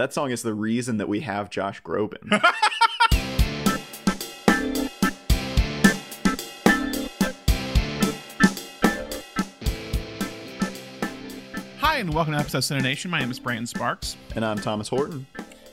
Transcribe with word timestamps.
That 0.00 0.14
song 0.14 0.30
is 0.30 0.40
the 0.42 0.54
reason 0.54 0.96
that 0.96 1.10
we 1.10 1.20
have 1.20 1.50
Josh 1.50 1.82
Groban. 1.82 2.16
Hi, 11.80 11.98
and 11.98 12.14
welcome 12.14 12.32
to 12.32 12.38
episode 12.38 12.56
of 12.56 12.64
Cinenation. 12.64 13.10
My 13.10 13.20
name 13.20 13.30
is 13.30 13.38
Brandon 13.38 13.66
Sparks. 13.66 14.16
and 14.34 14.42
I'm 14.42 14.56
Thomas 14.56 14.88
Horton. 14.88 15.26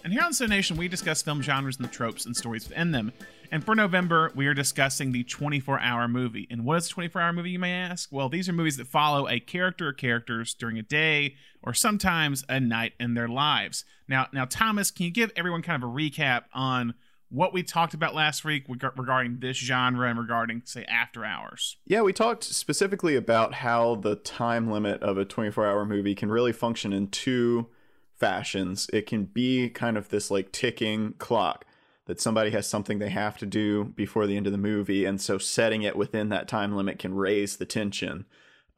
And 0.04 0.12
here 0.12 0.24
on 0.24 0.34
Cinenation, 0.34 0.76
we 0.76 0.90
discuss 0.90 1.22
film 1.22 1.42
genres 1.42 1.78
and 1.78 1.86
the 1.86 1.90
tropes 1.90 2.26
and 2.26 2.36
stories 2.36 2.68
within 2.68 2.92
them. 2.92 3.14
And 3.52 3.64
for 3.64 3.76
November, 3.76 4.32
we 4.36 4.48
are 4.48 4.54
discussing 4.54 5.12
the 5.12 5.24
24 5.24 5.80
hour 5.80 6.08
movie. 6.08 6.48
And 6.50 6.66
what 6.66 6.78
is 6.78 6.88
a 6.88 6.90
24 6.90 7.22
hour 7.22 7.34
movie, 7.34 7.52
you 7.52 7.60
may 7.60 7.74
ask? 7.74 8.10
Well, 8.12 8.30
these 8.30 8.50
are 8.50 8.54
movies 8.54 8.78
that 8.78 8.88
follow 8.88 9.28
a 9.28 9.40
character 9.40 9.90
or 9.90 9.94
characters 9.94 10.54
during 10.54 10.78
a 10.78 10.84
day 10.84 11.36
or 11.62 11.74
sometimes 11.74 12.44
a 12.50 12.60
night 12.60 12.94
in 13.00 13.14
their 13.14 13.28
lives. 13.28 13.86
Now, 14.08 14.28
now, 14.34 14.46
Thomas, 14.46 14.92
can 14.92 15.06
you 15.06 15.12
give 15.12 15.32
everyone 15.36 15.62
kind 15.62 15.82
of 15.82 15.90
a 15.90 15.92
recap 15.92 16.44
on 16.54 16.94
what 17.30 17.54
we 17.54 17.62
talked 17.62 17.94
about 17.94 18.16
last 18.16 18.46
week 18.46 18.66
regarding 18.70 19.40
this 19.40 19.58
genre 19.58 20.10
and 20.10 20.18
regarding, 20.18 20.62
say, 20.66 20.86
After 20.86 21.26
Hours? 21.26 21.78
Yeah, 21.86 22.02
we 22.02 22.14
talked 22.14 22.44
specifically 22.44 23.16
about 23.16 23.56
how 23.56 23.96
the 23.96 24.16
time 24.16 24.72
limit 24.72 25.02
of 25.04 25.18
a 25.18 25.26
24 25.26 25.66
hour 25.66 25.86
movie 25.86 26.16
can 26.16 26.30
really 26.30 26.54
function 26.54 26.94
in 26.94 27.08
two 27.08 27.68
fashions. 28.16 28.90
It 28.94 29.06
can 29.06 29.26
be 29.26 29.70
kind 29.70 29.98
of 29.98 30.10
this 30.10 30.32
like 30.32 30.52
ticking 30.52 31.14
clock 31.18 31.66
that 32.08 32.20
somebody 32.20 32.52
has 32.52 32.68
something 32.68 33.00
they 33.00 33.10
have 33.10 33.38
to 33.38 33.46
do 33.46 33.84
before 33.84 34.26
the 34.26 34.36
end 34.36 34.48
of 34.48 34.52
the 34.52 34.58
movie. 34.58 35.06
And 35.06 35.22
so 35.22 35.38
setting 35.38 35.84
it 35.84 35.96
within 35.96 36.30
that 36.30 36.48
time 36.48 36.76
limit 36.76 37.00
can 37.00 37.14
raise 37.14 37.58
the 37.58 37.66
tension 37.66 38.26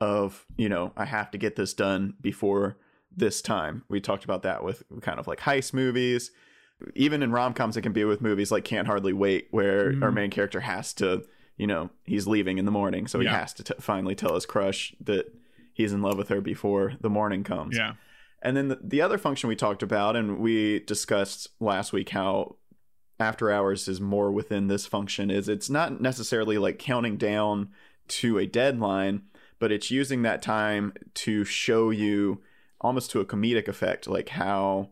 of, 0.02 0.46
you 0.58 0.68
know, 0.68 0.92
I 0.98 1.06
have 1.06 1.32
to 1.32 1.38
get 1.38 1.56
this 1.56 1.74
done 1.74 2.16
before 2.22 2.78
this 3.16 3.42
time. 3.42 3.84
We 3.88 4.02
talked 4.02 4.24
about 4.24 4.44
that 4.44 4.64
with 4.64 4.84
kind 5.02 5.20
of 5.20 5.28
like 5.28 5.42
heist 5.42 5.74
movies. 5.74 6.32
Even 6.96 7.22
in 7.22 7.32
rom 7.32 7.54
coms, 7.54 7.78
it 7.78 7.82
can 7.82 7.94
be 7.94 8.06
with 8.06 8.22
movies 8.22 8.52
like 8.52 8.64
Can't 8.64 8.88
Hardly 8.88 9.14
Wait, 9.14 9.48
where 9.52 9.92
mm-hmm. 9.92 10.04
our 10.04 10.12
main 10.12 10.30
character 10.30 10.62
has 10.62 10.94
to, 10.96 11.24
you 11.58 11.68
know, 11.68 11.90
he's 12.06 12.26
leaving 12.26 12.58
in 12.58 12.66
the 12.66 12.72
morning. 12.72 13.06
So 13.06 13.20
he 13.20 13.26
Yeah. 13.26 13.40
has 13.40 13.54
to 13.56 13.64
t- 13.64 13.74
finally 13.80 14.16
tell 14.16 14.36
his 14.36 14.46
crush 14.46 14.96
that 15.02 15.34
he's 15.74 15.94
in 15.94 16.02
love 16.02 16.18
with 16.18 16.30
her 16.30 16.42
before 16.42 16.94
the 17.02 17.10
morning 17.10 17.44
comes. 17.44 17.78
Yeah. 17.78 17.94
And 18.42 18.56
then 18.56 18.70
the, 18.70 18.80
the 18.82 19.02
other 19.02 19.18
function 19.18 19.50
we 19.50 19.56
talked 19.58 19.84
about, 19.84 20.16
and 20.16 20.40
we 20.40 20.80
discussed 20.80 21.50
last 21.60 21.92
week 21.92 22.10
how 22.10 22.56
after 23.20 23.52
hours 23.52 23.88
is 23.88 24.00
more 24.00 24.32
within 24.32 24.68
this 24.68 24.86
function, 24.86 25.30
is 25.30 25.50
it's 25.50 25.70
not 25.70 26.00
necessarily 26.00 26.58
like 26.58 26.80
counting 26.80 27.18
down 27.18 27.70
to 28.08 28.38
a 28.38 28.46
deadline, 28.46 29.24
but 29.60 29.72
it's 29.72 29.92
using 29.92 30.22
that 30.22 30.42
time 30.42 30.94
to 31.14 31.44
show 31.44 31.90
you 31.90 32.42
almost 32.82 33.12
to 33.12 33.20
a 33.20 33.26
comedic 33.26 33.68
effect, 33.68 34.08
like 34.08 34.30
how 34.30 34.90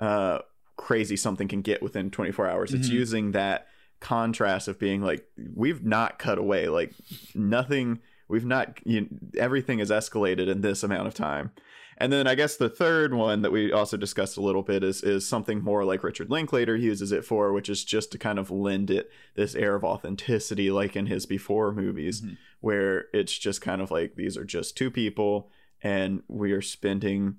uh, 0.00 0.40
crazy 0.76 1.16
something 1.16 1.46
can 1.46 1.62
get 1.62 1.80
within 1.82 2.10
24 2.10 2.48
hours. 2.48 2.74
It's 2.74 2.88
Mhm. 2.88 2.92
using 2.92 3.32
that 3.32 3.68
contrast 4.00 4.66
of 4.66 4.78
being 4.78 5.02
like, 5.02 5.24
we've 5.54 5.84
not 5.84 6.18
cut 6.18 6.36
away, 6.36 6.68
like 6.68 6.92
nothing, 7.34 8.00
we've 8.28 8.44
not, 8.44 8.78
you, 8.84 9.08
everything 9.38 9.78
is 9.78 9.90
escalated 9.90 10.48
in 10.48 10.62
this 10.62 10.82
amount 10.82 11.06
of 11.06 11.14
time. 11.14 11.52
And 11.98 12.12
then 12.12 12.26
I 12.26 12.34
guess 12.34 12.56
the 12.56 12.68
third 12.68 13.14
one 13.14 13.42
that 13.42 13.52
we 13.52 13.70
also 13.72 13.96
discussed 13.96 14.36
a 14.36 14.40
little 14.42 14.62
bit 14.62 14.82
is 14.82 15.02
is 15.02 15.26
something 15.26 15.62
more 15.62 15.84
like 15.84 16.02
Richard 16.02 16.30
Linklater 16.30 16.74
uses 16.76 17.12
it 17.12 17.24
for, 17.24 17.52
which 17.52 17.68
is 17.68 17.84
just 17.84 18.10
to 18.12 18.18
kind 18.18 18.38
of 18.38 18.50
lend 18.50 18.90
it 18.90 19.10
this 19.34 19.54
air 19.54 19.74
of 19.74 19.84
authenticity, 19.84 20.70
like 20.70 20.96
in 20.96 21.06
his 21.06 21.26
before 21.26 21.72
movies, 21.72 22.20
Mhm. 22.22 22.36
where 22.60 23.06
it's 23.12 23.36
just 23.38 23.60
kind 23.60 23.80
of 23.80 23.90
like 23.90 24.16
these 24.16 24.36
are 24.36 24.44
just 24.44 24.76
two 24.76 24.90
people 24.90 25.50
and 25.82 26.22
we 26.28 26.52
are 26.52 26.62
spending 26.62 27.36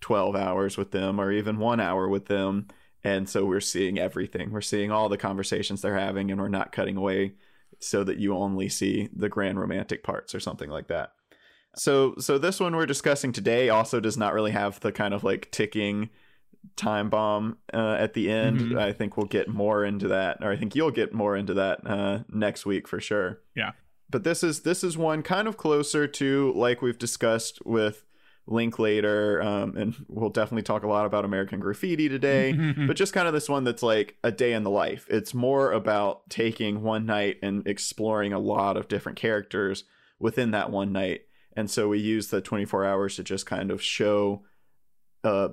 12 0.00 0.36
hours 0.36 0.76
with 0.76 0.92
them 0.92 1.20
or 1.20 1.32
even 1.32 1.58
one 1.58 1.80
hour 1.80 2.08
with 2.08 2.26
them. 2.26 2.68
And 3.04 3.28
so 3.28 3.44
we're 3.44 3.60
seeing 3.60 3.98
everything. 3.98 4.50
We're 4.52 4.60
seeing 4.60 4.90
all 4.90 5.08
the 5.08 5.16
conversations 5.18 5.82
they're 5.82 5.98
having 5.98 6.30
and 6.30 6.40
we're 6.40 6.48
not 6.48 6.72
cutting 6.72 6.96
away 6.96 7.34
so 7.80 8.04
that 8.04 8.18
you 8.18 8.34
only 8.34 8.68
see 8.68 9.08
the 9.14 9.28
grand 9.28 9.58
romantic 9.60 10.02
parts 10.02 10.34
or 10.34 10.40
something 10.40 10.68
like 10.70 10.88
that. 10.88 11.12
So 11.78 12.14
so 12.18 12.38
this 12.38 12.60
one 12.60 12.74
we're 12.76 12.86
discussing 12.86 13.32
today 13.32 13.68
also 13.68 14.00
does 14.00 14.16
not 14.16 14.34
really 14.34 14.50
have 14.52 14.80
the 14.80 14.92
kind 14.92 15.14
of 15.14 15.24
like 15.24 15.50
ticking 15.50 16.10
time 16.76 17.08
bomb 17.08 17.58
uh, 17.72 17.96
at 17.98 18.14
the 18.14 18.30
end. 18.30 18.60
Mhm. 18.60 18.78
I 18.78 18.92
think 18.92 19.16
we'll 19.16 19.26
get 19.26 19.48
more 19.48 19.84
into 19.84 20.08
that, 20.08 20.38
or 20.42 20.50
I 20.50 20.56
think 20.56 20.74
you'll 20.74 20.90
get 20.90 21.14
more 21.14 21.36
into 21.36 21.54
that 21.54 21.80
uh, 21.86 22.20
next 22.32 22.66
week 22.66 22.88
for 22.88 23.00
sure. 23.00 23.40
Yeah. 23.54 23.72
But 24.10 24.24
this 24.24 24.42
is 24.42 24.60
this 24.60 24.82
is 24.82 24.96
one 24.98 25.22
kind 25.22 25.46
of 25.48 25.56
closer 25.56 26.06
to 26.06 26.52
like 26.56 26.82
we've 26.82 26.98
discussed 26.98 27.60
with 27.64 28.04
Linklater, 28.46 29.42
um, 29.42 29.76
and 29.76 29.94
we'll 30.08 30.30
definitely 30.30 30.62
talk 30.62 30.82
a 30.82 30.88
lot 30.88 31.04
about 31.04 31.24
American 31.26 31.60
Graffiti 31.60 32.08
today. 32.08 32.52
but 32.86 32.96
just 32.96 33.12
kind 33.12 33.28
of 33.28 33.34
this 33.34 33.48
one 33.48 33.64
that's 33.64 33.82
like 33.82 34.16
a 34.24 34.32
day 34.32 34.52
in 34.54 34.62
the 34.62 34.70
life. 34.70 35.06
It's 35.10 35.34
more 35.34 35.70
about 35.72 36.28
taking 36.30 36.82
one 36.82 37.04
night 37.06 37.36
and 37.42 37.66
exploring 37.66 38.32
a 38.32 38.38
lot 38.38 38.76
of 38.78 38.88
different 38.88 39.18
characters 39.18 39.84
within 40.18 40.50
that 40.52 40.70
one 40.70 40.92
night. 40.92 41.22
And 41.58 41.68
so 41.68 41.88
we 41.88 41.98
use 41.98 42.28
the 42.28 42.40
24 42.40 42.84
hours 42.84 43.16
to 43.16 43.24
just 43.24 43.44
kind 43.44 43.72
of 43.72 43.82
show 43.82 44.44
a 45.24 45.50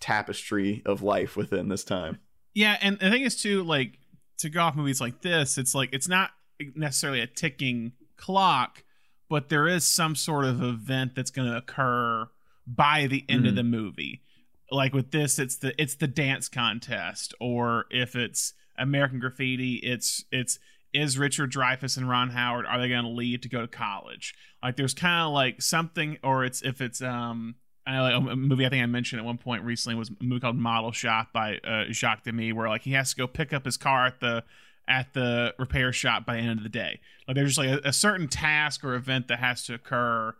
tapestry 0.00 0.80
of 0.86 1.02
life 1.02 1.36
within 1.36 1.68
this 1.68 1.84
time. 1.84 2.20
Yeah, 2.54 2.78
and 2.80 2.98
the 2.98 3.10
thing 3.10 3.20
is 3.20 3.36
too, 3.36 3.62
like 3.62 3.98
to 4.38 4.48
go 4.48 4.62
off 4.62 4.76
movies 4.76 4.98
like 4.98 5.20
this, 5.20 5.58
it's 5.58 5.74
like 5.74 5.90
it's 5.92 6.08
not 6.08 6.30
necessarily 6.74 7.20
a 7.20 7.26
ticking 7.26 7.92
clock, 8.16 8.82
but 9.28 9.50
there 9.50 9.68
is 9.68 9.86
some 9.86 10.16
sort 10.16 10.46
of 10.46 10.62
event 10.62 11.14
that's 11.14 11.30
going 11.30 11.50
to 11.50 11.56
occur 11.58 12.30
by 12.66 13.06
the 13.06 13.22
end 13.28 13.46
of 13.46 13.52
Mhm. 13.52 13.56
the 13.56 13.62
movie. 13.64 14.22
Like 14.70 14.94
with 14.94 15.10
this, 15.10 15.38
it's 15.38 15.56
the 15.56 15.74
it's 15.80 15.96
the 15.96 16.08
dance 16.08 16.48
contest, 16.48 17.34
or 17.40 17.84
if 17.90 18.16
it's 18.16 18.54
American 18.78 19.18
Graffiti, 19.18 19.74
it's 19.82 20.24
it's 20.32 20.58
is 20.92 21.18
Richard 21.18 21.52
Dreyfuss 21.52 21.96
and 21.96 22.08
Ron 22.08 22.30
Howard 22.30 22.66
are 22.66 22.78
they 22.78 22.88
going 22.88 23.04
to 23.04 23.10
leave 23.10 23.40
to 23.42 23.48
go 23.48 23.60
to 23.60 23.68
college? 23.68 24.34
Like 24.62 24.76
there's 24.76 24.94
kind 24.94 25.26
of 25.26 25.32
like 25.32 25.62
something, 25.62 26.18
or 26.22 26.44
it's 26.44 26.62
if 26.62 26.80
it's 26.80 27.02
um 27.02 27.56
I 27.86 27.96
know 27.96 28.02
like, 28.02 28.32
a 28.32 28.36
movie 28.36 28.64
I 28.64 28.68
think 28.68 28.82
I 28.82 28.86
mentioned 28.86 29.20
at 29.20 29.24
one 29.24 29.38
point 29.38 29.64
recently 29.64 29.96
was 29.96 30.10
a 30.10 30.24
movie 30.24 30.40
called 30.40 30.56
Model 30.56 30.92
Shop 30.92 31.32
by 31.32 31.58
uh, 31.58 31.84
Jacques 31.90 32.24
Demy, 32.24 32.52
where 32.52 32.68
like 32.68 32.82
he 32.82 32.92
has 32.92 33.10
to 33.10 33.16
go 33.16 33.26
pick 33.26 33.52
up 33.52 33.64
his 33.64 33.76
car 33.76 34.06
at 34.06 34.20
the 34.20 34.44
at 34.88 35.14
the 35.14 35.54
repair 35.58 35.92
shop 35.92 36.26
by 36.26 36.34
the 36.36 36.42
end 36.42 36.58
of 36.58 36.62
the 36.62 36.68
day. 36.68 37.00
Like 37.26 37.34
there's 37.34 37.56
just 37.56 37.58
like 37.58 37.84
a, 37.84 37.88
a 37.88 37.92
certain 37.92 38.28
task 38.28 38.84
or 38.84 38.94
event 38.94 39.28
that 39.28 39.38
has 39.38 39.64
to 39.66 39.74
occur, 39.74 40.34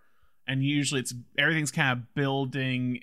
and 0.47 0.63
usually 0.63 1.01
it's 1.01 1.15
everything's 1.37 1.73
kind 1.73 1.99
of 1.99 2.15
building. 2.15 3.01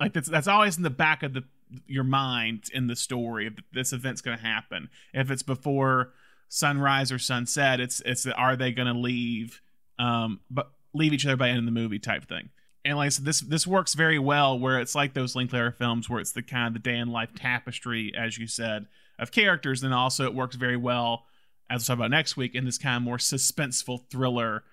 Like 0.00 0.12
that's 0.12 0.28
that's 0.28 0.48
always 0.48 0.76
in 0.76 0.82
the 0.82 0.90
back 0.90 1.22
of 1.22 1.34
the 1.34 1.44
your 1.86 2.04
mind 2.04 2.64
in 2.72 2.86
the 2.86 2.96
story 2.96 3.46
of 3.46 3.54
this 3.72 3.92
event's 3.92 4.20
going 4.20 4.38
to 4.38 4.44
happen. 4.44 4.88
If 5.12 5.30
it's 5.30 5.42
before 5.42 6.12
sunrise 6.48 7.10
or 7.12 7.18
sunset, 7.18 7.80
it's 7.80 8.00
it's 8.04 8.22
the, 8.24 8.34
are 8.34 8.56
they 8.56 8.72
going 8.72 8.92
to 8.92 8.98
leave, 8.98 9.60
um, 9.98 10.40
but 10.50 10.70
leave 10.92 11.12
each 11.12 11.26
other 11.26 11.36
by 11.36 11.48
end 11.48 11.58
of 11.58 11.64
the 11.64 11.70
movie 11.70 11.98
type 11.98 12.28
thing 12.28 12.50
and 12.84 12.98
like 12.98 13.06
I 13.06 13.08
said, 13.08 13.24
this 13.24 13.40
this 13.40 13.66
works 13.66 13.94
very 13.94 14.18
well 14.18 14.58
where 14.58 14.78
it's 14.78 14.94
like 14.94 15.14
those 15.14 15.34
Linklater 15.34 15.72
films 15.72 16.08
where 16.10 16.20
it's 16.20 16.32
the 16.32 16.42
kind 16.42 16.66
of 16.66 16.74
the 16.74 16.78
day 16.90 16.98
in 16.98 17.08
life 17.08 17.30
tapestry, 17.34 18.12
as 18.16 18.36
you 18.36 18.46
said, 18.46 18.86
of 19.18 19.32
characters, 19.32 19.82
and 19.82 19.94
also 19.94 20.24
it 20.24 20.34
works 20.34 20.56
very 20.56 20.76
well, 20.76 21.24
as 21.70 21.80
we'll 21.80 21.96
talk 21.96 22.00
about 22.00 22.10
next 22.10 22.36
week, 22.36 22.54
in 22.54 22.64
this 22.66 22.76
kind 22.78 22.96
of 22.96 23.02
more 23.02 23.16
suspenseful 23.16 24.06
thriller 24.10 24.64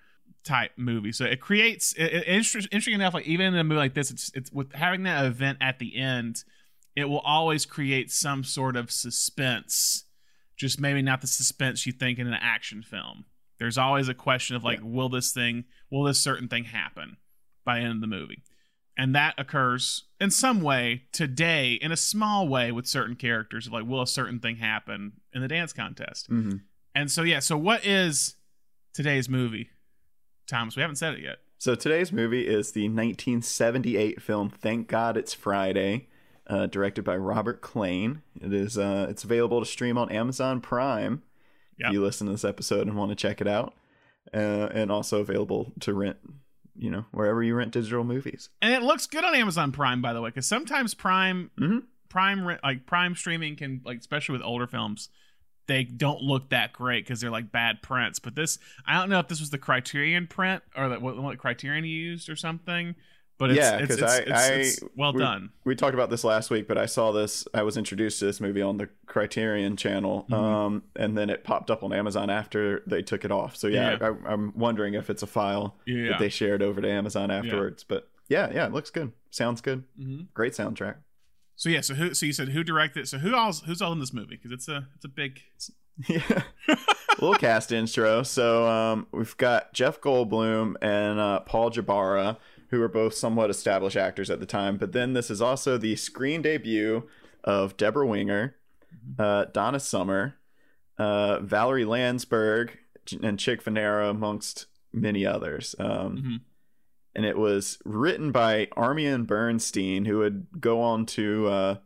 type 0.44 0.72
movie. 0.76 1.12
So 1.12 1.24
it 1.24 1.40
creates 1.40 1.94
it, 1.94 2.12
it- 2.12 2.28
interest- 2.28 2.68
interesting 2.70 2.94
enough, 2.94 3.14
like 3.14 3.26
even 3.26 3.46
in 3.46 3.56
a 3.56 3.64
movie 3.64 3.78
like 3.78 3.94
this, 3.94 4.10
it's 4.10 4.30
it's 4.34 4.52
with 4.52 4.72
having 4.74 5.04
that 5.04 5.24
event 5.24 5.58
at 5.62 5.78
the 5.78 5.96
end, 5.96 6.44
it 6.94 7.06
will 7.06 7.20
always 7.20 7.64
create 7.64 8.10
some 8.12 8.44
sort 8.44 8.76
of 8.76 8.90
suspense, 8.90 10.04
just 10.62 10.80
maybe 10.80 11.02
not 11.02 11.20
the 11.20 11.26
suspense 11.26 11.84
you 11.84 11.92
think 11.92 12.18
in 12.18 12.26
an 12.26 12.38
action 12.40 12.82
film. 12.82 13.26
There's 13.58 13.78
always 13.78 14.08
a 14.08 14.14
question 14.14 14.56
of 14.56 14.64
like, 14.64 14.80
will 14.82 15.08
this 15.08 15.32
thing, 15.32 15.64
will 15.90 16.04
this 16.04 16.20
certain 16.20 16.48
thing 16.48 16.64
happen? 16.64 17.18
by 17.64 17.78
the 17.78 17.84
end 17.84 17.92
of 17.92 18.00
the 18.00 18.06
movie. 18.06 18.42
And 18.96 19.14
that 19.14 19.34
occurs 19.38 20.04
in 20.20 20.30
some 20.30 20.60
way 20.60 21.04
today, 21.12 21.74
in 21.74 21.92
a 21.92 21.96
small 21.96 22.46
way, 22.46 22.72
with 22.72 22.86
certain 22.86 23.16
characters. 23.16 23.66
Of 23.66 23.72
like, 23.72 23.86
will 23.86 24.02
a 24.02 24.06
certain 24.06 24.38
thing 24.38 24.56
happen 24.56 25.12
in 25.32 25.40
the 25.40 25.48
dance 25.48 25.72
contest? 25.72 26.30
Mm-hmm. 26.30 26.58
And 26.94 27.10
so, 27.10 27.22
yeah. 27.22 27.38
So, 27.38 27.56
what 27.56 27.86
is 27.86 28.34
today's 28.92 29.30
movie, 29.30 29.70
Thomas? 30.46 30.76
We 30.76 30.82
haven't 30.82 30.96
said 30.96 31.14
it 31.14 31.20
yet. 31.20 31.38
So 31.56 31.74
today's 31.74 32.12
movie 32.12 32.46
is 32.46 32.72
the 32.72 32.88
1978 32.88 34.20
film 34.20 34.50
"Thank 34.50 34.88
God 34.88 35.16
It's 35.16 35.32
Friday," 35.32 36.08
uh, 36.52 36.66
directed 36.66 37.02
by 37.04 37.16
Robert 37.16 37.62
Klane. 37.62 38.20
It 38.40 38.52
is 38.52 38.76
uh, 38.78 39.06
it's 39.08 39.24
available 39.24 39.60
to 39.60 39.66
stream 39.66 39.96
on 39.98 40.10
Amazon 40.10 40.60
Prime 40.60 41.22
Yep. 41.78 41.88
if 41.88 41.92
you 41.94 42.02
listen 42.02 42.26
to 42.26 42.32
this 42.32 42.44
episode 42.44 42.86
and 42.86 42.96
want 42.96 43.10
to 43.10 43.16
check 43.16 43.40
it 43.40 43.48
out, 43.48 43.74
uh, 44.34 44.68
and 44.72 44.92
also 44.92 45.20
available 45.20 45.72
to 45.80 45.94
rent. 45.94 46.16
You 46.74 46.90
know, 46.90 47.04
wherever 47.12 47.42
you 47.42 47.54
rent 47.54 47.72
digital 47.72 48.02
movies. 48.02 48.48
And 48.62 48.72
it 48.72 48.82
looks 48.82 49.06
good 49.06 49.24
on 49.24 49.34
Amazon 49.34 49.72
Prime, 49.72 50.00
by 50.00 50.14
the 50.14 50.22
way, 50.22 50.30
because 50.30 50.46
sometimes 50.46 50.94
Prime, 50.94 51.50
Mhm. 51.60 51.82
Prime, 52.08 52.58
like 52.64 52.86
Prime 52.86 53.14
streaming 53.14 53.56
can, 53.56 53.82
like, 53.84 53.98
especially 53.98 54.32
with 54.32 54.42
older 54.42 54.66
films, 54.66 55.10
they 55.66 55.84
don't 55.84 56.22
look 56.22 56.48
that 56.48 56.72
great 56.72 57.04
because 57.04 57.20
they're 57.20 57.30
like 57.30 57.52
bad 57.52 57.82
prints. 57.82 58.18
But 58.18 58.36
this, 58.36 58.58
I 58.86 58.98
don't 58.98 59.10
know 59.10 59.18
if 59.18 59.28
this 59.28 59.38
was 59.38 59.50
the 59.50 59.58
Criterion 59.58 60.26
print 60.26 60.62
or 60.74 60.88
that 60.88 61.02
what, 61.02 61.16
what 61.22 61.36
Criterion 61.38 61.84
used 61.84 62.30
or 62.30 62.36
something. 62.36 62.94
But 63.42 63.50
it's, 63.50 63.58
Yeah, 63.58 63.78
because 63.80 63.98
it's, 63.98 64.12
I- 64.12 64.18
it's, 64.18 64.30
I- 64.30 64.52
it's 64.52 64.80
well 64.96 65.12
we- 65.12 65.18
done. 65.20 65.50
we 65.64 65.74
talked 65.74 65.94
about 65.94 66.10
this 66.10 66.22
last 66.24 66.48
week, 66.50 66.68
but 66.68 66.78
I 66.78 66.86
saw 66.86 67.12
this. 67.12 67.46
I 67.52 67.62
was 67.62 67.76
introduced 67.76 68.18
to 68.20 68.24
this 68.26 68.40
movie 68.40 68.62
on 68.62 68.78
the 68.78 68.88
Criterion 69.06 69.76
channel, 69.76 70.26
Mhm. 70.30 70.34
um, 70.34 70.82
and 70.96 71.18
then 71.18 71.28
it 71.30 71.44
popped 71.44 71.70
up 71.70 71.82
on 71.82 71.92
Amazon 71.92 72.30
after 72.30 72.82
they 72.86 73.02
took 73.02 73.24
it 73.24 73.30
off. 73.32 73.56
So 73.56 73.66
yeah, 73.66 73.98
I, 74.00 74.32
I'm 74.32 74.52
wondering 74.56 74.94
if 74.94 75.10
it's 75.10 75.22
a 75.22 75.26
file 75.26 75.76
Yeah. 75.86 76.10
that 76.10 76.18
they 76.20 76.28
shared 76.28 76.62
over 76.62 76.80
to 76.80 76.88
Amazon 76.90 77.30
afterwards. 77.30 77.84
But 77.84 78.08
yeah, 78.28 78.50
yeah, 78.54 78.66
it 78.66 78.72
looks 78.72 78.90
good. 78.90 79.12
Sounds 79.30 79.60
good. 79.60 79.84
hmm 79.98 80.22
Great 80.34 80.52
soundtrack. 80.52 80.96
So 81.56 81.68
yeah, 81.68 81.80
so 81.82 81.94
who? 81.94 82.14
So 82.14 82.26
you 82.26 82.32
said 82.32 82.48
who 82.50 82.64
directed? 82.64 83.06
So 83.08 83.18
who 83.18 83.34
all? 83.34 83.52
Who's 83.52 83.82
all 83.82 83.92
in 83.92 83.98
this 84.00 84.12
movie? 84.12 84.36
Because 84.36 84.52
it's 84.52 84.68
a 84.68 84.88
it's 84.96 85.04
a 85.04 85.08
big. 85.08 85.40
yeah. 86.08 86.42
little 87.20 87.34
cast 87.34 87.70
intro. 87.72 88.22
So 88.22 88.66
um, 88.66 89.06
we've 89.12 89.36
got 89.36 89.72
Jeff 89.74 90.00
Goldblum 90.00 90.74
and 90.80 91.20
uh, 91.20 91.40
Paul 91.40 91.70
Jabara, 91.70 92.38
who 92.72 92.80
were 92.80 92.88
both 92.88 93.14
somewhat 93.14 93.50
established 93.50 93.96
actors 93.96 94.30
at 94.30 94.40
the 94.40 94.46
time. 94.46 94.78
But 94.78 94.92
then 94.92 95.12
this 95.12 95.30
is 95.30 95.40
also 95.40 95.78
the 95.78 95.94
screen 95.94 96.42
debut 96.42 97.06
of 97.44 97.76
Deborah 97.76 98.06
Winger, 98.06 98.56
uh, 99.18 99.44
Donna 99.52 99.78
Summer, 99.78 100.36
uh, 100.98 101.38
Valerie 101.40 101.84
Landsburg, 101.84 102.70
and 103.22 103.38
Chick 103.38 103.62
Vennera, 103.62 104.10
amongst 104.10 104.66
many 104.92 105.24
others. 105.26 105.74
Um, 105.78 106.16
Mhm. 106.16 106.40
And 107.14 107.26
it 107.26 107.36
was 107.36 107.78
written 107.84 108.32
by 108.32 108.68
Armyan 108.74 109.26
Bernstein, 109.26 110.06
who 110.06 110.18
would 110.18 110.46
go 110.58 110.80
on 110.80 111.04
to 111.06 111.46
uh, 111.48 111.76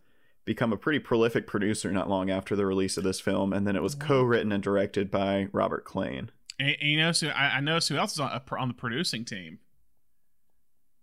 become 0.45 0.73
a 0.73 0.77
pretty 0.77 1.01
prolific 1.01 1.49
producer 1.49 1.91
not 1.91 2.09
long 2.09 2.31
after 2.31 2.55
the 2.55 2.65
release 2.65 2.97
of 2.97 3.03
this 3.03 3.19
film. 3.19 3.53
And 3.53 3.67
then 3.67 3.75
it 3.75 3.83
was 3.83 3.97
co-written 3.97 4.53
and 4.53 4.63
directed 4.63 5.11
by 5.11 5.49
Robert 5.51 5.85
Klane. 5.85 6.29
And, 6.61 6.77
and 6.81 6.91
you 6.91 6.97
know, 6.97 7.11
so 7.11 7.29
I, 7.31 7.57
I 7.57 7.61
know 7.61 7.81
who 7.81 7.97
else 7.97 8.13
is 8.13 8.21
on, 8.21 8.41
on 8.57 8.69
the 8.69 8.75
producing 8.75 9.25
team. 9.25 9.59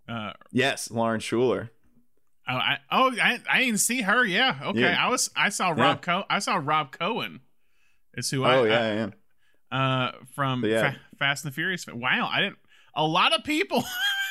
Uh, 0.08 0.32
Yes, 0.52 0.90
Lauren 0.90 1.20
Shuler. 1.20 1.70
oh, 2.48 2.54
I, 2.54 2.78
oh, 2.90 3.12
I, 3.20 3.40
I 3.50 3.60
didn't 3.60 3.78
see 3.80 4.02
her. 4.02 4.24
Yeah, 4.24 4.58
okay. 4.66 4.80
Yeah. 4.80 5.04
I 5.06 5.08
was, 5.08 5.30
I 5.36 5.48
saw 5.48 5.70
Rob 5.70 5.78
Yeah. 5.78 5.94
Co. 5.96 6.24
I 6.28 6.38
saw 6.40 6.60
Rob 6.62 6.92
Cohen. 6.92 7.40
Is 8.16 8.30
who 8.30 8.44
I, 8.44 8.54
Oh 8.56 8.64
yeah, 8.64 9.10
yeah. 9.72 9.76
uh, 9.76 10.12
from 10.34 10.60
But 10.60 10.70
yeah. 10.70 10.90
Fa- 10.92 10.98
Fast 11.18 11.44
and 11.44 11.52
the 11.52 11.54
Furious. 11.54 11.86
Wow, 11.86 12.28
I 12.32 12.40
didn't. 12.42 12.58
A 12.94 13.04
lot 13.04 13.32
of 13.32 13.42
people 13.44 13.82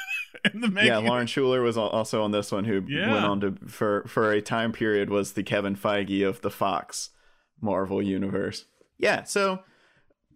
in 0.53 0.61
the 0.61 0.69
making. 0.69 0.87
Yeah, 0.87 0.99
Lauren 0.99 1.27
Shuler 1.27 1.61
was 1.61 1.75
also 1.77 2.23
on 2.23 2.31
this 2.31 2.51
one, 2.51 2.63
who 2.63 2.81
Yeah. 2.87 3.11
went 3.11 3.25
on 3.25 3.41
to 3.41 3.55
for 3.67 4.03
for 4.07 4.31
a 4.31 4.41
time 4.41 4.71
period 4.71 5.09
was 5.09 5.33
the 5.33 5.43
Kevin 5.43 5.75
Feige 5.75 6.25
of 6.25 6.39
the 6.41 6.49
Fox 6.51 7.09
Marvel 7.59 8.01
universe. 8.01 8.65
Yeah, 8.97 9.23
so 9.23 9.59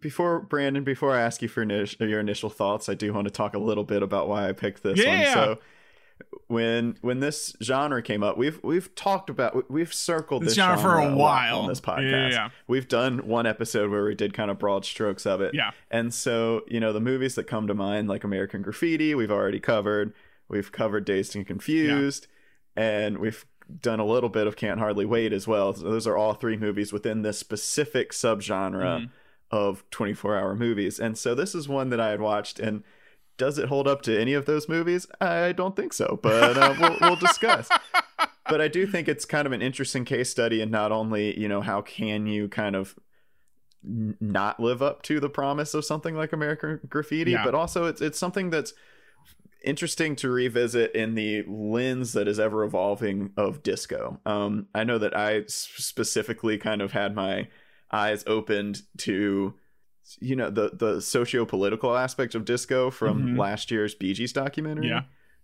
before 0.00 0.40
Brandon, 0.40 0.84
before 0.84 1.14
I 1.14 1.20
ask 1.20 1.42
you 1.42 1.48
for 1.48 1.62
your 1.64 2.20
initial 2.20 2.50
thoughts, 2.50 2.88
I 2.88 2.94
do 2.94 3.12
want 3.12 3.26
to 3.26 3.30
talk 3.32 3.54
a 3.54 3.58
little 3.58 3.84
bit 3.84 4.02
about 4.02 4.28
why 4.28 4.48
I 4.48 4.52
picked 4.52 4.82
this 4.82 4.98
Yeah. 5.02 5.24
one. 5.24 5.34
So 5.34 5.58
when 6.48 6.96
when 7.00 7.20
this 7.20 7.54
genre 7.62 8.02
came 8.02 8.22
up, 8.22 8.36
we've 8.36 8.58
we've 8.64 8.92
talked 8.94 9.30
about 9.30 9.70
we've 9.70 9.92
circled 9.94 10.42
This 10.42 10.50
this, 10.50 10.56
genre 10.56 10.78
for 10.80 10.98
a 10.98 11.04
lot 11.08 11.16
while. 11.16 11.58
on 11.60 11.68
this 11.68 11.80
podcast. 11.80 12.10
yeah, 12.10 12.28
yeah. 12.30 12.48
We've 12.66 12.88
done 12.88 13.26
one 13.26 13.46
episode 13.46 13.90
where 13.90 14.04
we 14.04 14.14
did 14.14 14.32
kind 14.34 14.50
of 14.50 14.58
broad 14.58 14.84
strokes 14.84 15.26
of 15.26 15.40
it. 15.40 15.54
Yeah. 15.54 15.70
And 15.90 16.12
so, 16.12 16.62
you 16.68 16.80
know, 16.80 16.92
the 16.92 17.00
movies 17.00 17.34
that 17.36 17.44
come 17.44 17.66
to 17.68 17.74
mind, 17.74 18.08
like 18.08 18.24
American 18.24 18.62
Graffiti, 18.62 19.14
we've 19.14 19.30
already 19.30 19.60
covered. 19.60 20.12
We've 20.48 20.72
covered 20.72 21.04
Dazed 21.04 21.36
and 21.36 21.46
Confused, 21.46 22.26
and 22.74 23.18
we've 23.18 23.44
done 23.82 24.00
a 24.00 24.04
little 24.06 24.30
bit 24.30 24.46
of 24.46 24.56
Can't 24.56 24.80
Hardly 24.80 25.04
Wait 25.04 25.30
as 25.32 25.46
well. 25.46 25.74
So 25.74 25.84
those 25.84 26.06
are 26.06 26.16
all 26.16 26.32
three 26.32 26.56
movies 26.56 26.90
within 26.90 27.20
this 27.20 27.38
specific 27.38 28.12
subgenre 28.12 28.80
Mhm. 29.02 29.10
Of 29.50 29.84
24 29.90 30.36
hour 30.36 30.54
movies. 30.54 30.98
And 30.98 31.16
so 31.16 31.34
this 31.34 31.54
is 31.54 31.68
one 31.68 31.90
that 31.90 32.00
I 32.00 32.10
had 32.10 32.20
watched. 32.20 32.58
And 32.58 32.82
does 33.36 33.58
it 33.58 33.68
hold 33.68 33.86
up 33.88 34.02
to 34.02 34.20
any 34.20 34.34
of 34.34 34.46
those 34.46 34.68
movies? 34.68 35.06
I 35.20 35.52
don't 35.52 35.76
think 35.76 35.92
so, 35.92 36.18
but 36.22 36.56
uh, 36.58 36.74
we'll, 36.80 36.96
we'll 37.00 37.16
discuss. 37.16 37.68
But 38.50 38.62
I 38.62 38.68
do 38.68 38.86
think 38.86 39.08
it's 39.08 39.26
kind 39.26 39.44
of 39.44 39.52
an 39.52 39.60
interesting 39.60 40.06
case 40.06 40.30
study, 40.30 40.62
and 40.62 40.72
not 40.72 40.90
only, 40.90 41.38
you 41.38 41.48
know, 41.48 41.60
how 41.60 41.82
can 41.82 42.26
you 42.26 42.48
kind 42.48 42.74
of 42.76 42.94
not 43.82 44.58
live 44.58 44.80
up 44.82 45.02
to 45.02 45.20
the 45.20 45.28
promise 45.28 45.74
of 45.74 45.84
something 45.84 46.14
like 46.16 46.32
American 46.32 46.80
Graffiti, 46.88 47.32
Yeah. 47.32 47.44
but 47.44 47.54
also 47.54 47.84
it's 47.84 48.00
it's 48.00 48.18
something 48.18 48.48
that's 48.48 48.72
interesting 49.64 50.16
to 50.16 50.30
revisit 50.30 50.94
in 50.94 51.14
the 51.14 51.42
lens 51.46 52.14
that 52.14 52.26
is 52.26 52.40
ever 52.40 52.64
evolving 52.64 53.32
of 53.36 53.62
disco. 53.62 54.18
Um, 54.24 54.68
I 54.74 54.82
know 54.84 54.96
that 54.96 55.14
I 55.14 55.42
specifically 55.46 56.56
kind 56.56 56.80
of 56.80 56.92
had 56.92 57.14
my 57.14 57.48
eyes 57.92 58.24
opened 58.26 58.82
to 58.98 59.54
you 60.20 60.34
know 60.36 60.48
the 60.50 60.70
the 60.72 61.00
socio-political 61.00 61.94
aspect 61.96 62.34
of 62.34 62.44
disco 62.46 62.90
from 62.90 63.34
Mhm. 63.34 63.38
last 63.38 63.70
year's 63.70 63.94
Bee 63.94 64.14
Gees 64.14 64.32
documentary 64.32 64.88
Yeah. 64.88 65.02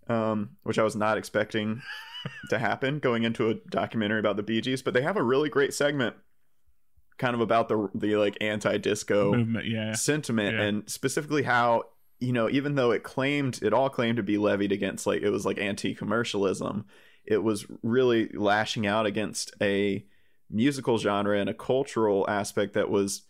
um, 0.09 0.51
which 0.63 0.79
I 0.79 0.83
was 0.83 0.97
not 0.97 1.19
expecting 1.19 1.83
to 2.51 2.59
happen 2.59 2.99
going 2.99 3.25
into 3.25 3.51
a 3.51 3.55
documentary 3.71 4.19
about 4.21 4.37
the 4.37 4.43
Bee 4.43 4.61
Gees. 4.63 4.83
But 4.83 4.95
they 4.95 5.03
have 5.03 5.19
a 5.19 5.23
really 5.23 5.51
great 5.51 5.75
segment, 5.75 6.17
kind 7.19 7.35
of 7.35 7.41
about 7.43 7.69
the 7.69 7.89
the 7.95 8.17
like 8.17 8.37
anti-disco 8.41 9.33
Movement. 9.35 9.67
Yeah. 9.67 9.93
sentiment, 9.93 10.57
Yeah. 10.57 10.63
and 10.63 10.89
specifically 10.89 11.43
how 11.43 11.85
you 12.21 12.33
know 12.33 12.49
even 12.49 12.75
though 12.75 12.91
it 12.93 13.03
claimed 13.03 13.61
it 13.63 13.75
all 13.75 13.91
claimed 13.91 14.17
to 14.17 14.23
be 14.23 14.39
levied 14.39 14.73
against 14.73 15.07
like 15.07 15.21
it 15.23 15.31
was 15.31 15.45
like 15.45 15.59
anti-commercialism, 15.59 16.87
it 17.27 17.43
was 17.43 17.67
really 17.83 18.29
lashing 18.29 18.87
out 18.87 19.05
against 19.07 19.53
a 19.61 20.07
musical 20.51 20.99
genre 20.99 21.39
and 21.39 21.49
a 21.51 21.55
cultural 21.55 22.25
aspect 22.29 22.75
that 22.75 22.91
was 22.91 23.23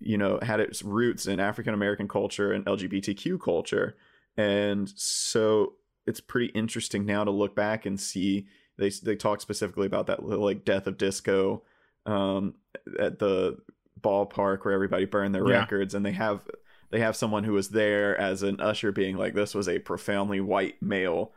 you 0.00 0.18
know 0.18 0.38
had 0.42 0.60
its 0.60 0.82
roots 0.82 1.26
in 1.26 1.38
African 1.40 1.74
American 1.74 2.08
culture 2.08 2.52
and 2.52 2.64
LGBTQ 2.66 3.40
culture. 3.40 3.96
And 4.36 4.88
so 4.96 5.74
it's 6.06 6.20
pretty 6.20 6.46
interesting 6.54 7.06
now 7.06 7.22
to 7.24 7.30
look 7.30 7.54
back 7.54 7.86
and 7.86 8.00
see 8.00 8.46
they 8.78 8.90
they 9.04 9.14
talk 9.16 9.40
specifically 9.40 9.86
about 9.86 10.06
that 10.06 10.24
like 10.24 10.64
death 10.64 10.86
of 10.86 10.98
disco 10.98 11.62
um 12.06 12.54
at 12.98 13.18
the 13.18 13.56
ballpark 14.00 14.64
where 14.64 14.74
everybody 14.74 15.04
burned 15.04 15.34
their 15.34 15.46
Yeah. 15.46 15.60
records. 15.60 15.94
And 15.94 16.04
they 16.04 16.12
have 16.12 16.48
they 16.90 16.98
have 16.98 17.14
someone 17.14 17.44
who 17.44 17.52
was 17.52 17.68
there 17.68 18.18
as 18.20 18.42
an 18.42 18.60
usher 18.60 18.90
being 18.90 19.16
like 19.16 19.34
this 19.34 19.54
was 19.54 19.68
a 19.68 19.78
profoundly 19.78 20.40
white 20.40 20.82
male 20.82 21.32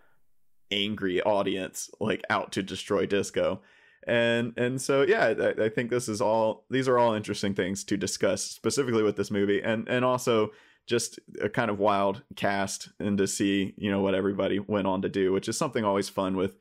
angry 0.72 1.22
audience 1.22 1.92
like 2.00 2.24
out 2.32 2.52
to 2.54 2.64
destroy 2.64 3.06
disco 3.06 3.62
and 4.08 4.54
and 4.58 4.82
so 4.82 5.02
yeah 5.04 5.34
I, 5.58 5.66
I 5.66 5.70
think 5.70 5.90
this 5.90 6.08
is 6.08 6.22
all 6.22 6.66
these 6.70 6.88
are 6.88 6.98
all 6.98 7.14
interesting 7.14 7.54
things 7.56 7.84
to 7.86 7.98
discuss 7.98 8.44
specifically 8.44 9.04
with 9.04 9.16
this 9.16 9.32
movie 9.32 9.62
and 9.62 9.88
and 9.88 10.06
also 10.06 10.52
just 10.88 11.20
a 11.42 11.50
kind 11.50 11.72
of 11.72 11.80
wild 11.80 12.22
cast 12.36 12.90
and 13.00 13.18
to 13.18 13.26
see 13.28 13.74
you 13.78 13.90
know 13.90 14.02
what 14.02 14.14
everybody 14.16 14.60
went 14.60 14.86
on 14.88 15.02
to 15.02 15.10
do 15.10 15.32
which 15.32 15.50
is 15.50 15.58
something 15.58 15.84
always 15.84 16.08
fun 16.10 16.36
with 16.38 16.56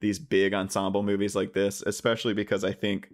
these 0.00 0.18
big 0.18 0.52
ensemble 0.52 1.02
movies 1.02 1.34
like 1.34 1.52
this 1.54 1.80
especially 1.82 2.34
because 2.34 2.64
i 2.64 2.72
think 2.72 3.08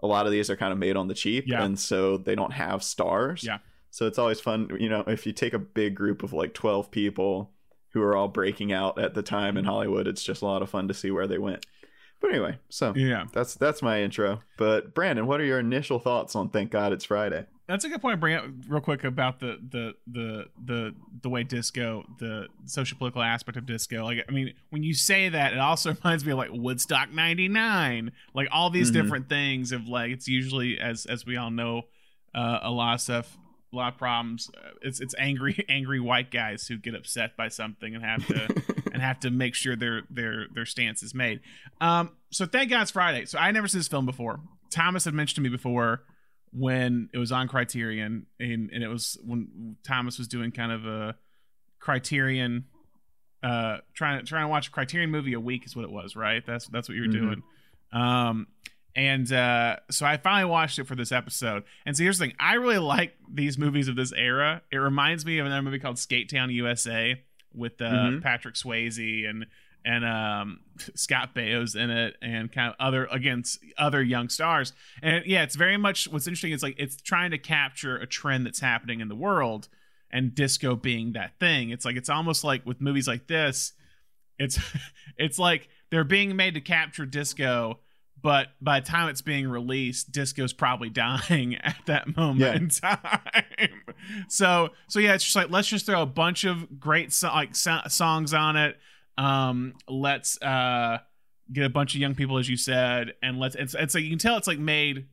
a 0.00 0.06
lot 0.06 0.26
of 0.26 0.32
these 0.32 0.50
are 0.50 0.56
kind 0.56 0.72
of 0.72 0.78
made 0.78 0.96
on 0.96 1.08
the 1.08 1.14
cheap 1.14 1.44
Yeah. 1.46 1.64
and 1.64 1.78
so 1.78 2.18
they 2.18 2.34
don't 2.36 2.52
have 2.52 2.82
stars 2.84 3.42
Yeah. 3.42 3.58
so 3.90 4.06
it's 4.06 4.18
always 4.18 4.40
fun 4.40 4.68
you 4.78 4.88
know 4.88 5.02
if 5.08 5.26
you 5.26 5.32
take 5.32 5.54
a 5.54 5.58
big 5.58 5.94
group 5.96 6.22
of 6.22 6.32
like 6.32 6.54
12 6.54 6.90
people 6.92 7.50
who 7.94 8.02
are 8.02 8.14
all 8.16 8.28
breaking 8.28 8.72
out 8.72 8.98
at 9.00 9.14
the 9.14 9.22
time 9.22 9.56
in 9.56 9.64
hollywood 9.64 10.06
it's 10.06 10.22
just 10.22 10.42
a 10.42 10.46
lot 10.46 10.62
of 10.62 10.70
fun 10.70 10.86
to 10.88 10.94
see 10.94 11.10
where 11.10 11.26
they 11.26 11.38
went 11.38 11.64
but 12.24 12.30
anyway 12.32 12.58
so 12.70 12.94
Yeah. 12.96 13.24
that's 13.34 13.54
that's 13.56 13.82
my 13.82 14.02
intro 14.02 14.40
but 14.56 14.94
brandon 14.94 15.26
what 15.26 15.40
are 15.40 15.44
your 15.44 15.58
initial 15.58 15.98
thoughts 15.98 16.34
on 16.34 16.48
thank 16.48 16.70
god 16.70 16.92
it's 16.92 17.04
friday 17.04 17.44
That's 17.66 17.84
a 17.84 17.88
good 17.90 18.00
point 18.00 18.14
to 18.14 18.16
bring 18.18 18.34
up 18.36 18.44
real 18.68 18.80
quick 18.80 19.04
about 19.04 19.40
the 19.40 19.58
the 19.70 19.94
the 20.06 20.44
the 20.64 20.94
the 21.22 21.28
way 21.30 21.42
disco, 21.44 22.04
the 22.18 22.46
social 22.66 22.98
political 22.98 23.22
aspect 23.22 23.56
of 23.56 23.64
disco. 23.64 24.04
Like 24.04 24.18
I 24.28 24.32
mean, 24.32 24.52
when 24.68 24.82
you 24.82 24.92
say 24.92 25.30
that, 25.30 25.54
it 25.54 25.58
also 25.58 25.94
reminds 26.02 26.26
me 26.26 26.32
of 26.32 26.38
like 26.38 26.50
Woodstock 26.52 27.10
'99, 27.10 28.12
like 28.34 28.48
all 28.52 28.68
these 28.68 28.90
Mhm. 28.90 28.92
different 28.94 29.28
things 29.30 29.72
of 29.72 29.88
like 29.88 30.10
it's 30.10 30.28
usually 30.28 30.78
as 30.78 31.06
as 31.06 31.24
we 31.24 31.38
all 31.38 31.50
know, 31.50 31.84
uh, 32.34 32.58
a 32.62 32.70
lot 32.70 32.92
of 32.96 33.00
stuff, 33.00 33.34
a 33.72 33.76
lot 33.76 33.94
of 33.94 33.98
problems. 33.98 34.50
Uh, 34.54 34.68
it's 34.82 35.00
it's 35.00 35.14
angry 35.18 35.64
angry 35.70 36.00
white 36.00 36.30
guys 36.30 36.66
who 36.68 36.76
get 36.76 36.94
upset 36.94 37.34
by 37.34 37.48
something 37.48 37.94
and 37.94 38.04
have 38.04 38.26
to 38.26 38.62
and 38.94 39.02
have 39.02 39.20
to 39.20 39.30
make 39.30 39.54
sure 39.54 39.76
their 39.76 40.02
their 40.08 40.46
their 40.54 40.64
stance 40.64 41.02
is 41.02 41.14
made. 41.14 41.40
Um, 41.82 42.12
so 42.30 42.46
thank 42.46 42.70
God 42.70 42.80
it's 42.82 42.90
Friday. 42.92 43.26
So 43.26 43.38
I 43.38 43.50
never 43.50 43.68
seen 43.68 43.80
this 43.80 43.88
film 43.88 44.06
before. 44.06 44.40
Thomas 44.70 45.04
had 45.04 45.12
mentioned 45.12 45.36
to 45.36 45.40
me 45.42 45.50
before 45.50 46.04
when 46.52 47.10
it 47.12 47.18
was 47.18 47.32
on 47.32 47.48
Criterion, 47.48 48.26
and, 48.40 48.70
and 48.70 48.82
it 48.84 48.88
was 48.88 49.18
when 49.24 49.76
Thomas 49.86 50.16
was 50.18 50.28
doing 50.28 50.52
kind 50.52 50.70
of 50.72 50.86
a 50.86 51.16
Criterion, 51.80 52.64
uh, 53.42 53.78
trying 53.94 54.20
to 54.20 54.24
trying 54.24 54.44
to 54.44 54.48
watch 54.48 54.68
a 54.68 54.70
Criterion 54.70 55.10
movie 55.10 55.34
a 55.34 55.40
week 55.40 55.66
is 55.66 55.76
what 55.76 55.84
it 55.84 55.90
was, 55.90 56.16
right? 56.16 56.44
That's 56.46 56.66
that's 56.68 56.88
what 56.88 56.94
you 56.94 57.02
were 57.02 57.08
Mhm. 57.08 57.12
doing. 57.12 57.42
Um, 57.92 58.46
and 58.96 59.30
uh, 59.32 59.76
so 59.90 60.06
I 60.06 60.16
finally 60.16 60.48
watched 60.50 60.78
it 60.78 60.86
for 60.86 60.94
this 60.94 61.10
episode. 61.12 61.64
And 61.84 61.96
so 61.96 62.04
here's 62.04 62.18
the 62.18 62.26
thing: 62.26 62.36
I 62.38 62.54
really 62.54 62.78
like 62.78 63.14
these 63.32 63.58
movies 63.58 63.88
of 63.88 63.96
this 63.96 64.12
era. 64.12 64.62
It 64.70 64.76
reminds 64.78 65.26
me 65.26 65.38
of 65.38 65.46
another 65.46 65.62
movie 65.62 65.78
called 65.80 65.96
Skatetown 65.96 66.52
USA 66.52 67.20
with 67.54 67.80
uh, 67.80 67.84
Mhm. 67.84 68.22
Patrick 68.22 68.54
Swayze 68.54 69.28
and 69.28 69.46
and 69.86 70.04
um, 70.04 70.60
Scott 70.94 71.34
Baio's 71.34 71.74
in 71.74 71.90
it, 71.90 72.16
and 72.22 72.50
kind 72.50 72.70
of 72.70 72.74
other 72.80 73.04
against 73.10 73.58
other 73.76 74.02
young 74.02 74.28
stars. 74.30 74.72
And 75.02 75.24
yeah, 75.26 75.42
it's 75.42 75.56
very 75.56 75.76
much 75.76 76.08
what's 76.08 76.26
interesting 76.26 76.52
is 76.52 76.62
like 76.62 76.76
it's 76.78 76.96
trying 77.00 77.30
to 77.32 77.38
capture 77.38 77.96
a 77.98 78.06
trend 78.06 78.46
that's 78.46 78.60
happening 78.60 79.00
in 79.00 79.08
the 79.08 79.14
world, 79.16 79.68
and 80.10 80.34
disco 80.34 80.74
being 80.76 81.12
that 81.12 81.38
thing. 81.38 81.70
It's 81.70 81.84
like 81.84 81.96
it's 81.96 82.08
almost 82.08 82.44
like 82.44 82.64
with 82.64 82.80
movies 82.80 83.06
like 83.06 83.26
this, 83.26 83.72
it's 84.38 84.58
it's 85.18 85.38
like 85.38 85.68
they're 85.90 86.02
being 86.04 86.34
made 86.34 86.54
to 86.54 86.60
capture 86.60 87.04
disco 87.06 87.78
but 88.24 88.48
by 88.60 88.80
the 88.80 88.86
time 88.86 89.08
it's 89.08 89.22
being 89.22 89.46
released 89.46 90.10
disco's 90.10 90.52
probably 90.52 90.88
dying 91.04 91.54
at 91.56 91.76
that 91.86 92.16
moment 92.16 92.40
Yeah. 92.40 92.54
in 92.56 92.68
time 92.70 93.68
so 94.28 94.70
so 94.88 94.98
yeah 94.98 95.14
it's 95.14 95.22
just 95.22 95.36
like 95.36 95.50
let's 95.50 95.68
just 95.68 95.86
throw 95.86 96.02
a 96.02 96.06
bunch 96.06 96.42
of 96.44 96.80
great 96.80 97.12
so- 97.12 97.28
like 97.28 97.54
so- 97.54 97.82
songs 97.88 98.34
on 98.34 98.56
it 98.56 98.76
um 99.18 99.74
let's 99.88 100.40
uh 100.42 100.98
get 101.52 101.64
a 101.64 101.68
bunch 101.70 101.94
of 101.94 102.00
young 102.00 102.14
people 102.16 102.38
as 102.38 102.48
you 102.48 102.56
said 102.56 103.12
and 103.22 103.38
let's 103.38 103.54
it's, 103.54 103.74
it's 103.78 103.94
like 103.94 104.02
you 104.02 104.10
can 104.10 104.18
tell 104.18 104.36
it's 104.36 104.48
like 104.48 104.58
made 104.58 105.06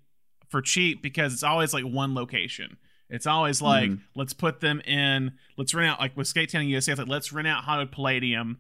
for 0.50 0.62
cheap 0.62 1.04
because 1.04 1.34
it's 1.34 1.44
always 1.44 1.74
like 1.74 1.84
one 1.84 2.16
location 2.16 2.78
it's 3.10 3.28
always 3.28 3.62
like 3.62 3.90
Mhm. 3.92 4.00
let's 4.16 4.34
put 4.34 4.62
them 4.62 4.80
in 4.82 5.34
let's 5.58 5.74
rent 5.74 5.92
out 5.92 6.00
like 6.00 6.16
with 6.18 6.34
skatetown 6.34 6.68
usa 6.68 6.94
it's 6.94 7.00
like 7.00 7.08
let's 7.10 7.32
rent 7.34 7.48
out 7.48 7.64
hollywood 7.66 7.92
palladium 7.92 8.60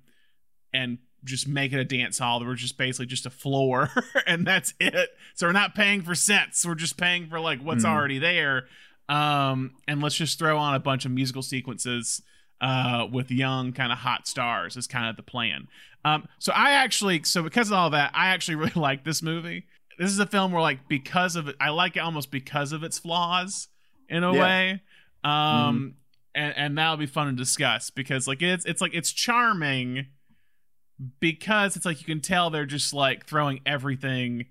and 0.74 0.98
just 1.24 1.48
make 1.48 1.72
it 1.74 1.80
a 1.80 1.84
dance 1.86 2.18
hall. 2.20 2.40
That 2.40 2.46
we're 2.46 2.56
just 2.56 2.78
basically 2.78 3.06
just 3.06 3.26
a 3.26 3.30
floor 3.30 3.90
and 4.28 4.46
that's 4.46 4.74
it. 4.80 5.10
So 5.36 5.48
we're 5.48 5.52
not 5.54 5.76
paying 5.76 6.02
for 6.02 6.16
sets. 6.16 6.66
We're 6.66 6.76
just 6.76 6.98
paying 6.98 7.28
for 7.28 7.40
like 7.40 7.62
what's 7.62 7.86
Mhm. 7.86 7.90
already 7.90 8.20
there. 8.20 8.66
Um 9.10 9.76
and 9.88 10.02
let's 10.02 10.16
just 10.16 10.40
throw 10.40 10.58
on 10.58 10.74
a 10.76 10.80
bunch 10.80 11.06
of 11.06 11.12
musical 11.12 11.42
sequences 11.42 12.22
uh 12.62 13.08
with 13.12 13.32
young 13.32 13.74
kind 13.74 13.92
of 13.92 13.98
hot 14.00 14.28
stars 14.28 14.78
is 14.78 14.88
kind 14.88 15.10
of 15.10 15.16
the 15.16 15.24
plan. 15.24 15.68
Um 16.06 16.28
so 16.40 16.54
i 16.56 16.72
actually 16.72 17.24
so 17.24 17.44
because 17.44 17.68
of 17.70 17.74
all 17.74 17.90
that 17.92 18.12
i 18.14 18.28
actually 18.30 18.56
really 18.64 18.72
like 18.76 19.04
this 19.04 19.22
movie. 19.22 19.66
This 20.00 20.10
is 20.12 20.20
a 20.20 20.26
film 20.26 20.52
where 20.52 20.62
like 20.62 20.88
because 20.88 21.36
of 21.36 21.48
it 21.48 21.56
i 21.60 21.70
like 21.70 21.96
it 21.98 22.00
almost 22.00 22.32
because 22.32 22.72
of 22.72 22.84
its 22.84 22.98
flaws 23.00 23.68
in 24.10 24.24
a 24.24 24.34
Yeah. 24.34 24.42
way. 24.42 24.82
Um 25.24 25.96
and 26.34 26.54
and 26.56 26.78
that'll 26.78 26.96
be 26.98 27.06
fun 27.06 27.28
to 27.28 27.34
discuss 27.34 27.90
because 27.90 28.28
like 28.28 28.42
it's 28.42 28.66
it's 28.66 28.80
like 28.82 28.94
it's 28.94 29.12
charming 29.12 30.08
because 31.20 31.76
it's 31.76 31.86
like 31.86 32.00
you 32.00 32.06
can 32.06 32.22
tell 32.22 32.50
they're 32.50 32.66
just 32.66 32.94
like 32.94 33.26
throwing 33.26 33.62
everything 33.66 34.46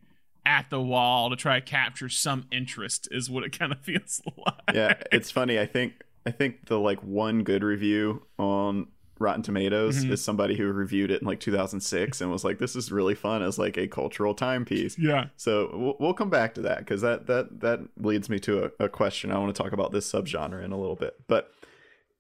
at 0.46 0.70
the 0.70 0.80
wall 0.80 1.30
to 1.30 1.36
try 1.36 1.60
to 1.60 1.64
capture 1.64 2.08
some 2.08 2.46
interest 2.50 3.06
is 3.10 3.28
what 3.30 3.44
it 3.44 3.56
kind 3.58 3.72
of 3.72 3.78
feels 3.82 4.20
like. 4.36 4.54
Yeah 4.74 4.94
it's 5.12 5.30
funny. 5.30 5.58
I 5.58 5.66
think 5.66 5.94
i 6.26 6.30
think 6.30 6.66
the 6.66 6.78
like 6.78 7.02
one 7.02 7.42
good 7.44 7.62
review 7.62 8.22
on 8.38 8.86
rotten 9.18 9.42
tomatoes 9.42 10.04
Mhm. 10.04 10.10
is 10.12 10.22
somebody 10.24 10.56
who 10.56 10.66
reviewed 10.72 11.10
it 11.10 11.20
in 11.22 11.26
like 11.26 11.40
2006 11.40 12.20
and 12.22 12.30
was 12.30 12.42
like 12.44 12.58
this 12.58 12.74
is 12.74 12.90
really 12.90 13.14
fun 13.14 13.42
as 13.42 13.58
like 13.58 13.76
a 13.76 13.86
cultural 13.86 14.34
timepiece. 14.34 14.98
Yeah. 14.98 15.26
So 15.36 15.70
we'll, 15.74 15.96
we'll 16.00 16.14
come 16.14 16.30
back 16.30 16.54
to 16.54 16.62
that 16.62 16.78
because 16.80 17.02
that 17.02 17.26
that 17.26 17.60
that 17.60 17.80
leads 17.98 18.28
me 18.30 18.38
to 18.40 18.64
a, 18.80 18.84
a 18.84 18.88
question 18.88 19.30
i 19.30 19.38
want 19.38 19.54
to 19.54 19.62
talk 19.62 19.72
about 19.72 19.92
this 19.92 20.10
subgenre 20.10 20.64
in 20.64 20.72
a 20.72 20.78
little 20.78 20.96
bit. 20.96 21.16
But 21.28 21.52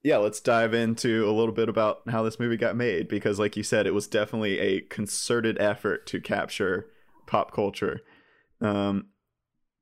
yeah 0.02 0.16
let's 0.16 0.40
dive 0.40 0.74
into 0.74 1.28
a 1.28 1.32
little 1.32 1.54
bit 1.54 1.68
about 1.68 2.02
how 2.08 2.22
this 2.22 2.38
movie 2.38 2.56
got 2.56 2.76
made 2.76 3.08
because 3.08 3.38
like 3.38 3.56
you 3.56 3.62
said 3.62 3.86
it 3.86 3.94
was 3.94 4.06
definitely 4.06 4.58
a 4.58 4.80
concerted 4.82 5.60
effort 5.60 6.06
to 6.06 6.20
capture 6.20 6.86
pop 7.26 7.52
culture 7.52 8.00
um 8.60 9.06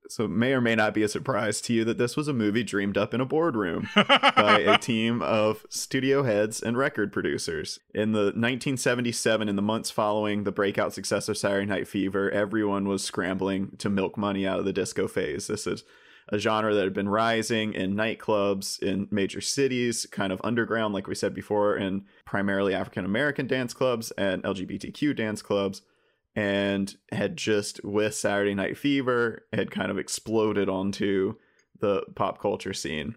so 0.09 0.25
it 0.25 0.31
may 0.31 0.53
or 0.53 0.61
may 0.61 0.75
not 0.75 0.95
be 0.95 1.03
a 1.03 1.09
surprise 1.09 1.61
to 1.63 1.75
you 1.75 1.85
that 1.85 1.99
this 1.99 2.17
was 2.17 2.29
a 2.29 2.33
movie 2.33 2.65
dreamed 2.65 2.97
up 2.97 3.13
in 3.13 3.21
a 3.21 3.27
boardroom 3.27 3.89
by 3.95 4.65
a 4.67 4.79
team 4.79 5.21
of 5.23 5.67
studio 5.69 6.23
heads 6.23 6.63
and 6.63 6.79
record 6.79 7.13
producers. 7.13 7.79
In 7.95 8.13
the 8.13 8.33
1977, 8.33 9.49
in 9.49 9.57
the 9.57 9.63
months 9.63 9.91
following 9.91 10.45
the 10.45 10.53
breakout 10.53 10.95
success 10.95 11.29
of 11.29 11.37
Saturday 11.37 11.67
Night 11.67 11.87
Fever, 11.87 12.31
everyone 12.31 12.89
was 12.89 13.05
scrambling 13.05 13.73
to 13.79 13.91
milk 13.91 14.17
money 14.17 14.47
out 14.47 14.59
of 14.59 14.65
the 14.65 14.73
disco 14.73 15.09
phase. 15.09 15.47
This 15.47 15.67
is 15.67 15.85
a 16.30 16.38
genre 16.38 16.75
that 16.75 16.85
had 16.85 16.94
been 16.94 17.08
rising 17.08 17.75
in 17.75 17.94
nightclubs 17.94 18.82
in 18.82 19.08
major 19.11 19.40
cities, 19.40 20.06
kind 20.11 20.32
of 20.32 20.40
underground, 20.44 20.94
like 20.94 21.06
we 21.06 21.14
said 21.14 21.35
before, 21.35 21.76
in 21.76 22.04
primarily 22.25 22.75
African 22.75 23.04
American 23.04 23.47
dance 23.47 23.75
clubs 23.75 24.11
and 24.12 24.42
LGBTQ 24.42 25.16
dance 25.16 25.42
clubs 25.42 25.82
and 26.38 26.97
had 27.11 27.37
just 27.37 27.82
with 27.82 28.14
Saturday 28.14 28.54
Night 28.54 28.78
Fever 28.78 29.47
had 29.52 29.70
kind 29.70 29.90
of 29.90 29.99
exploded 29.99 30.68
onto 30.68 31.35
the 31.80 32.02
pop 32.14 32.40
culture 32.40 32.73
scene. 32.75 33.16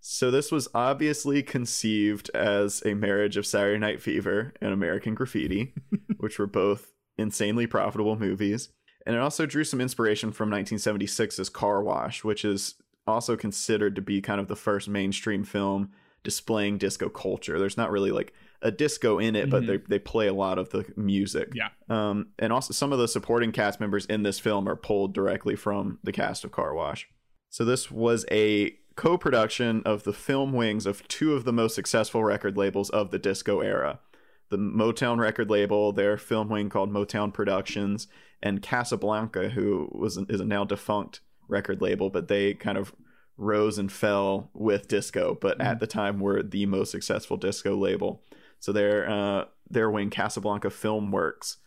So 0.00 0.30
this 0.30 0.52
was 0.52 0.68
obviously 0.74 1.42
conceived 1.42 2.30
as 2.34 2.82
a 2.84 2.94
marriage 2.94 3.36
of 3.36 3.46
Saturday 3.46 3.78
Night 3.78 4.02
Fever 4.02 4.52
and 4.60 4.72
American 4.72 5.14
Graffiti, 5.14 5.74
which 6.18 6.38
were 6.38 6.46
both 6.46 6.92
insanely 7.16 7.66
profitable 7.66 8.16
movies. 8.16 8.68
And 9.06 9.14
it 9.14 9.20
also 9.20 9.46
drew 9.46 9.62
some 9.64 9.80
inspiration 9.80 10.32
from 10.32 10.50
1976's 10.50 11.48
Car 11.48 11.82
Wash, 11.82 12.24
which 12.24 12.44
is 12.44 12.74
also 13.06 13.36
considered 13.36 13.94
to 13.94 14.02
be 14.02 14.20
kind 14.20 14.40
of 14.40 14.48
the 14.48 14.56
first 14.56 14.88
mainstream 14.88 15.44
film 15.44 15.92
displaying 16.24 16.76
disco 16.76 17.08
culture. 17.08 17.56
There's 17.58 17.76
not 17.76 17.92
really 17.92 18.10
like 18.10 18.34
a 18.62 18.72
disco 18.72 19.20
in 19.20 19.36
it, 19.36 19.48
but 19.48 19.62
Mhm. 19.62 19.66
they, 19.68 19.76
they 19.76 19.98
play 20.00 20.26
a 20.26 20.32
lot 20.34 20.58
of 20.58 20.70
the 20.70 20.84
music. 20.96 21.52
Yeah. 21.54 21.68
Um, 21.88 22.28
and 22.38 22.52
also 22.52 22.72
some 22.72 22.92
of 22.92 22.98
the 22.98 23.06
supporting 23.06 23.52
cast 23.52 23.78
members 23.78 24.06
in 24.06 24.24
this 24.24 24.40
film 24.40 24.68
are 24.68 24.74
pulled 24.74 25.14
directly 25.14 25.54
from 25.54 26.00
the 26.02 26.10
cast 26.10 26.42
of 26.44 26.50
Car 26.50 26.74
Wash. 26.74 27.08
So 27.48 27.64
this 27.64 27.90
was 27.92 28.26
a 28.30 28.76
co-production 28.96 29.82
of 29.84 30.02
the 30.02 30.12
film 30.12 30.52
wings 30.52 30.84
of 30.84 31.06
two 31.06 31.34
of 31.34 31.44
the 31.44 31.52
most 31.52 31.76
successful 31.76 32.24
record 32.24 32.56
labels 32.56 32.90
of 32.90 33.12
the 33.12 33.18
disco 33.20 33.60
era. 33.60 34.00
The 34.48 34.58
Motown 34.58 35.18
record 35.18 35.50
label, 35.50 35.92
their 35.92 36.16
film 36.16 36.48
wing 36.48 36.68
called 36.68 36.92
Motown 36.92 37.32
Productions, 37.32 38.06
and 38.42 38.62
Casablanca, 38.62 39.50
who 39.50 39.88
was 39.92 40.16
is 40.28 40.40
a 40.40 40.44
now 40.44 40.64
defunct 40.64 41.20
record 41.48 41.80
label, 41.80 42.10
but 42.10 42.28
they 42.28 42.54
kind 42.54 42.78
of 42.78 42.94
rose 43.36 43.78
and 43.78 43.92
fell 43.92 44.50
with 44.54 44.88
disco, 44.88 45.36
but 45.40 45.60
at 45.60 45.80
the 45.80 45.86
time 45.86 46.20
were 46.20 46.42
the 46.42 46.66
most 46.66 46.90
successful 46.90 47.36
disco 47.36 47.76
label. 47.76 48.22
So 48.60 48.72
their 48.72 49.08
uh, 49.08 49.44
their 49.68 49.90
wing 49.90 50.10
Casablanca 50.10 50.70
Film 50.70 51.10
Works, 51.10 51.58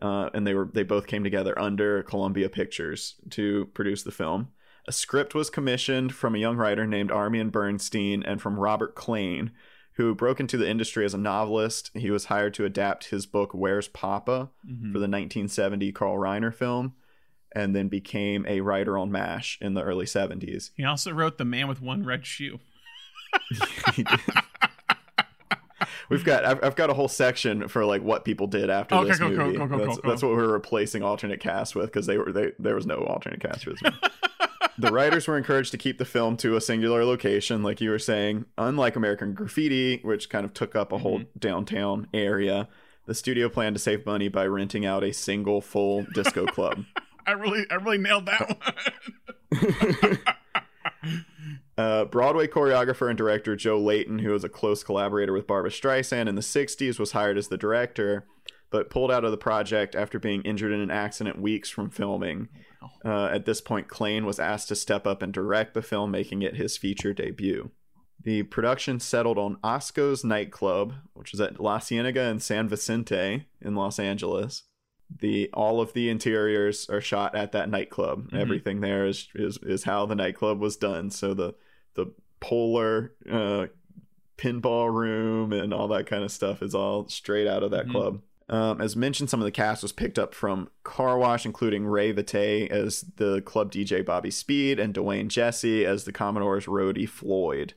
uh, 0.00 0.30
and 0.34 0.46
they 0.46 0.54
were 0.54 0.68
they 0.72 0.82
both 0.82 1.06
came 1.06 1.24
together 1.24 1.58
under 1.58 2.02
Columbia 2.02 2.48
Pictures 2.48 3.16
to 3.30 3.66
produce 3.74 4.02
the 4.02 4.12
film. 4.12 4.48
A 4.88 4.92
script 4.92 5.34
was 5.34 5.50
commissioned 5.50 6.14
from 6.14 6.34
a 6.34 6.38
young 6.38 6.56
writer 6.56 6.86
named 6.86 7.10
Armyan 7.10 7.50
Bernstein 7.50 8.22
and 8.22 8.40
from 8.40 8.58
Robert 8.58 8.94
Klane, 8.94 9.50
who 9.96 10.14
broke 10.14 10.40
into 10.40 10.56
the 10.56 10.68
industry 10.68 11.04
as 11.04 11.14
a 11.14 11.18
novelist. 11.18 11.90
He 11.94 12.10
was 12.10 12.26
hired 12.26 12.54
to 12.54 12.64
adapt 12.64 13.06
his 13.06 13.26
book 13.26 13.52
Where's 13.54 13.88
Poppa 13.88 14.50
Mhm. 14.66 14.92
for 14.92 14.98
the 14.98 15.08
1970 15.08 15.90
Carl 15.92 16.16
Reiner 16.16 16.54
film, 16.54 16.94
and 17.54 17.74
then 17.74 17.88
became 17.88 18.44
a 18.46 18.60
writer 18.60 18.98
on 18.98 19.10
MASH 19.10 19.58
in 19.60 19.74
the 19.74 19.82
early 19.82 20.04
70s. 20.06 20.70
he 20.76 20.84
also 20.84 21.10
wrote 21.12 21.38
the 21.38 21.44
man 21.44 21.66
with 21.68 21.80
one 21.80 22.04
red 22.04 22.26
shoe 22.26 22.58
He 23.94 24.02
did. 24.02 24.20
We've 26.08 26.24
got 26.24 26.44
I've, 26.44 26.62
I've 26.62 26.76
got 26.76 26.88
a 26.90 26.94
whole 26.94 27.08
section 27.08 27.66
for 27.68 27.84
like 27.84 28.00
what 28.02 28.24
people 28.24 28.46
did 28.46 28.70
after 28.70 28.94
Okay, 28.94 29.08
this 29.08 29.20
movie. 29.20 29.56
that's, 29.58 29.98
that's 30.04 30.22
what 30.22 30.30
we 30.30 30.36
were 30.36 30.52
replacing 30.52 31.02
alternate 31.02 31.40
cast 31.40 31.74
with 31.74 31.86
because 31.86 32.06
they 32.06 32.16
were 32.16 32.30
they 32.32 32.52
there 32.60 32.74
was 32.76 32.86
no 32.86 32.96
alternate 32.98 33.40
cast 33.40 33.64
for 33.64 33.70
this 33.70 33.82
movie. 33.82 33.96
The 34.78 34.90
writers 34.92 35.26
were 35.26 35.38
encouraged 35.38 35.70
to 35.72 35.78
keep 35.78 35.98
the 35.98 36.04
film 36.04 36.36
to 36.38 36.56
a 36.56 36.60
singular 36.60 37.04
location, 37.04 37.62
like 37.62 37.80
you 37.80 37.90
were 37.90 37.98
saying. 37.98 38.44
Unlike 38.58 38.96
American 38.96 39.32
Graffiti, 39.34 40.00
which 40.02 40.28
kind 40.28 40.44
of 40.44 40.52
took 40.52 40.76
up 40.76 40.92
a 40.92 40.98
whole 40.98 41.20
Mm-hmm. 41.20 41.38
downtown 41.38 42.08
area, 42.12 42.68
the 43.06 43.14
studio 43.14 43.48
planned 43.48 43.76
to 43.76 43.80
save 43.80 44.04
money 44.04 44.28
by 44.28 44.46
renting 44.46 44.84
out 44.84 45.02
a 45.04 45.12
single 45.12 45.60
full 45.60 46.06
disco 46.12 46.44
club. 46.46 46.84
i 47.26 47.32
really 47.32 47.64
i 47.70 47.74
really 47.74 47.98
nailed 47.98 48.26
that 48.26 48.48
one 49.52 50.18
Uh, 51.78 52.06
Broadway 52.06 52.46
choreographer 52.46 53.08
and 53.10 53.18
director 53.18 53.54
Joe 53.54 53.78
Layton, 53.78 54.20
who 54.20 54.30
was 54.30 54.44
a 54.44 54.48
close 54.48 54.82
collaborator 54.82 55.34
with 55.34 55.46
Barbra 55.46 55.70
Streisand 55.70 56.26
in 56.26 56.34
the 56.34 56.40
60s, 56.40 56.98
was 56.98 57.12
hired 57.12 57.36
as 57.36 57.48
the 57.48 57.58
director, 57.58 58.24
but 58.70 58.90
pulled 58.90 59.10
out 59.12 59.24
of 59.24 59.30
the 59.30 59.36
project 59.36 59.94
after 59.94 60.18
being 60.18 60.42
injured 60.42 60.72
in 60.72 60.80
an 60.80 60.90
accident 60.90 61.40
weeks 61.40 61.68
from 61.70 61.90
filming. 61.90 62.48
Uh, 63.04 63.26
at 63.26 63.44
this 63.46 63.60
point, 63.60 63.88
Klane 63.88 64.24
was 64.24 64.38
asked 64.38 64.68
to 64.68 64.76
step 64.76 65.06
up 65.06 65.22
and 65.22 65.32
direct 65.32 65.74
the 65.74 65.82
film, 65.82 66.10
making 66.10 66.42
it 66.42 66.56
his 66.56 66.76
feature 66.76 67.12
debut. 67.12 67.70
The 68.22 68.42
production 68.44 68.98
settled 69.00 69.38
on 69.38 69.56
Osko's 69.62 70.24
nightclub, 70.24 70.94
which 71.14 71.32
is 71.32 71.40
at 71.40 71.60
La 71.60 71.78
Cienega 71.78 72.22
and 72.22 72.42
San 72.42 72.68
Vicente 72.68 73.46
in 73.60 73.74
Los 73.74 73.98
Angeles. 73.98 74.64
The 75.20 75.48
all 75.54 75.80
of 75.80 75.92
the 75.92 76.08
interiors 76.08 76.88
are 76.90 77.00
shot 77.00 77.36
at 77.36 77.52
that 77.52 77.70
nightclub. 77.70 78.30
Mhm. 78.32 78.40
Everything 78.40 78.80
there 78.80 79.06
is, 79.06 79.28
is 79.36 79.58
is 79.62 79.84
how 79.84 80.06
the 80.06 80.16
nightclub 80.16 80.58
was 80.58 80.76
done. 80.76 81.10
So 81.10 81.34
the 81.34 81.54
the 81.94 82.06
polar 82.40 83.14
uh, 83.30 83.66
pinball 84.36 84.92
room 84.92 85.52
and 85.52 85.72
all 85.72 85.88
that 85.88 86.06
kind 86.06 86.24
of 86.24 86.30
stuff 86.32 86.62
is 86.62 86.74
all 86.74 87.08
straight 87.08 87.46
out 87.46 87.62
of 87.62 87.70
that 87.70 87.86
Mhm. 87.86 87.90
club. 87.92 88.22
Um, 88.48 88.80
as 88.80 88.94
mentioned, 88.94 89.28
some 89.28 89.40
of 89.40 89.44
the 89.44 89.50
cast 89.50 89.82
was 89.82 89.92
picked 89.92 90.18
up 90.18 90.32
from 90.32 90.70
Car 90.84 91.18
Wash, 91.18 91.44
including 91.44 91.84
Ray 91.84 92.12
Vitte 92.12 92.70
as 92.70 93.04
the 93.16 93.42
club 93.42 93.72
DJ 93.72 94.04
Bobby 94.04 94.30
Speed 94.30 94.78
and 94.78 94.94
DeWayne 94.94 95.28
Jessie 95.28 95.84
as 95.84 96.04
the 96.04 96.12
Commodore's 96.12 96.66
roadie 96.66 97.08
Floyd. 97.08 97.74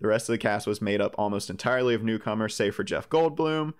The 0.00 0.08
rest 0.08 0.28
of 0.28 0.32
the 0.32 0.38
cast 0.38 0.66
was 0.66 0.80
made 0.80 1.00
up 1.00 1.14
almost 1.18 1.50
entirely 1.50 1.94
of 1.94 2.02
newcomers, 2.02 2.54
save 2.54 2.74
for 2.74 2.84
Jeff 2.84 3.10
Goldblum, 3.10 3.74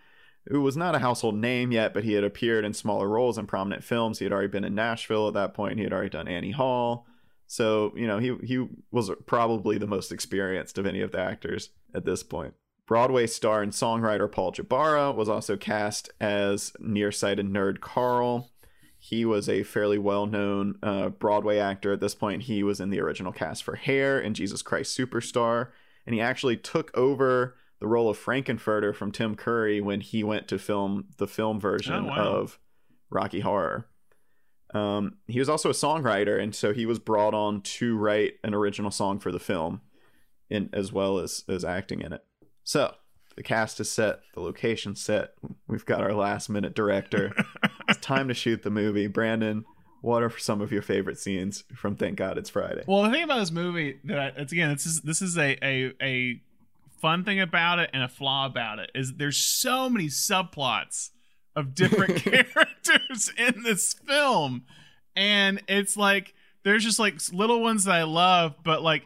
who 0.49 0.61
was 0.61 0.77
not 0.77 0.95
a 0.95 0.99
household 0.99 1.37
name 1.37 1.73
yet, 1.73 1.95
but 1.95 2.05
he 2.05 2.13
had 2.13 2.25
appeared 2.25 2.65
in 2.65 2.75
smaller 2.75 3.09
roles 3.09 3.39
in 3.39 3.47
prominent 3.47 3.85
films. 3.85 4.19
He 4.19 4.25
had 4.25 4.33
already 4.33 4.49
been 4.49 4.65
in 4.65 4.75
Nashville 4.75 5.29
at 5.29 5.35
that 5.35 5.55
point. 5.55 5.79
He 5.79 5.85
had 5.85 5.93
already 5.93 6.11
done 6.11 6.29
Annie 6.29 6.51
Hall. 6.51 7.07
So, 7.47 7.95
you 7.97 8.07
know, 8.07 8.19
he 8.19 8.37
he 8.45 8.67
was 8.91 9.11
probably 9.27 9.79
the 9.79 9.87
most 9.87 10.13
experienced 10.13 10.77
of 10.77 10.85
any 10.85 11.01
of 11.01 11.13
the 11.13 11.21
actors 11.21 11.71
at 11.95 12.05
this 12.05 12.23
point. 12.23 12.53
Broadway 12.89 13.27
star 13.27 13.63
and 13.63 13.71
songwriter 13.71 14.33
Paul 14.33 14.51
Jabara 14.51 15.15
was 15.15 15.29
also 15.29 15.59
cast 15.59 16.11
as 16.21 16.73
nearsighted 16.81 17.47
nerd 17.47 17.81
Carl. 17.81 18.51
He 18.99 19.27
was 19.27 19.47
a 19.47 19.63
fairly 19.63 19.99
well 19.99 20.25
known 20.27 20.77
uh, 20.83 21.11
Broadway 21.11 21.59
actor 21.59 21.93
at 21.93 22.01
this 22.01 22.15
point. 22.15 22.45
He 22.45 22.63
was 22.63 22.81
in 22.81 22.89
the 22.89 23.01
original 23.01 23.31
cast 23.31 23.63
for 23.63 23.77
Hair 23.77 24.19
and 24.21 24.35
Jesus 24.35 24.63
Christ 24.63 24.99
Superstar. 24.99 25.69
And 26.07 26.15
he 26.15 26.21
actually 26.23 26.57
took 26.57 26.91
over 26.97 27.57
the 27.79 27.87
role 27.87 28.09
of 28.09 28.17
Frank-N-Furter 28.17 28.95
from 28.97 29.13
Tim 29.13 29.37
Curry 29.37 29.83
when 29.83 30.01
he 30.01 30.25
went 30.25 30.49
to 30.49 30.59
film 30.59 31.09
the 31.19 31.29
film 31.29 31.61
version 31.61 32.07
Oh, 32.07 32.09
wow. 32.09 32.17
of 32.17 32.59
Rocky 33.11 33.41
Horror. 33.41 33.87
Um, 34.73 35.19
he 35.27 35.39
was 35.39 35.51
also 35.51 35.69
a 35.69 35.75
songwriter, 35.75 36.43
and 36.43 36.55
so 36.55 36.73
he 36.73 36.87
was 36.87 36.99
brought 36.99 37.35
on 37.35 37.61
to 37.61 37.97
write 37.97 38.35
an 38.43 38.55
original 38.55 38.91
song 38.91 39.19
for 39.19 39.31
the 39.31 39.39
film, 39.39 39.83
in 40.51 40.71
as 40.73 40.91
well 40.93 41.19
as 41.19 41.45
as 41.49 41.65
acting 41.65 42.01
in 42.01 42.13
it. 42.15 42.25
So 42.69 42.95
the 43.35 43.43
cast 43.43 43.81
is 43.81 43.91
set, 43.91 44.21
the 44.35 44.43
location 44.43 44.95
set. 44.95 45.33
We've 45.69 45.87
got 45.87 46.03
our 46.03 46.13
last 46.13 46.51
minute 46.51 46.75
director. 46.75 47.33
it's 47.89 47.99
time 48.01 48.29
to 48.29 48.35
shoot 48.35 48.63
the 48.63 48.69
movie. 48.69 49.07
Brandon, 49.07 49.65
what 50.03 50.23
are 50.23 50.39
some 50.39 50.61
of 50.61 50.71
your 50.71 50.83
favorite 50.83 51.19
scenes 51.19 51.65
from 51.75 51.97
Thank 51.97 52.19
God 52.19 52.37
It's 52.37 52.51
Friday? 52.51 52.85
Well, 52.87 53.05
the 53.05 53.11
thing 53.11 53.23
about 53.23 53.39
this 53.39 53.51
movie 53.51 53.99
that 54.05 54.19
I, 54.19 54.27
it's 54.37 54.53
again, 54.53 54.69
this 54.69 54.85
is 54.85 55.01
this 55.01 55.23
is 55.23 55.39
a, 55.39 55.57
a 55.65 55.95
a 56.03 56.43
fun 57.01 57.25
thing 57.25 57.41
about 57.41 57.79
it 57.79 57.89
and 57.95 58.03
a 58.03 58.09
flaw 58.09 58.45
about 58.45 58.81
it 58.81 58.91
is 58.95 59.15
there's 59.15 59.39
so 59.39 59.89
many 59.89 60.09
subplots 60.09 61.09
of 61.57 61.75
different 61.75 62.17
characters 62.23 63.33
in 63.39 63.63
this 63.63 63.95
film, 63.95 64.67
and 65.17 65.63
it's 65.69 65.97
like 65.97 66.35
there's 66.65 66.85
just 66.85 66.99
like 66.99 67.15
little 67.33 67.63
ones 67.63 67.85
that 67.85 67.95
I 67.95 68.03
love, 68.03 68.57
but 68.63 68.83
like 68.83 69.05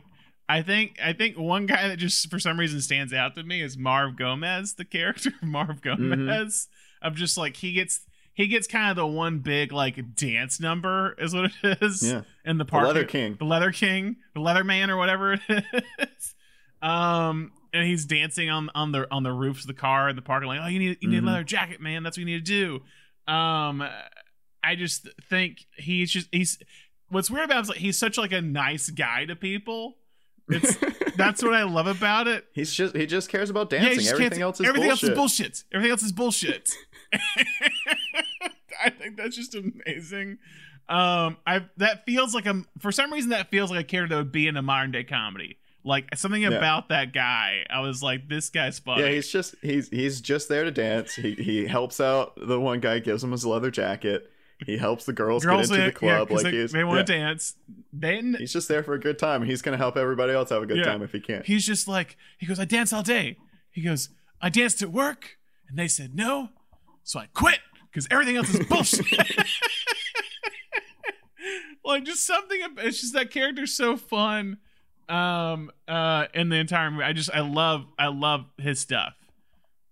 I 0.58 0.62
think 0.62 0.98
I 1.02 1.12
think 1.12 1.36
one 1.38 1.66
guy 1.66 1.88
that 1.88 1.96
just 1.98 2.30
for 2.30 2.38
some 2.38 2.58
reason 2.58 2.80
stands 2.80 3.12
out 3.12 3.34
to 3.36 3.42
me 3.42 3.62
is 3.62 3.76
Marv 3.78 4.16
Gomez, 4.16 4.74
the 4.74 4.84
character 4.84 5.30
of 5.40 5.48
Marv 5.48 5.80
Gomez. 5.82 6.68
Of 7.00 7.14
just 7.16 7.36
like 7.36 7.56
he 7.56 7.72
gets 7.72 8.00
he 8.34 8.46
gets 8.46 8.66
kind 8.66 8.90
of 8.90 8.96
the 8.96 9.06
one 9.06 9.38
big 9.40 9.72
like 9.72 10.14
dance 10.14 10.60
number 10.60 11.14
is 11.18 11.34
what 11.34 11.50
it 11.62 11.78
is 11.82 12.02
Yeah. 12.02 12.22
in 12.44 12.58
the 12.58 12.64
The 12.64 12.70
park 12.70 12.86
Leather 12.86 13.04
King. 13.04 13.36
the 13.38 13.44
leather 13.44 13.72
king 13.72 14.16
the 14.34 14.40
leather 14.40 14.64
man 14.64 14.90
or 14.90 14.96
whatever 14.96 15.32
it 15.34 15.40
is 15.98 16.34
um 16.80 17.52
and 17.74 17.86
he's 17.86 18.04
dancing 18.04 18.50
on 18.50 18.70
on 18.74 18.92
the 18.92 19.06
on 19.12 19.22
the 19.22 19.32
roofs 19.32 19.62
of 19.62 19.66
the 19.68 19.74
car 19.74 20.08
in 20.08 20.16
the 20.16 20.22
parking 20.22 20.48
lot 20.48 20.58
oh 20.62 20.66
you 20.66 20.78
need 20.78 20.98
you 21.00 21.08
need 21.08 21.20
Mhm. 21.20 21.24
a 21.24 21.26
leather 21.26 21.44
jacket 21.44 21.80
man 21.80 22.02
that's 22.02 22.16
what 22.16 22.20
you 22.20 22.26
need 22.26 22.44
to 22.44 22.80
do 23.26 23.32
um 23.32 23.82
i 24.64 24.74
just 24.76 25.08
think 25.28 25.66
he's 25.76 26.10
just 26.10 26.28
he's 26.32 26.58
what's 27.08 27.30
weird 27.30 27.44
about 27.46 27.56
him 27.58 27.62
is 27.62 27.68
like 27.68 27.78
he's 27.78 27.98
such 27.98 28.16
like 28.18 28.32
a 28.32 28.40
nice 28.40 28.90
guy 28.90 29.24
to 29.26 29.36
people 29.36 29.96
it's 30.48 30.76
that's 31.16 31.42
what 31.42 31.54
i 31.54 31.62
love 31.62 31.86
about 31.86 32.26
it 32.28 32.44
He's 32.52 32.72
just 32.72 32.96
he 32.96 33.06
just 33.06 33.28
cares 33.28 33.48
about 33.50 33.70
dancing. 33.70 33.90
he 33.90 33.96
just 33.96 34.10
Everything 34.12 34.30
can't- 34.30 34.42
else 34.42 34.60
is 34.60 34.66
everything 34.66 34.88
bullshit. 34.90 35.10
else 35.10 35.10
is 35.10 35.16
bullshit. 35.16 35.64
Everything 35.72 35.90
else 35.90 36.02
is 36.02 36.12
bullshit. 36.12 36.70
I 38.84 38.90
think 38.90 39.16
that's 39.16 39.36
just 39.36 39.54
amazing. 39.54 40.38
Um, 40.88 41.36
I 41.46 41.66
that 41.76 42.04
feels 42.04 42.34
like 42.34 42.46
a 42.46 42.62
for 42.80 42.90
some 42.90 43.12
reason 43.12 43.30
that 43.30 43.50
feels 43.50 43.70
like 43.70 43.80
a 43.80 43.84
character 43.84 44.16
that 44.16 44.22
would 44.24 44.32
be 44.32 44.48
in 44.48 44.56
a 44.56 44.62
modern 44.62 44.90
day 44.90 45.04
comedy. 45.04 45.58
Like 45.84 46.14
something 46.16 46.42
Yeah. 46.42 46.50
about 46.50 46.88
that 46.90 47.12
guy, 47.12 47.64
I 47.70 47.80
was 47.80 48.02
like, 48.02 48.28
this 48.28 48.50
guy's 48.50 48.78
funny. 48.78 49.02
Yeah, 49.02 49.08
he's 49.10 49.28
just 49.30 49.54
he's 49.62 49.88
he's 49.88 50.20
just 50.20 50.48
there 50.48 50.64
to 50.64 50.70
dance. 50.70 51.14
He 51.14 51.32
he 51.34 51.66
helps 51.66 52.00
out 52.00 52.34
the 52.36 52.58
one 52.60 52.80
guy, 52.80 52.98
gives 52.98 53.22
him 53.22 53.32
his 53.32 53.44
leather 53.46 53.70
jacket. 53.70 54.30
He 54.66 54.76
helps 54.76 55.04
the 55.04 55.12
girls, 55.12 55.44
Girls, 55.44 55.68
get 55.68 55.78
into 55.78 55.86
the 55.90 55.92
club. 55.98 56.28
yeah, 56.30 56.34
like 56.36 56.44
they, 56.44 56.50
he's 56.52 56.72
they 56.72 56.84
want 56.84 56.98
yeah. 56.98 57.04
to 57.04 57.12
dance. 57.18 57.54
Then 57.92 58.36
He's 58.38 58.52
just 58.52 58.68
there 58.68 58.82
for 58.82 58.94
a 58.94 59.00
good 59.00 59.18
time, 59.18 59.42
he's 59.42 59.62
gonna 59.62 59.76
help 59.76 59.96
everybody 59.96 60.32
else 60.32 60.50
have 60.50 60.62
a 60.62 60.66
good 60.66 60.78
Yeah. 60.78 60.84
time 60.84 61.02
if 61.02 61.12
he 61.12 61.20
can't. 61.20 61.44
he's 61.46 61.66
just 61.66 61.86
like, 61.88 62.16
he 62.38 62.46
goes, 62.46 62.58
I 62.58 62.64
dance 62.64 62.92
all 62.92 63.02
day. 63.02 63.36
He 63.70 63.82
goes, 63.82 64.08
I 64.40 64.48
danced 64.48 64.82
at 64.82 64.90
work, 64.90 65.38
and 65.68 65.78
they 65.78 65.88
said 65.88 66.14
no, 66.14 66.50
so 67.04 67.18
I 67.20 67.26
quit 67.34 67.60
because 67.90 68.06
everything 68.10 68.36
else 68.36 68.54
is 68.54 68.66
bullshit. 68.68 69.06
like 71.84 72.04
just 72.04 72.24
something. 72.26 72.58
It's 72.78 73.00
just 73.00 73.12
that 73.14 73.30
character's 73.30 73.74
so 73.74 73.96
fun. 73.96 74.58
Um, 75.08 75.70
uh, 75.88 76.26
in 76.32 76.48
the 76.48 76.56
entire 76.56 76.90
movie, 76.90 77.04
I 77.04 77.12
just 77.12 77.30
I 77.34 77.40
love 77.40 77.84
I 77.98 78.06
love 78.06 78.46
his 78.58 78.80
stuff, 78.80 79.14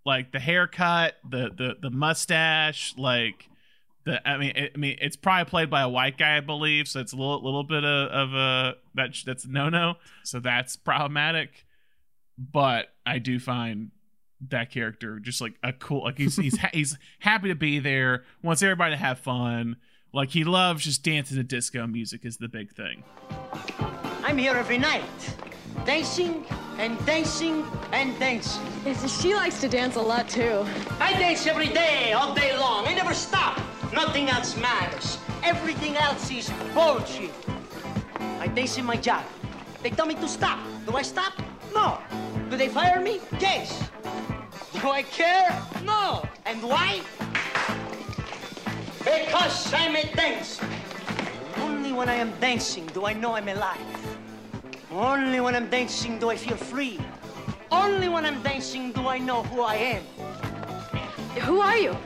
like 0.07 0.33
the 0.33 0.39
haircut, 0.41 1.17
the 1.29 1.51
the 1.57 1.77
the 1.81 1.91
mustache, 1.91 2.95
like. 2.97 3.47
The, 4.05 4.27
I 4.27 4.39
mean, 4.39 4.53
it, 4.57 4.73
I 4.75 4.79
mean, 4.79 4.97
it's 5.01 5.17
probably 5.17 5.45
played 5.49 5.71
by 5.71 5.83
a 5.83 5.89
white 5.89 6.17
guy, 6.17 6.37
I 6.39 6.41
believe, 6.41 6.89
so 6.89 7.01
it's 7.01 7.13
a 7.13 7.17
little, 7.17 7.43
little 7.43 7.65
bit 7.65 7.85
of, 7.85 8.11
of 8.11 8.35
a 8.35 8.75
that 8.95 9.15
that's 9.27 9.47
no 9.47 9.69
no, 9.69 9.97
so 10.25 10.41
that's 10.41 10.77
problematic. 10.77 11.67
But 12.39 12.89
I 13.05 13.19
do 13.19 13.39
find 13.39 13.91
that 14.49 14.71
character 14.71 15.19
just 15.21 15.41
like 15.43 15.55
a 15.63 15.73
cool, 15.75 16.05
like 16.05 16.17
he's 16.17 16.37
he's 16.37 16.57
ha- 16.57 16.71
he's 16.75 16.97
happy 17.19 17.49
to 17.49 17.55
be 17.55 17.79
there, 17.79 18.25
wants 18.43 18.63
everybody 18.63 18.95
to 18.95 18.97
have 18.97 19.19
fun, 19.19 19.77
like 20.15 20.31
he 20.31 20.45
loves 20.45 20.85
just 20.85 21.03
dancing 21.03 21.37
to 21.37 21.43
disco 21.45 21.87
music 21.87 22.25
is 22.25 22.39
the 22.39 22.49
big 22.49 22.73
thing. 22.73 23.05
I'm 24.25 24.39
here 24.39 24.55
every 24.55 24.79
night, 24.79 25.03
dancing 25.85 26.45
and 26.79 27.05
dancing 27.05 27.65
and 27.93 28.19
dancing. 28.19 28.63
Yes, 28.85 29.21
She 29.21 29.35
likes 29.35 29.61
to 29.61 29.69
dance 29.69 29.97
a 29.97 30.01
lot 30.01 30.29
too. 30.29 30.65
I 30.99 31.13
dance 31.13 31.47
every 31.47 31.69
day, 31.69 32.13
all 32.13 32.35
day 32.35 32.57
long. 32.57 32.87
I 32.87 32.95
never 32.95 33.13
stop. 33.13 33.61
Nothing 33.93 34.29
else 34.29 34.57
matters. 34.57 35.19
Everything 35.43 35.97
else 35.97 36.31
is 36.31 36.51
bullshit. 36.73 37.33
I 38.39 38.47
dance 38.47 38.79
in 38.79 38.85
my 38.85 38.97
job. 38.97 39.25
They 39.83 39.91
tell 39.91 40.07
me 40.07 40.15
to 40.15 40.29
stop. 40.29 40.59
Do 40.87 40.97
I 40.97 41.03
stop? 41.03 41.33
No. 41.75 41.99
Do 42.51 42.57
they 42.57 42.69
fire 42.69 43.01
me? 43.01 43.21
Yes. 43.41 43.91
Do 44.81 44.91
I 44.91 45.03
care? 45.03 45.51
No. 45.85 46.23
And 46.47 46.63
why? 46.63 47.01
Because 48.99 49.73
I'm 49.75 49.97
a 49.97 50.05
dancer. 50.15 50.65
Only 51.59 51.93
when 51.93 52.09
I 52.09 52.15
am 52.15 52.31
dancing 52.41 52.87
do 52.87 53.07
I 53.07 53.13
know 53.13 53.35
I'm 53.35 53.49
alive. 53.49 53.81
Only 54.93 55.41
when 55.41 55.57
I'm 55.57 55.69
dancing 55.69 56.19
do 56.19 56.31
I 56.31 56.37
feel 56.37 56.57
free. 56.57 57.01
Only 57.73 58.09
when 58.09 58.25
I'm 58.25 58.43
dancing 58.43 58.93
do 58.93 59.09
I 59.09 59.19
know 59.19 59.43
who 59.45 59.63
I 59.63 59.75
am. 59.75 60.03
Who 61.43 61.61
are 61.61 61.77
you? 61.77 61.97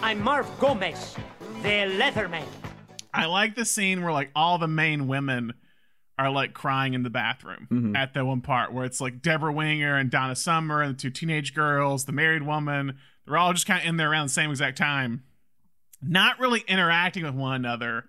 I'm 0.00 0.22
Marv 0.22 0.48
Gomez, 0.58 1.16
the 1.62 1.68
Leatherman. 1.98 2.44
I 3.12 3.26
like 3.26 3.56
the 3.56 3.64
scene 3.64 4.02
where 4.02 4.12
like 4.12 4.30
all 4.34 4.58
the 4.58 4.68
main 4.68 5.08
women 5.08 5.54
are 6.18 6.30
like 6.30 6.54
crying 6.54 6.94
in 6.94 7.02
the 7.02 7.10
bathroom 7.10 7.66
mm-hmm. 7.70 7.96
at 7.96 8.14
that 8.14 8.24
one 8.24 8.40
part 8.40 8.72
where 8.72 8.84
it's 8.84 9.00
like 9.00 9.22
Deborah 9.22 9.52
Winger 9.52 9.96
and 9.96 10.10
Donna 10.10 10.36
Summer 10.36 10.82
and 10.82 10.94
the 10.94 11.00
two 11.00 11.10
teenage 11.10 11.54
girls, 11.54 12.04
the 12.04 12.12
married 12.12 12.44
woman. 12.44 12.96
They're 13.26 13.36
all 13.36 13.52
just 13.52 13.66
kind 13.66 13.82
of 13.82 13.88
in 13.88 13.96
there 13.96 14.10
around 14.10 14.26
the 14.28 14.32
same 14.32 14.50
exact 14.50 14.78
time, 14.78 15.24
not 16.00 16.38
really 16.38 16.60
interacting 16.68 17.24
with 17.24 17.34
one 17.34 17.56
another, 17.56 18.04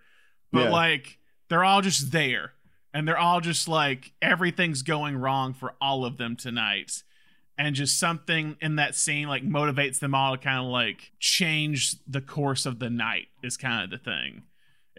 but 0.52 0.66
Yeah. 0.66 0.70
like 0.70 1.18
they're 1.50 1.64
all 1.64 1.82
just 1.82 2.12
there 2.12 2.54
and 2.94 3.08
they're 3.08 3.18
all 3.18 3.42
just 3.42 3.68
like 3.68 4.14
everything's 4.22 4.84
going 4.84 5.18
wrong 5.18 5.54
for 5.54 5.74
all 5.82 6.06
of 6.06 6.18
them 6.18 6.36
tonight. 6.36 7.04
And 7.60 7.76
just 7.76 8.00
something 8.00 8.56
in 8.62 8.78
that 8.78 8.96
scene 8.96 9.28
like 9.28 9.44
motivates 9.44 10.00
them 10.00 10.16
all 10.16 10.36
to 10.36 10.42
kind 10.42 10.60
of 10.60 10.72
like 10.72 11.12
change 11.20 11.98
the 12.08 12.22
course 12.22 12.66
of 12.66 12.80
the 12.80 12.90
night 12.90 13.28
is 13.44 13.58
kind 13.58 13.84
of 13.84 13.90
the 13.92 14.04
thing. 14.04 14.44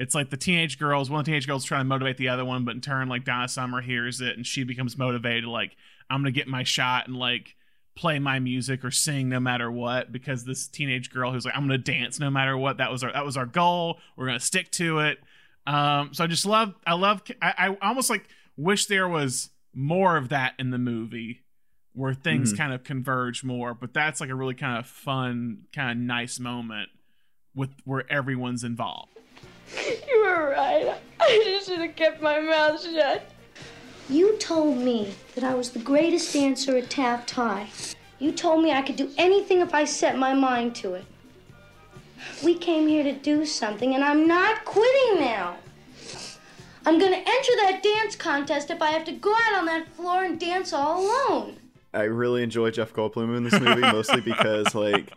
It's 0.01 0.15
like 0.15 0.31
the 0.31 0.37
teenage 0.39 0.79
girls 0.79 1.11
one 1.11 1.21
of 1.21 1.27
the 1.27 1.31
teenage 1.31 1.47
girls 1.47 1.65
trying 1.65 1.83
to 1.83 1.85
motivate 1.85 2.17
the 2.17 2.31
other 2.31 2.45
one 2.45 2.65
but 2.65 2.75
in 2.75 2.81
turn 2.81 3.11
like 3.11 3.25
donna 3.25 3.49
summer 3.49 3.83
hears 3.83 4.23
it 4.23 4.35
and 4.35 4.47
she 4.47 4.65
becomes 4.65 4.97
motivated 4.97 5.45
like 5.45 5.77
i'm 6.09 6.23
gonna 6.23 6.31
get 6.31 6.49
my 6.49 6.63
shot 6.63 7.07
and 7.07 7.17
like 7.17 7.55
play 7.95 8.19
my 8.19 8.39
music 8.39 8.83
or 8.83 8.91
sing 8.91 9.29
no 9.29 9.39
matter 9.39 9.71
what 9.71 10.11
because 10.11 10.45
this 10.45 10.67
teenage 10.69 11.11
girl 11.11 11.33
who's 11.33 11.45
like 11.45 11.55
i'm 11.55 11.65
gonna 11.65 11.77
dance 11.77 12.19
no 12.19 12.31
matter 12.31 12.57
what 12.57 12.79
that 12.79 12.91
was 12.91 13.05
our 13.05 13.13
that 13.13 13.27
was 13.27 13.37
our 13.37 13.45
goal 13.45 13.99
we're 14.17 14.27
gonna 14.27 14.41
stick 14.41 14.71
to 14.71 15.01
it. 15.01 15.19
Um 15.67 16.15
so 16.15 16.25
i 16.25 16.27
just 16.27 16.47
love 16.47 16.75
i 16.87 16.95
love 16.95 17.23
i, 17.43 17.53
I 17.59 17.77
almost 17.83 18.09
like 18.09 18.27
wish 18.57 18.87
there 18.87 19.09
was 19.09 19.51
more 19.75 20.17
of 20.17 20.31
that 20.31 20.55
in 20.59 20.71
the 20.71 20.79
movie 20.79 21.43
where 21.93 22.15
things 22.15 22.53
Mhm. 22.53 22.57
kind 22.59 22.73
of 22.73 22.85
converge 22.85 23.43
more 23.45 23.75
but 23.75 23.93
that's 23.93 24.21
like 24.21 24.31
a 24.31 24.35
really 24.35 24.55
kind 24.55 24.79
of 24.79 24.87
fun 24.87 25.65
kind 25.75 25.91
of 25.91 25.97
nice 25.97 26.39
moment 26.39 26.89
with 27.55 27.71
where 27.85 28.11
everyone's 28.11 28.63
involved 28.65 29.13
You 30.09 30.23
were 30.25 30.51
right. 30.51 30.97
I 31.21 31.43
just 31.45 31.69
should 31.69 31.79
have 31.81 31.95
kept 31.95 32.21
my 32.21 32.41
mouth 32.41 32.83
shut. 32.83 33.31
You 34.09 34.37
told 34.39 34.79
me 34.79 35.15
that 35.37 35.45
I 35.45 35.55
was 35.55 35.71
the 35.71 35.79
greatest 35.79 36.33
dancer 36.33 36.77
at 36.77 36.91
Taft 36.91 37.31
High. 37.31 37.69
You 38.19 38.33
told 38.33 38.65
me 38.65 38.73
I 38.73 38.83
could 38.83 38.97
do 38.97 39.13
anything 39.17 39.61
if 39.61 39.73
I 39.73 39.85
set 39.85 40.19
my 40.19 40.35
mind 40.35 40.75
to 40.77 40.95
it. 40.95 41.05
We 42.43 42.57
came 42.59 42.89
here 42.89 43.05
to 43.05 43.13
do 43.13 43.47
something, 43.47 43.95
and 43.95 44.03
I'm 44.03 44.27
not 44.27 44.65
quitting 44.65 45.21
now. 45.21 45.57
I'm 46.85 46.99
gonna 46.99 47.23
enter 47.25 47.53
that 47.63 47.81
dance 47.83 48.17
contest 48.17 48.71
if 48.71 48.83
I 48.83 48.91
have 48.91 49.05
to 49.05 49.13
go 49.13 49.33
out 49.33 49.55
on 49.59 49.67
that 49.67 49.87
floor 49.95 50.25
and 50.25 50.41
dance 50.41 50.73
all 50.73 51.01
alone. 51.07 51.59
I 51.93 52.03
really 52.03 52.43
enjoy 52.43 52.71
Jeff 52.71 52.93
Goldblum 52.93 53.37
in 53.37 53.45
this 53.45 53.59
movie, 53.59 53.81
mostly 53.81 54.21
because 54.21 54.75
like 54.75 55.13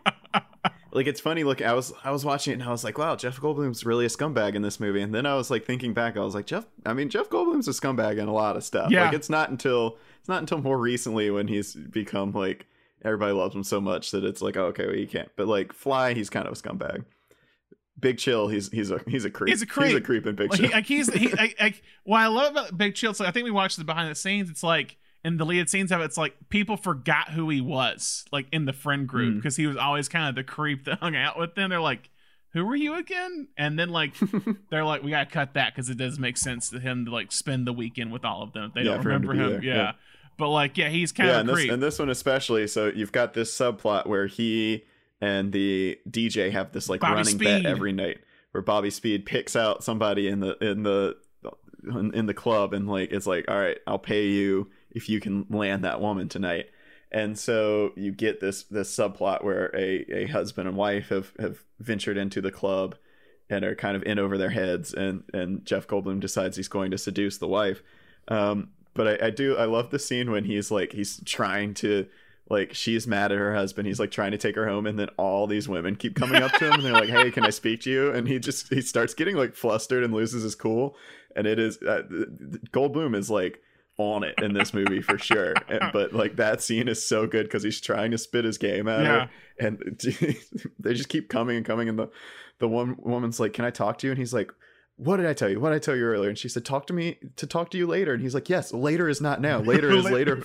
like 0.92 1.08
it's 1.08 1.22
funny. 1.22 1.44
Look, 1.44 1.62
I 1.62 1.74
was 1.74 1.94
I 2.04 2.12
was 2.12 2.26
watching 2.26 2.52
it 2.52 2.56
and 2.56 2.64
I 2.64 2.72
was 2.72 2.84
like, 2.84 2.98
wow, 2.98 3.16
Jeff 3.16 3.40
Goldblum's 3.40 3.86
really 3.86 4.06
a 4.06 4.10
scumbag 4.10 4.56
in 4.56 4.62
this 4.62 4.80
movie. 4.80 5.02
And 5.02 5.14
then 5.14 5.26
I 5.26 5.36
was 5.36 5.52
like 5.52 5.66
thinking 5.66 5.94
back, 5.94 6.18
I 6.18 6.22
was 6.22 6.36
like, 6.36 6.46
Jeff. 6.46 6.66
I 6.86 6.94
mean, 6.94 7.10
Jeff 7.10 7.30
Goldblum's 7.30 7.68
a 7.68 7.72
scumbag 7.72 8.18
in 8.18 8.28
a 8.28 8.34
lot 8.34 8.56
of 8.56 8.64
stuff. 8.64 8.92
Yeah. 8.92 9.06
Like 9.06 9.14
it's 9.14 9.30
not 9.30 9.50
until 9.50 9.98
it's 10.20 10.30
not 10.30 10.40
until 10.40 10.60
more 10.60 10.80
recently 10.80 11.30
when 11.30 11.48
he's 11.48 11.76
become 11.76 12.32
like 12.32 12.68
everybody 13.04 13.34
loves 13.34 13.56
him 13.56 13.64
so 13.64 13.82
much 13.82 14.12
that 14.12 14.24
it's 14.24 14.42
like, 14.42 14.56
oh, 14.58 14.66
okay, 14.68 14.86
well, 14.86 14.96
you 14.96 15.08
can't. 15.08 15.30
But 15.36 15.48
like 15.48 15.74
Fly, 15.74 16.14
he's 16.14 16.30
kind 16.30 16.48
of 16.48 16.54
a 16.54 16.56
scumbag. 16.56 17.06
Big 18.00 18.18
Chill, 18.18 18.48
he's 18.48 18.70
he's 18.72 18.92
a 18.92 19.00
he's 19.08 19.26
a 19.26 19.30
creep. 19.30 19.50
He's 19.50 19.62
a 19.62 19.66
creep. 19.68 19.90
He's 19.90 19.98
a 19.98 20.02
creep 20.02 20.26
in 20.26 20.36
Big 20.36 20.50
Like, 20.50 20.60
Chill. 20.60 20.70
he, 20.70 20.74
like 20.74 20.86
he's 20.86 21.14
he 21.14 21.28
like, 21.38 21.56
like 21.60 21.84
what 22.04 22.20
I 22.20 22.28
love 22.28 22.54
about 22.54 22.78
Big 22.78 22.96
Chill. 22.96 23.12
Like, 23.20 23.30
I 23.30 23.32
think 23.32 23.46
we 23.46 23.52
watched 23.52 23.78
the 23.78 23.84
behind 23.84 24.10
the 24.10 24.16
scenes. 24.16 24.50
It's 24.50 24.64
like 24.64 24.98
in 25.24 25.38
the 25.38 25.44
deleted 25.46 25.70
scenes 25.70 25.92
of 25.92 26.02
it, 26.02 26.06
it's 26.06 26.18
like 26.18 26.36
people 26.50 26.76
forgot 26.78 27.30
who 27.32 27.50
he 27.50 27.62
was, 27.62 28.26
like 28.32 28.48
in 28.52 28.66
the 28.66 28.74
friend 28.74 29.08
group, 29.08 29.34
Mm. 29.34 29.38
because 29.38 29.56
he 29.56 29.68
was 29.68 29.78
always 29.78 30.10
kind 30.10 30.28
of 30.30 30.36
the 30.36 30.44
creep 30.44 30.86
that 30.86 31.00
hung 31.00 31.16
out 31.16 31.38
with 31.40 31.56
them. 31.56 31.70
They're 31.70 31.80
like, 31.80 32.10
"Who 32.54 32.66
were 32.66 32.76
you 32.76 32.96
again?" 32.96 33.48
And 33.58 33.80
then 33.80 33.90
like 33.90 34.14
they're 34.70 34.84
like, 34.86 35.02
"We 35.04 35.12
gotta 35.12 35.30
cut 35.30 35.54
that 35.54 35.74
because 35.74 35.90
it 35.90 35.98
does 35.98 36.20
make 36.20 36.38
sense 36.38 36.70
to 36.72 36.80
him 36.80 37.06
to 37.06 37.12
like 37.12 37.32
spend 37.32 37.66
the 37.68 37.74
weekend 37.74 38.12
with 38.12 38.26
all 38.26 38.44
of 38.44 38.54
them. 38.54 38.72
They 38.76 38.82
Yeah, 38.82 38.94
don't 38.96 39.04
for 39.04 39.12
him 39.12 39.22
remember 39.22 39.56
him. 39.58 39.64
Yeah. 39.64 39.76
yeah. 39.76 39.92
but 40.38 40.50
like, 40.50 40.78
yeah, 40.78 40.90
he's 40.90 41.12
kind 41.12 41.30
yeah, 41.30 41.36
of 41.36 41.40
and 41.42 41.50
a 41.50 41.52
this 41.54 41.60
creep. 41.62 41.72
and 41.72 41.82
this 41.84 42.00
one 42.00 42.10
especially. 42.10 42.68
So 42.68 42.88
you've 42.88 43.12
got 43.12 43.34
this 43.34 43.56
subplot 43.58 44.08
where 44.08 44.28
he 44.28 44.84
and 45.22 45.54
the 45.54 45.98
DJ 46.10 46.52
have 46.52 46.74
this 46.74 46.90
like 46.90 47.00
Bobby 47.00 47.16
running 47.16 47.38
bet 47.38 47.66
every 47.66 47.94
night, 47.94 48.18
where 48.52 48.62
Bobby 48.62 48.90
Speed 48.90 49.26
picks 49.26 49.56
out 49.56 49.84
somebody 49.86 50.28
in 50.28 50.42
the 50.42 50.58
in 50.64 50.84
the 50.84 51.16
in 52.14 52.26
the 52.28 52.34
club 52.34 52.74
and 52.74 52.88
like 52.90 53.12
it's 53.12 53.28
like, 53.28 53.46
all 53.50 53.60
right, 53.60 53.78
I'll 53.88 54.00
pay 54.00 54.28
you 54.28 54.70
if 54.94 55.10
you 55.10 55.20
can 55.20 55.46
land 55.50 55.84
that 55.84 56.02
woman 56.02 56.30
tonight. 56.30 56.70
And 57.12 57.38
so 57.38 57.92
you 57.96 58.12
get 58.12 58.40
this 58.40 58.64
this 58.64 58.96
subplot 58.96 59.44
where 59.44 59.72
a, 59.76 60.06
a 60.12 60.26
husband 60.28 60.68
and 60.68 60.76
wife 60.76 61.10
have, 61.10 61.32
have 61.40 61.64
ventured 61.80 62.18
into 62.18 62.42
the 62.42 62.52
club 62.52 62.96
and 63.50 63.64
are 63.64 63.76
kind 63.76 63.96
of 63.96 64.04
in 64.04 64.18
over 64.18 64.38
their 64.38 64.50
heads 64.50 64.94
and 64.94 65.24
and 65.34 65.64
Jeff 65.66 65.88
Goldblum 65.88 66.20
decides 66.20 66.58
he's 66.58 66.68
going 66.68 66.92
to 66.92 66.98
seduce 66.98 67.38
the 67.38 67.48
wife. 67.48 67.84
Um, 68.28 68.70
but 68.94 69.22
I, 69.22 69.28
I 69.28 69.30
do 69.30 69.58
I 69.58 69.66
love 69.66 69.92
the 69.92 70.00
scene 70.00 70.32
when 70.32 70.46
he's 70.46 70.72
like 70.72 70.94
he's 70.94 71.22
trying 71.26 71.76
to 71.76 72.08
like 72.50 72.74
she's 72.74 73.08
mad 73.08 73.32
at 73.32 73.38
her 73.38 73.56
husband 73.56 73.88
he's 73.88 74.00
like 74.00 74.12
trying 74.12 74.32
to 74.32 74.38
take 74.38 74.56
her 74.56 74.68
home 74.68 74.86
and 74.86 75.00
then 75.00 75.08
all 75.18 75.48
these 75.48 75.70
women 75.70 75.96
keep 75.96 76.16
coming 76.16 76.42
up 76.42 76.52
to 76.54 76.68
him 76.68 76.74
and 76.74 76.84
they're 76.84 76.94
like 76.94 77.10
hey 77.10 77.32
can 77.32 77.46
i 77.46 77.50
speak 77.50 77.82
to 77.82 77.90
you 77.90 78.12
and 78.12 78.28
he 78.28 78.38
just 78.38 78.68
he 78.68 78.82
starts 78.82 79.14
getting 79.14 79.36
like 79.38 79.56
flustered 79.56 80.04
and 80.04 80.14
loses 80.14 80.44
his 80.44 80.54
cool 80.54 80.96
and 81.38 81.48
it 81.48 81.58
is 81.58 81.78
uh, 81.84 82.04
goldblum 82.72 83.16
is 83.16 83.30
like 83.30 83.62
on 83.98 84.24
it 84.24 84.34
in 84.42 84.54
this 84.54 84.74
movie 84.74 85.02
for 85.02 85.18
sure 85.20 85.54
and, 85.70 85.92
but 85.94 86.14
like 86.14 86.36
that 86.38 86.62
scene 86.62 86.88
is 86.88 87.06
so 87.08 87.28
good 87.28 87.44
because 87.44 87.62
he's 87.62 87.80
trying 87.80 88.10
to 88.12 88.18
spit 88.18 88.44
his 88.44 88.58
game 88.58 88.88
at 88.88 89.02
Yeah. 89.04 89.26
her 89.26 89.30
and 89.68 90.02
they 90.80 90.94
just 90.94 91.10
keep 91.10 91.30
coming 91.30 91.58
and 91.58 91.66
coming 91.66 91.88
and 91.90 92.00
the 92.00 92.10
the 92.60 92.68
one 92.68 92.96
woman's 93.00 93.40
like 93.40 93.54
can 93.54 93.66
i 93.66 93.70
talk 93.70 94.00
to 94.00 94.08
you 94.08 94.12
and 94.12 94.18
he's 94.18 94.34
like 94.34 94.52
what 94.96 95.18
did 95.18 95.26
I 95.26 95.34
tell 95.34 95.50
you? 95.50 95.60
What 95.60 95.72
did 95.72 95.78
I 95.78 95.80
tell 95.80 95.96
you 95.96 96.04
earlier? 96.04 96.30
And 96.30 96.38
she 96.38 96.48
said, 96.48 96.64
"Talk 96.64 96.86
to 96.86 96.94
me 96.94 97.18
to 97.38 97.48
talk 97.48 97.72
to 97.72 97.80
you 97.80 97.88
later." 97.88 98.14
And 98.14 98.22
he's 98.22 98.36
like, 98.36 98.48
"Yes, 98.48 98.72
later 98.72 99.10
is 99.10 99.22
not 99.22 99.42
now. 99.42 99.58
Later 99.60 99.90
is 99.92 100.06
later." 100.10 100.44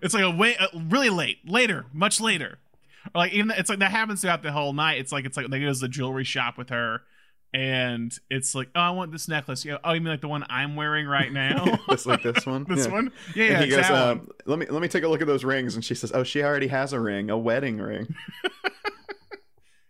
it's 0.00 0.14
like 0.14 0.22
a 0.22 0.30
way 0.30 0.56
uh, 0.56 0.68
really 0.88 1.10
late, 1.10 1.38
later, 1.44 1.84
much 1.92 2.20
later. 2.20 2.60
Or 3.12 3.22
like 3.22 3.32
even 3.32 3.50
it's 3.50 3.68
like 3.68 3.80
that 3.80 3.90
happens 3.90 4.20
throughout 4.20 4.44
the 4.44 4.52
whole 4.52 4.72
night. 4.74 5.00
It's 5.00 5.10
like 5.10 5.24
it's 5.24 5.36
like 5.36 5.48
they 5.50 5.58
go 5.58 5.72
to 5.72 5.78
the 5.78 5.88
jewelry 5.88 6.22
shop 6.22 6.56
with 6.56 6.68
her, 6.70 7.02
and 7.54 8.12
it's 8.28 8.54
like, 8.54 8.68
oh, 8.74 8.80
I 8.80 8.90
want 8.90 9.12
this 9.12 9.28
necklace. 9.28 9.64
You 9.64 9.72
know, 9.72 9.78
oh, 9.84 9.92
you 9.92 10.00
mean 10.00 10.10
like 10.10 10.20
the 10.20 10.28
one 10.28 10.44
I'm 10.50 10.74
wearing 10.76 11.06
right 11.06 11.32
now? 11.32 11.78
Just 11.88 12.04
like 12.04 12.22
this 12.22 12.44
one. 12.44 12.64
this 12.68 12.86
Yeah. 12.86 12.92
one? 12.92 13.12
Yeah, 13.34 13.44
yeah. 13.44 13.62
he 13.62 13.70
goes, 13.70 13.88
um, 13.90 14.28
"Let 14.44 14.58
me 14.58 14.66
let 14.66 14.82
me 14.82 14.88
take 14.88 15.04
a 15.04 15.08
look 15.08 15.20
at 15.22 15.26
those 15.26 15.44
rings." 15.44 15.74
And 15.76 15.84
she 15.84 15.94
says, 15.94 16.10
"Oh, 16.12 16.24
she 16.24 16.42
already 16.42 16.66
has 16.66 16.92
a 16.92 17.00
ring, 17.00 17.30
a 17.30 17.38
wedding 17.38 17.78
ring." 17.78 18.14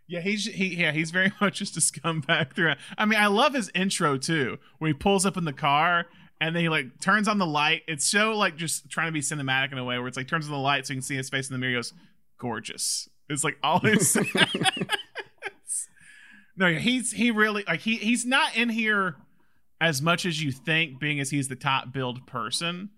Yeah, 0.06 0.20
he's 0.20 0.44
he 0.44 0.66
yeah 0.76 0.92
he's 0.92 1.10
very 1.10 1.32
much 1.40 1.58
just 1.58 1.76
a 1.78 1.80
scumbag 1.80 2.54
throughout. 2.54 2.76
I 2.98 3.06
mean, 3.06 3.18
I 3.18 3.26
love 3.28 3.54
his 3.54 3.70
intro 3.74 4.18
too, 4.18 4.58
where 4.78 4.88
he 4.88 4.94
pulls 4.94 5.24
up 5.24 5.38
in 5.38 5.44
the 5.46 5.52
car 5.52 6.04
and 6.42 6.54
then 6.54 6.62
he 6.62 6.68
like 6.68 7.00
turns 7.00 7.26
on 7.26 7.38
the 7.38 7.46
light. 7.46 7.82
It's 7.88 8.06
so 8.06 8.36
like 8.36 8.56
just 8.56 8.90
trying 8.90 9.06
to 9.08 9.12
be 9.12 9.22
cinematic 9.22 9.72
in 9.72 9.78
a 9.78 9.84
way 9.84 9.98
where 9.98 10.06
it's 10.06 10.18
like 10.18 10.28
turns 10.28 10.44
on 10.44 10.52
the 10.52 10.58
light 10.58 10.86
so 10.86 10.92
you 10.92 10.98
can 10.98 11.02
see 11.02 11.16
his 11.16 11.30
face 11.30 11.48
in 11.48 11.54
the 11.54 11.58
mirror. 11.58 11.70
He 11.70 11.76
goes, 11.78 11.94
"Gorgeous." 12.38 13.08
It's 13.30 13.42
like 13.42 13.56
all 13.62 13.78
his. 13.80 14.14
No, 16.56 16.66
yeah, 16.66 16.78
he's 16.78 17.12
he 17.12 17.30
really 17.30 17.64
like 17.66 17.80
he 17.80 17.96
he's 17.96 18.24
not 18.24 18.56
in 18.56 18.68
here 18.68 19.16
as 19.80 20.00
much 20.00 20.24
as 20.24 20.42
you 20.42 20.52
think, 20.52 20.98
being 21.00 21.20
as 21.20 21.30
he's 21.30 21.48
the 21.48 21.56
top 21.56 21.92
billed 21.92 22.26
person, 22.26 22.90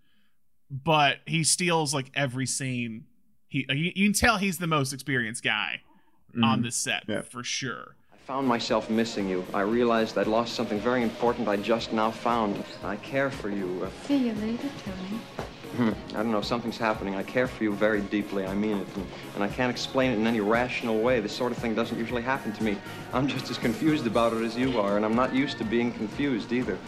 but 0.70 1.18
he 1.26 1.42
steals 1.44 1.94
like 1.94 2.10
every 2.14 2.46
scene. 2.46 3.04
He 3.48 3.66
you, 3.70 3.92
you 3.94 4.06
can 4.08 4.12
tell 4.12 4.36
he's 4.38 4.58
the 4.58 4.66
most 4.66 4.92
experienced 4.92 5.42
guy 5.42 5.80
on 6.42 6.60
this 6.62 6.76
set 6.76 7.04
Yeah. 7.08 7.22
for 7.22 7.42
sure. 7.42 7.96
I 8.12 8.16
found 8.26 8.46
myself 8.46 8.90
missing 8.90 9.28
you. 9.28 9.44
I 9.54 9.60
realized 9.60 10.18
I'd 10.18 10.26
lost 10.26 10.54
something 10.54 10.78
very 10.80 11.02
important 11.02 11.48
I 11.48 11.56
just 11.56 11.92
now 11.92 12.10
found. 12.10 12.62
I 12.84 12.96
care 12.96 13.30
for 13.30 13.48
you. 13.48 13.84
Uh, 13.84 13.90
See 14.06 14.26
you 14.28 14.34
later, 14.34 14.68
Tony. 14.84 15.20
I 15.78 15.94
don't 16.12 16.30
know, 16.30 16.40
something's 16.40 16.78
happening. 16.78 17.14
I 17.14 17.22
care 17.22 17.46
for 17.46 17.62
you 17.64 17.72
very 17.74 18.00
deeply. 18.00 18.46
I 18.46 18.54
mean 18.54 18.78
it. 18.78 18.86
And, 18.96 19.06
and 19.34 19.44
I 19.44 19.48
can't 19.48 19.70
explain 19.70 20.10
it 20.12 20.14
in 20.18 20.26
any 20.26 20.40
rational 20.40 20.98
way. 21.00 21.20
This 21.20 21.34
sort 21.36 21.52
of 21.52 21.58
thing 21.58 21.74
doesn't 21.74 21.98
usually 21.98 22.22
happen 22.22 22.52
to 22.54 22.64
me. 22.64 22.76
I'm 23.12 23.26
just 23.28 23.50
as 23.50 23.58
confused 23.58 24.06
about 24.06 24.32
it 24.32 24.42
as 24.42 24.56
you 24.56 24.80
are, 24.80 24.96
and 24.96 25.04
I'm 25.04 25.14
not 25.14 25.34
used 25.34 25.58
to 25.58 25.64
being 25.64 25.92
confused 25.92 26.52
either. 26.52 26.78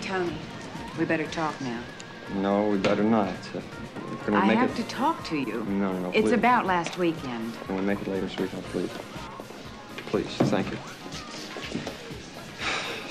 Tony, 0.00 0.32
we 0.98 1.04
better 1.04 1.26
talk 1.26 1.60
now. 1.60 1.80
No, 2.36 2.68
we 2.68 2.78
better 2.78 3.02
not. 3.04 3.28
Uh, 3.54 3.60
can 4.24 4.34
we 4.34 4.40
I 4.40 4.46
make 4.46 4.58
have 4.58 4.70
it? 4.70 4.82
to 4.82 4.88
talk 4.88 5.24
to 5.24 5.36
you. 5.36 5.64
No, 5.64 5.92
no, 5.98 6.08
It's 6.10 6.22
please. 6.28 6.32
about 6.32 6.66
last 6.66 6.96
weekend. 6.98 7.54
Can 7.66 7.76
we 7.76 7.82
make 7.82 8.00
it 8.00 8.08
later, 8.08 8.26
this 8.26 8.32
sweetheart, 8.34 8.64
please? 8.66 8.90
Please, 10.06 10.26
thank 10.50 10.70
you. 10.70 10.78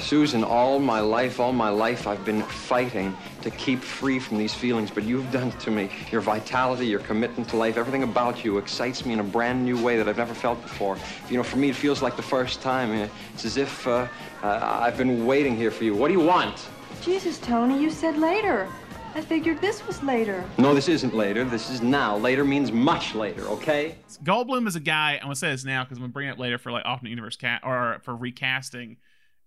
Susan, 0.01 0.43
all 0.43 0.79
my 0.79 0.99
life, 0.99 1.39
all 1.39 1.53
my 1.53 1.69
life, 1.69 2.07
I've 2.07 2.25
been 2.25 2.41
fighting 2.41 3.15
to 3.41 3.51
keep 3.51 3.79
free 3.79 4.19
from 4.19 4.37
these 4.37 4.53
feelings, 4.53 4.91
but 4.91 5.03
you've 5.03 5.31
done 5.31 5.49
it 5.49 5.59
to 5.61 5.71
me. 5.71 5.89
Your 6.11 6.21
vitality, 6.21 6.87
your 6.87 6.99
commitment 6.99 7.47
to 7.49 7.57
life, 7.57 7.77
everything 7.77 8.03
about 8.03 8.43
you 8.43 8.57
excites 8.57 9.05
me 9.05 9.13
in 9.13 9.19
a 9.19 9.23
brand 9.23 9.63
new 9.63 9.81
way 9.81 9.97
that 9.97 10.09
I've 10.09 10.17
never 10.17 10.33
felt 10.33 10.61
before. 10.61 10.97
You 11.29 11.37
know, 11.37 11.43
for 11.43 11.57
me, 11.57 11.69
it 11.69 11.75
feels 11.75 12.01
like 12.01 12.15
the 12.15 12.21
first 12.21 12.61
time. 12.61 12.91
It's 13.33 13.45
as 13.45 13.57
if 13.57 13.87
uh, 13.87 14.07
uh, 14.43 14.79
I've 14.81 14.97
been 14.97 15.25
waiting 15.25 15.55
here 15.55 15.71
for 15.71 15.83
you. 15.83 15.95
What 15.95 16.07
do 16.07 16.13
you 16.13 16.25
want? 16.25 16.67
Jesus, 17.01 17.37
Tony, 17.39 17.81
you 17.81 17.89
said 17.89 18.17
later. 18.17 18.67
I 19.13 19.19
figured 19.19 19.59
this 19.59 19.85
was 19.85 20.01
later. 20.03 20.43
No, 20.57 20.73
this 20.73 20.87
isn't 20.87 21.13
later. 21.13 21.43
This 21.43 21.69
is 21.69 21.81
now. 21.81 22.15
Later 22.15 22.45
means 22.45 22.71
much 22.71 23.13
later, 23.13 23.41
okay? 23.49 23.95
Goldblum 24.23 24.67
is 24.67 24.77
a 24.77 24.79
guy. 24.79 25.15
I'm 25.15 25.23
gonna 25.23 25.35
say 25.35 25.51
this 25.51 25.65
now 25.65 25.83
because 25.83 25.97
I'm 25.97 26.03
gonna 26.03 26.13
bring 26.13 26.29
it 26.29 26.31
up 26.31 26.39
later 26.39 26.57
for 26.57 26.71
like 26.71 26.85
alternate 26.85 27.09
universe 27.09 27.35
cat 27.35 27.61
or 27.63 27.99
for 28.03 28.15
recasting. 28.15 28.97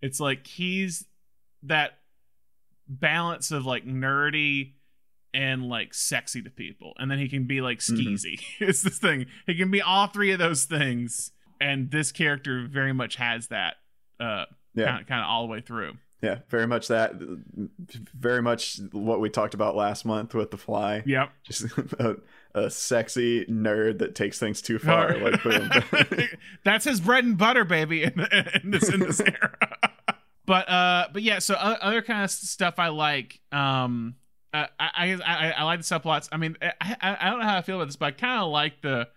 It's 0.04 0.20
like 0.20 0.46
he's 0.46 1.04
that 1.62 1.92
balance 2.88 3.50
of 3.50 3.64
like 3.66 3.86
nerdy 3.86 4.72
and 5.32 5.64
like 5.68 5.94
sexy 5.94 6.42
to 6.42 6.50
people, 6.50 6.92
and 6.98 7.10
then 7.10 7.18
he 7.18 7.28
can 7.28 7.46
be 7.46 7.60
like 7.60 7.78
skeezy. 7.78 8.38
it's 8.60 8.82
this 8.82 8.98
thing. 8.98 9.26
He 9.46 9.54
can 9.56 9.70
be 9.70 9.80
all 9.82 10.06
three 10.06 10.30
of 10.32 10.38
those 10.38 10.64
things, 10.64 11.32
and 11.60 11.90
this 11.90 12.12
character 12.12 12.66
very 12.70 12.92
much 12.92 13.16
has 13.16 13.48
that. 13.48 13.74
Uh, 14.20 14.44
Yeah. 14.74 14.86
kind 14.86 15.00
of, 15.00 15.06
kind 15.08 15.20
of 15.22 15.26
all 15.28 15.42
the 15.46 15.48
way 15.52 15.60
through. 15.60 15.94
Yeah, 16.22 16.38
very 16.48 16.66
much 16.66 16.88
that. 16.88 17.12
Very 18.14 18.40
much 18.42 18.78
what 18.92 19.20
we 19.20 19.28
talked 19.28 19.52
about 19.54 19.76
last 19.76 20.04
month 20.06 20.34
with 20.34 20.50
the 20.50 20.56
fly. 20.56 21.02
Yep. 21.04 21.30
Just 21.44 21.64
a, 21.98 22.16
a 22.54 22.70
sexy 22.70 23.44
nerd 23.46 23.98
that 23.98 24.14
takes 24.14 24.38
things 24.38 24.62
too 24.62 24.78
far. 24.78 25.18
like 25.18 25.42
boom. 25.42 25.68
That's 26.64 26.84
his 26.86 27.00
bread 27.00 27.24
and 27.24 27.36
butter, 27.36 27.64
baby, 27.64 28.04
in, 28.04 28.18
in 28.62 28.70
this 28.70 28.88
in 28.88 29.00
this 29.00 29.20
era. 29.20 29.56
But 30.46 30.68
uh, 30.68 31.08
but 31.12 31.22
yeah. 31.22 31.38
So 31.38 31.54
o- 31.54 31.78
other 31.80 32.02
kind 32.02 32.24
of 32.24 32.30
stuff 32.30 32.74
I 32.78 32.88
like. 32.88 33.40
Um, 33.52 34.16
uh, 34.52 34.66
I, 34.78 34.90
I 34.96 35.12
I 35.24 35.50
I 35.50 35.62
like 35.64 35.80
the 35.80 35.84
subplots. 35.84 36.28
I 36.32 36.36
mean, 36.36 36.56
I 36.62 36.72
I, 36.80 37.16
I 37.20 37.30
don't 37.30 37.40
know 37.40 37.46
how 37.46 37.58
I 37.58 37.62
feel 37.62 37.76
about 37.76 37.86
this, 37.86 37.96
but 37.96 38.06
I 38.06 38.10
kind 38.12 38.42
of 38.42 38.50
like 38.50 38.80
the 38.82 39.08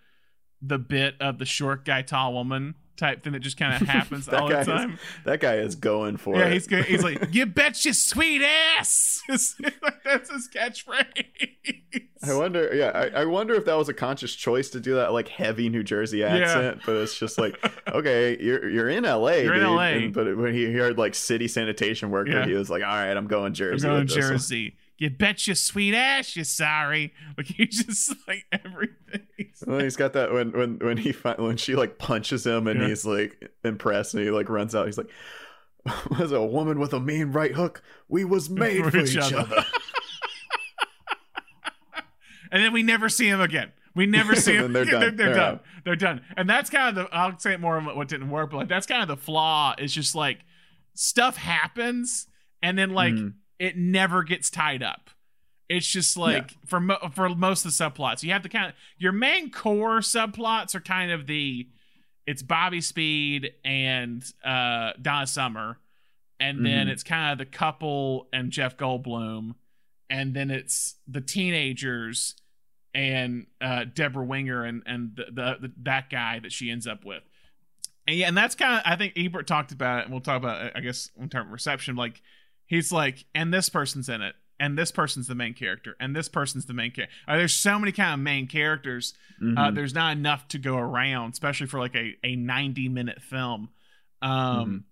the 0.62 0.78
bit 0.78 1.14
of 1.20 1.38
the 1.38 1.44
short 1.44 1.84
guy, 1.84 2.02
tall 2.02 2.32
woman 2.34 2.74
type 2.98 3.22
thing 3.22 3.32
that 3.32 3.40
just 3.40 3.56
kind 3.56 3.80
of 3.80 3.88
happens 3.88 4.28
all 4.28 4.48
the 4.48 4.62
time. 4.64 4.92
Is, 4.94 4.98
that 5.24 5.40
guy 5.40 5.54
is 5.54 5.74
going 5.76 6.18
for 6.18 6.34
Yeah, 6.36 6.42
it. 6.42 6.46
Yeah, 6.48 6.52
he's 6.54 6.66
good. 6.66 6.84
He's 6.84 7.02
like, 7.02 7.28
"You 7.32 7.46
bet 7.60 7.82
your 7.84 7.94
sweet 7.94 8.42
ass." 8.42 9.22
That's 9.28 10.30
his 10.30 10.48
catchphrase. 10.54 12.02
I 12.22 12.34
wonder, 12.34 12.74
yeah, 12.74 12.90
I, 13.14 13.20
I 13.20 13.24
wonder 13.26 13.54
if 13.54 13.64
that 13.66 13.74
was 13.76 13.88
a 13.88 13.94
conscious 13.94 14.34
choice 14.34 14.70
to 14.70 14.80
do 14.80 14.96
that 14.96 15.12
like 15.12 15.28
heavy 15.28 15.68
New 15.68 15.82
Jersey 15.84 16.24
accent, 16.24 16.80
but 16.84 16.96
it's 16.96 17.16
just 17.18 17.38
like, 17.38 17.56
okay, 17.88 18.36
you're 18.40 18.68
you're 18.68 18.88
in 18.88 19.04
LA, 19.04 19.28
You're 19.36 19.54
in. 19.54 19.62
LA. 19.64 19.80
And- 19.82 20.12
but 20.12 20.36
when 20.36 20.52
he 20.52 20.72
heard 20.72 20.98
like 20.98 21.14
city 21.14 21.46
sanitation 21.48 22.10
worker, 22.10 22.30
Yeah. 22.32 22.46
he 22.46 22.54
was 22.54 22.68
like, 22.68 22.82
all 22.82 22.88
right, 22.88 23.16
I'm 23.16 23.26
going 23.28 23.46
I'm 23.46 23.54
Jersey. 23.54 23.86
going 23.86 24.00
with 24.00 24.10
one." 24.10 24.20
Jersey. 24.20 24.76
You 24.98 25.10
bet 25.10 25.46
your 25.46 25.54
sweet 25.56 25.94
ass 25.94 26.34
you're 26.34 26.44
sorry. 26.44 27.12
Like 27.36 27.46
he 27.56 27.66
just 27.66 28.12
like 28.26 28.44
everything. 28.52 29.26
Well, 29.66 29.78
he's 29.80 29.96
got 29.96 30.12
that 30.14 30.32
when 30.32 30.50
when 30.52 30.78
when 30.80 30.96
he 30.96 31.12
fi- 31.12 31.36
when 31.38 31.56
she 31.56 31.76
like 31.76 31.98
punches 31.98 32.44
him 32.46 32.66
and 32.66 32.80
Yeah. 32.80 32.88
he's 32.88 33.04
like 33.04 33.50
impressed 33.64 34.14
and 34.14 34.22
he 34.24 34.30
like 34.30 34.48
runs 34.48 34.74
out. 34.74 34.86
He's 34.86 34.98
like, 34.98 35.10
"Was 36.18 36.32
a 36.32 36.42
woman 36.44 36.78
with 36.80 36.92
a 36.92 37.00
mean 37.00 37.30
right 37.32 37.54
hook? 37.54 37.82
We 38.08 38.24
was 38.24 38.50
made 38.50 38.84
for, 38.90 38.96
each, 38.98 39.16
other." 39.16 39.64
and 42.50 42.62
then 42.62 42.72
we 42.72 42.82
never 42.82 43.08
see 43.08 43.28
him 43.28 43.40
again. 43.40 43.72
We 43.94 44.06
never 44.06 44.34
see 44.36 44.56
them. 44.56 44.72
they're 44.72 44.84
they're, 44.84 44.92
done. 44.92 45.00
they're 45.00 45.26
They're 45.26 45.34
done. 45.34 45.54
out. 45.54 45.64
They're 45.84 45.96
done. 45.96 46.20
And 46.36 46.48
that's 46.48 46.70
kind 46.70 46.88
of 46.96 47.04
the. 47.04 47.14
I'll 47.14 47.38
say 47.38 47.52
it 47.52 47.60
more 47.60 47.76
on 47.76 47.84
what 47.96 48.08
didn't 48.08 48.30
work, 48.30 48.50
but 48.50 48.56
like 48.58 48.68
that's 48.68 48.86
kind 48.86 49.02
of 49.02 49.08
the 49.08 49.16
flaw. 49.16 49.74
Is 49.78 49.92
just 49.92 50.14
like 50.14 50.40
stuff 50.94 51.36
happens, 51.36 52.26
and 52.62 52.78
then 52.78 52.90
like 52.94 53.14
Mhm. 53.14 53.34
It 53.58 53.76
never 53.76 54.22
gets 54.22 54.50
tied 54.50 54.82
up. 54.82 55.10
It's 55.68 55.86
just 55.86 56.16
like 56.16 56.54
for 56.66 56.80
mo- 56.80 57.10
for 57.12 57.28
most 57.30 57.64
of 57.66 57.76
the 57.76 57.84
subplots, 57.84 58.22
you 58.22 58.32
have 58.32 58.42
the 58.42 58.48
kind 58.48 58.68
of 58.68 58.74
your 58.96 59.12
main 59.12 59.50
core 59.50 59.98
subplots 60.00 60.74
are 60.74 60.80
kind 60.80 61.10
of 61.12 61.26
the 61.26 61.68
it's 62.26 62.42
Bobby 62.42 62.80
Speed 62.80 63.52
and 63.64 64.22
uh, 64.44 64.92
Donna 65.00 65.26
Summer, 65.26 65.78
and 66.40 66.64
then 66.64 66.86
Mhm. 66.86 66.90
it's 66.90 67.02
kind 67.02 67.32
of 67.32 67.38
the 67.38 67.44
couple 67.46 68.28
and 68.32 68.50
Jeff 68.50 68.76
Goldblum, 68.78 69.54
and 70.08 70.32
then 70.34 70.50
it's 70.50 70.96
the 71.06 71.20
teenagers 71.20 72.34
and 72.94 73.46
uh, 73.60 73.84
Deborah 73.92 74.24
Winger 74.24 74.64
and 74.64 74.82
and 74.86 75.16
the, 75.16 75.24
the, 75.30 75.56
the 75.68 75.72
that 75.82 76.08
guy 76.10 76.38
that 76.38 76.52
she 76.52 76.70
ends 76.70 76.86
up 76.86 77.04
with. 77.04 77.22
And 78.06 78.16
yeah, 78.16 78.28
and 78.28 78.36
that's 78.36 78.54
kind 78.54 78.74
of 78.74 78.82
I 78.86 78.96
think 78.96 79.12
Ebert 79.16 79.46
talked 79.46 79.72
about 79.72 79.98
it, 80.00 80.04
and 80.04 80.12
we'll 80.12 80.22
talk 80.22 80.38
about 80.38 80.64
it, 80.64 80.72
I 80.74 80.80
guess 80.80 81.10
in 81.20 81.28
terms 81.28 81.48
of 81.48 81.52
reception. 81.52 81.94
Like 81.96 82.22
he's 82.68 82.92
like, 82.92 83.24
and 83.34 83.52
this 83.52 83.68
person's 83.68 84.08
in 84.08 84.22
it, 84.22 84.36
and 84.60 84.78
this 84.78 84.92
person's 84.92 85.26
the 85.26 85.34
main 85.34 85.54
character, 85.54 85.96
and 85.98 86.14
this 86.14 86.28
person's 86.28 86.66
the 86.66 86.72
main 86.74 86.92
character. 86.92 87.12
Uh, 87.26 87.36
there's 87.36 87.54
so 87.54 87.78
many 87.78 87.90
kind 87.90 88.14
of 88.14 88.20
main 88.20 88.46
characters. 88.46 89.14
Uh, 89.40 89.44
Mhm. 89.44 89.74
there's 89.74 89.94
not 89.94 90.16
enough 90.16 90.46
to 90.48 90.58
go 90.58 90.76
around, 90.76 91.32
especially 91.32 91.66
for 91.66 91.80
like 91.80 91.94
a, 91.96 92.16
a 92.24 92.36
90 92.36 92.88
minute 92.88 93.20
film. 93.22 93.70
Um, 94.22 94.84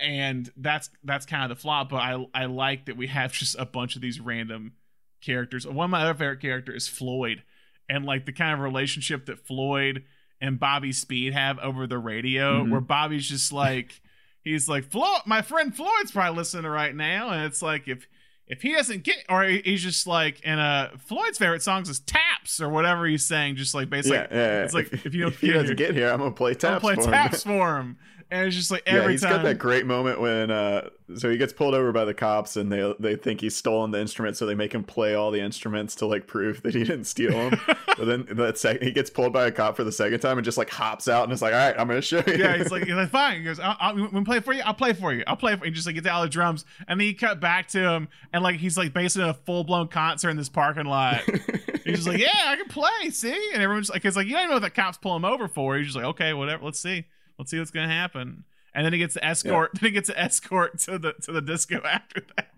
and 0.00 0.50
that's 0.56 0.90
that's 1.04 1.26
kind 1.26 1.44
of 1.44 1.56
the 1.56 1.60
flaw. 1.60 1.84
But 1.84 1.96
I 1.96 2.26
I 2.34 2.44
like 2.46 2.86
that 2.86 2.96
we 2.96 3.06
have 3.08 3.32
just 3.42 3.56
a 3.58 3.64
bunch 3.66 3.96
of 3.96 4.02
these 4.02 4.20
random 4.20 4.72
characters. 5.20 5.66
One 5.66 5.84
of 5.86 5.90
my 5.90 6.02
other 6.02 6.14
favorite 6.14 6.40
character 6.40 6.72
is 6.74 6.88
Floyd, 6.88 7.42
and 7.88 8.04
like 8.04 8.26
the 8.26 8.32
kind 8.32 8.52
of 8.54 8.60
relationship 8.60 9.26
that 9.26 9.46
Floyd 9.46 10.04
and 10.40 10.58
Bobby 10.58 10.92
Speed 10.92 11.32
have 11.34 11.58
over 11.60 11.86
the 11.86 11.98
radio, 11.98 12.64
Mhm. 12.64 12.70
where 12.70 12.80
Bobby's 12.80 13.28
just 13.28 13.52
like 13.52 14.00
he's 14.42 14.68
like 14.68 14.84
Floyd, 14.84 15.22
my 15.26 15.42
friend 15.42 15.74
Floyd's 15.74 16.12
probably 16.12 16.36
listening 16.36 16.70
right 16.70 16.94
now, 16.94 17.30
and 17.30 17.44
it's 17.44 17.62
like 17.62 17.88
if 17.88 18.06
if 18.46 18.60
he 18.60 18.72
doesn't 18.72 19.04
get, 19.04 19.16
or 19.30 19.44
he's 19.44 19.82
just 19.82 20.06
like, 20.06 20.40
and 20.44 20.60
uh, 20.60 20.90
Floyd's 20.98 21.38
favorite 21.38 21.62
songs 21.62 21.88
is 21.88 22.00
taps 22.00 22.60
or 22.60 22.68
whatever 22.68 23.06
he's 23.06 23.24
saying, 23.24 23.56
just 23.56 23.74
like 23.74 23.88
basically, 23.88 24.18
yeah, 24.18 24.26
yeah, 24.30 24.36
yeah. 24.36 24.64
it's 24.64 24.74
like 24.74 24.92
if 24.92 25.14
you 25.14 25.22
don't 25.22 25.34
he 25.36 25.46
get 25.46 25.52
doesn't 25.54 25.78
here, 25.78 25.88
get 25.88 25.94
here, 25.94 26.10
I'm 26.10 26.18
gonna 26.18 26.32
play 26.32 26.54
taps 26.54 26.80
play 26.80 26.94
for 26.96 27.04
taps 27.04 27.44
him. 27.44 27.52
for 27.52 27.76
him, 27.78 27.98
and 28.32 28.46
it's 28.46 28.56
just 28.56 28.70
like 28.70 28.82
every 28.86 29.02
yeah, 29.02 29.10
he's 29.10 29.20
time. 29.22 29.32
got 29.32 29.42
that 29.42 29.58
great 29.58 29.84
moment 29.84 30.20
when 30.20 30.50
uh 30.50 30.88
so 31.16 31.30
he 31.30 31.36
gets 31.36 31.52
pulled 31.52 31.74
over 31.74 31.92
by 31.92 32.04
the 32.04 32.14
cops 32.14 32.56
and 32.56 32.72
they 32.72 32.94
they 32.98 33.14
think 33.14 33.42
he's 33.42 33.54
stolen 33.54 33.90
the 33.90 34.00
instrument, 34.00 34.36
so 34.36 34.46
they 34.46 34.54
make 34.54 34.74
him 34.74 34.82
play 34.82 35.14
all 35.14 35.30
the 35.30 35.40
instruments 35.40 35.94
to 35.96 36.06
like 36.06 36.26
prove 36.26 36.62
that 36.62 36.74
he 36.74 36.84
didn't 36.84 37.04
steal 37.04 37.32
them. 37.32 37.60
but 37.66 38.06
then 38.06 38.26
that 38.30 38.56
second 38.56 38.86
he 38.86 38.92
gets 38.92 39.10
pulled 39.10 39.32
by 39.32 39.46
a 39.46 39.52
cop 39.52 39.76
for 39.76 39.84
the 39.84 39.92
second 39.92 40.20
time 40.20 40.38
and 40.38 40.44
just 40.44 40.56
like 40.56 40.70
hops 40.70 41.08
out 41.08 41.24
and 41.24 41.32
is 41.32 41.42
like, 41.42 41.52
all 41.52 41.58
right, 41.58 41.78
I'm 41.78 41.86
gonna 41.86 42.00
show 42.00 42.22
you. 42.26 42.34
yeah, 42.34 42.56
he's 42.56 42.70
like, 42.70 42.84
he's 42.84 42.94
like, 42.94 43.10
fine. 43.10 43.38
He 43.38 43.44
goes, 43.44 43.60
I'll, 43.60 43.76
I'll, 43.78 44.24
play 44.24 44.40
for 44.40 44.54
you, 44.54 44.62
I'll 44.64 44.74
play 44.74 44.94
for 44.94 45.12
you. 45.12 45.22
I'll 45.26 45.36
play 45.36 45.54
for 45.56 45.64
you. 45.64 45.70
He 45.70 45.74
just 45.74 45.86
like 45.86 45.94
gets 45.94 46.06
out 46.06 46.22
the 46.22 46.28
drums, 46.28 46.64
and 46.88 46.98
then 46.98 47.06
he 47.06 47.14
cut 47.14 47.40
back 47.40 47.68
to 47.68 47.78
him, 47.78 48.08
and 48.32 48.42
like 48.42 48.56
he's 48.56 48.78
like 48.78 48.94
basically 48.94 49.28
a 49.28 49.34
full 49.34 49.64
blown 49.64 49.88
concert 49.88 50.30
in 50.30 50.36
this 50.38 50.48
parking 50.48 50.86
lot. 50.86 51.20
he's 51.84 51.96
just 51.96 52.08
like, 52.08 52.18
yeah, 52.18 52.30
I 52.46 52.56
can 52.56 52.68
play. 52.68 53.10
See, 53.10 53.50
and 53.52 53.62
everyone's 53.62 53.90
like, 53.90 54.04
it's 54.04 54.16
like 54.16 54.26
you 54.26 54.34
don't 54.34 54.48
know 54.48 54.54
what 54.54 54.62
the 54.62 54.70
cops 54.70 54.96
pull 54.96 55.14
him 55.14 55.24
over 55.24 55.48
for. 55.48 55.76
He's 55.76 55.88
just 55.88 55.96
like, 55.96 56.06
okay, 56.06 56.32
whatever. 56.32 56.64
Let's 56.64 56.80
see. 56.80 57.04
Let's 57.42 57.50
see 57.50 57.58
what's 57.58 57.70
gonna 57.72 57.88
happen. 57.92 58.44
And 58.74 58.86
then 58.86 58.92
he 58.92 58.98
gets 59.00 59.14
to 59.14 59.24
escort. 59.24 59.72
Then 59.80 59.88
he 59.88 59.90
gets 59.90 60.08
to 60.08 60.18
escort 60.18 60.78
to 60.80 60.98
the 60.98 61.12
to 61.22 61.32
the 61.32 61.42
disco 61.42 61.80
after 61.84 62.22
that. 62.36 62.48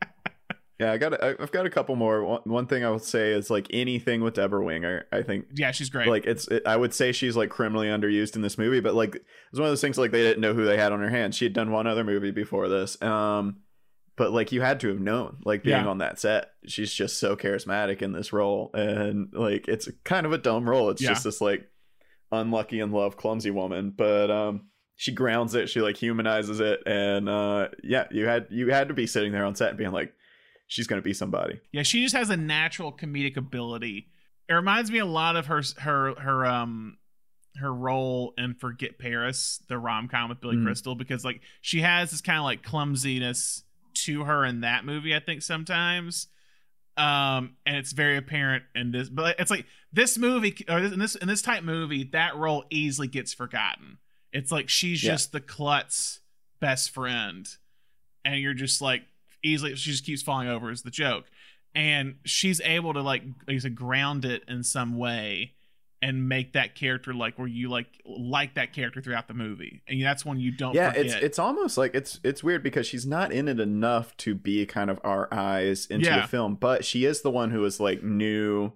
Yeah, 0.80 0.90
I 0.90 0.98
got. 0.98 1.22
I've 1.22 1.52
got 1.52 1.66
a 1.66 1.70
couple 1.70 1.94
more. 1.94 2.24
One, 2.24 2.40
one 2.44 2.66
thing 2.66 2.84
I 2.84 2.90
would 2.90 3.04
say 3.04 3.30
is 3.30 3.48
like 3.48 3.68
anything 3.70 4.22
with 4.22 4.34
Deborah 4.34 4.62
Winger. 4.64 5.06
I 5.12 5.22
think 5.22 5.46
Yeah, 5.54 5.70
she's 5.70 5.88
great. 5.88 6.08
like 6.08 6.26
it's. 6.26 6.48
It, 6.48 6.64
I 6.66 6.76
would 6.76 6.92
say 6.92 7.12
she's 7.12 7.36
like 7.36 7.48
criminally 7.48 7.86
underused 7.86 8.34
in 8.34 8.42
this 8.42 8.58
movie, 8.58 8.80
but 8.80 8.92
like 8.92 9.14
it's 9.14 9.24
one 9.58 9.66
of 9.66 9.70
those 9.70 9.80
things 9.80 9.98
like 9.98 10.10
they 10.10 10.22
didn't 10.22 10.40
know 10.40 10.52
who 10.52 10.64
they 10.64 10.76
had 10.76 10.90
on 10.90 10.98
her 11.00 11.08
hands. 11.08 11.36
She 11.36 11.44
had 11.44 11.52
done 11.52 11.70
one 11.70 11.86
other 11.86 12.02
movie 12.02 12.32
before 12.32 12.68
this, 12.68 13.00
um, 13.02 13.58
but 14.16 14.32
like 14.32 14.50
you 14.50 14.62
had 14.62 14.80
to 14.80 14.88
have 14.88 14.98
known, 14.98 15.36
like 15.44 15.62
being 15.62 15.84
Yeah. 15.84 15.88
on 15.88 15.98
that 15.98 16.18
set. 16.18 16.50
She's 16.66 16.92
just 16.92 17.20
so 17.20 17.36
charismatic 17.36 18.02
in 18.02 18.10
this 18.10 18.32
role, 18.32 18.72
and 18.74 19.28
like 19.32 19.68
it's 19.68 19.88
kind 20.02 20.26
of 20.26 20.32
a 20.32 20.38
dumb 20.38 20.68
role. 20.68 20.90
It's 20.90 21.00
Yeah. 21.00 21.10
just 21.10 21.22
this 21.22 21.40
like 21.40 21.68
unlucky 22.32 22.80
in 22.80 22.90
love, 22.90 23.16
clumsy 23.16 23.52
woman, 23.52 23.94
but 23.96 24.28
um. 24.28 24.62
She 24.96 25.12
grounds 25.12 25.54
it. 25.54 25.68
She 25.68 25.80
like 25.80 25.96
humanizes 25.96 26.60
it, 26.60 26.80
and 26.86 27.28
uh, 27.28 27.68
yeah, 27.82 28.06
you 28.10 28.26
had 28.26 28.46
you 28.50 28.70
had 28.70 28.88
to 28.88 28.94
be 28.94 29.06
sitting 29.06 29.32
there 29.32 29.44
on 29.44 29.54
set 29.56 29.70
and 29.70 29.78
being 29.78 29.90
like, 29.92 30.12
she's 30.68 30.86
gonna 30.86 31.02
be 31.02 31.12
somebody. 31.12 31.60
Yeah, 31.72 31.82
she 31.82 32.02
just 32.02 32.14
has 32.14 32.30
a 32.30 32.36
natural 32.36 32.92
comedic 32.92 33.36
ability. 33.36 34.06
It 34.48 34.52
reminds 34.54 34.90
me 34.90 34.98
a 34.98 35.06
lot 35.06 35.36
of 35.36 35.46
her 35.46 35.62
her 35.78 36.14
her 36.20 36.46
um 36.46 36.98
her 37.56 37.72
role 37.72 38.34
in 38.38 38.54
Forget 38.54 38.98
Paris, 38.98 39.62
the 39.68 39.78
rom 39.78 40.08
com 40.08 40.28
with 40.28 40.40
Billy 40.40 40.56
Mhm. 40.56 40.64
Crystal, 40.66 40.94
because 40.94 41.24
like 41.24 41.40
she 41.60 41.80
has 41.80 42.10
this 42.10 42.20
kind 42.20 42.38
of 42.38 42.44
like 42.44 42.62
clumsiness 42.62 43.62
to 44.04 44.24
her 44.24 44.44
in 44.44 44.60
that 44.60 44.84
movie. 44.84 45.14
I 45.14 45.20
think 45.20 45.40
sometimes, 45.42 46.26
um, 46.96 47.56
and 47.66 47.76
it's 47.76 47.92
very 47.92 48.16
apparent 48.16 48.64
in 48.74 48.92
this. 48.92 49.08
But 49.08 49.38
it's 49.40 49.50
like 49.50 49.66
this 49.92 50.18
movie 50.18 50.54
or 50.68 50.80
this, 50.80 50.92
in 50.92 50.98
this 50.98 51.14
in 51.16 51.28
this 51.28 51.42
type 51.42 51.64
movie, 51.64 52.04
that 52.12 52.36
role 52.36 52.64
easily 52.70 53.08
gets 53.08 53.34
forgotten. 53.34 53.98
It's 54.34 54.52
like 54.52 54.68
she's 54.68 55.02
Yeah. 55.02 55.12
just 55.12 55.32
the 55.32 55.40
klutz 55.40 56.20
best 56.60 56.90
friend, 56.90 57.48
and 58.24 58.38
you're 58.40 58.52
just 58.52 58.82
like 58.82 59.02
easily 59.42 59.74
she 59.76 59.90
just 59.92 60.04
keeps 60.04 60.22
falling 60.22 60.48
over 60.48 60.70
is 60.70 60.82
the 60.82 60.90
joke 60.90 61.24
and 61.74 62.14
she's 62.24 62.60
able 62.62 62.94
to 62.94 63.02
like 63.02 63.22
like 63.48 63.60
said, 63.60 63.74
ground 63.74 64.24
it 64.24 64.42
in 64.48 64.62
some 64.62 64.96
way 64.96 65.52
and 66.00 66.28
make 66.28 66.54
that 66.54 66.74
character 66.74 67.12
like 67.12 67.38
where 67.38 67.46
you 67.48 67.68
like 67.68 67.86
like 68.06 68.54
that 68.54 68.72
character 68.72 69.02
throughout 69.02 69.28
the 69.28 69.34
movie 69.34 69.82
and 69.86 70.02
that's 70.02 70.24
when 70.24 70.38
you 70.40 70.50
don't 70.50 70.74
yeah 70.74 70.90
forget. 70.92 71.04
it's 71.06 71.14
it's 71.16 71.38
almost 71.38 71.76
like 71.76 71.94
it's 71.94 72.20
it's 72.24 72.42
weird 72.42 72.62
because 72.62 72.86
she's 72.86 73.04
not 73.06 73.32
in 73.32 73.48
it 73.48 73.60
enough 73.60 74.16
to 74.16 74.34
be 74.34 74.64
kind 74.64 74.88
of 74.88 74.98
our 75.04 75.28
eyes 75.32 75.84
into 75.86 76.06
Yeah. 76.06 76.22
the 76.22 76.26
film 76.28 76.54
but 76.54 76.84
she 76.86 77.04
is 77.04 77.20
the 77.20 77.30
one 77.30 77.50
who 77.50 77.62
is 77.66 77.78
like 77.80 78.02
new 78.02 78.72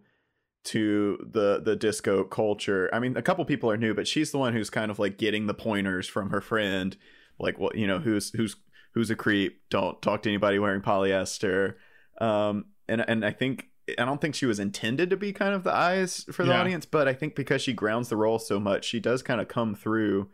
to 0.64 1.16
the 1.32 1.60
the 1.64 1.76
disco 1.76 2.24
culture 2.24 2.90
i 2.92 2.98
mean 2.98 3.16
a 3.16 3.22
couple 3.22 3.44
people 3.44 3.70
are 3.70 3.76
new 3.76 3.94
but 3.94 4.06
she's 4.08 4.32
the 4.32 4.38
one 4.38 4.52
who's 4.52 4.70
kind 4.70 4.90
of 4.90 4.98
like 4.98 5.16
getting 5.16 5.46
the 5.46 5.54
pointers 5.54 6.06
from 6.08 6.30
her 6.30 6.40
friend 6.40 6.96
like 7.38 7.58
what 7.58 7.76
you 7.76 7.86
know 7.86 7.98
who's 7.98 8.30
who's 8.30 8.56
who's 8.94 9.10
a 9.10 9.16
creep 9.16 9.62
don't 9.70 10.02
talk 10.02 10.22
to 10.22 10.28
anybody 10.28 10.58
wearing 10.58 10.82
polyester 10.82 11.74
um 12.20 12.66
and 12.88 13.00
and 13.08 13.24
i 13.24 13.30
think 13.30 13.68
i 13.98 14.04
don't 14.04 14.20
think 14.20 14.34
she 14.34 14.46
was 14.46 14.58
intended 14.58 15.08
to 15.08 15.16
be 15.16 15.32
kind 15.32 15.54
of 15.54 15.62
the 15.64 15.72
eyes 15.74 16.24
for 16.32 16.44
the 16.44 16.50
Yeah. 16.50 16.60
audience 16.60 16.84
but 16.84 17.06
i 17.08 17.14
think 17.14 17.34
because 17.34 17.62
she 17.62 17.72
grounds 17.72 18.08
the 18.08 18.16
role 18.16 18.38
so 18.38 18.58
much 18.60 18.84
she 18.84 19.00
does 19.00 19.22
kind 19.22 19.40
of 19.40 19.48
come 19.48 19.74
through 19.74 20.28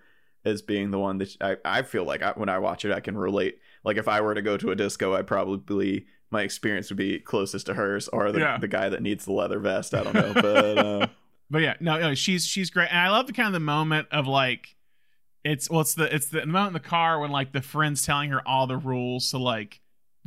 as 0.47 0.61
being 0.63 0.91
the 0.91 0.99
one 0.99 1.17
that 1.19 1.37
I, 1.41 1.57
I 1.65 1.83
feel 1.83 2.05
like 2.05 2.23
I, 2.23 2.33
when 2.33 2.51
I 2.51 2.59
watch 2.59 2.85
it, 2.85 2.93
I 2.93 3.01
can 3.01 3.17
relate. 3.17 3.61
Like 3.83 3.97
if 3.97 4.07
I 4.09 4.21
were 4.21 4.35
to 4.35 4.43
go 4.43 4.59
to 4.59 4.73
a 4.73 4.77
disco, 4.77 5.15
I'd 5.15 5.27
probably 5.27 6.05
my 6.35 6.43
experience 6.43 6.91
would 6.91 6.99
be 6.99 7.19
closest 7.19 7.67
to 7.67 7.75
hers 7.75 8.09
or 8.09 8.31
the, 8.33 8.41
Yeah. 8.41 8.59
the 8.59 8.69
guy 8.69 8.89
that 8.91 9.01
needs 9.01 9.25
the 9.25 9.33
leather 9.33 9.59
vest. 9.59 9.95
I 9.95 10.03
don't 10.03 10.15
know, 10.15 10.33
but 10.35 10.79
uh, 10.79 11.07
but 11.51 11.63
yeah 11.63 11.75
no, 11.81 11.99
no 11.99 12.15
she's 12.15 12.45
she's 12.45 12.71
great 12.71 12.89
and 12.91 12.99
i 12.99 13.09
love 13.11 13.27
the 13.27 13.33
kind 13.33 13.47
of 13.47 13.53
the 13.53 13.61
moment 13.61 14.09
of 14.11 14.27
like 14.27 14.77
it's 15.45 15.69
well 15.71 15.83
it's 15.83 15.95
the 15.95 16.13
it's 16.15 16.27
the 16.29 16.45
moment 16.47 16.69
in 16.69 16.73
the 16.83 16.89
car 16.89 17.21
when 17.21 17.31
like 17.31 17.53
the 17.53 17.61
friend's 17.63 18.05
telling 18.05 18.31
her 18.31 18.41
all 18.49 18.67
the 18.67 18.77
rules 18.79 19.27
so 19.29 19.39
like 19.39 19.81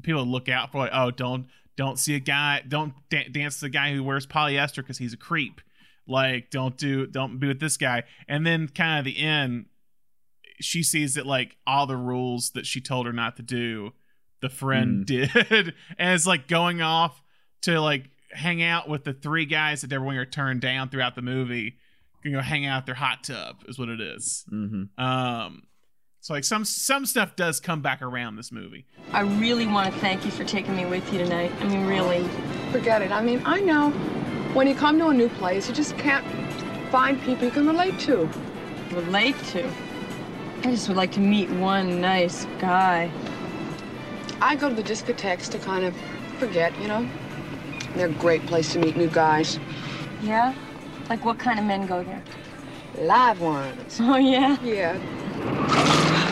people 0.04 0.24
look 0.26 0.48
out 0.48 0.72
for 0.72 0.78
like 0.78 0.92
oh 0.94 1.10
don't 1.12 1.48
don't 1.76 1.98
see 1.98 2.16
a 2.16 2.20
guy 2.20 2.62
don't 2.68 2.94
da- 3.10 3.28
dance 3.30 3.56
to 3.56 3.62
the 3.62 3.70
guy 3.70 3.92
who 3.94 4.04
wears 4.04 4.28
polyester 4.28 4.78
because 4.78 5.00
he's 5.00 5.12
a 5.14 5.18
creep 5.18 5.60
like 6.08 6.52
don't 6.52 6.78
do 6.78 7.08
don't 7.08 7.40
be 7.40 7.48
with 7.48 7.60
this 7.60 7.78
guy 7.78 8.04
and 8.28 8.46
then 8.46 8.68
kind 8.68 9.00
of 9.00 9.06
the 9.06 9.20
end 9.20 9.66
she 10.60 10.84
sees 10.84 11.16
that 11.16 11.26
like 11.26 11.58
all 11.66 11.88
the 11.88 11.98
rules 11.98 12.52
that 12.52 12.66
she 12.68 12.80
told 12.80 13.06
her 13.08 13.12
not 13.14 13.36
to 13.36 13.42
do 13.44 13.92
the 14.42 14.50
friend 14.50 15.06
did 15.06 15.30
and 15.50 15.74
it's 16.00 16.28
like 16.28 16.48
going 16.48 16.82
off 16.82 17.22
to 17.62 17.80
like 17.82 18.10
hang 18.32 18.62
out 18.62 18.88
with 18.88 19.04
the 19.04 19.14
three 19.14 19.46
guys 19.46 19.82
that 19.82 19.88
Deborah 19.88 20.06
Winger 20.08 20.26
turned 20.26 20.62
down 20.62 20.90
throughout 20.90 21.16
the 21.16 21.22
movie 21.22 21.78
you 22.24 22.32
know 22.32 22.42
hang 22.42 22.66
out 22.66 22.80
at 22.80 22.86
their 22.86 22.96
hot 22.96 23.24
tub 23.24 23.64
is 23.68 23.80
what 23.80 23.90
it 23.90 24.02
is. 24.02 24.46
mhm. 24.52 24.90
um 25.00 25.64
so 26.20 26.34
like 26.34 26.44
some 26.44 26.66
some 26.66 27.06
stuff 27.06 27.36
does 27.36 27.60
come 27.60 27.82
back 27.82 28.02
around 28.02 28.36
this 28.36 28.52
movie 28.52 28.86
I 29.14 29.22
really 29.22 29.66
want 29.66 29.94
to 29.94 30.00
thank 30.02 30.26
you 30.26 30.32
for 30.32 30.44
taking 30.44 30.76
me 30.76 30.86
with 30.86 31.12
you 31.14 31.20
tonight. 31.20 31.52
I 31.62 31.64
mean, 31.66 31.86
really. 31.86 32.28
Forget 32.72 33.02
it. 33.02 33.12
I 33.12 33.22
mean, 33.22 33.42
I 33.46 33.62
know 33.62 33.92
when 34.54 34.68
you 34.68 34.76
come 34.76 35.00
to 35.00 35.08
a 35.08 35.14
new 35.14 35.30
place, 35.30 35.70
you 35.70 35.74
just 35.74 35.98
can't 35.98 36.26
find 36.92 37.22
people 37.22 37.46
you 37.46 37.52
can 37.52 37.66
relate 37.66 37.98
to. 38.00 38.30
Relate 38.92 39.38
to. 39.52 39.66
I 40.64 40.72
just 40.72 40.88
would 40.90 40.98
like 40.98 41.12
to 41.14 41.20
meet 41.22 41.50
one 41.52 42.02
nice 42.02 42.46
guy. 42.60 43.10
I 44.42 44.56
go 44.56 44.70
to 44.70 44.76
the 44.76 44.84
discotheques 44.84 45.50
to 45.52 45.60
kind 45.60 45.86
of 45.86 45.96
forget, 46.38 46.78
you 46.80 46.88
know? 46.88 47.08
They're 47.96 48.08
a 48.08 48.14
great 48.14 48.46
place 48.46 48.74
to 48.74 48.80
meet 48.80 48.96
new 48.96 49.10
guys. 49.10 49.60
Yeah? 50.22 50.54
Like 51.10 51.24
what 51.26 51.40
kind 51.40 51.60
of 51.60 51.66
men 51.66 51.88
go 51.88 52.04
there? 52.04 52.24
Live 53.00 53.42
ones. 53.42 54.00
Oh, 54.02 54.18
yeah? 54.18 54.58
Yeah. 54.64 55.00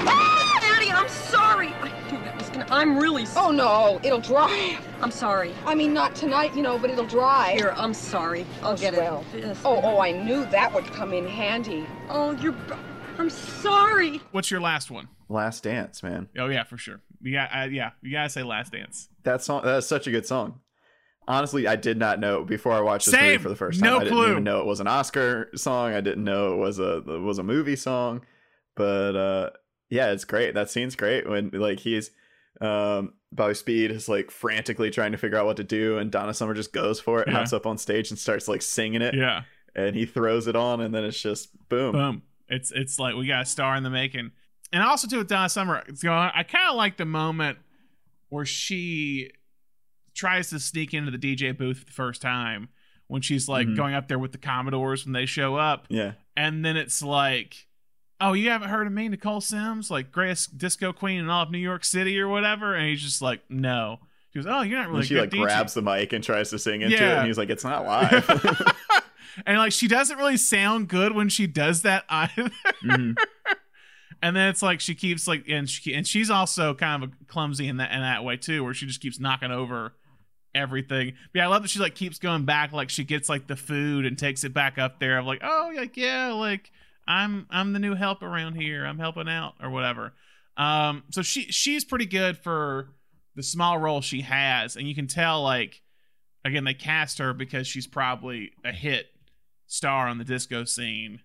Ah, 0.07 0.59
Maddie, 0.61 0.91
I'm 0.91 1.09
sorry. 1.09 1.69
I 1.81 1.89
knew 2.11 2.19
that 2.23 2.37
was 2.37 2.49
gonna. 2.49 2.65
I'm 2.69 2.97
really 2.97 3.25
sorry. 3.25 3.47
Oh, 3.47 3.51
no, 3.51 3.99
it'll 4.03 4.19
dry. 4.19 4.77
I'm 5.01 5.11
sorry. 5.11 5.53
I 5.65 5.75
mean, 5.75 5.93
not 5.93 6.15
tonight, 6.15 6.55
you 6.55 6.61
know, 6.61 6.77
but 6.77 6.89
it'll 6.89 7.05
dry. 7.05 7.53
Here, 7.53 7.73
I'm 7.77 7.93
sorry. 7.93 8.45
I'll 8.63 8.77
get 8.77 8.93
Swell. 8.93 9.23
it. 9.33 9.39
Yes. 9.43 9.59
Oh, 9.65 9.79
oh, 9.83 9.99
I 9.99 10.11
knew 10.11 10.45
that 10.47 10.73
would 10.73 10.85
come 10.85 11.13
in 11.13 11.27
handy. 11.27 11.85
Oh, 12.09 12.31
you're. 12.31 12.55
I'm 13.17 13.29
sorry. 13.29 14.21
What's 14.31 14.51
your 14.51 14.61
last 14.61 14.91
one? 14.91 15.07
Last 15.29 15.63
Dance, 15.63 16.03
man. 16.03 16.27
Oh 16.37 16.47
yeah, 16.47 16.63
for 16.63 16.77
sure. 16.77 17.01
You 17.25 17.33
got, 17.33 17.49
uh, 17.53 17.63
yeah, 17.71 17.91
you 18.03 18.11
gotta 18.11 18.29
say 18.29 18.43
Last 18.43 18.71
Dance. 18.71 19.09
That 19.23 19.41
song 19.41 19.61
that's 19.65 19.87
such 19.87 20.05
a 20.07 20.11
good 20.11 20.25
song. 20.27 20.59
Honestly, 21.27 21.67
I 21.67 21.75
did 21.75 21.97
not 21.97 22.19
know 22.19 22.43
before 22.43 22.71
I 22.73 22.81
watched 22.81 23.07
this 23.07 23.19
movie 23.19 23.37
for 23.39 23.49
the 23.49 23.55
first 23.55 23.79
time. 23.79 23.89
No 23.89 23.95
I 23.97 24.03
didn't 24.03 24.13
clue. 24.15 24.31
even 24.31 24.43
know 24.43 24.59
it 24.59 24.67
was 24.67 24.79
an 24.79 24.85
Oscar 24.87 25.49
song. 25.55 25.93
I 25.93 26.01
didn't 26.01 26.23
know 26.23 26.53
it 26.53 26.57
was 26.57 26.77
a 26.77 26.97
it 26.97 27.21
was 27.21 27.39
a 27.39 27.43
movie 27.43 27.75
song. 27.75 28.21
But 28.75 29.15
uh 29.15 29.49
yeah, 29.89 30.11
it's 30.11 30.23
great. 30.23 30.53
That 30.53 30.69
scene's 30.69 30.95
great 30.95 31.27
when 31.27 31.49
like 31.51 31.79
he's 31.79 32.11
um 32.61 33.13
Bobby 33.31 33.55
Speed 33.55 33.89
is 33.89 34.07
like 34.07 34.29
frantically 34.29 34.91
trying 34.91 35.11
to 35.13 35.17
figure 35.17 35.37
out 35.39 35.47
what 35.47 35.57
to 35.57 35.63
do 35.63 35.97
and 35.97 36.11
Donna 36.11 36.33
Summer 36.33 36.53
just 36.53 36.71
goes 36.73 36.99
for 36.99 37.21
it, 37.21 37.27
Yeah. 37.27 37.33
hops 37.33 37.53
up 37.53 37.65
on 37.65 37.79
stage 37.79 38.11
and 38.11 38.19
starts 38.19 38.47
like 38.47 38.61
singing 38.61 39.01
it. 39.01 39.15
Yeah. 39.15 39.41
And 39.75 39.95
he 39.95 40.05
throws 40.05 40.45
it 40.45 40.55
on 40.55 40.79
and 40.79 40.93
then 40.93 41.03
it's 41.03 41.19
just 41.19 41.49
boom. 41.69 41.93
Boom. 41.93 42.21
It's 42.49 42.71
it's 42.71 42.99
like 42.99 43.15
we 43.15 43.25
got 43.25 43.41
a 43.41 43.45
star 43.47 43.75
in 43.75 43.81
the 43.81 43.89
making. 43.89 44.31
And 44.75 44.83
also 44.83 45.07
too 45.07 45.19
with 45.19 45.27
Donna 45.29 45.47
Summer, 45.49 45.81
it's 45.87 46.03
going, 46.03 46.29
I 46.35 46.43
kind 46.43 46.67
of 46.69 46.75
like 46.75 46.97
the 46.97 47.05
moment 47.05 47.57
where 48.29 48.45
she 48.45 49.31
tries 50.13 50.49
to 50.49 50.59
sneak 50.59 50.93
into 50.93 51.11
the 51.11 51.17
DJ 51.17 51.57
booth 51.57 51.79
for 51.79 51.85
the 51.85 51.91
first 51.91 52.21
time 52.21 52.67
when 53.07 53.21
she's 53.21 53.47
like 53.47 53.67
Mhm. 53.67 53.75
going 53.77 53.93
up 53.93 54.07
there 54.09 54.19
with 54.19 54.33
the 54.33 54.37
Commodores 54.37 55.05
when 55.05 55.13
they 55.13 55.25
show 55.25 55.55
up. 55.55 55.85
Yeah. 55.89 56.13
And 56.35 56.65
then 56.65 56.75
it's 56.75 57.01
like, 57.01 57.67
oh, 58.19 58.33
you 58.33 58.49
haven't 58.49 58.69
heard 58.69 58.87
of 58.87 58.93
me, 58.93 59.07
Nicole 59.07 59.39
Sims, 59.41 59.89
like 59.91 60.11
greatest 60.11 60.57
disco 60.57 60.91
queen 60.91 61.19
in 61.19 61.29
all 61.29 61.43
of 61.43 61.51
New 61.51 61.57
York 61.57 61.85
City 61.85 62.19
or 62.19 62.27
whatever. 62.27 62.75
And 62.75 62.87
he's 62.89 63.01
just 63.01 63.21
like, 63.21 63.41
no. 63.49 63.99
She 64.33 64.39
goes, 64.39 64.45
oh, 64.47 64.61
you're 64.61 64.77
not 64.79 64.87
really 64.87 64.99
and 64.99 65.07
she 65.07 65.15
like 65.19 65.29
DJ. 65.29 65.41
grabs 65.43 65.73
the 65.73 65.81
mic 65.81 66.11
and 66.11 66.21
tries 66.23 66.49
to 66.49 66.59
sing 66.59 66.81
into 66.81 66.95
it 66.97 66.99
Yeah. 66.99 67.19
and 67.19 67.27
he's 67.27 67.37
like, 67.37 67.49
It's 67.49 67.63
not 67.63 67.85
live. 67.85 68.29
and 69.45 69.57
like 69.57 69.71
she 69.71 69.87
doesn't 69.87 70.17
really 70.17 70.35
sound 70.37 70.89
good 70.89 71.13
when 71.15 71.29
she 71.29 71.47
does 71.47 71.83
that 71.83 72.03
either. 72.09 72.49
Mhm. 72.83 73.15
And 74.21 74.35
then 74.35 74.49
it's 74.49 74.61
like 74.61 74.79
she 74.79 74.95
keeps 74.95 75.27
like 75.27 75.45
and 75.47 75.69
she 75.69 75.93
and 75.93 76.07
she's 76.07 76.29
also 76.29 76.73
kind 76.73 77.03
of 77.03 77.11
clumsy 77.27 77.67
in 77.67 77.77
that 77.77 77.91
in 77.91 77.99
that 77.99 78.23
way 78.23 78.37
too, 78.37 78.63
where 78.63 78.73
she 78.73 78.85
just 78.85 79.01
keeps 79.01 79.19
knocking 79.19 79.51
over 79.51 79.93
everything. 80.53 81.13
But 81.33 81.39
yeah, 81.39 81.45
I 81.45 81.47
love 81.47 81.61
that 81.61 81.69
she 81.69 81.79
like 81.79 81.95
keeps 81.95 82.17
going 82.17 82.45
back, 82.45 82.71
like 82.71 82.89
she 82.89 83.03
gets 83.03 83.29
like 83.29 83.47
the 83.47 83.55
food 83.55 84.05
and 84.05 84.17
takes 84.17 84.43
it 84.43 84.53
back 84.53 84.77
up 84.77 84.99
there 84.99 85.19
of 85.19 85.25
like, 85.25 85.41
oh 85.43 85.71
like 85.75 85.97
yeah, 85.97 86.31
like 86.31 86.71
I'm 87.07 87.45
I'm 87.49 87.73
the 87.73 87.79
new 87.79 87.95
help 87.95 88.23
around 88.23 88.55
here. 88.55 88.85
I'm 88.85 88.99
helping 88.99 89.29
out 89.29 89.53
or 89.61 89.69
whatever. 89.69 90.13
Um 90.57 91.03
so 91.11 91.21
she 91.21 91.43
she's 91.51 91.83
pretty 91.83 92.05
good 92.05 92.37
for 92.37 92.89
the 93.35 93.43
small 93.43 93.77
role 93.77 94.01
she 94.01 94.21
has, 94.21 94.75
and 94.75 94.87
you 94.87 94.95
can 94.95 95.07
tell 95.07 95.43
like 95.43 95.81
again 96.43 96.63
they 96.63 96.73
cast 96.73 97.19
her 97.19 97.33
because 97.33 97.67
she's 97.67 97.87
probably 97.87 98.51
a 98.63 98.71
hit 98.71 99.07
star 99.67 100.07
on 100.07 100.17
the 100.17 100.23
disco 100.23 100.63
scene 100.63 101.19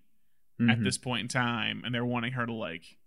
at 0.59 0.77
Mhm. 0.79 0.83
this 0.83 0.97
point 0.97 1.21
in 1.21 1.27
time 1.27 1.81
and 1.85 1.93
they're 1.95 2.05
wanting 2.05 2.33
her 2.33 2.45
to 2.45 2.53
like 2.53 2.97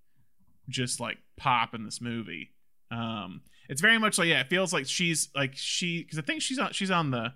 just 0.69 0.99
like 1.01 1.19
pop 1.37 1.75
in 1.75 1.85
this 1.85 2.01
movie. 2.01 2.53
Um 2.91 3.43
it's 3.69 3.81
very 3.81 3.99
much 3.99 4.19
like 4.19 4.29
yeah 4.29 4.41
it 4.41 4.49
feels 4.49 4.73
like 4.73 4.87
she's 4.87 5.29
like 5.35 5.53
she 5.57 6.03
because 6.03 6.19
i 6.19 6.23
think 6.23 6.43
she's 6.43 6.59
on 6.59 6.73
she's 6.73 6.91
on 6.91 7.11
the 7.11 7.33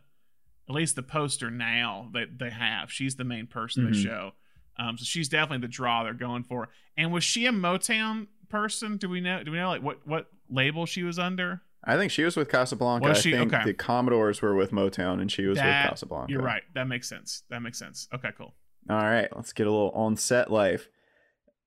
at 0.68 0.74
least 0.74 0.96
the 0.96 1.02
poster 1.02 1.50
now 1.50 2.10
that 2.12 2.38
they 2.38 2.50
have. 2.50 2.92
She's 2.92 3.16
the 3.16 3.24
main 3.24 3.46
person 3.46 3.84
they 3.84 3.96
Mhm. 3.96 4.02
show. 4.02 4.32
Um 4.78 4.98
so 4.98 5.04
she's 5.04 5.28
definitely 5.28 5.66
the 5.66 5.72
draw 5.72 6.02
they're 6.04 6.14
going 6.14 6.42
for. 6.44 6.68
And 6.96 7.12
was 7.12 7.24
she 7.24 7.46
a 7.46 7.52
motown 7.52 8.26
person? 8.48 8.96
Do 8.98 9.08
we 9.08 9.20
know 9.20 9.42
do 9.44 9.50
we 9.52 9.58
know 9.58 9.68
like 9.68 9.82
what 9.82 10.06
what 10.06 10.30
label 10.50 10.84
she 10.86 11.02
was 11.02 11.18
under? 11.18 11.62
I 11.84 11.96
think 11.96 12.10
she 12.10 12.24
was 12.24 12.36
with 12.36 12.48
Casablanca. 12.50 13.08
Was 13.08 13.18
I 13.26 13.30
think 13.30 13.52
Okay. 13.54 13.64
the 13.64 13.72
Commodores 13.74 14.42
were 14.42 14.54
with 14.54 14.72
Motown 14.72 15.20
and 15.20 15.30
she 15.30 15.46
was 15.46 15.56
That- 15.58 15.84
with 15.84 15.90
Casablanca. 15.92 16.32
you're 16.32 16.42
right. 16.42 16.64
That 16.74 16.88
makes 16.88 17.08
sense. 17.08 17.44
That 17.50 17.60
makes 17.62 17.78
sense. 17.78 18.08
Okay 18.12 18.30
cool 18.36 18.54
All 18.88 18.96
right, 18.96 19.28
let's 19.36 19.52
get 19.52 19.66
a 19.66 19.70
little 19.70 19.90
on 19.90 20.16
set 20.16 20.50
life. 20.50 20.88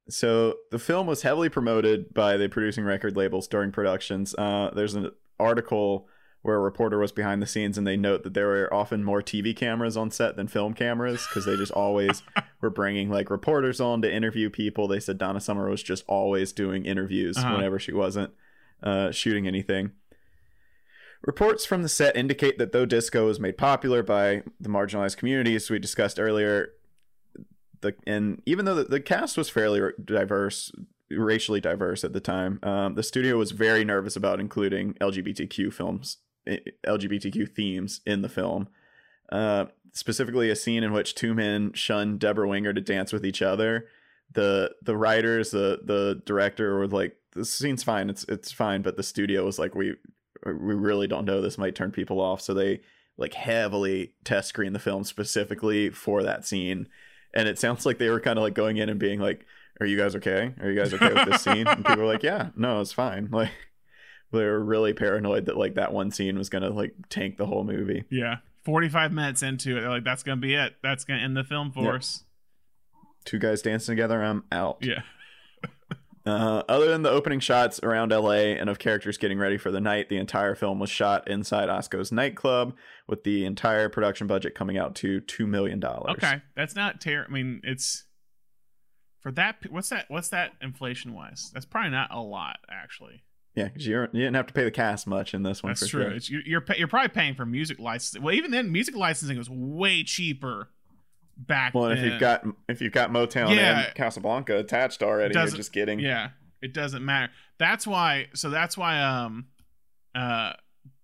So 0.09 0.55
the 0.71 0.79
film 0.79 1.07
was 1.07 1.21
heavily 1.21 1.49
promoted 1.49 2.13
by 2.13 2.35
the 2.37 2.49
producing 2.49 2.83
record 2.83 3.15
labels 3.15 3.47
during 3.47 3.71
productions. 3.71 4.33
Uh, 4.35 4.71
there's 4.75 4.95
an 4.95 5.11
article 5.39 6.07
where 6.41 6.55
a 6.55 6.59
reporter 6.59 6.97
was 6.97 7.11
behind 7.11 7.39
the 7.41 7.45
scenes 7.47 7.77
and 7.77 7.85
they 7.85 7.95
note 7.95 8.23
that 8.23 8.33
there 8.33 8.47
were 8.47 8.73
often 8.73 9.03
more 9.03 9.21
TV 9.21 9.55
cameras 9.55 9.95
on 9.95 10.09
set 10.09 10.35
than 10.35 10.47
film 10.47 10.73
cameras 10.73 11.25
because 11.27 11.45
they 11.45 11.55
just 11.55 11.71
always 11.71 12.23
were 12.61 12.71
bringing 12.71 13.11
like 13.11 13.29
reporters 13.29 13.79
on 13.79 14.01
to 14.01 14.11
interview 14.11 14.49
people. 14.49 14.87
They 14.87 14.99
said 14.99 15.19
Donna 15.19 15.39
Summer 15.39 15.69
was 15.69 15.83
just 15.83 16.03
always 16.07 16.51
doing 16.51 16.83
interviews 16.85 17.37
Uh-huh. 17.37 17.53
whenever 17.53 17.77
she 17.77 17.93
wasn't 17.93 18.31
uh, 18.81 19.11
shooting 19.11 19.45
anything. 19.47 19.91
Reports 21.23 21.63
from 21.65 21.83
the 21.83 21.89
set 21.89 22.15
indicate 22.17 22.57
that 22.57 22.71
though 22.71 22.87
disco 22.87 23.27
was 23.27 23.39
made 23.39 23.55
popular 23.57 24.01
by 24.01 24.41
the 24.59 24.69
marginalized 24.69 25.17
communities 25.17 25.69
we 25.69 25.77
discussed 25.77 26.19
earlier, 26.19 26.69
the 27.81 27.95
and 28.07 28.41
even 28.45 28.65
though 28.65 28.75
the, 28.75 28.83
the 28.83 28.99
cast 28.99 29.37
was 29.37 29.49
fairly 29.49 29.81
diverse, 30.03 30.71
racially 31.09 31.59
diverse 31.59 32.03
at 32.03 32.13
the 32.13 32.19
time, 32.19 32.59
um, 32.63 32.95
the 32.95 33.03
studio 33.03 33.37
was 33.37 33.51
very 33.51 33.83
nervous 33.83 34.15
about 34.15 34.39
including 34.39 34.93
LGBTQ 34.95 35.73
films, 35.73 36.17
eh, 36.47 36.57
LGBTQ 36.87 37.53
themes 37.53 38.01
in 38.05 38.21
the 38.21 38.29
film. 38.29 38.69
Uh, 39.31 39.65
specifically, 39.91 40.49
a 40.49 40.55
scene 40.55 40.83
in 40.83 40.93
which 40.93 41.15
two 41.15 41.33
men 41.33 41.73
shun 41.73 42.17
Debra 42.17 42.47
Winger 42.47 42.73
to 42.73 42.81
dance 42.81 43.11
with 43.11 43.25
each 43.25 43.41
other. 43.41 43.87
The 44.31 44.71
the 44.81 44.95
writers, 44.95 45.51
the 45.51 45.81
the 45.83 46.21
director 46.25 46.77
were 46.77 46.87
like, 46.87 47.17
"This 47.33 47.51
scene's 47.51 47.83
fine. 47.83 48.09
It's 48.09 48.23
it's 48.25 48.51
fine," 48.51 48.81
but 48.81 48.95
the 48.95 49.03
studio 49.03 49.45
was 49.45 49.59
like, 49.59 49.75
"We 49.75 49.95
we 50.45 50.73
really 50.73 51.07
don't 51.07 51.25
know. 51.25 51.41
This 51.41 51.57
might 51.57 51.75
turn 51.75 51.91
people 51.91 52.21
off." 52.21 52.41
So 52.41 52.53
they 52.53 52.81
like 53.17 53.33
heavily 53.33 54.13
test 54.23 54.49
screen 54.49 54.73
the 54.73 54.79
film 54.79 55.03
specifically 55.03 55.89
for 55.89 56.23
that 56.23 56.45
scene 56.45 56.87
and 57.33 57.47
it 57.47 57.57
sounds 57.59 57.85
like 57.85 57.97
they 57.97 58.09
were 58.09 58.19
kind 58.19 58.37
of 58.37 58.43
like 58.43 58.53
going 58.53 58.77
in 58.77 58.89
and 58.89 58.99
being 58.99 59.19
like 59.19 59.45
are 59.79 59.85
you 59.87 59.97
guys 59.97 60.15
okay? 60.17 60.53
Are 60.61 60.69
you 60.69 60.79
guys 60.79 60.93
okay 60.93 61.11
with 61.11 61.25
this 61.29 61.41
scene? 61.41 61.65
And 61.67 61.83
people 61.85 62.03
were 62.03 62.11
like 62.11 62.23
yeah 62.23 62.49
no 62.55 62.81
it's 62.81 62.93
fine. 62.93 63.29
Like 63.31 63.51
they 64.39 64.45
were 64.45 64.63
really 64.63 64.93
paranoid 64.93 65.45
that 65.47 65.57
like 65.57 65.75
that 65.75 65.91
one 65.91 66.09
scene 66.11 66.37
was 66.37 66.49
gonna 66.49 66.69
like 66.69 66.93
tank 67.09 67.37
the 67.37 67.45
whole 67.45 67.63
movie. 67.63 68.05
Yeah. 68.09 68.37
45 68.63 69.11
minutes 69.11 69.41
into 69.43 69.75
it 69.77 69.81
they're 69.81 69.89
like 69.89 70.03
that's 70.03 70.23
gonna 70.23 70.39
be 70.39 70.53
it. 70.55 70.75
That's 70.83 71.03
gonna 71.03 71.21
end 71.21 71.35
the 71.35 71.43
film 71.43 71.71
for 71.71 71.83
Yep. 71.85 71.95
us. 71.95 72.23
Two 73.25 73.39
guys 73.39 73.61
dancing 73.61 73.93
together 73.95 74.23
i'm 74.23 74.43
out. 74.51 74.77
Yeah 74.81 75.01
Uh, 76.25 76.61
other 76.69 76.87
than 76.87 77.01
the 77.01 77.09
opening 77.09 77.39
shots 77.39 77.79
around 77.81 78.11
LA 78.11 78.53
and 78.53 78.69
of 78.69 78.77
characters 78.77 79.17
getting 79.17 79.39
ready 79.39 79.57
for 79.57 79.71
the 79.71 79.81
night, 79.81 80.09
the 80.09 80.17
entire 80.17 80.53
film 80.53 80.79
was 80.79 80.89
shot 80.89 81.27
inside 81.27 81.67
Osko's 81.67 82.11
nightclub, 82.11 82.75
with 83.07 83.23
the 83.23 83.45
entire 83.45 83.89
production 83.89 84.27
budget 84.27 84.53
coming 84.53 84.77
out 84.77 84.93
to 84.95 85.19
two 85.21 85.47
million 85.47 85.79
dollars. 85.79 86.15
Okay, 86.17 86.41
that's 86.55 86.75
not 86.75 87.01
terrible. 87.01 87.31
I 87.31 87.33
mean, 87.33 87.61
it's 87.63 88.05
for 89.19 89.31
that. 89.31 89.57
What's 89.69 89.89
that? 89.89 90.05
What's 90.09 90.29
that 90.29 90.51
inflation 90.61 91.13
wise? 91.13 91.49
That's 91.53 91.65
probably 91.65 91.91
not 91.91 92.13
a 92.13 92.21
lot, 92.21 92.57
actually. 92.69 93.23
Yeah, 93.55 93.65
because 93.65 93.85
you 93.85 93.99
you 94.13 94.21
didn't 94.21 94.35
have 94.35 94.47
to 94.47 94.53
pay 94.53 94.63
the 94.63 94.71
cast 94.71 95.07
much 95.07 95.33
in 95.33 95.43
this 95.43 95.63
one. 95.63 95.71
That's 95.71 95.81
for 95.81 95.87
true. 95.87 96.03
Sure. 96.03 96.11
It's, 96.11 96.29
you're 96.29 96.41
you're, 96.45 96.63
you're 96.77 96.87
probably 96.87 97.09
paying 97.09 97.33
for 97.33 97.45
music 97.45 97.79
licensing. 97.79 98.21
Well, 98.21 98.35
even 98.35 98.51
then, 98.51 98.71
music 98.71 98.95
licensing 98.95 99.37
was 99.37 99.49
way 99.49 100.03
cheaper 100.03 100.69
back. 101.37 101.73
Well, 101.73 101.85
and 101.85 101.99
if 101.99 102.05
you've 102.05 102.19
got 102.19 102.45
if 102.69 102.81
you've 102.81 102.93
got 102.93 103.11
Motown 103.11 103.55
Yeah. 103.55 103.85
and 103.85 103.95
Casablanca 103.95 104.57
attached 104.57 105.01
already, 105.03 105.37
you're 105.37 105.47
just 105.47 105.73
getting 105.73 105.99
yeah, 105.99 106.29
it 106.61 106.73
doesn't 106.73 107.03
matter. 107.03 107.31
That's 107.57 107.85
why. 107.87 108.27
So 108.33 108.49
that's 108.49 108.77
why. 108.77 109.01
Um, 109.01 109.47
uh, 110.13 110.53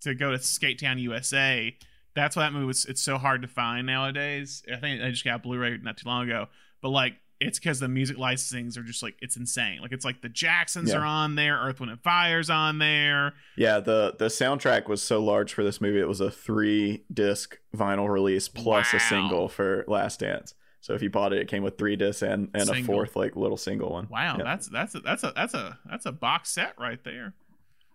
to 0.02 0.14
go 0.14 0.32
to 0.32 0.38
Skatetown 0.38 1.00
USA. 1.00 1.76
That's 2.16 2.36
why 2.36 2.44
that 2.44 2.54
movie 2.54 2.66
was. 2.66 2.86
It's 2.86 3.02
so 3.02 3.18
hard 3.18 3.42
to 3.44 3.48
find 3.48 3.86
nowadays. 3.88 4.64
I 4.72 4.78
think 4.78 5.02
I 5.02 5.10
just 5.12 5.24
got 5.24 5.44
Blu-ray 5.44 5.78
not 5.82 5.98
too 5.98 6.08
long 6.10 6.24
ago, 6.26 6.48
but 6.82 6.90
like 6.90 7.14
it's 7.40 7.60
because 7.60 7.80
the 7.80 7.88
music 7.88 8.18
licensings 8.18 8.78
are 8.78 8.84
just 8.84 9.04
like 9.04 9.16
it's 9.22 9.38
insane. 9.38 9.80
Like 9.82 9.92
it's 9.92 10.06
like 10.06 10.22
the 10.22 10.30
Jacksons 10.30 10.90
Yeah. 10.92 10.98
are 11.00 11.06
on 11.06 11.36
there, 11.36 11.58
Earth, 11.58 11.80
Wind 11.80 11.92
and 11.92 12.02
Fire's 12.02 12.50
on 12.50 12.80
there. 12.80 13.34
Yeah, 13.56 13.80
the 13.80 14.16
the 14.18 14.26
soundtrack 14.26 14.88
was 14.88 15.02
so 15.02 15.24
large 15.24 15.54
for 15.54 15.64
this 15.64 15.80
movie. 15.80 16.00
It 16.00 16.08
was 16.08 16.20
a 16.22 16.32
three 16.32 17.04
disc 17.14 17.58
vinyl 17.76 18.10
release 18.10 18.48
plus 18.48 18.94
a 18.94 19.00
single 19.00 19.50
for 19.50 19.86
Last 19.88 20.20
Dance. 20.22 20.54
So 20.82 20.94
if 20.94 21.02
you 21.02 21.10
bought 21.10 21.34
it, 21.34 21.40
it 21.42 21.48
came 21.48 21.64
with 21.64 21.78
three 21.78 21.96
discs 21.96 22.22
and, 22.22 22.50
and 22.54 22.70
a 22.70 22.82
fourth 22.84 23.16
like 23.16 23.36
little 23.36 23.58
single 23.58 23.92
one. 23.92 24.08
Wow, 24.10 24.38
Yeah. 24.38 24.44
that's 24.44 24.68
that's 24.70 24.96
a, 24.96 25.00
that's 25.02 25.24
a 25.24 25.34
that's 25.36 25.54
a 25.54 25.78
that's 25.90 26.06
a 26.06 26.12
box 26.12 26.50
set 26.52 26.74
right 26.80 27.04
there. 27.04 27.34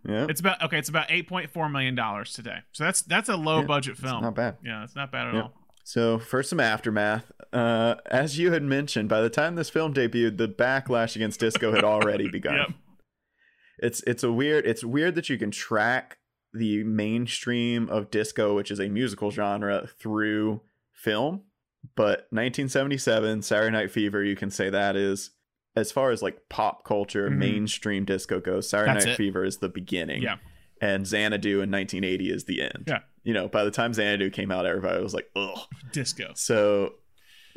yeah. 0.06 0.26
It's 0.28 0.40
about 0.40 0.62
okay. 0.62 0.78
It's 0.78 0.88
about 0.88 1.06
eight 1.10 1.26
point 1.28 1.50
four 1.50 1.68
million 1.68 1.94
dollars 1.94 2.32
today. 2.32 2.58
So 2.72 2.84
that's 2.84 3.02
that's 3.02 3.28
a 3.28 3.36
low 3.36 3.60
Yeah, 3.60 3.66
budget 3.66 3.92
it's 3.92 4.00
film. 4.02 4.22
not 4.22 4.34
bad. 4.34 4.56
Yeah, 4.64 4.84
it's 4.84 4.94
not 4.94 5.10
bad 5.10 5.28
at 5.28 5.34
all. 5.34 5.54
So 5.84 6.18
for 6.18 6.42
some 6.42 6.60
aftermath, 6.60 7.32
uh, 7.52 7.96
as 8.06 8.38
you 8.38 8.52
had 8.52 8.62
mentioned, 8.62 9.08
by 9.08 9.20
the 9.20 9.30
time 9.30 9.56
this 9.56 9.70
film 9.70 9.92
debuted, 9.92 10.36
the 10.38 10.48
backlash 10.48 11.16
against 11.16 11.40
disco 11.40 11.72
had 11.74 11.84
already 11.84 12.28
begun. 12.32 12.54
Yep. 12.54 12.68
It's 13.78 14.02
it's 14.06 14.22
a 14.22 14.30
weird 14.32 14.64
it's 14.66 14.84
weird 14.84 15.14
that 15.16 15.28
you 15.28 15.38
can 15.38 15.50
track 15.50 16.18
the 16.54 16.84
mainstream 16.84 17.88
of 17.88 18.10
disco, 18.10 18.54
which 18.54 18.70
is 18.70 18.78
a 18.78 18.88
musical 18.88 19.30
genre, 19.30 19.88
through 19.98 20.60
film. 20.92 21.42
But 21.96 22.28
1977, 22.30 23.42
Saturday 23.42 23.72
Night 23.72 23.90
Fever, 23.90 24.22
you 24.22 24.36
can 24.36 24.50
say 24.50 24.70
that 24.70 24.94
is 24.94 25.30
as 25.74 25.90
far 25.90 26.10
as 26.12 26.22
like 26.22 26.48
pop 26.48 26.84
culture, 26.84 27.28
Mhm. 27.30 27.38
mainstream 27.38 28.04
disco 28.04 28.38
goes. 28.40 28.68
Saturday 28.68 28.92
That's 28.92 29.06
Night 29.06 29.12
it. 29.12 29.16
Fever 29.16 29.44
is 29.44 29.58
the 29.58 29.68
beginning. 29.68 30.22
Yeah. 30.22 30.36
and 30.80 31.06
Xanadu 31.06 31.60
in 31.60 31.70
1980 31.70 32.28
is 32.30 32.44
the 32.46 32.60
end. 32.60 32.84
Yeah. 32.88 32.98
You 33.24 33.34
know, 33.34 33.48
by 33.48 33.64
the 33.64 33.70
time 33.70 33.92
Xanadu 33.94 34.30
came 34.30 34.50
out, 34.50 34.66
everybody 34.66 35.02
was 35.02 35.14
like, 35.14 35.30
ugh. 35.36 35.58
Disco. 35.92 36.32
So 36.34 36.94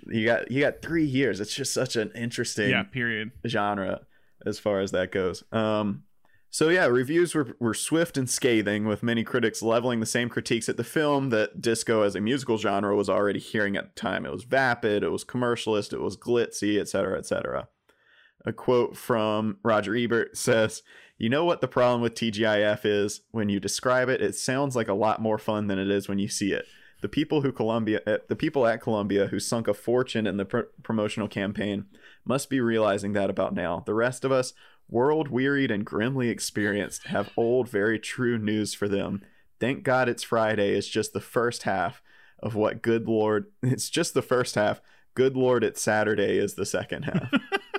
you 0.08 0.26
got 0.26 0.52
you 0.52 0.62
got 0.62 0.82
three 0.82 1.06
years. 1.06 1.40
It's 1.40 1.56
just 1.56 1.74
such 1.74 1.96
an 1.96 2.12
interesting 2.16 2.70
Yeah. 2.70 2.84
Period. 2.84 3.32
genre 3.48 4.02
as 4.46 4.60
far 4.60 4.80
as 4.82 4.92
that 4.92 5.12
goes. 5.12 5.44
Um, 5.52 6.04
so 6.52 6.70
yeah, 6.70 6.86
reviews 6.86 7.34
were, 7.36 7.56
were 7.60 7.74
swift 7.74 8.16
and 8.18 8.30
scathing, 8.30 8.86
with 8.86 9.04
many 9.04 9.24
critics 9.24 9.62
leveling 9.62 10.00
the 10.00 10.06
same 10.06 10.30
critiques 10.30 10.70
at 10.70 10.78
the 10.78 10.84
film 10.86 11.30
that 11.32 11.60
disco 11.62 12.04
as 12.04 12.16
a 12.16 12.22
musical 12.22 12.58
genre 12.58 12.96
was 12.96 13.10
already 13.10 13.40
hearing 13.40 13.76
at 13.76 13.94
the 13.96 14.00
time. 14.00 14.26
It 14.26 14.32
was 14.32 14.44
vapid, 14.44 15.04
it 15.04 15.10
was 15.10 15.26
commercialist, 15.26 15.92
it 15.92 16.00
was 16.00 16.16
glitzy, 16.16 16.80
etc., 16.80 17.18
etc. 17.18 17.68
A 18.46 18.54
quote 18.54 18.96
from 18.96 19.58
Roger 19.64 19.96
Ebert 19.96 20.38
says, 20.38 20.82
"You 21.18 21.30
know 21.30 21.46
what 21.46 21.62
the 21.62 21.68
problem 21.68 22.02
with 22.02 22.16
TGIF 22.16 22.82
is? 22.86 23.22
When 23.32 23.50
you 23.50 23.60
describe 23.60 24.10
it, 24.10 24.22
it 24.22 24.36
sounds 24.36 24.76
like 24.76 24.88
a 24.88 24.94
lot 24.94 25.22
more 25.22 25.38
fun 25.38 25.68
than 25.68 25.80
it 25.80 25.90
is 25.90 26.08
when 26.08 26.20
you 26.20 26.28
see 26.28 26.52
it." 26.52 26.66
The 27.02 27.10
people 27.10 27.42
who 27.42 27.52
Columbia, 27.52 28.02
uh, 28.08 28.18
the 28.28 28.36
people 28.36 28.66
at 28.66 28.82
Columbia 28.82 29.28
who 29.28 29.40
sunk 29.40 29.68
a 29.68 29.74
fortune 29.74 30.26
in 30.26 30.38
the 30.38 30.46
pr- 30.46 30.62
promotional 30.82 31.28
campaign, 31.28 31.86
must 32.26 32.50
be 32.50 32.60
realizing 32.60 33.14
that 33.14 33.30
about 33.30 33.54
now. 33.54 33.84
The 33.86 33.94
rest 33.94 34.26
of 34.26 34.32
us, 34.32 34.54
world 34.90 35.28
wearied 35.28 35.72
and 35.72 35.86
grimly 35.86 36.30
experienced, 36.30 37.08
have 37.08 37.32
old, 37.38 37.70
very 37.70 38.00
true 38.00 38.38
news 38.38 38.74
for 38.74 38.88
them. 38.88 39.24
Thank 39.60 39.84
God 39.84 40.10
it's 40.10 40.24
Friday. 40.24 40.76
It's 40.76 40.88
just 40.88 41.14
the 41.14 41.22
first 41.22 41.64
half 41.64 42.02
of 42.40 42.56
what 42.56 42.82
good 42.82 43.08
Lord. 43.08 43.52
It's 43.64 43.90
just 43.90 44.14
the 44.14 44.22
first 44.22 44.56
half. 44.56 44.82
Good 45.14 45.38
Lord, 45.38 45.64
it's 45.64 45.82
Saturday 45.82 46.38
is 46.38 46.56
the 46.56 46.66
second 46.66 47.04
half. 47.04 47.32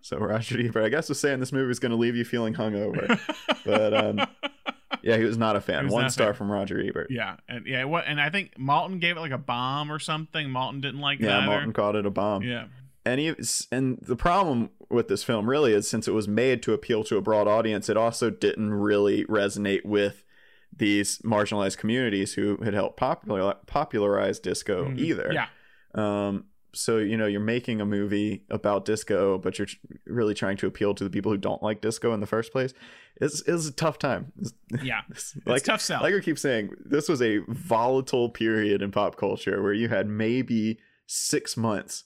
so 0.00 0.18
Roger 0.18 0.60
Ebert, 0.60 0.84
I 0.84 0.88
guess, 0.88 1.08
was 1.08 1.20
saying 1.20 1.40
this 1.40 1.52
movie 1.52 1.70
is 1.70 1.78
going 1.78 1.90
to 1.90 1.96
leave 1.96 2.16
you 2.16 2.24
feeling 2.24 2.54
hungover, 2.54 3.18
but 3.64 3.94
um, 3.94 4.20
yeah, 5.02 5.16
he 5.16 5.24
was 5.24 5.36
not 5.36 5.56
a 5.56 5.60
fan. 5.60 5.88
One 5.88 6.08
star 6.10 6.28
fan. 6.28 6.34
from 6.34 6.50
Roger 6.52 6.80
Ebert. 6.80 7.08
Yeah, 7.10 7.36
and 7.48 7.66
yeah, 7.66 7.84
what? 7.84 8.04
And 8.06 8.20
I 8.20 8.30
think 8.30 8.54
Maltin 8.58 9.00
gave 9.00 9.16
it 9.16 9.20
like 9.20 9.32
a 9.32 9.38
bomb 9.38 9.90
or 9.92 9.98
something. 9.98 10.48
Maltin 10.48 10.80
didn't 10.80 11.00
like 11.00 11.20
Yeah, 11.20 11.38
either. 11.38 11.66
Maltin 11.66 11.74
called 11.74 11.96
it 11.96 12.06
a 12.06 12.10
bomb. 12.10 12.42
Yeah, 12.42 12.66
and 13.04 13.20
he, 13.20 13.34
and 13.72 13.98
the 14.02 14.16
problem 14.16 14.70
with 14.90 15.08
this 15.08 15.22
film 15.22 15.48
really 15.48 15.72
is 15.74 15.88
since 15.88 16.08
it 16.08 16.12
was 16.12 16.26
made 16.28 16.62
to 16.62 16.72
appeal 16.72 17.04
to 17.04 17.16
a 17.16 17.20
broad 17.20 17.46
audience, 17.48 17.88
it 17.88 17.96
also 17.96 18.30
didn't 18.30 18.72
really 18.72 19.24
resonate 19.26 19.84
with 19.84 20.24
these 20.74 21.18
marginalized 21.20 21.76
communities 21.78 22.34
who 22.34 22.58
had 22.62 22.74
helped 22.74 22.96
popular, 22.98 23.54
popularize 23.66 24.38
disco 24.38 24.86
Mhm. 24.86 24.98
either. 24.98 25.30
Yeah. 25.32 25.46
Um. 25.94 26.44
So 26.74 26.98
you 26.98 27.16
know 27.16 27.26
you're 27.26 27.40
making 27.40 27.80
a 27.80 27.86
movie 27.86 28.44
about 28.50 28.84
disco, 28.84 29.38
but 29.38 29.58
you're 29.58 29.68
really 30.06 30.34
trying 30.34 30.56
to 30.58 30.66
appeal 30.66 30.94
to 30.94 31.04
the 31.04 31.10
people 31.10 31.32
who 31.32 31.38
don't 31.38 31.62
like 31.62 31.80
disco 31.80 32.12
in 32.12 32.20
the 32.20 32.26
first 32.26 32.52
place. 32.52 32.74
It's, 33.20 33.40
it's 33.48 33.66
a 33.66 33.72
tough 33.72 33.98
time. 33.98 34.32
It's- 34.38 34.52
Yeah. 34.84 35.00
it's 35.10 35.34
It's 35.46 35.62
tough 35.62 35.80
sell. 35.80 36.02
Like 36.02 36.14
I 36.14 36.20
keep 36.20 36.38
saying, 36.38 36.70
this 36.84 37.08
was 37.08 37.20
a 37.22 37.38
volatile 37.48 38.28
period 38.28 38.80
in 38.82 38.90
pop 38.92 39.16
culture 39.16 39.62
where 39.62 39.72
you 39.72 39.88
had 39.88 40.06
maybe 40.06 40.78
six 41.06 41.56
months 41.56 42.04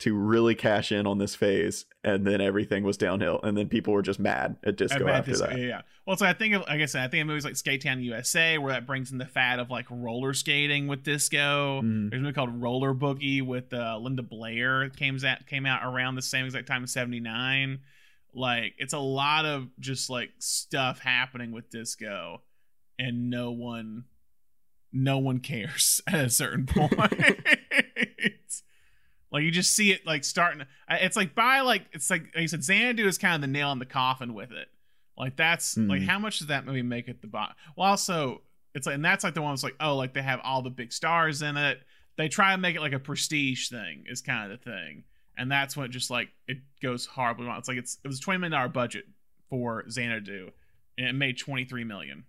to 0.00 0.14
really 0.14 0.54
cash 0.54 0.90
in 0.92 1.06
on 1.06 1.18
this 1.18 1.34
phase, 1.34 1.84
and 2.02 2.26
then 2.26 2.40
everything 2.40 2.82
was 2.82 2.96
downhill, 2.96 3.38
and 3.42 3.56
then 3.56 3.68
people 3.68 3.92
were 3.92 4.02
just 4.02 4.18
mad 4.18 4.56
at 4.64 4.76
disco 4.76 5.06
after 5.06 5.30
this- 5.30 5.40
that. 5.40 5.58
Yeah. 5.58 5.82
Well, 6.06 6.16
so 6.16 6.26
I 6.26 6.32
think 6.32 6.54
of, 6.54 6.62
like 6.62 6.80
I 6.80 6.86
said, 6.86 7.04
I 7.04 7.08
think 7.08 7.20
of 7.20 7.26
movies 7.28 7.44
like 7.44 7.54
Skatetown 7.54 8.02
USA, 8.02 8.58
where 8.58 8.72
that 8.72 8.86
brings 8.86 9.12
in 9.12 9.18
the 9.18 9.26
fad 9.26 9.58
of 9.60 9.70
like 9.70 9.86
roller 9.90 10.32
skating 10.34 10.88
with 10.88 11.02
disco. 11.04 11.82
Mhm. 11.82 12.10
There's 12.10 12.20
a 12.20 12.22
movie 12.22 12.34
called 12.34 12.60
Roller 12.60 12.94
Boogie 12.94 13.42
with 13.46 13.72
uh, 13.72 13.98
Linda 13.98 14.22
Blair. 14.22 14.82
It 14.84 14.96
came 14.96 15.18
out 15.24 15.46
came 15.46 15.66
out 15.66 15.82
around 15.84 16.14
the 16.16 16.22
same 16.22 16.46
exact 16.46 16.66
time 16.66 16.82
in 16.82 16.88
'79. 16.88 17.78
Like 18.34 18.74
it's 18.78 18.92
a 18.94 18.98
lot 18.98 19.44
of 19.44 19.68
just 19.78 20.08
like 20.10 20.30
stuff 20.38 20.98
happening 21.00 21.52
with 21.52 21.68
disco, 21.68 22.40
and 22.98 23.28
no 23.28 23.50
one, 23.50 24.04
no 24.92 25.18
one 25.18 25.40
cares 25.40 26.00
at 26.08 26.24
a 26.24 26.30
certain 26.30 26.64
point. 26.66 26.94
Like 29.32 29.42
you 29.44 29.50
just 29.50 29.72
see 29.74 29.92
it 29.92 30.06
like 30.06 30.24
starting. 30.24 30.66
It's 30.88 31.16
like 31.16 31.34
by 31.34 31.60
like 31.60 31.82
it's 31.92 32.10
like, 32.10 32.22
like 32.34 32.42
you 32.42 32.48
said, 32.48 32.64
Xanadu 32.64 33.06
is 33.06 33.18
kind 33.18 33.34
of 33.34 33.40
the 33.40 33.46
nail 33.46 33.70
in 33.72 33.78
the 33.78 33.86
coffin 33.86 34.34
with 34.34 34.52
it. 34.52 34.68
Like 35.16 35.36
that's 35.36 35.76
like 35.76 36.02
Mhm. 36.02 36.06
how 36.08 36.18
much 36.18 36.38
does 36.38 36.48
that 36.48 36.64
movie 36.66 36.82
make 36.82 37.08
at 37.08 37.20
the 37.20 37.26
bottom? 37.26 37.54
Well, 37.76 37.88
also 37.88 38.42
it's 38.74 38.86
like 38.86 38.94
and 38.94 39.04
that's 39.04 39.24
like 39.24 39.34
the 39.34 39.42
one 39.42 39.52
that's 39.52 39.62
like 39.62 39.76
oh 39.80 39.96
like 39.96 40.14
they 40.14 40.22
have 40.22 40.40
all 40.42 40.62
the 40.62 40.70
big 40.70 40.92
stars 40.92 41.42
in 41.42 41.56
it. 41.56 41.80
They 42.16 42.28
try 42.28 42.52
and 42.52 42.62
make 42.62 42.76
it 42.76 42.80
like 42.80 42.92
a 42.92 42.98
prestige 42.98 43.68
thing 43.68 44.04
is 44.08 44.20
kind 44.22 44.50
of 44.50 44.58
the 44.58 44.64
thing, 44.70 45.04
and 45.38 45.50
that's 45.50 45.76
when 45.76 45.86
it 45.86 45.90
just 45.90 46.10
like 46.10 46.28
it 46.48 46.58
goes 46.82 47.06
horribly 47.06 47.46
wrong. 47.46 47.58
It's 47.58 47.68
like 47.68 47.78
it's 47.78 47.98
it 48.04 48.08
was 48.08 48.18
a 48.18 48.22
twenty 48.22 48.38
million 48.38 48.52
dollar 48.52 48.68
budget 48.68 49.04
for 49.48 49.84
Xanadu, 49.90 50.50
and 50.98 51.06
it 51.08 51.12
made 51.14 51.38
twenty 51.38 51.64
three 51.64 51.84
million, 51.84 52.24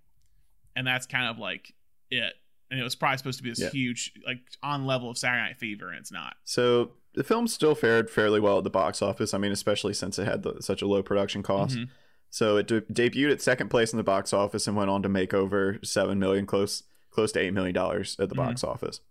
and 0.75 0.85
that's 0.85 1.05
kind 1.05 1.27
of 1.29 1.37
like 1.39 1.73
it. 2.09 2.33
And 2.72 2.80
it 2.80 2.84
was 2.84 2.95
probably 2.95 3.17
supposed 3.17 3.38
to 3.38 3.43
be 3.43 3.49
this 3.49 3.59
Yeah. 3.59 3.69
huge 3.69 4.13
like 4.26 4.39
on 4.63 4.86
level 4.86 5.09
of 5.09 5.17
Saturday 5.17 5.43
Night 5.43 5.57
Fever, 5.59 5.89
and 5.89 5.99
it's 5.99 6.11
not. 6.11 6.36
So 6.45 6.93
the 7.13 7.24
film 7.24 7.47
still 7.47 7.76
fared 7.76 8.09
fairly 8.09 8.39
well 8.39 8.57
at 8.59 8.63
the 8.63 8.69
box 8.69 9.01
office. 9.01 9.34
I 9.34 9.38
mean, 9.38 9.51
especially 9.51 9.93
since 9.93 10.17
it 10.17 10.26
had 10.26 10.41
the, 10.43 10.55
such 10.61 10.82
a 10.82 10.88
low 10.88 11.03
production 11.03 11.43
cost. 11.43 11.78
Mhm. 11.78 11.89
So 12.30 12.55
it 12.55 12.67
de- 12.67 12.82
debuted 12.82 13.30
at 13.34 13.41
second 13.41 13.67
place 13.69 13.91
in 13.91 13.97
the 13.97 14.03
box 14.03 14.32
office 14.32 14.65
and 14.67 14.76
went 14.78 14.89
on 14.89 15.03
to 15.03 15.09
make 15.09 15.34
over 15.34 15.80
seven 15.84 16.17
million, 16.17 16.45
close 16.45 16.84
close 17.11 17.34
to 17.34 17.41
eight 17.41 17.53
million 17.53 17.76
dollars 17.76 18.15
at 18.19 18.30
the 18.30 18.36
Mhm. 18.36 18.38
box 18.38 18.63
office. 18.63 19.01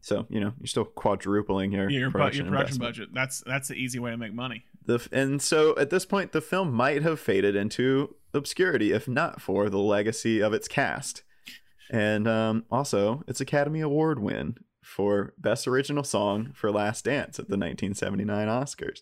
So 0.00 0.26
you 0.28 0.40
know 0.40 0.52
you're 0.58 0.66
still 0.66 0.84
quadrupling 0.84 1.70
your 1.72 1.88
Yeah, 1.88 2.00
your, 2.00 2.10
production, 2.10 2.46
your 2.46 2.52
production 2.52 2.78
budget. 2.78 3.08
That's 3.14 3.40
that's 3.46 3.68
the 3.68 3.74
easy 3.76 4.00
way 4.00 4.10
to 4.10 4.16
make 4.16 4.34
money. 4.34 4.64
The 4.84 4.94
f- 4.96 5.08
and 5.12 5.40
so 5.40 5.76
at 5.78 5.90
this 5.90 6.04
point, 6.04 6.32
the 6.32 6.40
film 6.40 6.72
might 6.72 7.02
have 7.02 7.20
faded 7.20 7.54
into 7.54 8.16
obscurity 8.34 8.90
if 8.90 9.06
not 9.06 9.40
for 9.40 9.70
the 9.70 9.78
legacy 9.78 10.40
of 10.40 10.52
its 10.52 10.66
cast, 10.68 11.22
and 11.90 12.26
um, 12.28 12.64
also 12.70 13.22
its 13.26 13.40
Academy 13.40 13.80
Award 13.80 14.18
win 14.18 14.56
for 14.82 15.34
Best 15.38 15.66
Original 15.66 16.04
Song 16.04 16.52
for 16.54 16.70
Last 16.70 17.04
Dance 17.04 17.38
at 17.38 17.48
the 17.48 17.56
1979 17.56 18.48
Oscars. 18.48 19.00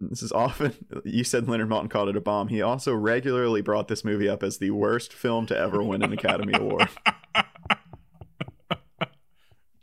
This 0.00 0.22
is 0.22 0.32
often 0.32 0.72
you 1.04 1.24
said 1.24 1.48
Leonard 1.48 1.68
Maltin 1.68 1.90
called 1.90 2.08
it 2.08 2.16
a 2.16 2.20
bomb. 2.20 2.48
He 2.48 2.62
also 2.62 2.94
regularly 2.94 3.60
brought 3.62 3.88
this 3.88 4.04
movie 4.04 4.28
up 4.28 4.42
as 4.42 4.58
the 4.58 4.70
worst 4.70 5.12
film 5.12 5.46
to 5.46 5.56
ever 5.56 5.82
win 5.82 6.02
an 6.02 6.12
Academy 6.12 6.54
Award. 6.54 6.88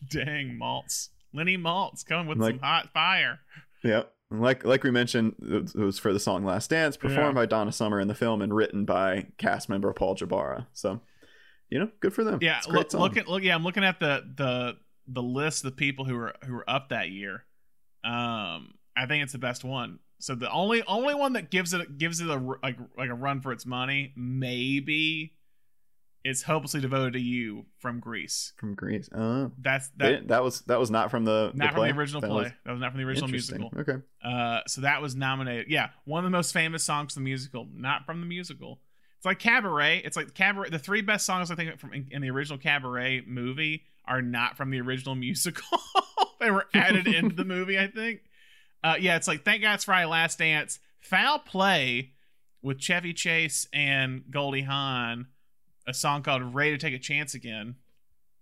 Dang 0.09 0.57
Maltz. 0.61 1.09
Lenny 1.33 1.57
Maltz 1.57 2.05
coming 2.05 2.27
with 2.27 2.37
Like- 2.39 2.55
some 2.55 2.59
hot 2.63 2.89
fire. 2.93 3.39
Yep. 3.83 4.11
And 4.31 4.41
Like 4.41 4.65
like 4.65 4.83
we 4.83 4.91
mentioned, 4.91 5.35
it 5.41 5.75
was 5.75 5.99
for 5.99 6.11
the 6.13 6.19
song 6.19 6.43
"Last 6.43 6.69
Dance," 6.69 6.97
performed 6.97 7.29
Yeah. 7.35 7.41
by 7.41 7.45
Donna 7.45 7.71
Summer 7.71 7.99
in 7.99 8.07
the 8.07 8.15
film 8.15 8.41
and 8.41 8.53
written 8.53 8.85
by 8.85 9.27
cast 9.37 9.69
member 9.69 9.91
Paul 9.93 10.15
Jabara. 10.15 10.67
So, 10.73 11.01
you 11.69 11.79
know, 11.79 11.89
good 11.99 12.13
for 12.13 12.23
them. 12.23 12.39
Yeah, 12.41 12.57
It's 12.57 12.67
a 12.67 12.69
great 12.71 12.93
look, 12.93 13.01
look 13.01 13.17
at 13.17 13.27
look. 13.27 13.43
Yeah, 13.43 13.55
I'm 13.55 13.63
looking 13.63 13.83
at 13.83 13.99
the 13.99 14.23
the 14.35 14.77
the 15.07 15.23
list 15.23 15.63
of 15.65 15.75
people 15.75 16.05
who 16.05 16.15
were 16.15 16.33
who 16.45 16.53
were 16.53 16.69
up 16.69 16.89
that 16.89 17.09
year. 17.09 17.45
Um, 18.03 18.75
I 18.95 19.05
think 19.07 19.23
it's 19.23 19.33
the 19.33 19.37
best 19.39 19.63
one. 19.63 19.99
So 20.19 20.33
the 20.35 20.49
only 20.51 20.83
only 20.87 21.13
one 21.13 21.33
that 21.33 21.51
gives 21.51 21.73
it 21.73 21.97
gives 21.97 22.19
it 22.21 22.27
a 22.27 22.35
like 22.63 22.77
like 22.97 23.09
a 23.09 23.13
run 23.13 23.41
for 23.41 23.51
its 23.51 23.65
money, 23.65 24.13
maybe, 24.15 25.33
is 26.23 26.43
hopelessly 26.43 26.81
devoted 26.81 27.13
to 27.13 27.19
you 27.19 27.65
from 27.79 27.99
Grease. 27.99 28.53
from 28.57 28.73
Grease. 28.73 29.09
Oh, 29.15 29.51
That's 29.59 29.89
that 29.97 30.27
that 30.29 30.43
was 30.43 30.61
that 30.61 30.79
was 30.79 30.89
not 30.89 31.11
from 31.11 31.25
the 31.25 31.51
not 31.53 31.69
the 31.69 31.73
from 31.75 31.87
the 31.87 31.93
original 31.95 32.21
That 32.21 32.29
play. 32.31 32.43
was 32.43 32.51
that 32.65 32.71
was 32.71 32.81
not 32.81 32.91
from 32.91 33.01
the 33.01 33.07
original 33.07 33.29
musical. 33.29 33.71
Okay. 33.77 33.97
Uh, 34.23 34.61
so 34.67 34.81
that 34.81 35.01
was 35.01 35.15
nominated. 35.15 35.67
Yeah, 35.69 35.89
one 36.05 36.19
of 36.19 36.23
the 36.31 36.35
most 36.35 36.51
famous 36.51 36.83
songs 36.83 37.13
from 37.13 37.23
the 37.23 37.29
musical, 37.29 37.67
not 37.71 38.05
from 38.05 38.19
the 38.19 38.25
musical. 38.25 38.79
It's 39.17 39.25
like 39.25 39.39
Cabaret. 39.39 40.01
It's 40.05 40.15
like 40.15 40.33
Cabaret. 40.33 40.69
The 40.69 40.79
three 40.79 41.01
best 41.01 41.25
songs 41.25 41.51
I 41.51 41.55
think 41.55 41.79
from 41.79 41.93
in, 41.93 42.07
in 42.11 42.21
the 42.21 42.29
original 42.29 42.57
Cabaret 42.57 43.23
movie 43.27 43.83
are 44.05 44.21
not 44.21 44.55
from 44.57 44.69
the 44.69 44.79
original 44.79 45.15
musical. 45.27 45.79
they 46.39 46.51
were 46.51 46.67
added 46.73 47.07
into 47.13 47.35
the 47.35 47.45
movie, 47.45 47.77
I 47.79 47.87
think. 47.87 48.21
Uh, 48.83 48.95
yeah, 48.99 49.15
it's 49.15 49.27
like 49.27 49.43
Thank 49.43 49.63
God 49.63 49.73
It's 49.75 49.83
Friday, 49.85 50.05
Last 50.05 50.37
Dance, 50.39 50.79
Foul 51.01 51.39
Play 51.39 52.11
with 52.61 52.79
Chevy 52.79 53.13
Chase 53.13 53.67
and 53.73 54.23
Goldie 54.29 54.61
Hawn, 54.61 55.27
a 55.87 55.93
song 55.93 56.21
called 56.21 56.53
Ready 56.53 56.71
to 56.71 56.77
Take 56.77 56.93
a 56.93 56.99
Chance 56.99 57.33
Again. 57.33 57.75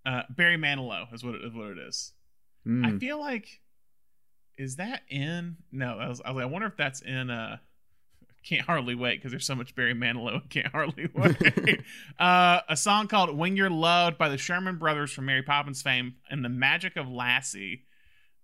Uh, 0.05 0.23
Barry 0.29 0.57
Manilow 0.57 1.11
is 1.13 1.23
what 1.23 1.35
it, 1.35 1.41
is 1.45 1.53
what 1.53 1.67
it 1.69 1.77
is. 1.77 2.13
I 2.65 2.69
Mm. 2.69 2.99
feel 2.99 3.19
like 3.19 3.61
is 4.57 4.75
that 4.77 5.01
in? 5.09 5.57
No, 5.71 5.97
I 5.99 6.07
was, 6.07 6.21
I 6.23 6.29
was 6.31 6.35
like, 6.37 6.43
I 6.43 6.45
wonder 6.51 6.67
if 6.67 6.75
that's 6.77 7.01
in. 7.01 7.29
Uh, 7.29 7.57
can't 8.47 8.61
hardly 8.65 8.95
wait 8.95 9.17
because 9.19 9.31
there's 9.31 9.45
so 9.45 9.55
much 9.55 9.75
Barry 9.75 9.93
Manilow. 9.95 10.47
Can't 10.49 10.67
hardly 10.67 11.09
wait. 11.15 11.81
uh, 12.19 12.59
a 12.69 12.77
song 12.77 13.07
called 13.07 13.35
"When 13.35 13.55
You're 13.57 13.69
Loved" 13.69 14.17
by 14.17 14.29
the 14.29 14.37
Sherman 14.37 14.77
Brothers 14.77 15.11
from 15.11 15.25
Mary 15.25 15.41
Poppins 15.43 15.81
fame 15.81 16.15
and 16.29 16.43
the 16.45 16.49
Magic 16.49 16.95
of 16.95 17.09
Lassie. 17.09 17.83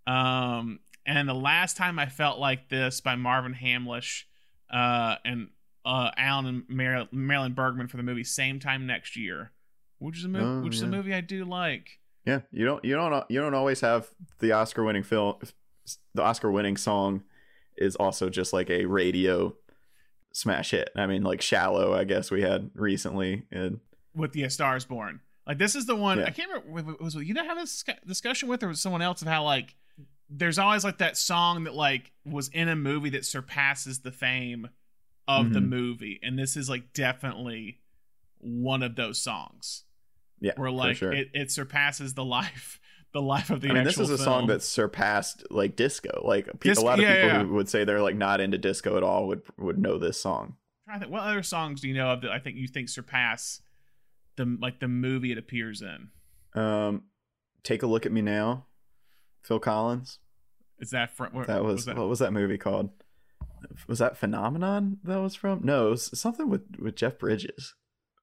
Um, 0.08 0.80
and 1.06 1.28
the 1.28 1.34
last 1.34 1.78
time 1.78 2.00
I 2.00 2.08
felt 2.08 2.40
like 2.40 2.70
this 2.70 3.02
by 3.02 3.16
Marvin 3.16 3.54
Hamlisch, 3.54 4.24
uh, 4.72 5.16
and 5.24 5.50
uh, 5.86 6.12
Alan 6.18 6.46
and 6.46 6.64
Mar- 6.70 7.08
Marilyn 7.12 7.54
Bergman 7.54 7.88
for 7.88 7.98
the 7.98 8.04
movie 8.04 8.24
"Same 8.24 8.60
Time 8.60 8.86
Next 8.88 9.16
Year," 9.16 9.52
which 10.00 10.18
is 10.18 10.26
a 10.26 10.28
movie, 10.28 10.46
Oh, 10.46 10.62
which 10.64 10.76
is 10.76 10.82
a 10.82 10.88
movie 10.88 11.14
I 11.14 11.22
do 11.22 11.46
like. 11.46 12.00
Yeah, 12.26 12.42
you 12.52 12.66
don't 12.66 12.84
you 12.86 12.96
don't 12.96 13.26
you 13.30 13.40
don't 13.42 13.54
always 13.56 13.82
have 13.82 14.08
the 14.40 14.52
Oscar 14.52 14.84
winning 14.84 15.04
film. 15.04 15.36
The 16.14 16.22
Oscar 16.22 16.52
winning 16.52 16.78
song 16.78 17.24
is 17.78 17.96
also 17.96 18.30
just 18.30 18.54
like 18.54 18.70
a 18.70 18.86
radio 18.86 19.56
smash 20.34 20.72
hit. 20.72 20.90
I 20.96 21.06
mean, 21.08 21.24
like 21.24 21.42
"Shallow," 21.42 21.94
I 21.94 22.04
guess 22.04 22.32
we 22.32 22.42
had 22.42 22.70
recently, 22.74 23.44
and 23.52 23.80
with 24.16 24.34
the 24.34 24.48
Stars 24.50 24.86
Born. 24.86 25.20
Like 25.48 25.58
this 25.58 25.76
is 25.76 25.86
the 25.86 25.96
one 25.96 26.20
Yeah. 26.20 26.26
I 26.26 26.30
can't 26.32 26.52
remember 26.66 26.96
was 27.02 27.16
you 27.16 27.34
that 27.34 27.46
have 27.46 27.58
this 27.58 27.84
discussion 28.06 28.48
with 28.50 28.62
or 28.64 28.68
was 28.68 28.80
someone 28.82 29.02
else 29.02 29.22
of 29.22 29.28
how 29.28 29.44
like 29.44 29.76
there's 30.30 30.60
always 30.60 30.84
like 30.84 31.00
that 31.00 31.18
song 31.18 31.64
that 31.66 31.74
like 31.74 32.12
was 32.26 32.48
in 32.50 32.70
a 32.70 32.76
movie 32.76 33.10
that 33.10 33.26
surpasses 33.26 34.00
the 34.00 34.12
fame 34.12 34.70
of 35.28 35.54
the 35.54 35.60
Mhm. 35.60 35.70
movie 35.70 36.20
and 36.24 36.38
this 36.38 36.56
is 36.58 36.70
like 36.70 36.94
definitely 36.94 37.80
one 38.40 38.84
of 38.84 38.96
those 38.96 39.18
songs 39.22 39.84
yeah, 40.40 40.54
where 40.58 40.72
like 40.72 40.98
sure. 40.98 41.12
it, 41.14 41.30
it 41.34 41.52
surpasses 41.52 42.14
the 42.16 42.26
life 42.40 42.80
the 43.14 43.22
life 43.22 43.50
of 43.50 43.62
the 43.62 43.70
I 43.70 43.74
mean, 43.74 43.84
this 43.84 43.98
is 43.98 44.10
a 44.10 44.16
film. 44.18 44.26
song 44.26 44.48
that 44.48 44.64
surpassed 44.64 45.44
like 45.52 45.76
disco. 45.76 46.22
Like 46.24 46.48
a 46.48 46.82
lot 46.82 47.00
of 47.00 47.04
yeah, 47.04 47.16
people 47.24 47.28
yeah. 47.40 47.44
who 47.44 47.54
would 47.56 47.70
say 47.70 47.84
they're 47.84 48.02
like 48.02 48.16
not 48.16 48.40
into 48.42 48.58
disco 48.58 48.98
at 48.98 49.04
all 49.04 49.28
would 49.28 49.42
would 49.58 49.78
know 49.78 49.98
this 49.98 50.20
song. 50.22 50.56
to 50.92 51.00
think, 51.00 51.12
what 51.12 51.24
other 51.24 51.44
songs 51.44 51.82
do 51.82 51.88
you 51.88 51.94
know 51.94 52.10
of 52.12 52.22
that 52.22 52.32
I 52.32 52.40
think 52.40 52.58
you 52.58 52.68
think 52.68 52.90
surpass 52.90 53.62
the 54.38 54.58
like 54.62 54.80
the 54.80 54.88
movie 54.88 55.32
it 55.32 55.38
appears 55.38 55.82
in 55.82 56.10
Um, 56.62 57.04
take 57.64 57.84
a 57.84 57.88
look 57.88 58.06
at 58.06 58.12
me 58.12 58.22
now, 58.22 58.66
Phil 59.44 59.60
Collins. 59.60 60.20
is 60.80 60.92
that 60.92 61.16
from 61.16 61.34
where- 61.34 61.46
That 61.46 61.64
was, 61.64 61.86
that 61.86 61.98
what 61.98 62.08
was 62.10 62.20
that 62.20 62.32
movie 62.34 62.58
called? 62.58 62.92
Was 63.88 64.00
that 64.00 64.18
Phenomenon 64.18 64.98
that 65.04 65.20
was 65.22 65.36
from? 65.36 65.62
No, 65.64 65.88
it 65.88 65.90
was 65.92 66.20
something 66.20 66.50
with 66.50 66.64
with 66.80 66.96
Jeff 66.96 67.20
Bridges. 67.20 67.76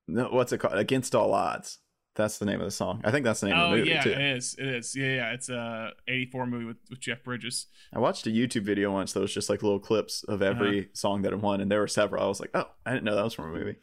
No, 0.09 0.28
what's 0.30 0.53
it 0.53 0.59
called? 0.59 0.74
Against 0.74 1.14
All 1.14 1.32
Odds. 1.34 1.78
That's 2.19 2.37
the 2.37 2.45
name 2.45 2.61
of 2.61 2.66
the 2.66 2.71
song. 2.71 3.01
I 3.05 3.11
think 3.11 3.25
that's 3.25 3.41
the 3.41 3.47
name 3.47 3.57
of 3.57 3.69
oh 3.69 3.71
the 3.71 3.77
movie 3.79 3.89
yeah 3.91 4.03
too. 4.03 4.11
it 4.11 4.21
is 4.21 4.55
it 4.59 4.66
is 4.66 4.95
yeah 4.95 5.14
yeah 5.14 5.33
it's 5.33 5.49
a 5.49 5.93
84 6.07 6.47
movie 6.47 6.64
with, 6.66 6.77
with 6.91 7.01
jeff 7.01 7.23
bridges 7.25 7.66
I 7.95 7.99
watched 8.01 8.27
a 8.27 8.31
YouTube 8.31 8.64
video 8.64 8.93
once 8.93 9.14
that 9.14 9.21
was 9.21 9.33
just 9.33 9.49
like 9.49 9.62
little 9.62 9.79
clips 9.81 10.25
of 10.25 10.43
every 10.43 10.81
Uh-huh. 10.81 10.89
song 10.93 11.23
that 11.23 11.33
it 11.33 11.41
won, 11.41 11.62
and 11.62 11.71
there 11.71 11.81
were 11.81 11.89
several. 11.89 12.23
I 12.23 12.27
was 12.29 12.39
like, 12.41 12.51
oh, 12.53 12.69
I 12.85 12.91
didn't 12.93 13.05
know 13.05 13.14
that 13.16 13.25
was 13.25 13.33
from 13.33 13.47
a 13.47 13.59
movie. 13.59 13.77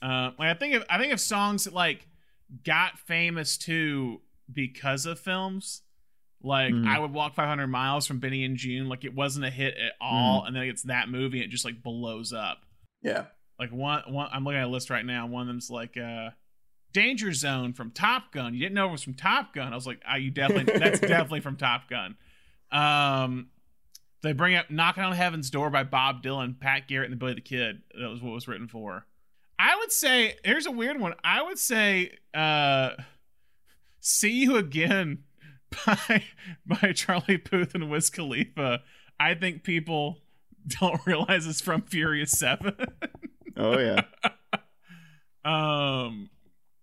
Uh, 0.00 0.30
like 0.38 0.48
I 0.48 0.54
think 0.54 0.74
of 0.76 0.84
I 0.88 0.96
think 0.98 1.12
of 1.12 1.20
songs 1.20 1.64
that 1.64 1.74
like 1.74 2.06
got 2.64 2.98
famous 3.00 3.58
too 3.58 4.22
because 4.50 5.04
of 5.04 5.18
films. 5.20 5.82
Like 6.42 6.72
Mhm. 6.72 6.86
I 6.86 6.98
would 6.98 7.12
walk 7.12 7.34
500 7.34 7.66
miles 7.66 8.06
from 8.06 8.18
Benny 8.18 8.44
and 8.44 8.56
Joon. 8.56 8.88
Like 8.88 9.04
it 9.04 9.14
wasn't 9.14 9.44
a 9.44 9.50
hit 9.50 9.76
at 9.76 9.92
all, 10.00 10.44
and 10.44 10.56
then 10.56 10.62
it's 10.62 10.84
that 10.84 11.08
movie, 11.10 11.38
and 11.42 11.44
it 11.46 11.50
just 11.50 11.64
like 11.66 11.82
blows 11.82 12.32
up. 12.32 12.62
Yeah. 13.02 13.26
Like 13.58 13.70
one 13.72 14.02
one, 14.06 14.28
I'm 14.32 14.42
looking 14.44 14.58
at 14.58 14.64
a 14.64 14.68
list 14.68 14.88
right 14.88 15.04
now. 15.04 15.26
One 15.26 15.42
of 15.42 15.48
them's 15.48 15.68
like 15.68 15.98
uh, 15.98 16.30
Danger 16.92 17.32
Zone 17.32 17.72
from 17.72 17.90
Top 17.90 18.32
Gun. 18.32 18.54
You 18.54 18.60
didn't 18.60 18.74
know 18.74 18.88
it 18.88 18.92
was 18.92 19.02
from 19.02 19.14
Top 19.14 19.54
Gun. 19.54 19.72
I 19.72 19.76
was 19.76 19.86
like, 19.86 20.00
ah, 20.06 20.16
you 20.16 20.30
definitely 20.30 20.78
that's 20.78 21.00
definitely 21.00 21.40
from 21.40 21.56
Top 21.56 21.88
Gun. 21.88 22.16
Um, 22.72 23.48
they 24.22 24.32
bring 24.32 24.54
up 24.54 24.70
"Knocking 24.70 25.02
on 25.02 25.12
Heaven's 25.12 25.50
Door" 25.50 25.70
by 25.70 25.84
Bob 25.84 26.22
Dylan, 26.22 26.58
Pat 26.58 26.88
Garrett, 26.88 27.10
and 27.10 27.12
the 27.12 27.16
Billy 27.16 27.34
the 27.34 27.40
Kid. 27.40 27.82
That 28.00 28.08
was 28.08 28.20
what 28.22 28.32
was 28.32 28.48
written 28.48 28.68
for. 28.68 29.06
I 29.58 29.76
would 29.76 29.92
say 29.92 30.36
here's 30.44 30.66
a 30.66 30.70
weird 30.70 31.00
one. 31.00 31.14
I 31.24 31.42
would 31.42 31.58
say 31.58 32.12
uh, 32.34 32.90
"See 34.00 34.32
You 34.32 34.56
Again" 34.56 35.24
by 35.86 36.24
by 36.66 36.92
Charlie 36.92 37.38
Puth 37.38 37.74
and 37.74 37.90
Wiz 37.90 38.10
Khalifa. 38.10 38.80
I 39.18 39.34
think 39.34 39.62
people 39.62 40.18
don't 40.80 41.00
realize 41.06 41.46
it's 41.46 41.60
from 41.60 41.82
Furious 41.82 42.32
Seven. 42.32 42.74
Oh 43.56 43.78
yeah. 43.78 44.02
um 45.44 46.30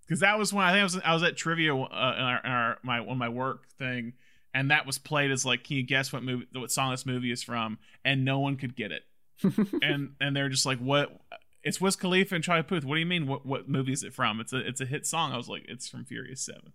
because 0.08 0.22
that 0.22 0.40
was 0.40 0.54
when 0.54 0.64
i 0.64 0.72
think 0.72 0.80
i 0.80 0.84
was 0.84 1.00
i 1.06 1.14
was 1.14 1.24
at 1.24 1.36
trivia 1.36 1.76
uh, 1.76 1.86
in, 1.86 2.24
our, 2.24 2.42
in 2.44 2.52
our 2.52 2.78
my 2.84 3.00
on 3.00 3.18
my 3.18 3.30
work 3.30 3.68
thing 3.78 4.14
and 4.54 4.72
that 4.72 4.86
was 4.86 4.98
played 4.98 5.32
as 5.32 5.46
like 5.46 5.64
can 5.64 5.78
you 5.78 5.84
guess 5.84 6.14
what 6.14 6.24
movie 6.24 6.48
what 6.54 6.72
song 6.72 6.92
this 6.92 7.06
movie 7.06 7.32
is 7.32 7.44
from 7.44 7.78
and 8.04 8.24
no 8.26 8.40
one 8.40 8.56
could 8.56 8.76
get 8.76 8.92
it 8.92 9.04
and 9.82 10.12
and 10.20 10.36
they're 10.36 10.50
just 10.50 10.66
like 10.66 10.80
what 10.80 11.22
it's 11.68 11.82
Wiz 11.82 11.98
Khalifa 11.98 12.34
and 12.34 12.44
Charlie 12.44 12.64
Puth. 12.64 12.86
What 12.86 12.96
do 12.96 13.02
you 13.02 13.06
mean? 13.06 13.28
What 13.28 13.46
what 13.46 13.68
movie 13.68 13.92
is 13.92 14.02
it 14.02 14.14
from? 14.14 14.40
It's 14.40 14.54
a 14.54 14.66
it's 14.66 14.80
a 14.80 14.86
hit 14.86 15.06
song. 15.06 15.34
I 15.34 15.38
was 15.38 15.50
like, 15.50 15.66
it's 15.68 15.88
from 15.88 16.06
Furious 16.06 16.42
Seven. 16.42 16.72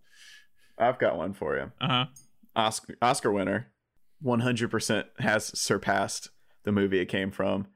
I've 0.79 0.99
got 0.99 1.17
one 1.17 1.33
for 1.33 1.57
you. 1.57 1.73
Uh 1.81 1.89
huh. 1.89 2.07
Oscar 2.55 2.97
Oscar 3.01 3.33
winner, 3.33 3.69
one 4.21 4.41
hundred 4.41 4.71
percent 4.71 5.07
has 5.19 5.59
surpassed 5.59 6.29
the 6.65 6.73
movie 6.73 7.01
it 7.01 7.07
came 7.07 7.31
from. 7.31 7.69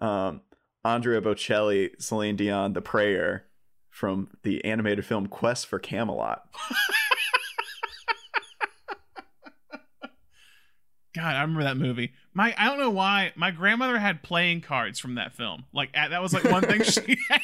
Um, 0.00 0.42
Andrea 0.84 1.20
Bocelli, 1.20 2.00
Celine 2.00 2.36
Dion, 2.36 2.72
"The 2.72 2.80
Prayer" 2.80 3.46
from 3.90 4.28
the 4.42 4.64
animated 4.64 5.04
film 5.04 5.26
Quest 5.26 5.66
for 5.66 5.78
Camelot. 5.78 6.46
God, 11.12 11.34
I 11.34 11.40
remember 11.40 11.64
that 11.64 11.76
movie. 11.76 12.12
My 12.34 12.54
I 12.56 12.66
don't 12.66 12.78
know 12.78 12.90
why 12.90 13.32
my 13.34 13.50
grandmother 13.50 13.98
had 13.98 14.22
playing 14.22 14.60
cards 14.60 15.00
from 15.00 15.16
that 15.16 15.34
film. 15.34 15.64
Like 15.72 15.92
that 15.94 16.22
was 16.22 16.32
like 16.32 16.44
one 16.44 16.62
thing 16.62 16.82
she. 16.84 17.18
had. 17.28 17.40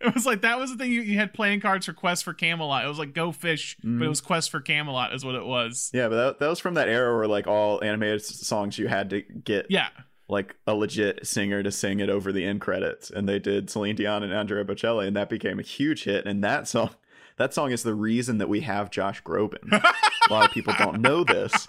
it 0.00 0.14
was 0.14 0.24
like 0.24 0.40
that 0.42 0.58
was 0.58 0.70
the 0.70 0.78
thing 0.78 0.90
you, 0.90 1.02
you 1.02 1.18
had 1.18 1.34
playing 1.34 1.60
cards 1.60 1.84
for 1.84 1.92
Quest 1.92 2.24
for 2.24 2.32
Camelot. 2.32 2.86
It 2.86 2.88
was 2.88 2.98
like 2.98 3.12
Go 3.12 3.32
Fish, 3.32 3.76
but 3.82 3.88
it 3.90 3.92
Mhm. 3.98 4.08
was 4.08 4.22
Quest 4.22 4.50
for 4.50 4.62
Camelot 4.62 5.12
is 5.12 5.22
what 5.22 5.34
it 5.34 5.44
was. 5.44 5.90
Yeah, 5.92 6.08
but 6.08 6.16
that, 6.16 6.38
that 6.38 6.48
was 6.48 6.58
from 6.58 6.72
that 6.74 6.88
era 6.88 7.14
where 7.14 7.28
like 7.28 7.46
all 7.46 7.84
animated 7.84 8.24
songs 8.24 8.78
you 8.78 8.88
had 8.88 9.10
to 9.10 9.20
get 9.20 9.66
Yeah. 9.68 9.88
Like 10.30 10.54
a 10.66 10.74
legit 10.74 11.26
singer 11.26 11.62
to 11.62 11.70
sing 11.72 12.00
it 12.00 12.08
over 12.08 12.30
the 12.32 12.44
end 12.44 12.60
credits, 12.60 13.10
and 13.10 13.28
they 13.28 13.38
did 13.38 13.68
Celine 13.68 13.96
Dion 13.96 14.22
and 14.22 14.32
Andrea 14.32 14.64
Bocelli, 14.64 15.06
and 15.06 15.16
that 15.16 15.28
became 15.28 15.58
a 15.58 15.62
huge 15.62 16.04
hit. 16.04 16.24
And 16.26 16.42
that 16.44 16.68
song, 16.68 16.90
that 17.36 17.52
song 17.52 17.72
is 17.72 17.82
the 17.82 17.94
reason 17.94 18.38
that 18.38 18.48
we 18.48 18.60
have 18.60 18.90
Josh 18.90 19.22
Groban. 19.22 19.70
a 19.72 20.32
lot 20.32 20.46
of 20.46 20.52
people 20.52 20.72
don't 20.78 21.00
know 21.00 21.24
this, 21.24 21.66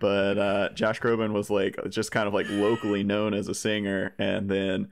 but 0.00 0.38
uh, 0.38 0.68
Josh 0.74 1.00
Groban 1.00 1.32
was 1.32 1.50
like 1.50 1.76
just 1.90 2.10
kind 2.12 2.26
of 2.26 2.34
like 2.34 2.48
locally 2.48 3.04
known 3.04 3.34
as 3.34 3.48
a 3.48 3.54
singer, 3.54 4.14
and 4.18 4.48
then 4.50 4.88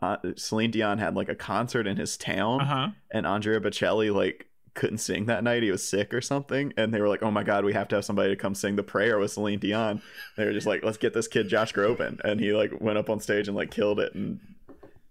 uh, 0.00 0.16
Celine 0.36 0.70
Dion 0.70 0.98
had 0.98 1.14
like 1.16 1.28
a 1.28 1.34
concert 1.34 1.86
in 1.86 1.96
his 1.96 2.16
town, 2.16 2.60
Uh 2.60 2.64
huh. 2.66 2.88
and 3.10 3.26
Andrea 3.26 3.60
Bocelli 3.60 4.14
like 4.14 4.46
couldn't 4.74 4.98
sing 4.98 5.26
that 5.26 5.44
night. 5.44 5.62
He 5.62 5.70
was 5.70 5.86
sick 5.86 6.14
or 6.14 6.20
something, 6.20 6.72
and 6.76 6.92
they 6.94 7.00
were 7.00 7.08
like, 7.08 7.22
"Oh 7.22 7.30
my 7.30 7.42
god, 7.42 7.64
we 7.64 7.72
have 7.74 7.88
to 7.88 7.96
have 7.96 8.04
somebody 8.04 8.30
to 8.30 8.36
come 8.36 8.54
sing 8.54 8.76
the 8.76 8.82
prayer 8.82 9.18
with 9.18 9.32
Celine 9.32 9.58
Dion." 9.58 10.00
They 10.36 10.44
were 10.44 10.52
just 10.52 10.66
like, 10.66 10.82
"Let's 10.84 10.96
get 10.98 11.12
this 11.14 11.28
kid 11.28 11.48
Josh 11.48 11.72
Groban," 11.72 12.20
and 12.24 12.40
he 12.40 12.52
like 12.52 12.80
went 12.80 12.98
up 12.98 13.10
on 13.10 13.20
stage 13.20 13.48
and 13.48 13.56
like 13.56 13.70
killed 13.70 14.00
it 14.00 14.14
and 14.14 14.40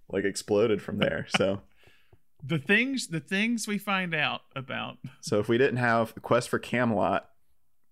like 0.10 0.26
exploded 0.26 0.82
from 0.82 0.98
there. 0.98 1.28
So, 1.38 1.62
The 2.44 2.58
things 2.58 3.08
the 3.08 3.20
things 3.20 3.68
we 3.68 3.78
find 3.78 4.16
out 4.16 4.42
about. 4.56 4.98
so 5.22 5.40
if 5.40 5.48
we 5.48 5.58
didn't 5.60 5.78
have 5.78 6.16
Quest 6.22 6.50
for 6.50 6.60
Camelot. 6.60 7.28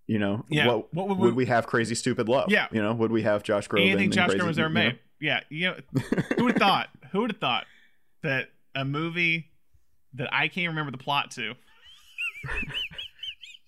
You 0.07 0.17
know, 0.17 0.43
Yeah, 0.49 0.65
what, 0.65 0.91
what 0.91 1.07
would, 1.09 1.17
would 1.20 1.36
we, 1.36 1.43
we- 1.43 1.45
have? 1.45 1.67
Crazy 1.67 1.93
Stupid 1.93 2.28
Love. 2.28 2.49
Yeah. 2.49 2.65
you 2.72 2.82
know, 2.82 2.93
would 2.95 3.11
we 3.11 3.22
have 3.22 3.43
Josh 3.43 3.67
Groban? 3.67 3.82
Anything 3.91 4.05
in 4.05 4.11
Josh 4.11 4.30
Crazy- 4.30 4.39
Groban's 4.43 4.57
ever 4.57 4.67
you 4.70 4.74
know? 4.74 4.80
made. 4.86 4.99
Yeah. 5.22 5.39
You 5.49 5.67
know, 5.67 5.76
who 6.36 6.45
would 6.45 6.53
have 6.53 6.59
thought? 6.59 6.89
Who 7.11 7.20
would 7.22 7.32
have 7.34 7.39
thought 7.39 7.65
that 8.24 8.49
a 8.74 8.84
movie 8.84 9.48
that 10.16 10.30
I 10.34 10.47
can't 10.47 10.68
remember 10.70 10.91
the 10.91 10.97
plot 10.97 11.32
to 11.32 11.53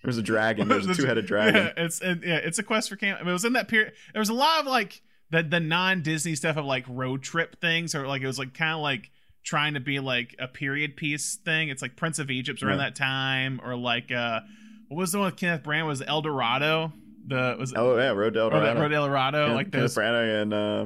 There's 0.04 0.18
a 0.18 0.24
dragon. 0.24 0.68
There's 0.68 0.86
a 0.88 0.96
two-headed 0.96 1.26
dragon. 1.28 1.56
Yeah, 1.56 1.84
it's 1.86 2.02
and, 2.02 2.24
yeah, 2.24 2.38
it's 2.38 2.58
a 2.58 2.64
quest 2.64 2.90
for 2.90 2.96
camp. 2.96 3.20
I 3.20 3.24
mean, 3.24 3.30
it 3.30 3.34
was 3.34 3.46
in 3.46 3.54
that 3.54 3.68
period. 3.68 3.94
There 4.14 4.20
was 4.20 4.30
a 4.30 4.34
lot 4.34 4.62
of 4.62 4.66
like 4.66 5.02
the 5.30 5.44
the 5.44 5.60
non 5.60 6.02
Disney 6.02 6.36
stuff 6.36 6.58
of 6.58 6.66
like 6.66 6.86
road 6.88 7.22
trip 7.22 7.60
things, 7.62 7.94
or 7.94 8.08
like 8.08 8.22
it 8.24 8.28
was 8.28 8.40
like 8.40 8.54
kind 8.56 8.74
of 8.74 8.80
like 8.82 9.12
trying 9.44 9.76
to 9.76 9.80
be 9.80 10.00
like 10.00 10.36
a 10.40 10.48
period 10.48 10.96
piece 10.98 11.36
thing. 11.36 11.70
It's 11.70 11.82
like 11.84 11.96
Prince 11.96 12.18
of 12.18 12.32
Egypt's 12.32 12.64
around 12.64 12.80
Yeah. 12.80 12.86
that 12.86 12.96
time, 12.96 13.62
or 13.64 13.76
like 13.76 14.12
uh, 14.12 14.40
what 14.88 14.98
was 14.98 15.12
the 15.12 15.20
one 15.20 15.26
with 15.28 15.36
Kenneth 15.38 15.62
Branagh? 15.64 15.86
Was 15.86 16.02
El 16.02 16.22
Dorado? 16.24 16.94
The 17.28 17.56
was 17.60 17.72
it 17.72 17.78
Oh 17.78 17.96
yeah, 17.98 18.10
Road 18.10 18.36
El 18.36 18.50
Dorado. 18.50 18.82
Road 18.82 18.94
El 18.94 19.06
Dorado? 19.08 19.46
Ken- 19.48 19.56
like 19.56 19.72
Kenneth. 19.72 19.94
Branagh 19.94 20.42
and 20.42 20.54
uh, 20.54 20.86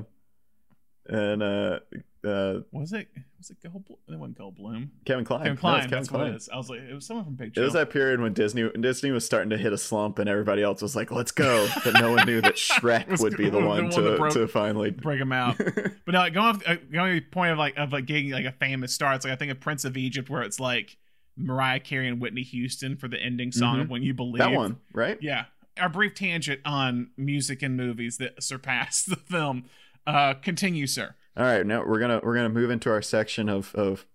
and 1.08 1.42
uh, 1.42 1.80
uh, 2.28 2.60
Was 2.74 2.92
it 2.92 3.08
was 3.50 3.58
it 3.64 3.72
Gold? 3.72 3.86
It 4.10 4.18
wasn't 4.20 4.38
Goldblum. 4.38 4.90
Kevin 5.06 5.26
Kline. 5.26 5.40
Kevin 5.42 5.54
No, 5.56 5.60
Kline. 5.60 5.82
Kevin 5.82 5.90
that's 5.92 6.12
what 6.12 6.28
it 6.28 6.36
is. 6.36 6.50
I 6.52 6.58
was 6.58 6.70
like, 6.70 6.80
it 6.82 6.94
was 6.94 7.06
someone 7.06 7.26
from 7.26 7.36
Big 7.36 7.58
It 7.58 7.62
was 7.62 7.74
that 7.74 7.90
period 7.90 8.20
when 8.22 8.34
Disney 8.34 8.70
Disney 8.80 9.12
was 9.12 9.26
starting 9.26 9.50
to 9.52 9.58
hit 9.58 9.74
a 9.74 9.78
slump, 9.78 10.20
and 10.20 10.30
everybody 10.30 10.64
else 10.64 10.82
was 10.82 10.96
like, 10.96 11.12
"Let's 11.12 11.32
go," 11.32 11.68
but 11.84 11.94
no 11.96 12.14
one 12.14 12.26
knew 12.26 12.42
that 12.42 12.56
Shrek 12.56 13.20
would 13.22 13.38
be 13.38 13.46
the 13.50 13.52
the 13.60 13.66
one 13.66 13.84
one 13.86 13.90
to 13.92 14.18
broke- 14.18 14.34
to 14.34 14.48
finally. 14.48 14.92
break 14.92 15.20
him 15.20 15.32
out. 15.32 15.58
but 15.58 16.12
no, 16.12 16.20
like, 16.20 16.34
going 16.34 16.48
off, 16.48 16.64
uh, 16.68 16.76
going 16.92 17.16
to 17.16 17.20
the 17.22 17.26
point 17.32 17.52
of 17.52 17.58
like 17.58 17.78
of 17.78 17.92
like 17.94 18.06
getting 18.06 18.32
like 18.32 18.46
a 18.46 18.52
famous 18.54 18.94
star. 18.94 19.14
It's 19.14 19.26
like 19.26 19.34
I 19.34 19.38
think 19.38 19.52
of 19.52 19.60
Prince 19.60 19.86
of 19.86 19.96
Egypt, 19.98 20.30
where 20.30 20.42
it's 20.42 20.60
like 20.60 20.98
Mariah 21.38 21.80
Carey 21.80 22.08
and 22.08 22.20
Whitney 22.22 22.44
Houston 22.44 22.96
for 22.98 23.08
the 23.08 23.18
ending 23.22 23.52
song 23.52 23.80
of 23.80 23.88
Mhm. 23.88 23.90
"When 23.92 24.04
You 24.04 24.14
Believe." 24.14 24.40
That 24.40 24.52
one, 24.52 24.78
right? 24.94 25.18
yeah. 25.22 25.46
Our 25.80 25.90
brief 25.90 26.16
tangent 26.16 26.62
on 26.64 27.10
music 27.18 27.62
and 27.62 27.76
movies 27.76 28.18
that 28.18 28.42
surpass 28.42 29.04
the 29.04 29.18
film. 29.18 29.66
Uh, 30.08 30.34
continue, 30.36 30.88
sir. 30.88 31.16
All 31.38 31.44
right, 31.44 31.66
now 31.66 31.84
we're 31.86 32.00
gonna 32.00 32.22
we're 32.24 32.36
gonna 32.36 32.50
move 32.50 32.70
into 32.72 32.90
our 32.90 33.02
section 33.02 33.50
of 33.50 33.74
of 33.76 34.06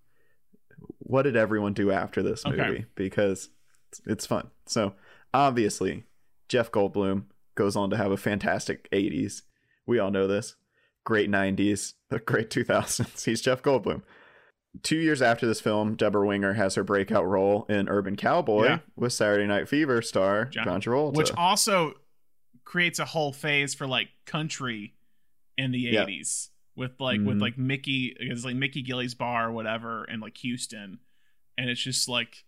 what 0.98 1.22
did 1.22 1.36
everyone 1.36 1.74
do 1.74 1.90
after 1.90 2.22
this 2.22 2.44
movie 2.46 2.60
Okay. 2.60 2.84
because 2.94 3.50
it's, 3.90 4.00
it's 4.06 4.26
fun. 4.26 4.50
So 4.66 4.94
obviously, 5.34 6.04
Jeff 6.48 6.70
Goldblum 6.70 7.24
goes 7.56 7.76
on 7.76 7.90
to 7.90 7.96
have 7.96 8.10
a 8.12 8.16
fantastic 8.16 8.88
'80s. 8.90 9.42
We 9.86 9.98
all 9.98 10.10
know 10.10 10.26
this. 10.26 10.56
Great 11.04 11.30
'90s, 11.30 11.94
a 12.10 12.18
great 12.18 12.48
2000s. 12.50 13.24
He's 13.24 13.40
Jeff 13.40 13.62
Goldblum. 13.62 14.02
Two 14.82 14.96
years 14.98 15.20
after 15.20 15.46
this 15.46 15.60
film, 15.60 15.96
Debra 15.96 16.24
Winger 16.24 16.52
has 16.52 16.76
her 16.76 16.84
breakout 16.84 17.26
role 17.26 17.66
in 17.68 17.88
Urban 17.88 18.14
Cowboy 18.16 18.64
Yeah. 18.66 18.78
with 18.96 19.12
Saturday 19.12 19.46
Night 19.46 19.68
Fever 19.68 20.00
star 20.00 20.44
John- 20.44 20.64
John, 20.64 20.80
Travolta. 20.80 21.16
Which 21.16 21.32
also 21.34 21.94
creates 22.64 23.00
a 23.00 23.04
whole 23.04 23.32
phase 23.32 23.74
for 23.74 23.86
like 23.88 24.08
country 24.26 24.94
in 25.58 25.72
the 25.72 25.80
Yeah. 25.80 26.04
80s 26.80 26.90
with 26.90 27.00
like 27.00 27.20
with 27.20 27.36
Mhm. 27.38 27.42
like 27.42 27.58
Mickey 27.58 28.16
it's 28.18 28.44
like 28.44 28.56
Mickey 28.56 28.82
Gilley's 28.82 29.14
bar 29.14 29.48
or 29.48 29.52
whatever 29.52 30.04
in 30.04 30.20
like 30.20 30.36
Houston 30.38 30.98
and 31.58 31.68
it's 31.70 31.80
just 31.82 32.08
like 32.08 32.44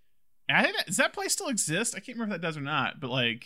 I 0.49 0.63
think 0.65 0.77
that, 0.77 0.87
does 0.87 0.97
that 0.99 1.13
place 1.15 1.33
still 1.33 1.49
exist? 1.49 1.95
I 1.95 2.01
can't 2.01 2.19
remember 2.19 2.35
if 2.35 2.41
that 2.41 2.47
does 2.47 2.57
or 2.57 2.61
not, 2.63 3.01
but 3.01 3.11
like 3.11 3.45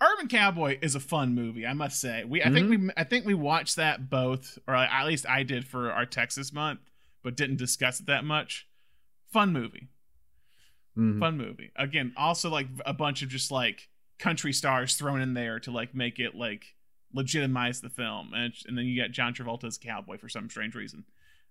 Urban 0.00 0.28
Cowboy 0.28 0.78
is 0.82 0.94
a 0.94 1.00
fun 1.00 1.34
movie, 1.34 1.66
I 1.66 1.72
must 1.72 2.00
say. 2.00 2.24
We 2.24 2.42
I 2.42 2.50
think 2.50 2.70
we 2.70 2.90
I 2.96 3.04
think 3.04 3.24
we 3.26 3.34
watched 3.34 3.76
that 3.76 4.08
both 4.10 4.58
or 4.66 4.74
at 4.74 5.06
least 5.06 5.26
I 5.28 5.42
did 5.42 5.66
for 5.66 5.90
our 5.92 6.06
Texas 6.06 6.52
month, 6.52 6.80
but 7.22 7.36
didn't 7.36 7.56
discuss 7.56 8.00
it 8.00 8.06
that 8.06 8.24
much. 8.24 8.66
Fun 9.32 9.52
movie. 9.52 9.88
Mhm. 10.96 11.18
Fun 11.18 11.36
movie. 11.36 11.70
Again, 11.76 12.12
also 12.16 12.48
like 12.50 12.68
a 12.86 12.92
bunch 12.92 13.22
of 13.22 13.28
just 13.28 13.50
like 13.50 13.88
country 14.18 14.52
stars 14.52 14.94
thrown 14.94 15.20
in 15.20 15.34
there 15.34 15.58
to 15.60 15.70
like 15.72 15.94
make 15.94 16.18
it 16.20 16.34
like 16.36 16.73
legitimize 17.14 17.80
the 17.80 17.90
film, 17.90 18.32
and 18.34 18.52
and 18.66 18.76
then 18.76 18.84
you 18.86 19.00
got 19.00 19.10
John 19.12 19.32
Travolta 19.32 19.64
as 19.64 19.78
cowboy 19.78 20.18
for 20.18 20.28
some 20.28 20.50
strange 20.50 20.74
reason. 20.74 21.04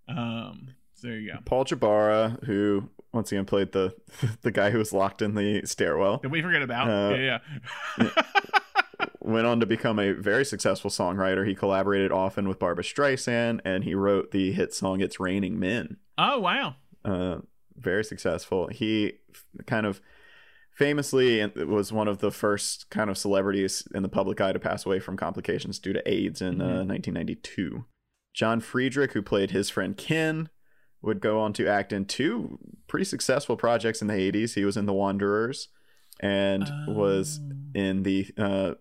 Um, 0.07 0.70
so 0.93 1.07
there 1.07 1.18
you 1.18 1.32
go. 1.32 1.39
Paul 1.45 1.66
Jabara, 1.66 2.43
who 2.45 2.89
once 3.14 3.32
again 3.32 3.45
played 3.45 3.72
the 3.72 3.95
the 4.41 4.51
guy 4.51 4.70
who 4.70 4.78
was 4.78 4.93
locked 4.93 5.22
in 5.22 5.36
the 5.36 5.66
stairwell, 5.66 6.18
Did 6.18 6.32
we 6.32 6.41
forget 6.41 6.61
about? 6.61 6.89
Uh, 6.89 7.16
yeah, 7.16 7.39
yeah. 7.99 8.09
went 9.22 9.47
on 9.47 9.59
to 9.61 9.66
become 9.66 9.99
a 9.99 10.11
very 10.11 10.45
successful 10.45 10.89
songwriter. 10.89 11.47
He 11.47 11.55
collaborated 11.55 12.11
often 12.11 12.47
with 12.47 12.59
Barbra 12.59 12.84
Streisand, 12.84 13.61
and 13.66 13.84
he 13.84 13.95
wrote 13.95 14.32
the 14.32 14.51
hit 14.51 14.74
song 14.74 15.01
"It's 15.01 15.20
Raining 15.20 15.59
Men." 15.59 15.97
oh 16.18 16.39
wow. 16.39 16.76
uh, 17.05 17.38
very 17.76 18.03
successful. 18.03 18.68
He 18.68 19.14
f- 19.32 19.45
kind 19.66 19.86
of 19.86 19.99
famously 20.76 21.45
was 21.65 21.91
one 21.93 22.07
of 22.07 22.19
the 22.19 22.32
first 22.32 22.89
kind 22.89 23.09
of 23.09 23.17
celebrities 23.17 23.88
in 23.93 24.03
the 24.03 24.09
public 24.09 24.41
eye 24.41 24.53
to 24.53 24.59
pass 24.59 24.86
away 24.86 24.99
from 24.99 25.17
complications 25.17 25.80
due 25.80 25.93
to 25.93 26.11
AIDS 26.11 26.41
in 26.41 26.61
uh, 26.61 26.84
1992. 26.84 27.86
John 28.34 28.59
Friedrich, 28.59 29.13
who 29.13 29.21
played 29.21 29.51
his 29.51 29.69
friend 29.69 29.95
Ken, 29.95 30.49
would 31.01 31.19
go 31.21 31.39
on 31.39 31.53
to 31.53 31.67
act 31.67 31.93
in 31.93 32.05
two 32.05 32.57
pretty 32.88 33.05
successful 33.05 33.55
projects 33.57 34.01
in 34.01 34.07
the 34.07 34.13
80s. 34.13 34.55
He 34.55 34.65
was 34.65 34.78
in 34.78 34.86
The 34.86 34.93
Wanderers 34.93 35.67
and 36.19 36.63
was 36.88 37.39
in 37.76 38.03
the 38.03 38.28
uh, 38.38 38.74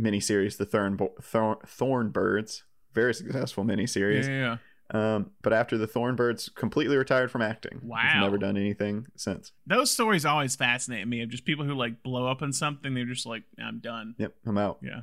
miniseries 0.00 0.56
The 0.56 0.66
Thorn 0.66 0.98
Thorn 1.22 1.56
Thornbirds. 1.66 2.62
Very 2.94 3.14
successful 3.14 3.64
Yeah, 3.68 3.74
miniseries. 3.76 4.26
yeah, 4.26 4.30
yeah. 4.30 4.56
Um, 4.90 5.32
but 5.42 5.52
after 5.52 5.76
the 5.76 5.86
Thornbirds, 5.86 6.54
completely 6.54 6.96
retired 6.96 7.30
from 7.30 7.42
acting. 7.42 7.80
Wow. 7.82 7.98
He's 8.02 8.22
never 8.22 8.38
done 8.38 8.56
anything 8.56 9.06
since. 9.16 9.52
Those 9.66 9.90
stories 9.90 10.24
always 10.24 10.56
fascinate 10.56 11.06
me 11.06 11.22
of 11.22 11.28
just 11.28 11.44
people 11.44 11.64
who 11.64 11.74
like 11.74 12.02
blow 12.02 12.26
up 12.26 12.40
in 12.42 12.52
something. 12.52 12.94
They're 12.94 13.04
just 13.04 13.26
like, 13.26 13.42
I'm 13.62 13.80
done. 13.80 14.14
Yep, 14.18 14.34
I'm 14.46 14.58
out. 14.58 14.78
Yeah. 14.82 15.00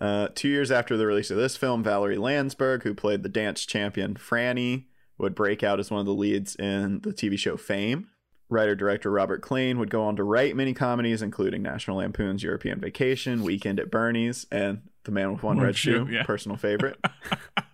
Uh, 0.00 0.28
two 0.34 0.48
years 0.48 0.70
after 0.70 0.96
the 0.96 1.06
release 1.06 1.30
of 1.30 1.36
this 1.36 1.56
film, 1.56 1.82
Valerie 1.82 2.16
Landsburg, 2.16 2.82
who 2.82 2.94
played 2.94 3.22
the 3.22 3.28
dance 3.28 3.66
champion 3.66 4.14
Franny, 4.14 4.86
would 5.18 5.34
break 5.34 5.62
out 5.62 5.80
as 5.80 5.90
one 5.90 6.00
of 6.00 6.06
the 6.06 6.14
leads 6.14 6.54
in 6.56 7.00
the 7.00 7.12
TV 7.12 7.38
show 7.38 7.56
Fame. 7.56 8.08
Writer 8.50 8.74
director 8.74 9.10
Robert 9.10 9.42
Klane 9.42 9.76
would 9.76 9.90
go 9.90 10.02
on 10.04 10.16
to 10.16 10.24
write 10.24 10.56
many 10.56 10.72
comedies, 10.72 11.20
including 11.20 11.62
National 11.62 11.98
Lampoon's 11.98 12.42
European 12.42 12.80
Vacation, 12.80 13.42
Weekend 13.42 13.78
at 13.78 13.90
Bernie's, 13.90 14.46
and 14.50 14.82
The 15.04 15.10
Man 15.10 15.32
with 15.32 15.42
One, 15.42 15.58
One 15.58 15.66
Red 15.66 15.76
Shoe, 15.76 16.06
Shoe, 16.06 16.12
yeah. 16.12 16.22
personal 16.22 16.56
favorite. 16.56 16.98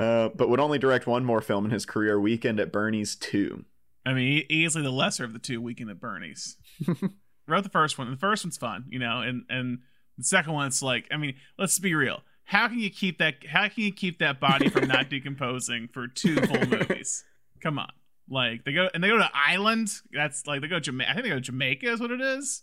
uh, 0.00 0.30
but 0.34 0.48
would 0.48 0.60
only 0.60 0.78
direct 0.78 1.06
one 1.06 1.24
more 1.24 1.40
film 1.40 1.66
in 1.66 1.70
his 1.70 1.84
career, 1.84 2.18
Weekend 2.18 2.58
at 2.58 2.72
Bernie's 2.72 3.14
2. 3.16 3.64
I 4.06 4.14
mean, 4.14 4.44
easily 4.48 4.82
the 4.82 4.90
lesser 4.90 5.24
of 5.24 5.34
the 5.34 5.38
two 5.38 5.60
Weekend 5.60 5.90
at 5.90 6.00
Bernie's. 6.00 6.56
Wrote 7.46 7.64
the 7.64 7.70
first 7.70 7.98
one. 7.98 8.10
The 8.10 8.16
first 8.16 8.44
one's 8.44 8.56
fun, 8.56 8.86
you 8.88 8.98
know, 8.98 9.20
and 9.20 9.44
and 9.48 9.80
the 10.16 10.24
second 10.24 10.52
one's 10.52 10.82
like, 10.82 11.06
I 11.10 11.16
mean, 11.16 11.34
let's 11.58 11.78
be 11.78 11.94
real. 11.94 12.22
How 12.44 12.68
can 12.68 12.78
you 12.78 12.90
keep 12.90 13.18
that? 13.18 13.46
How 13.46 13.68
can 13.68 13.84
you 13.84 13.92
keep 13.92 14.18
that 14.20 14.40
body 14.40 14.68
from 14.68 14.88
not 14.88 15.10
decomposing 15.10 15.88
for 15.92 16.06
two 16.08 16.36
full 16.36 16.66
movies? 16.66 17.24
Come 17.62 17.78
on, 17.78 17.90
like 18.28 18.64
they 18.64 18.72
go 18.72 18.88
and 18.94 19.04
they 19.04 19.08
go 19.08 19.18
to 19.18 19.30
Island. 19.34 19.92
That's 20.12 20.46
like 20.46 20.62
they 20.62 20.68
go 20.68 20.80
Jamaica. 20.80 21.10
I 21.10 21.14
think 21.14 21.24
they 21.24 21.30
go 21.30 21.36
to 21.36 21.40
Jamaica 21.40 21.92
is 21.92 22.00
what 22.00 22.10
it 22.10 22.20
is. 22.20 22.62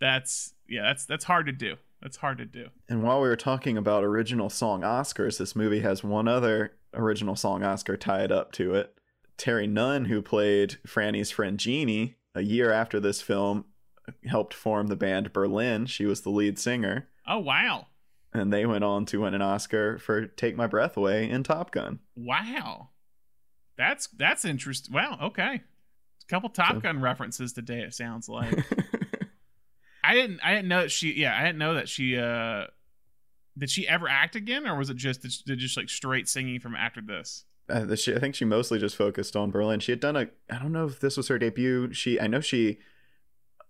That's 0.00 0.54
yeah. 0.68 0.82
That's 0.82 1.06
that's 1.06 1.24
hard 1.24 1.46
to 1.46 1.52
do. 1.52 1.76
That's 2.02 2.18
hard 2.18 2.38
to 2.38 2.44
do. 2.44 2.68
And 2.88 3.02
while 3.02 3.20
we 3.20 3.28
were 3.28 3.36
talking 3.36 3.76
about 3.76 4.04
original 4.04 4.50
song 4.50 4.82
Oscars, 4.82 5.38
this 5.38 5.56
movie 5.56 5.80
has 5.80 6.04
one 6.04 6.28
other 6.28 6.74
original 6.94 7.34
song 7.36 7.62
Oscar 7.64 7.96
tied 7.96 8.30
up 8.32 8.52
to 8.52 8.74
it. 8.74 8.94
Terri 9.36 9.68
Nunn, 9.68 10.06
who 10.06 10.22
played 10.22 10.78
Franny's 10.86 11.30
friend 11.30 11.58
Jeannie, 11.58 12.16
a 12.34 12.42
year 12.42 12.70
after 12.72 13.00
this 13.00 13.20
film, 13.20 13.64
helped 14.26 14.54
form 14.54 14.86
the 14.86 14.96
band 14.96 15.32
Berlin. 15.32 15.86
She 15.86 16.06
was 16.06 16.20
the 16.22 16.30
lead 16.30 16.58
singer, 16.58 17.08
Oh 17.26 17.38
wow, 17.38 17.88
and 18.32 18.52
they 18.52 18.64
went 18.64 18.84
on 18.84 19.04
to 19.06 19.20
win 19.22 19.34
an 19.34 19.42
Oscar 19.42 19.98
for 19.98 20.26
Take 20.26 20.56
My 20.56 20.66
Breath 20.66 20.96
Away 20.96 21.28
in 21.28 21.42
Top 21.42 21.70
Gun. 21.72 21.98
wow. 22.16 22.90
That's 23.76 24.08
that's 24.08 24.44
interesting. 24.44 24.92
Wow. 24.92 25.18
Okay. 25.22 25.54
A 25.62 26.26
couple 26.28 26.48
Top 26.48 26.74
So- 26.74 26.80
Gun 26.80 27.00
references 27.00 27.52
today. 27.52 27.80
It 27.82 27.94
sounds 27.94 28.28
like. 28.28 28.64
I 30.10 30.14
didn't. 30.14 30.40
I 30.42 30.54
didn't 30.54 30.68
know 30.68 30.80
that 30.82 30.90
she. 30.90 31.12
Yeah, 31.14 31.36
I 31.38 31.44
didn't 31.44 31.58
know 31.58 31.74
that 31.74 31.88
she. 31.88 32.16
uh 32.16 32.64
Did 33.56 33.70
she 33.70 33.86
ever 33.88 34.08
act 34.08 34.36
again, 34.36 34.66
or 34.66 34.76
was 34.76 34.90
it 34.90 34.96
just 34.96 35.22
did 35.46 35.58
just 35.58 35.76
like 35.76 35.88
straight 35.88 36.28
singing 36.28 36.60
from 36.60 36.74
after 36.74 37.00
this? 37.00 37.44
Uh, 37.68 37.94
she, 37.96 38.14
I 38.14 38.18
think 38.18 38.34
she 38.34 38.44
mostly 38.46 38.78
just 38.78 38.96
focused 38.96 39.36
on 39.36 39.50
Berlin. 39.50 39.80
She 39.80 39.92
had 39.92 40.00
done 40.00 40.16
a, 40.16 40.28
I 40.50 40.58
don't 40.58 40.72
know 40.72 40.86
if 40.86 41.00
this 41.00 41.18
was 41.18 41.28
her 41.28 41.38
debut. 41.38 41.92
She, 41.92 42.18
I 42.18 42.26
know 42.26 42.40
she, 42.40 42.78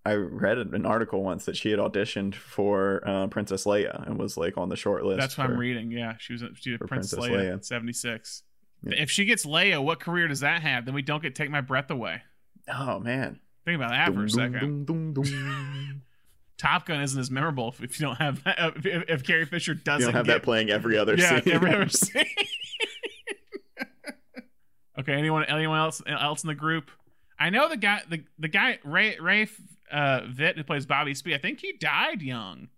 I 0.06 0.12
read 0.14 0.58
an 0.58 0.86
article 0.86 1.24
once 1.24 1.44
that 1.46 1.56
she 1.56 1.70
had 1.72 1.80
auditioned 1.80 2.36
for 2.36 3.02
uh, 3.04 3.26
Princess 3.26 3.64
Leia 3.64 4.06
and 4.06 4.16
was 4.16 4.36
like 4.36 4.56
on 4.56 4.68
the 4.68 4.76
short 4.76 5.04
list. 5.04 5.18
That's 5.18 5.36
what 5.36 5.48
for- 5.48 5.54
I'm 5.54 5.58
reading. 5.58 5.90
Yeah, 5.90 6.14
she 6.18 6.34
was. 6.34 6.44
She 6.54 6.70
did 6.70 6.78
Princess, 6.80 7.14
Princess 7.18 7.18
Leia, 7.36 7.56
Leia. 7.56 7.64
seventy 7.64 7.92
six. 7.92 8.44
Yeah. 8.84 9.02
If 9.02 9.10
she 9.10 9.24
gets 9.24 9.44
Leia, 9.44 9.82
what 9.82 9.98
career 9.98 10.28
does 10.28 10.40
that 10.40 10.62
have? 10.62 10.84
Then 10.84 10.94
we 10.94 11.02
don't 11.02 11.20
get 11.20 11.34
take 11.34 11.50
my 11.50 11.60
breath 11.60 11.90
away. 11.90 12.22
Oh 12.72 13.00
man. 13.00 13.40
Think 13.64 13.74
about 13.82 13.90
that 13.90 14.14
for 14.14 14.22
a 14.24 14.28
Dum, 14.28 14.52
second. 14.52 14.86
dum. 14.86 15.14
Top 16.58 16.86
Gun 16.86 17.00
isn't 17.00 17.18
as 17.18 17.30
memorable 17.30 17.68
if, 17.68 17.82
if 17.82 18.00
you 18.00 18.06
don't 18.06 18.16
have 18.16 18.42
that. 18.44 18.58
If, 18.84 19.04
if 19.08 19.24
Carrie 19.24 19.44
Fisher 19.46 19.74
doesn't 19.74 20.00
You 20.00 20.06
don't 20.06 20.14
have 20.14 20.26
get 20.26 20.32
that 20.34 20.42
playing 20.42 20.70
every 20.70 20.98
other 20.98 21.14
yeah, 21.16 21.40
scene. 21.40 21.52
every 21.54 21.72
other 21.72 21.88
scene. 21.88 22.24
okay, 24.98 25.12
anyone 25.14 25.44
anyone 25.44 25.78
else 25.78 26.02
else 26.06 26.42
in 26.42 26.48
the 26.48 26.54
group? 26.54 26.90
I 27.38 27.50
know 27.50 27.68
the 27.68 27.76
guy 27.76 28.02
the 28.08 28.24
the 28.38 28.48
guy 28.48 28.78
Ray 28.84 29.16
Ray 29.20 29.48
uh, 29.92 30.22
Vitte 30.28 30.56
who 30.56 30.64
plays 30.64 30.86
Bobby 30.86 31.14
Speed. 31.14 31.34
I 31.34 31.38
think 31.38 31.60
he 31.60 31.72
died 31.72 32.22
young. 32.22 32.68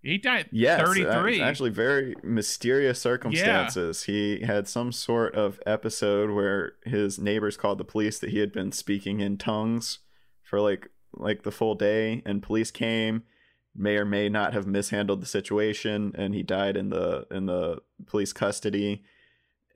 He 0.00 0.16
died 0.16 0.48
Yes, 0.52 0.80
thirty 0.80 1.04
uh, 1.04 1.44
actually, 1.44 1.70
very 1.70 2.14
mysterious 2.22 3.00
circumstances. 3.00 4.04
He 4.04 4.40
had 4.40 4.68
some 4.68 4.92
sort 4.92 5.34
of 5.34 5.60
episode 5.66 6.30
where 6.30 6.72
his 6.84 7.18
neighbors 7.18 7.56
called 7.56 7.78
the 7.78 7.84
police 7.84 8.18
that 8.20 8.30
he 8.30 8.38
had 8.38 8.52
been 8.52 8.72
speaking 8.72 9.20
in 9.20 9.36
tongues 9.36 9.98
for 10.42 10.60
like 10.60 10.88
like 11.12 11.42
the 11.42 11.50
full 11.52 11.74
day, 11.74 12.22
and 12.26 12.42
police 12.42 12.70
came, 12.70 13.22
may 13.74 13.96
or 13.96 14.04
may 14.04 14.28
not 14.28 14.52
have 14.54 14.66
mishandled 14.66 15.20
the 15.22 15.26
situation, 15.26 16.12
and 16.16 16.34
he 16.34 16.42
died 16.42 16.76
in 16.76 16.90
the 16.90 17.26
in 17.30 17.46
the 17.46 17.78
police 18.06 18.32
custody. 18.32 19.02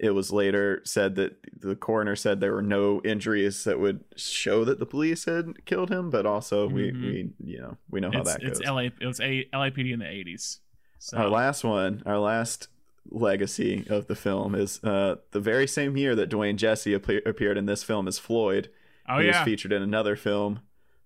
It 0.01 0.11
was 0.11 0.33
later 0.33 0.83
said 0.85 1.15
that 1.15 1.37
the 1.57 1.77
coroner 1.77 2.17
said 2.17 2.41
there 2.41 2.55
were 2.55 2.63
no 2.63 3.01
injuries 3.05 3.63
that 3.65 3.79
would 3.79 4.05
show 4.17 4.65
that 4.65 4.81
the 4.81 4.87
police 4.87 5.27
had 5.27 5.65
killed 5.65 5.91
him, 5.91 6.11
but 6.11 6.27
also 6.27 6.69
we 6.69 6.91
Mhm. 6.91 7.03
we 7.03 7.31
you 7.53 7.61
know 7.61 7.77
we 7.91 8.01
know 8.01 8.11
how 8.11 8.21
it's, 8.21 8.33
that 8.33 8.41
goes. 8.41 8.51
it's 8.59 8.61
LA. 8.69 8.87
It 9.01 9.07
was 9.07 9.21
a 9.21 9.49
LAPD 9.53 9.93
in 9.93 10.01
the 10.01 10.09
eighties. 10.11 10.59
So 10.99 11.19
Our 11.19 11.29
last 11.29 11.63
one, 11.65 12.03
our 12.07 12.19
last 12.19 12.69
legacy 13.11 13.85
of 13.91 14.07
the 14.07 14.15
film 14.15 14.55
is 14.55 14.83
uh, 14.85 15.17
the 15.33 15.41
very 15.41 15.67
same 15.67 15.97
year 15.97 16.15
that 16.15 16.31
DeWayne 16.31 16.57
Jessie 16.57 16.97
appe- 16.97 17.27
appeared 17.27 17.59
in 17.59 17.67
this 17.67 17.83
film 17.83 18.07
as 18.09 18.19
Floyd. 18.19 18.71
oh 19.09 19.19
he 19.19 19.27
yeah, 19.27 19.39
was 19.41 19.45
featured 19.45 19.73
in 19.73 19.83
another 19.83 20.15
film, 20.17 20.61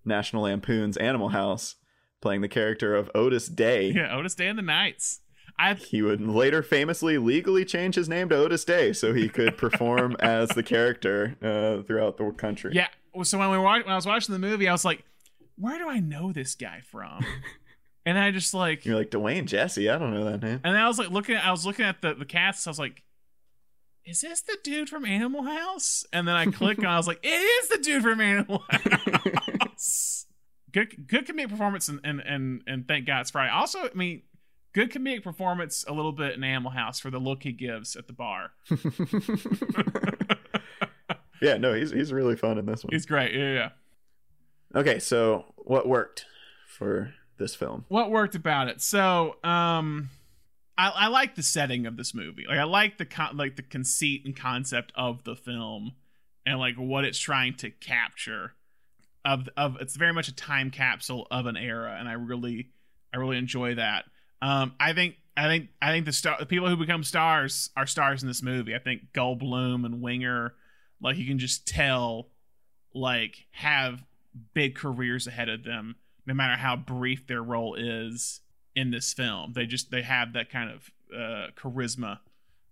National 0.07 0.43
Lampoon's 0.43 0.97
Animal 0.97 1.29
House, 1.29 1.75
playing 2.21 2.41
the 2.41 2.47
character 2.47 2.95
of 2.95 3.11
Otis 3.13 3.47
Day. 3.47 3.91
yeah. 3.95 4.15
Otis 4.15 4.35
Day 4.35 4.47
and 4.47 4.57
the 4.57 4.63
Knights. 4.63 5.21
I 5.59 5.73
He 5.73 6.01
would 6.01 6.21
later 6.21 6.61
famously 6.61 7.17
legally 7.17 7.65
change 7.65 7.95
his 7.95 8.07
name 8.07 8.29
to 8.29 8.35
Otis 8.35 8.63
Day 8.63 8.93
so 8.93 9.13
he 9.13 9.27
could 9.27 9.57
perform 9.57 10.15
as 10.19 10.49
the 10.49 10.63
character 10.63 11.35
uh, 11.41 11.83
throughout 11.83 12.17
the 12.17 12.31
country. 12.31 12.71
yeah. 12.73 12.87
So 13.23 13.39
when 13.39 13.49
we 13.49 13.57
were 13.57 13.63
when 13.63 13.87
I 13.87 13.95
was 13.95 14.05
watching 14.05 14.33
the 14.33 14.39
movie, 14.39 14.67
I 14.67 14.71
was 14.71 14.85
like, 14.85 15.03
where 15.57 15.79
do 15.79 15.89
I 15.89 15.99
know 15.99 16.31
this 16.31 16.53
guy 16.53 16.81
from? 16.91 17.25
and 18.05 18.19
I 18.19 18.29
just 18.29 18.53
like 18.53 18.85
You're 18.85 18.95
like 18.97 19.09
DeWayne 19.09 19.45
Jessie. 19.45 19.89
I 19.89 19.97
don't 19.97 20.13
know 20.13 20.25
that 20.25 20.43
name. 20.43 20.61
And 20.63 20.75
then 20.75 20.81
I 20.81 20.87
was 20.87 20.99
like 20.99 21.09
looking 21.09 21.35
at 21.35 21.43
I 21.43 21.49
was 21.49 21.65
looking 21.65 21.85
at 21.85 22.01
the, 22.01 22.13
the 22.13 22.25
cast, 22.25 22.67
I 22.67 22.69
was 22.69 22.77
like, 22.77 23.03
is 24.05 24.21
this 24.21 24.41
the 24.41 24.57
dude 24.63 24.87
from 24.87 25.05
Animal 25.05 25.43
House? 25.43 26.05
And 26.13 26.27
then 26.27 26.35
I 26.35 26.45
click 26.45 26.77
and 26.77 26.87
I 26.87 26.97
was 26.97 27.07
like, 27.07 27.19
it 27.23 27.27
is 27.27 27.69
the 27.69 27.79
dude 27.79 28.03
from 28.03 28.21
Animal 28.21 28.63
House. 28.69 29.36
Good 30.71 31.07
good 31.07 31.27
comedic 31.27 31.49
performance 31.49 31.87
and, 31.87 31.99
and 32.03 32.21
and 32.21 32.61
and 32.67 32.87
thank 32.87 33.05
God 33.05 33.21
it's 33.21 33.31
Friday. 33.31 33.51
Also, 33.51 33.79
I 33.79 33.93
mean, 33.93 34.23
good 34.73 34.91
comedic 34.91 35.23
performance 35.23 35.85
a 35.87 35.93
little 35.93 36.11
bit 36.11 36.35
in 36.35 36.43
Animal 36.43 36.71
House 36.71 36.99
for 36.99 37.09
the 37.09 37.19
look 37.19 37.43
he 37.43 37.51
gives 37.51 37.95
at 37.95 38.07
the 38.07 38.13
bar. 38.13 38.51
yeah, 41.41 41.57
no, 41.57 41.73
he's 41.73 41.91
he's 41.91 42.13
really 42.13 42.35
fun 42.35 42.57
in 42.57 42.65
this 42.65 42.83
one. 42.83 42.91
He's 42.91 43.05
great. 43.05 43.33
Yeah, 43.33 43.53
yeah. 43.53 43.69
Okay, 44.75 44.99
so 44.99 45.45
what 45.57 45.87
worked 45.87 46.25
for 46.67 47.13
this 47.37 47.55
film? 47.55 47.85
What 47.87 48.11
worked 48.11 48.35
about 48.35 48.67
it? 48.67 48.81
So, 48.81 49.37
um 49.43 50.09
I, 50.77 50.89
I 50.89 51.07
like 51.07 51.35
the 51.35 51.43
setting 51.43 51.85
of 51.85 51.97
this 51.97 52.13
movie. 52.13 52.45
Like 52.47 52.59
I 52.59 52.63
like 52.63 52.97
the 52.97 53.05
con- 53.05 53.35
like 53.35 53.55
the 53.55 53.63
conceit 53.63 54.23
and 54.25 54.35
concept 54.35 54.93
of 54.95 55.23
the 55.23 55.35
film, 55.35 55.93
and 56.45 56.59
like 56.59 56.75
what 56.75 57.03
it's 57.03 57.19
trying 57.19 57.55
to 57.55 57.71
capture. 57.71 58.53
Of 59.27 59.49
of 59.57 59.75
it's 59.81 59.97
very 59.97 60.13
much 60.13 60.29
a 60.29 60.35
time 60.35 60.71
capsule 60.71 61.27
of 61.29 61.47
an 61.47 61.57
era, 61.57 61.97
and 61.99 62.07
I 62.07 62.13
really 62.13 62.69
I 63.13 63.17
really 63.17 63.37
enjoy 63.37 63.75
that. 63.75 64.05
Um, 64.41 64.73
I 64.79 64.93
think 64.93 65.15
I 65.35 65.47
think 65.47 65.69
I 65.81 65.91
think 65.91 66.05
the 66.05 66.13
star 66.13 66.37
the 66.39 66.45
people 66.45 66.69
who 66.69 66.77
become 66.77 67.03
stars 67.03 67.69
are 67.75 67.85
stars 67.85 68.21
in 68.21 68.27
this 68.29 68.41
movie. 68.41 68.73
I 68.73 68.79
think 68.79 69.11
Goldblum 69.13 69.85
and 69.85 70.01
Winger, 70.01 70.53
like 71.01 71.17
you 71.17 71.27
can 71.27 71.39
just 71.39 71.67
tell, 71.67 72.29
like 72.93 73.47
have 73.51 74.03
big 74.53 74.75
careers 74.75 75.27
ahead 75.27 75.49
of 75.49 75.63
them, 75.65 75.97
no 76.25 76.33
matter 76.33 76.55
how 76.55 76.77
brief 76.77 77.27
their 77.27 77.43
role 77.43 77.75
is 77.75 78.39
in 78.75 78.91
this 78.91 79.11
film. 79.11 79.51
They 79.53 79.65
just 79.65 79.91
they 79.91 80.03
have 80.03 80.33
that 80.33 80.49
kind 80.49 80.71
of 80.71 80.91
uh, 81.13 81.47
charisma 81.59 82.19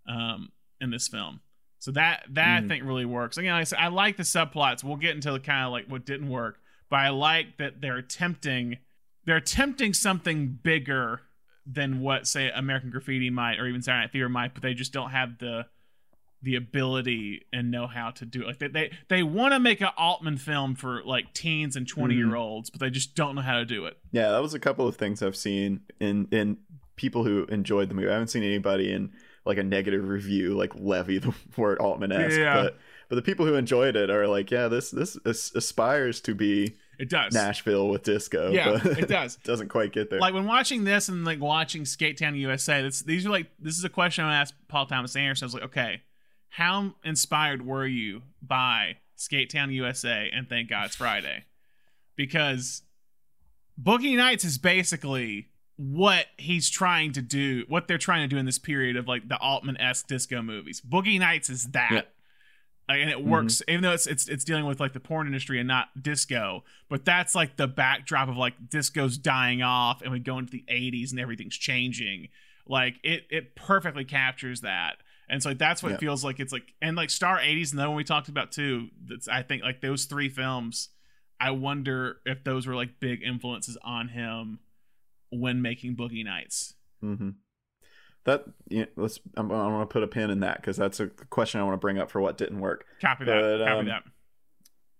um, 0.07 0.51
in 0.79 0.91
this 0.91 1.07
film. 1.07 1.41
So 1.79 1.91
that 1.91 2.25
that 2.31 2.61
Mhm. 2.61 2.65
I 2.65 2.67
think 2.67 2.83
really 2.83 3.05
works. 3.05 3.37
Again, 3.37 3.53
like 3.53 3.61
I 3.61 3.63
said, 3.65 3.79
I 3.79 3.87
like 3.87 4.17
the 4.17 4.23
subplots. 4.23 4.83
We'll 4.83 4.95
get 4.97 5.15
into 5.15 5.31
the 5.31 5.39
kind 5.39 5.65
of 5.65 5.71
like 5.71 5.87
what 5.87 6.05
didn't 6.05 6.29
work, 6.29 6.59
but 6.89 6.97
I 6.99 7.09
like 7.09 7.57
that 7.57 7.81
they're 7.81 7.97
attempting 7.97 8.77
they're 9.25 9.37
attempting 9.37 9.93
something 9.93 10.59
bigger 10.61 11.21
than 11.65 11.99
what 11.99 12.27
say 12.27 12.49
American 12.51 12.91
Graffiti 12.91 13.29
might 13.31 13.59
or 13.59 13.67
even 13.67 13.81
Saturday 13.81 14.03
Night 14.03 14.11
Fever 14.11 14.29
might, 14.29 14.53
but 14.53 14.61
they 14.61 14.73
just 14.73 14.93
don't 14.93 15.09
have 15.11 15.37
the 15.39 15.65
the 16.41 16.55
ability 16.55 17.41
and 17.51 17.71
know 17.71 17.87
how 17.87 18.11
to 18.11 18.23
do 18.25 18.43
it. 18.43 18.47
Like 18.47 18.59
they 18.59 18.67
they, 18.67 18.91
they 19.09 19.23
want 19.23 19.53
to 19.53 19.59
make 19.59 19.81
an 19.81 19.89
Altman 19.97 20.37
film 20.37 20.75
for 20.75 21.01
like 21.03 21.33
teens 21.33 21.75
and 21.75 21.87
20 21.87 22.13
year 22.13 22.35
olds, 22.35 22.69
but 22.69 22.79
they 22.79 22.91
just 22.91 23.15
don't 23.15 23.33
know 23.35 23.41
how 23.41 23.57
to 23.57 23.65
do 23.65 23.85
it. 23.85 23.97
Yeah, 24.11 24.29
that 24.29 24.41
was 24.43 24.53
a 24.53 24.59
couple 24.59 24.87
of 24.87 24.95
things 24.95 25.23
I've 25.23 25.35
seen 25.35 25.81
in 25.99 26.27
in 26.31 26.57
people 26.95 27.23
who 27.23 27.45
enjoyed 27.45 27.89
the 27.89 27.95
movie. 27.95 28.09
I 28.09 28.13
haven't 28.13 28.27
seen 28.27 28.43
anybody 28.43 28.91
in 28.91 29.11
like 29.45 29.57
a 29.57 29.63
negative 29.63 30.07
review 30.07 30.55
like 30.55 30.73
levy 30.75 31.17
the 31.19 31.33
word 31.57 31.77
Altman 31.79 32.11
esque, 32.11 32.37
Yeah. 32.37 32.55
but 32.63 32.77
but 33.09 33.15
the 33.17 33.21
people 33.21 33.45
who 33.45 33.53
enjoyed 33.53 33.95
it 33.95 34.09
are 34.09 34.27
like, 34.27 34.49
yeah, 34.51 34.67
this 34.67 34.89
this 34.91 35.15
aspires 35.55 36.19
to 36.21 36.33
be 36.33 36.75
It 36.97 37.09
does. 37.09 37.33
Nashville 37.33 37.87
with 37.89 38.01
disco. 38.03 38.51
Yeah, 38.51 38.79
it 38.83 39.07
does. 39.09 39.35
doesn't 39.43 39.69
quite 39.69 39.91
get 39.91 40.09
there. 40.09 40.19
Like 40.19 40.33
when 40.33 40.45
watching 40.45 40.83
this 40.85 41.07
and 41.07 41.23
like 41.23 41.39
watching 41.39 41.83
Skatetown 41.83 42.35
USA, 42.37 42.81
this 42.81 43.01
these 43.01 43.25
are 43.25 43.29
like 43.29 43.47
this 43.59 43.77
is 43.77 43.83
a 43.83 43.89
question 43.89 44.25
I 44.25 44.35
asked 44.41 44.55
Paul 44.67 44.87
Thomas 44.87 45.15
Anderson. 45.15 45.45
I 45.45 45.47
was 45.47 45.53
like, 45.53 45.63
okay, 45.63 46.01
how 46.49 46.95
inspired 47.03 47.63
were 47.65 47.85
you 47.85 48.23
by 48.41 48.97
Skatetown 49.17 49.71
USA 49.73 50.31
and 50.33 50.49
Thank 50.49 50.69
God 50.69 50.87
It's 50.87 50.95
Friday? 50.95 51.43
Because 52.15 52.81
Boogie 53.81 54.15
Nights 54.15 54.43
is 54.45 54.57
basically 54.57 55.49
what 55.77 56.27
he's 56.37 56.69
trying 56.69 57.11
to 57.13 57.21
do, 57.21 57.65
what 57.67 57.87
they're 57.87 57.97
trying 57.97 58.27
to 58.27 58.33
do 58.33 58.37
in 58.37 58.45
this 58.45 58.59
period 58.59 58.95
of 58.95 59.07
like 59.07 59.27
the 59.27 59.37
Altman 59.37 59.77
esque 59.77 60.07
disco 60.07 60.41
movies. 60.41 60.81
Boogie 60.81 61.19
Nights 61.19 61.49
is 61.49 61.65
that. 61.67 61.91
Yeah. 61.91 62.01
Like, 62.87 63.01
and 63.01 63.09
it 63.09 63.25
works, 63.25 63.55
mm-hmm. 63.55 63.71
even 63.71 63.81
though 63.81 63.93
it's 63.93 64.05
it's 64.05 64.27
it's 64.27 64.43
dealing 64.43 64.65
with 64.65 64.79
like 64.79 64.93
the 64.93 64.99
porn 64.99 65.25
industry 65.25 65.59
and 65.59 65.67
not 65.67 65.87
disco. 66.01 66.63
But 66.87 67.03
that's 67.03 67.33
like 67.33 67.57
the 67.57 67.67
backdrop 67.67 68.29
of 68.29 68.37
like 68.37 68.53
disco's 68.69 69.17
dying 69.17 69.63
off, 69.63 70.03
and 70.03 70.11
we 70.11 70.19
go 70.19 70.37
into 70.37 70.51
the 70.51 70.63
'80s 70.69 71.09
and 71.11 71.19
everything's 71.19 71.57
changing. 71.57 72.29
Like 72.67 72.97
it 73.03 73.23
it 73.31 73.55
perfectly 73.55 74.05
captures 74.05 74.61
that, 74.61 74.97
and 75.27 75.41
so 75.41 75.49
like, 75.49 75.57
that's 75.57 75.81
what 75.81 75.89
Yeah. 75.89 75.95
it 75.95 75.99
feels 75.99 76.23
like. 76.23 76.39
It's 76.39 76.53
like 76.53 76.73
and 76.79 76.95
like 76.95 77.09
Star 77.09 77.39
'80s, 77.39 77.71
and 77.71 77.79
then 77.79 77.87
when 77.87 77.97
we 77.97 78.03
talked 78.03 78.29
about 78.29 78.51
too, 78.51 78.89
that's 79.03 79.27
I 79.27 79.41
think 79.41 79.63
like 79.63 79.81
those 79.81 80.05
three 80.05 80.29
films. 80.29 80.89
I 81.39 81.51
wonder 81.51 82.19
if 82.25 82.43
those 82.43 82.65
were 82.65 82.75
like 82.75 82.99
big 82.99 83.21
influences 83.23 83.77
on 83.83 84.09
him 84.09 84.59
when 85.31 85.61
making 85.61 85.95
Boogie 85.95 86.23
Nights. 86.23 86.75
hmm 87.01 87.31
That 88.25 88.45
yeah, 88.69 88.85
let's. 88.95 89.19
I'm, 89.37 89.51
I 89.51 89.67
want 89.67 89.89
to 89.89 89.93
put 89.93 90.03
a 90.03 90.07
pin 90.07 90.29
in 90.29 90.39
that 90.41 90.61
because 90.61 90.77
that's 90.77 90.99
a 90.99 91.07
question 91.07 91.59
I 91.59 91.63
want 91.63 91.73
to 91.75 91.79
bring 91.79 91.97
up 91.99 92.09
for 92.11 92.21
what 92.21 92.37
didn't 92.37 92.59
work. 92.59 92.85
Copy 93.01 93.25
that. 93.25 93.41
But, 93.41 93.65
copy 93.65 93.79
um, 93.79 93.85
that. 93.87 94.03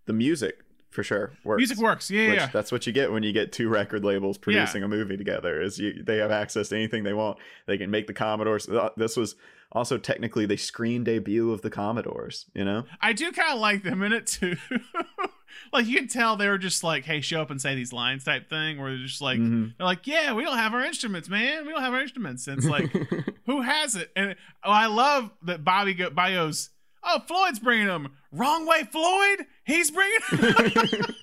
The 0.06 0.14
music 0.14 0.60
for 0.92 1.04
sure 1.04 1.34
works. 1.44 1.60
Music 1.60 1.78
works. 1.80 2.10
Yeah, 2.12 2.30
Which 2.30 2.36
yeah. 2.38 2.50
that's 2.54 2.72
what 2.72 2.86
you 2.88 2.94
get 2.94 3.12
when 3.12 3.24
you 3.24 3.34
get 3.34 3.52
two 3.52 3.68
record 3.70 4.06
labels 4.06 4.38
producing 4.38 4.82
a 4.84 4.88
movie 4.88 5.18
together. 5.18 5.62
Is 5.62 5.78
you 5.80 6.04
they 6.04 6.18
have 6.18 6.32
access 6.32 6.70
to 6.70 6.76
anything 6.76 7.04
they 7.04 7.14
want. 7.14 7.38
They 7.68 7.78
can 7.78 7.90
make 7.92 8.08
the 8.08 8.14
Commodores. 8.14 8.70
uh, 8.70 8.90
This 8.96 9.18
was 9.18 9.36
also 9.72 9.98
technically 9.98 10.46
the 10.46 10.56
screen 10.58 11.04
debut 11.04 11.52
of 11.52 11.62
the 11.64 11.70
Commodores. 11.72 12.46
You 12.54 12.64
know, 12.66 12.84
I 13.02 13.14
do 13.14 13.32
kind 13.32 13.54
of 13.54 13.60
like 13.60 13.84
them 13.84 14.04
in 14.04 14.14
it 14.14 14.28
too. 14.28 14.56
like 15.74 15.86
you 15.88 15.96
can 15.98 16.08
tell 16.08 16.36
they 16.38 16.48
were 16.48 16.58
just 16.58 16.84
like, 16.84 17.06
"Hey, 17.06 17.22
show 17.22 17.42
up 17.42 17.50
and 17.52 17.62
say 17.62 17.76
these 17.76 17.92
lines" 17.94 18.24
type 18.24 18.50
thing. 18.50 18.80
Where 18.80 18.90
they're 18.96 19.06
just 19.06 19.22
like, 19.22 19.40
Mhm. 19.40 19.74
they're 19.78 19.86
like, 19.88 20.06
"Yeah, 20.08 20.34
we 20.34 20.44
don't 20.44 20.58
have 20.58 20.74
our 20.74 20.84
instruments, 20.84 21.30
man. 21.30 21.66
We 21.66 21.72
don't 21.74 21.82
have 21.82 21.94
our 21.94 22.02
instruments." 22.02 22.48
And 22.48 22.58
it's 22.58 22.68
like, 22.68 22.92
who 23.46 23.62
has 23.62 23.96
it? 23.96 24.12
And 24.16 24.36
oh, 24.64 24.72
I 24.72 24.88
love 24.88 25.32
that 25.44 25.64
Bobby 25.64 25.94
go, 25.94 26.10
goes, 26.10 26.70
"Oh, 27.04 27.20
Floyd's 27.28 27.60
bringing 27.60 27.88
them. 27.88 28.10
Wrong 28.32 28.66
way, 28.66 28.84
Floyd. 28.84 29.46
He's 29.66 29.92
bringing." 29.92 30.20
'em." 30.32 31.04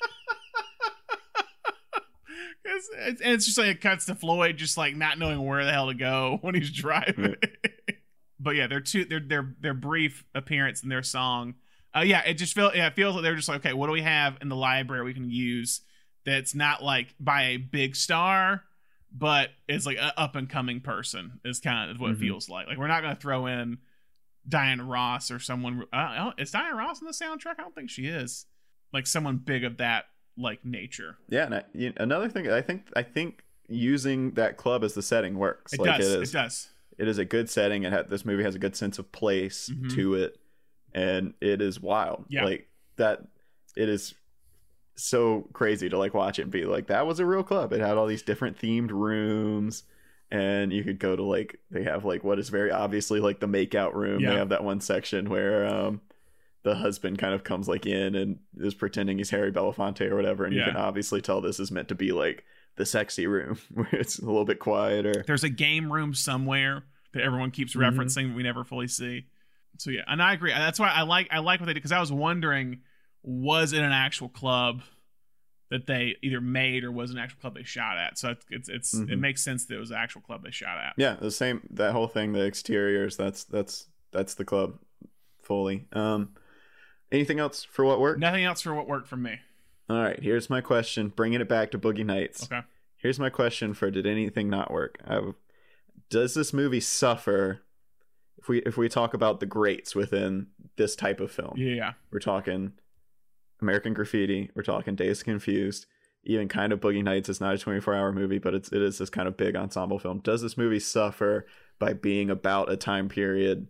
It's, 2.65 2.89
it's, 2.97 3.21
and 3.21 3.33
it's 3.35 3.45
just 3.45 3.59
like 3.59 3.67
it 3.69 3.81
cuts 3.81 4.07
to 4.07 4.15
Floyd 4.15 4.57
just 4.57 4.79
like 4.79 4.95
not 4.97 5.19
knowing 5.19 5.45
where 5.45 5.65
the 5.65 5.73
hell 5.73 5.89
to 5.89 5.95
go 5.95 6.39
when 6.43 6.55
he's 6.55 6.71
driving. 6.71 7.35
but 8.39 8.55
yeah, 8.55 8.67
their 8.69 8.81
two 8.81 9.05
their 9.05 9.21
their 9.21 9.55
their 9.61 9.75
brief 9.75 10.25
appearance 10.35 10.83
in 10.83 10.89
their 10.89 11.03
song. 11.03 11.55
Uh, 11.95 12.01
yeah, 12.01 12.23
it 12.25 12.35
just 12.35 12.55
feels 12.55 12.75
yeah, 12.75 12.87
it 12.87 12.95
feels 12.95 13.15
like 13.15 13.23
they're 13.23 13.37
just 13.37 13.49
like, 13.49 13.59
okay, 13.65 13.73
what 13.75 13.87
do 13.87 13.93
we 13.93 14.03
have 14.03 14.39
in 14.41 14.49
the 14.49 14.57
library 14.57 15.05
we 15.05 15.15
can 15.15 15.31
use 15.31 15.81
that's 16.25 16.55
not 16.55 16.83
like 16.83 17.15
by 17.21 17.43
a 17.45 17.57
big 17.57 17.97
star, 17.97 18.63
but 19.13 19.51
is 19.69 19.85
like 19.87 19.99
an 20.01 20.13
up 20.17 20.37
and 20.37 20.49
coming 20.49 20.81
person 20.81 21.41
is 21.45 21.61
kind 21.61 21.91
of 21.91 22.01
what 22.01 22.11
Mhm. 22.11 22.15
it 22.15 22.19
feels 22.21 22.49
like. 22.49 22.67
Like 22.67 22.79
we're 22.79 22.87
not 22.87 23.03
gonna 23.03 23.17
throw 23.17 23.47
in 23.47 23.79
Diana 24.49 24.85
Ross 24.85 25.31
or 25.31 25.39
someone. 25.39 25.85
Uh, 25.93 26.33
is 26.39 26.51
Diana 26.51 26.77
Ross 26.77 27.01
in 27.01 27.07
the 27.07 27.13
soundtrack? 27.13 27.55
I 27.59 27.63
don't 27.63 27.75
think 27.75 27.91
she 27.91 28.07
is. 28.07 28.47
Like 28.93 29.07
someone 29.07 29.37
big 29.39 29.65
of 29.65 29.77
that 29.79 30.07
like 30.37 30.65
nature. 30.65 31.19
yeah. 31.29 31.45
And 31.45 31.55
I, 31.57 31.63
you, 31.75 31.93
another 31.99 32.29
thing, 32.29 32.51
I 32.51 32.63
think 32.63 32.87
I 32.97 33.03
think 33.03 33.45
using 33.69 34.33
that 34.33 34.57
club 34.57 34.83
as 34.85 34.95
the 34.95 35.03
setting 35.03 35.37
works. 35.39 35.73
It 35.73 35.81
like 35.81 35.99
does. 35.99 36.11
it 36.13 36.17
It, 36.19 36.23
is. 36.23 36.33
does. 36.33 36.69
It 36.99 37.09
is 37.09 37.19
a 37.19 37.25
good 37.25 37.49
setting. 37.51 37.85
It 37.85 37.93
had 37.93 38.09
this 38.11 38.25
movie 38.25 38.43
has 38.45 38.55
a 38.55 38.59
good 38.59 38.77
sense 38.77 38.99
of 38.99 39.11
place 39.13 39.69
Mhm. 39.71 39.95
to 39.95 40.15
it, 40.15 40.39
and 40.95 41.35
it 41.41 41.61
is 41.63 41.81
wild. 41.81 42.25
Yeah. 42.29 42.45
Like 42.45 42.69
that. 42.97 43.23
It 43.77 43.89
is 43.89 44.15
so 44.95 45.49
crazy 45.53 45.89
to 45.89 45.97
like 45.99 46.13
watch 46.15 46.39
it 46.39 46.43
and 46.43 46.51
be 46.51 46.65
like 46.65 46.89
that 46.89 47.07
was 47.07 47.19
a 47.21 47.27
real 47.27 47.43
club. 47.43 47.73
It 47.73 47.81
had 47.81 47.97
all 47.97 48.07
these 48.07 48.23
different 48.23 48.59
themed 48.59 48.91
rooms. 48.91 49.85
And 50.31 50.73
you 50.73 50.83
could 50.83 50.99
go 50.99 51.15
to 51.15 51.23
like 51.23 51.59
they 51.71 51.83
have 51.85 52.05
like 52.07 52.25
what 52.25 52.39
is 52.39 52.49
very 52.49 52.71
obviously 52.71 53.21
like 53.21 53.41
the 53.41 53.47
makeout 53.49 53.95
room. 53.95 54.21
Yeah. 54.21 54.31
They 54.31 54.37
have 54.37 54.49
that 54.51 54.65
one 54.65 54.81
section 54.81 55.29
where 55.29 55.67
um 55.67 56.01
the 56.63 56.75
husband 56.77 57.19
kind 57.19 57.35
of 57.35 57.43
comes 57.45 57.69
like 57.69 57.87
in 57.87 58.15
and 58.15 58.39
is 58.59 58.73
pretending 58.75 59.19
he's 59.19 59.31
Harry 59.31 59.51
Belafonte 59.53 60.09
or 60.11 60.15
whatever, 60.17 60.45
and 60.45 60.55
Yeah. 60.55 60.67
you 60.67 60.73
can 60.73 60.77
obviously 60.81 61.21
tell 61.21 61.41
this 61.41 61.59
is 61.61 61.71
meant 61.73 61.89
to 61.89 61.95
be 61.95 62.13
like 62.13 62.45
the 62.77 62.87
sexy 62.87 63.27
room 63.27 63.59
where 63.75 63.89
it's 63.93 64.19
a 64.21 64.25
little 64.25 64.45
bit 64.47 64.59
quieter. 64.59 65.25
There's 65.27 65.45
a 65.45 65.49
game 65.51 65.93
room 65.93 66.15
somewhere 66.15 66.85
that 67.13 67.23
everyone 67.23 67.51
keeps 67.51 67.75
Mhm. 67.75 67.81
referencing 67.95 68.29
but 68.29 68.37
we 68.37 68.43
never 68.43 68.65
fully 68.65 68.89
see. 68.89 69.27
So 69.79 69.91
yeah, 69.91 70.03
and 70.07 70.23
I 70.23 70.35
agree. 70.35 70.53
That's 70.53 70.79
why 70.79 70.91
I 70.91 71.03
like 71.03 71.29
I 71.31 71.39
like 71.39 71.61
what 71.61 71.67
they 71.67 71.73
did 71.73 71.79
because 71.79 71.93
I 71.93 72.01
was 72.01 72.13
wondering, 72.13 72.81
was 73.23 73.73
it 73.73 73.81
an 73.81 73.93
actual 73.93 74.29
club 74.29 74.83
that 75.71 75.87
they 75.87 76.17
either 76.23 76.41
made 76.41 76.85
or 76.85 76.93
was 76.93 77.11
an 77.11 77.19
actual 77.19 77.41
club 77.41 77.55
they 77.55 77.63
shot 77.63 77.99
at? 77.99 78.19
So 78.19 78.31
it's 78.31 78.47
it's, 78.51 78.69
it's 78.69 78.95
it 78.95 79.19
makes 79.19 79.43
sense 79.43 79.67
that 79.67 79.75
it 79.75 79.81
was 79.81 79.91
an 79.91 79.97
actual 79.97 80.21
club 80.21 80.45
they 80.45 80.51
shot 80.51 80.79
at. 80.79 80.95
Yeah, 80.97 81.17
the 81.21 81.31
same 81.31 81.67
that 81.71 81.93
whole 81.93 82.09
thing, 82.09 82.33
the 82.33 82.45
exteriors, 82.45 83.17
that's 83.17 83.45
that's 83.45 83.87
that's 84.13 84.35
the 84.35 84.45
club 84.45 84.79
fully. 85.43 85.87
Um 85.93 86.35
anything 87.11 87.41
else 87.41 87.65
for 87.65 87.85
what 87.85 88.01
worked? 88.01 88.21
Nothing 88.21 88.45
else 88.45 88.61
for 88.61 88.75
what 88.75 88.87
worked 88.87 89.09
for 89.09 89.17
me. 89.17 89.41
All 89.89 90.01
right, 90.01 90.23
here's 90.23 90.49
my 90.49 90.61
question, 90.61 91.09
bringing 91.09 91.41
it 91.41 91.49
back 91.49 91.71
to 91.73 91.79
Boogie 91.79 92.07
Nights. 92.07 92.45
Okay. 92.45 92.61
Here's 92.97 93.19
my 93.19 93.31
question 93.31 93.75
for 93.75 93.91
did 93.91 94.07
anything 94.07 94.49
not 94.49 94.71
work? 94.71 94.99
I, 95.05 95.33
does 96.09 96.35
this 96.35 96.53
movie 96.53 96.81
suffer 96.81 97.63
if 98.39 98.49
we 98.49 98.59
if 98.61 98.77
we 98.77 98.89
talk 98.89 99.15
about 99.15 99.41
the 99.41 99.47
greats 99.47 99.95
within 99.95 100.49
this 100.77 100.97
type 100.97 101.21
of 101.21 101.31
film? 101.31 101.55
Yeah. 101.57 101.93
We're 102.11 102.19
talking 102.21 102.73
American 103.61 103.95
Graffiti. 103.95 104.51
We're 104.55 104.63
talking 104.63 104.95
Days 104.95 105.23
Confused. 105.23 105.87
Even 106.25 106.47
kind 106.49 106.73
of 106.73 106.81
Boogie 106.81 107.03
Nights. 107.03 107.29
It's 107.29 107.41
not 107.41 107.55
a 107.55 107.59
24 107.59 107.95
hour 107.95 108.13
movie, 108.13 108.39
but 108.39 108.55
it's 108.55 108.71
it 108.73 108.81
is 108.83 108.99
this 108.99 109.11
kind 109.11 109.27
of 109.29 109.37
big 109.37 109.57
ensemble 109.57 109.99
film. 109.99 110.19
Does 110.21 110.41
this 110.43 110.57
movie 110.57 110.79
suffer 110.81 111.47
by 111.79 111.93
being 111.95 112.31
about 112.31 112.71
a 112.71 112.77
time 112.77 113.09
period 113.09 113.67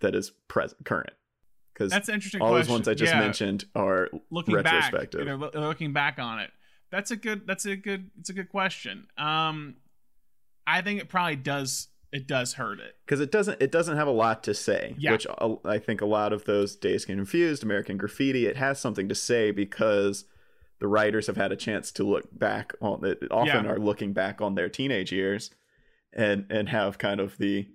that 0.00 0.14
is 0.14 0.30
present, 0.46 0.84
current? 0.84 1.10
Because 1.74 1.90
That's 1.92 2.08
interesting 2.08 2.40
all 2.40 2.52
those 2.54 2.68
ones 2.68 2.86
I 2.88 2.94
just 2.94 3.12
Yeah. 3.12 3.20
mentioned 3.20 3.64
are 3.74 4.08
looking 4.30 4.54
back 4.54 4.64
retrospective. 4.64 5.24
they're, 5.26 5.36
they're 5.36 5.60
looking 5.60 5.92
back 5.92 6.18
on 6.18 6.40
it 6.40 6.50
that's 6.90 7.10
a 7.12 7.16
good 7.16 7.46
that's 7.46 7.66
a 7.66 7.76
good 7.76 8.10
it's 8.18 8.30
a 8.30 8.32
good 8.32 8.48
question 8.48 9.06
um 9.18 9.76
i 10.66 10.80
think 10.80 10.98
it 11.00 11.08
probably 11.08 11.36
does 11.36 11.88
it 12.12 12.26
does 12.26 12.54
hurt 12.54 12.80
it 12.80 12.96
because 13.04 13.20
it 13.20 13.30
doesn't 13.30 13.60
it 13.60 13.70
doesn't 13.72 13.96
have 13.96 14.08
a 14.08 14.12
lot 14.12 14.42
to 14.44 14.54
say 14.54 14.94
Yeah. 14.98 15.12
which 15.12 15.26
uh, 15.26 15.56
i 15.64 15.78
think 15.78 16.00
a 16.00 16.06
lot 16.06 16.32
of 16.32 16.44
those 16.44 16.74
days 16.76 17.04
get 17.04 17.16
confused 17.16 17.62
american 17.62 17.96
graffiti 17.98 18.46
it 18.46 18.56
has 18.56 18.80
something 18.80 19.08
to 19.08 19.14
say 19.14 19.50
because 19.50 20.24
the 20.80 20.86
writers 20.88 21.26
have 21.26 21.36
had 21.36 21.52
a 21.52 21.56
chance 21.56 21.90
to 21.92 22.04
look 22.04 22.26
back 22.36 22.72
on 22.80 23.04
it 23.04 23.18
often 23.30 23.64
Yeah. 23.64 23.70
are 23.72 23.78
looking 23.78 24.12
back 24.12 24.40
on 24.40 24.54
their 24.54 24.68
teenage 24.68 25.12
years 25.12 25.50
and 26.12 26.46
and 26.50 26.68
have 26.70 26.96
kind 26.98 27.20
of 27.20 27.36
the 27.38 27.68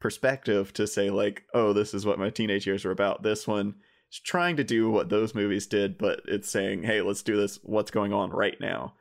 perspective 0.00 0.72
to 0.72 0.86
say 0.86 1.10
like, 1.10 1.44
oh, 1.54 1.72
this 1.72 1.94
is 1.94 2.04
what 2.04 2.18
my 2.18 2.28
teenage 2.30 2.66
years 2.66 2.84
were 2.84 2.90
about. 2.90 3.22
This 3.22 3.46
one 3.46 3.76
is 4.10 4.18
trying 4.18 4.56
to 4.56 4.64
do 4.64 4.90
what 4.90 5.08
those 5.10 5.32
movies 5.34 5.66
did, 5.68 5.96
but 5.96 6.20
it's 6.26 6.50
saying, 6.50 6.82
hey, 6.82 7.00
let's 7.02 7.22
do 7.22 7.36
this. 7.36 7.60
What's 7.62 7.90
going 7.92 8.12
on 8.12 8.30
right 8.30 8.56
now? 8.60 8.94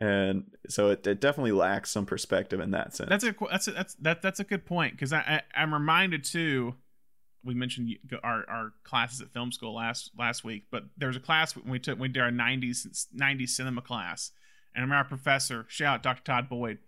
And 0.00 0.44
so 0.68 0.88
it, 0.90 1.06
it 1.06 1.20
definitely 1.20 1.52
lacks 1.52 1.90
some 1.90 2.06
perspective 2.06 2.58
in 2.58 2.70
that 2.70 2.96
sense. 2.96 3.10
That's 3.10 3.24
a 3.24 3.34
that's 3.50 3.68
a, 3.68 3.72
that's 3.72 3.94
that 3.96 4.22
that's 4.22 4.40
a 4.40 4.44
good 4.44 4.64
point 4.64 4.94
because 4.94 5.12
I, 5.12 5.18
I 5.18 5.60
I'm 5.62 5.74
reminded 5.74 6.24
too. 6.24 6.74
We 7.44 7.54
mentioned 7.54 7.94
our 8.22 8.44
our 8.48 8.72
classes 8.82 9.20
at 9.20 9.30
film 9.30 9.52
school 9.52 9.74
last 9.74 10.10
last 10.18 10.42
week, 10.42 10.64
but 10.70 10.84
there 10.96 11.08
was 11.08 11.16
a 11.16 11.20
class 11.20 11.54
when 11.54 11.70
we 11.70 11.78
took 11.78 11.98
we 11.98 12.08
did 12.08 12.22
our 12.22 12.30
'90s 12.30 13.08
'90s 13.14 13.50
cinema 13.50 13.82
class, 13.82 14.30
and 14.74 14.80
I 14.80 14.84
remember 14.84 14.96
our 14.96 15.04
professor, 15.04 15.66
shout 15.68 15.96
out 15.96 16.02
Dr. 16.02 16.22
Todd 16.24 16.48
Boyd. 16.48 16.78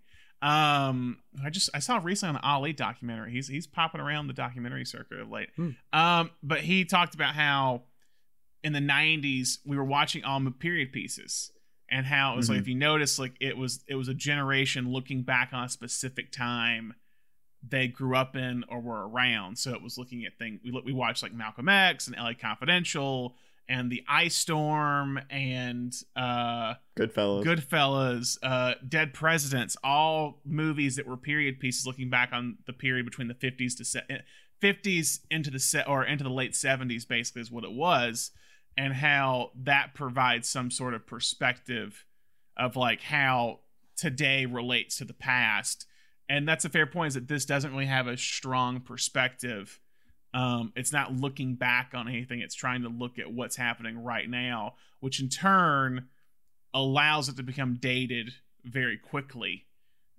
Um, 0.41 1.19
I 1.43 1.51
just 1.51 1.69
I 1.73 1.79
saw 1.79 1.99
recently 2.03 2.35
on 2.35 2.41
the 2.41 2.47
Ali 2.47 2.73
documentary. 2.73 3.31
He's 3.31 3.47
he's 3.47 3.67
popping 3.67 4.01
around 4.01 4.25
the 4.25 4.33
documentary 4.33 4.85
circuit 4.85 5.19
of 5.19 5.29
late. 5.29 5.49
Um, 5.93 6.31
but 6.41 6.61
he 6.61 6.83
talked 6.83 7.13
about 7.13 7.35
how 7.35 7.83
in 8.63 8.73
the 8.73 8.79
90s 8.79 9.59
we 9.65 9.77
were 9.77 9.83
watching 9.83 10.23
all 10.23 10.39
the 10.39 10.51
period 10.51 10.91
pieces 10.91 11.51
and 11.93 12.05
how 12.05 12.33
it 12.33 12.35
was 12.37 12.49
like 12.49 12.57
Mhm. 12.57 12.61
if 12.61 12.67
you 12.67 12.75
notice 12.75 13.17
like 13.19 13.35
it 13.39 13.55
was 13.55 13.83
it 13.87 13.95
was 13.95 14.07
a 14.09 14.13
generation 14.13 14.91
looking 14.91 15.21
back 15.23 15.49
on 15.53 15.63
a 15.65 15.69
specific 15.69 16.31
time 16.31 16.93
they 17.65 17.87
grew 17.87 18.15
up 18.15 18.35
in 18.35 18.65
or 18.67 18.81
were 18.81 19.07
around 19.07 19.57
so 19.57 19.73
it 19.73 19.81
was 19.81 19.97
looking 19.97 20.25
at 20.25 20.37
things 20.37 20.59
we 20.65 20.71
look, 20.71 20.83
we 20.83 20.91
watched 20.91 21.23
like 21.23 21.33
Malcolm 21.33 21.69
X 21.69 22.07
and 22.07 22.15
LA 22.17 22.33
Confidential 22.33 23.35
and 23.69 23.89
the 23.89 24.03
Ice 24.09 24.35
Storm 24.35 25.17
and 25.29 25.93
uh 26.17 26.73
Goodfellas. 26.97 27.45
Goodfellas, 27.45 28.37
uh, 28.43 28.73
Dead 28.87 29.13
Presidents, 29.13 29.77
all 29.83 30.41
movies 30.43 30.97
that 30.97 31.07
were 31.07 31.15
period 31.15 31.61
pieces 31.61 31.87
looking 31.87 32.09
back 32.09 32.31
on 32.33 32.57
the 32.65 32.73
period 32.73 33.05
between 33.05 33.29
the 33.29 33.33
50s 33.35 33.75
to 33.77 33.85
se- 33.85 34.21
50s 34.61 35.21
into 35.31 35.49
the 35.49 35.59
set 35.59 35.87
or 35.87 36.03
into 36.05 36.23
the 36.25 36.29
late 36.29 36.51
70s 36.53 37.05
basically 37.07 37.41
is 37.41 37.49
what 37.51 37.63
it 37.63 37.71
was 37.71 38.31
and 38.77 38.93
how 38.93 39.51
that 39.55 39.93
provides 39.93 40.47
some 40.47 40.71
sort 40.71 40.93
of 40.93 41.05
perspective 41.05 42.05
of 42.57 42.75
like 42.75 43.01
how 43.01 43.59
today 43.95 44.45
relates 44.45 44.97
to 44.97 45.05
the 45.05 45.13
past. 45.13 45.85
And 46.29 46.47
that's 46.47 46.65
a 46.65 46.69
fair 46.69 46.85
point 46.87 47.09
is 47.09 47.13
that 47.15 47.27
this 47.27 47.45
doesn't 47.45 47.71
really 47.71 47.85
have 47.85 48.07
a 48.07 48.17
strong 48.17 48.79
perspective. 48.79 49.79
Um, 50.33 50.73
it's 50.75 50.91
not 50.91 51.13
looking 51.13 51.55
back 51.55 51.91
on 51.93 52.07
anything. 52.07 52.39
It's 52.39 52.55
trying 52.55 52.81
to 52.83 52.89
look 52.89 53.19
at 53.19 53.31
what's 53.31 53.55
happening 53.55 53.97
right 54.03 54.29
now 54.29 54.75
which 54.99 55.19
in 55.19 55.27
turn 55.27 56.07
allows 56.73 57.27
it 57.27 57.35
to 57.35 57.43
become 57.43 57.75
dated 57.75 58.33
very 58.63 58.97
quickly. 58.97 59.65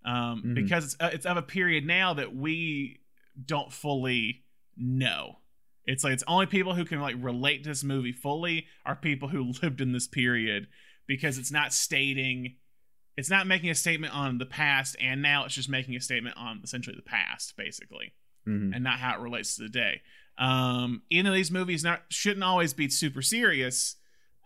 Um, 0.05 0.43
Mhm. 0.43 0.55
because 0.55 0.85
it's, 0.85 0.97
uh, 1.01 1.09
it's 1.11 1.25
of 1.25 1.39
a 1.39 1.43
period 1.43 1.87
now 1.87 2.13
that 2.13 2.37
we 2.37 3.01
don't 3.47 3.73
fully 3.73 4.45
know 4.77 5.39
it's 5.87 6.03
like 6.05 6.13
it's 6.15 6.25
only 6.27 6.47
people 6.47 6.75
who 6.75 6.85
can 6.85 7.01
like 7.01 7.17
relate 7.19 7.63
to 7.65 7.69
this 7.71 7.85
movie 7.85 8.13
fully 8.13 8.67
are 8.87 8.97
people 8.97 9.29
who 9.29 9.53
lived 9.63 9.81
in 9.81 9.93
this 9.93 10.07
period 10.07 10.67
because 11.07 11.39
it's 11.39 11.51
not 11.53 11.73
stating 11.73 12.57
it's 13.17 13.31
not 13.31 13.47
making 13.47 13.71
a 13.71 13.75
statement 13.75 14.13
on 14.15 14.39
the 14.39 14.47
past 14.47 14.97
and 15.01 15.23
now 15.23 15.45
it's 15.45 15.55
just 15.55 15.69
making 15.69 15.95
a 15.95 16.01
statement 16.01 16.37
on 16.37 16.61
essentially 16.65 16.97
the 16.97 17.03
past 17.03 17.57
basically 17.57 18.13
Mhm. 18.47 18.75
and 18.75 18.85
not 18.85 18.99
how 18.99 19.15
it 19.15 19.21
relates 19.23 19.57
to 19.57 19.63
today 19.63 20.03
um 20.39 21.03
even 21.11 21.27
though 21.27 21.33
these 21.37 21.51
movies 21.51 21.85
not 21.85 22.03
shouldn't 22.09 22.43
always 22.45 22.75
be 22.75 22.89
super 22.89 23.23
serious. 23.23 23.97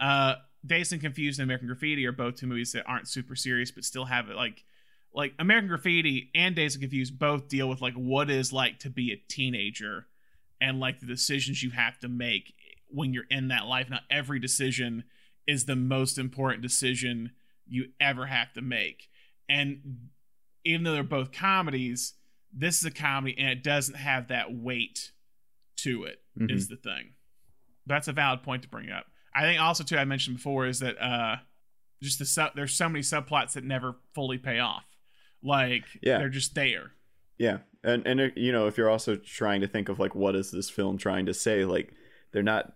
Uh 0.01 0.34
Dazed 0.66 0.93
and 0.93 1.01
Confused 1.01 1.39
and 1.39 1.45
American 1.45 1.68
Graffiti 1.68 2.05
are 2.05 2.12
both 2.12 2.34
two 2.34 2.47
movies 2.49 2.72
that 2.72 2.84
aren't 2.86 3.07
super 3.09 3.36
serious 3.36 3.70
but 3.70 3.84
still 3.84 4.05
have 4.05 4.28
it 4.28 4.34
like 4.36 4.64
like 5.14 5.32
American 5.39 5.68
Graffiti 5.68 6.30
and 6.34 6.55
Dazed 6.55 6.76
and 6.76 6.82
Confused 6.82 7.18
both 7.18 7.49
deal 7.49 7.68
with 7.68 7.80
like 7.80 7.95
what 7.95 8.28
is 8.28 8.53
like 8.53 8.80
to 8.80 8.91
be 8.91 9.12
a 9.12 9.22
teenager 9.28 10.07
and 10.61 10.80
like 10.80 11.00
the 11.00 11.06
decisions 11.06 11.62
you 11.62 11.70
have 11.70 11.98
to 12.00 12.09
make 12.09 12.54
when 12.88 13.12
you're 13.12 13.26
in 13.30 13.48
that 13.48 13.66
life. 13.66 13.88
Not 13.90 14.02
every 14.11 14.38
decision 14.38 15.04
is 15.46 15.64
the 15.64 15.76
most 15.76 16.18
important 16.18 16.62
decision 16.62 17.32
you 17.66 17.86
ever 18.00 18.26
have 18.26 18.52
to 18.54 18.62
make. 18.62 19.09
And 19.48 20.09
even 20.64 20.84
though 20.84 20.92
they're 20.92 21.02
both 21.02 21.32
comedies, 21.32 22.14
this 22.52 22.78
is 22.78 22.84
a 22.84 22.90
comedy 22.90 23.36
and 23.38 23.48
it 23.48 23.62
doesn't 23.62 23.94
have 23.96 24.28
that 24.28 24.52
weight 24.54 25.12
to 25.78 26.04
it. 26.04 26.22
Is 26.40 26.66
Mhm. 26.66 26.70
the 26.70 26.76
thing. 26.76 27.14
That's 27.86 28.09
a 28.09 28.12
valid 28.12 28.42
point 28.42 28.62
to 28.62 28.68
bring 28.68 28.90
up. 28.90 29.06
I 29.34 29.42
think 29.42 29.61
also 29.61 29.82
too 29.84 29.96
I 29.98 30.04
mentioned 30.04 30.36
before 30.36 30.66
is 30.66 30.78
that 30.80 30.96
uh 31.02 31.36
just 32.02 32.18
the 32.20 32.24
sub 32.26 32.54
there's 32.54 32.74
so 32.74 32.88
many 32.88 33.00
subplots 33.02 33.54
that 33.54 33.64
never 33.64 33.96
fully 34.14 34.38
pay 34.38 34.59
off. 34.61 34.84
Like 35.42 35.84
Yeah. 36.02 36.18
they're 36.18 36.28
just 36.28 36.54
there. 36.54 36.92
Yeah, 37.39 37.59
and 37.84 38.07
and 38.07 38.32
you 38.36 38.53
know 38.53 38.66
if 38.66 38.76
you're 38.76 38.91
also 38.91 39.16
trying 39.16 39.61
to 39.61 39.68
think 39.68 39.89
of 39.89 39.99
like 39.99 40.14
what 40.14 40.34
is 40.36 40.51
this 40.51 40.68
film 40.70 40.99
trying 40.99 41.26
to 41.26 41.34
say, 41.34 41.64
like 41.64 41.93
they're 42.32 42.43
not 42.43 42.72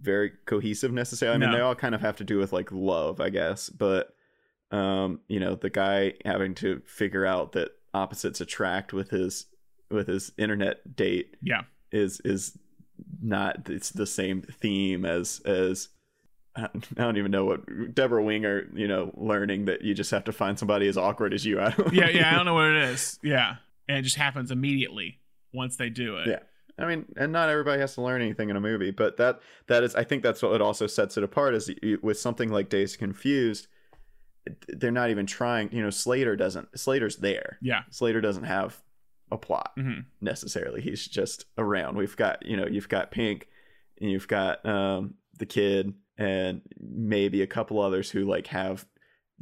very 0.00 0.32
cohesive 0.44 0.92
necessarily. 0.92 1.34
I 1.36 1.38
mean, 1.38 1.50
No. 1.50 1.56
they 1.56 1.62
all 1.62 1.74
kind 1.74 1.94
of 1.94 2.00
have 2.02 2.16
to 2.16 2.24
do 2.24 2.38
with 2.38 2.52
like 2.52 2.70
love, 2.70 3.20
I 3.20 3.30
guess, 3.30 3.70
but 3.70 4.14
um, 4.70 5.20
you 5.28 5.40
know, 5.40 5.54
the 5.54 5.70
guy 5.70 6.14
having 6.24 6.54
to 6.56 6.82
figure 6.84 7.24
out 7.24 7.52
that 7.52 7.70
opposites 7.94 8.40
attract 8.40 8.92
with 8.92 9.10
his 9.10 9.46
with 9.90 10.08
his 10.08 10.32
internet 10.36 10.94
date 10.96 11.36
Yeah. 11.42 11.62
is 11.92 12.20
is 12.24 12.58
not 13.22 13.68
it's 13.70 13.90
the 13.90 14.06
same 14.06 14.42
theme 14.42 15.04
as 15.04 15.40
as 15.46 15.88
I 16.56 16.68
don't 16.94 17.16
even 17.16 17.30
know 17.32 17.44
what 17.44 17.94
Debra 17.94 18.22
Winger, 18.22 18.68
you 18.74 18.86
know, 18.86 19.10
learning 19.16 19.64
that 19.64 19.82
you 19.82 19.92
just 19.94 20.10
have 20.12 20.24
to 20.24 20.32
find 20.32 20.58
somebody 20.58 20.86
as 20.88 20.96
awkward 20.96 21.34
as 21.34 21.44
you. 21.44 21.60
I 21.60 21.70
don't 21.70 21.92
Yeah, 21.92 22.08
yeah, 22.10 22.30
I 22.32 22.36
don't 22.36 22.44
know 22.46 22.54
what 22.54 22.66
it 22.70 22.76
is. 22.90 23.18
Yeah. 23.22 23.56
And 23.88 23.98
it 23.98 24.02
just 24.02 24.16
happens 24.16 24.50
immediately 24.50 25.20
once 25.52 25.76
they 25.76 25.88
do 25.90 26.16
it. 26.18 26.28
Yeah. 26.28 26.38
I 26.76 26.86
mean, 26.86 27.04
and 27.16 27.30
not 27.32 27.48
everybody 27.50 27.80
has 27.80 27.94
to 27.94 28.02
learn 28.02 28.20
anything 28.20 28.50
in 28.50 28.56
a 28.56 28.60
movie, 28.60 28.90
but 28.90 29.16
that 29.18 29.40
that 29.68 29.84
is, 29.84 29.94
I 29.94 30.02
think 30.04 30.22
that's 30.24 30.42
what 30.42 30.60
also 30.60 30.86
sets 30.88 31.16
it 31.16 31.22
apart. 31.22 31.54
Is 31.54 31.70
you- 31.82 32.00
with 32.02 32.18
something 32.18 32.50
like 32.50 32.68
Days 32.68 32.96
Confused, 32.96 33.68
they're 34.68 34.90
not 34.90 35.10
even 35.10 35.24
trying. 35.26 35.70
You 35.72 35.82
know, 35.82 35.90
Slater 35.90 36.34
doesn't. 36.34 36.76
Slater's 36.78 37.16
there. 37.18 37.58
Yeah. 37.62 37.82
Slater 37.90 38.20
doesn't 38.20 38.44
have 38.44 38.82
a 39.30 39.38
plot 39.38 39.70
hmm 39.76 40.00
necessarily. 40.20 40.80
He's 40.82 41.06
just 41.06 41.44
around. 41.56 41.96
We've 41.96 42.16
got 42.16 42.44
you 42.44 42.56
know, 42.56 42.66
you've 42.66 42.88
got 42.88 43.10
Pink, 43.12 43.46
and 44.00 44.10
you've 44.10 44.28
got 44.28 44.64
um 44.66 45.14
the 45.38 45.46
kid, 45.46 45.94
and 46.18 46.60
maybe 46.80 47.40
a 47.42 47.46
couple 47.46 47.80
others 47.80 48.10
who 48.10 48.24
like 48.24 48.48
have 48.48 48.84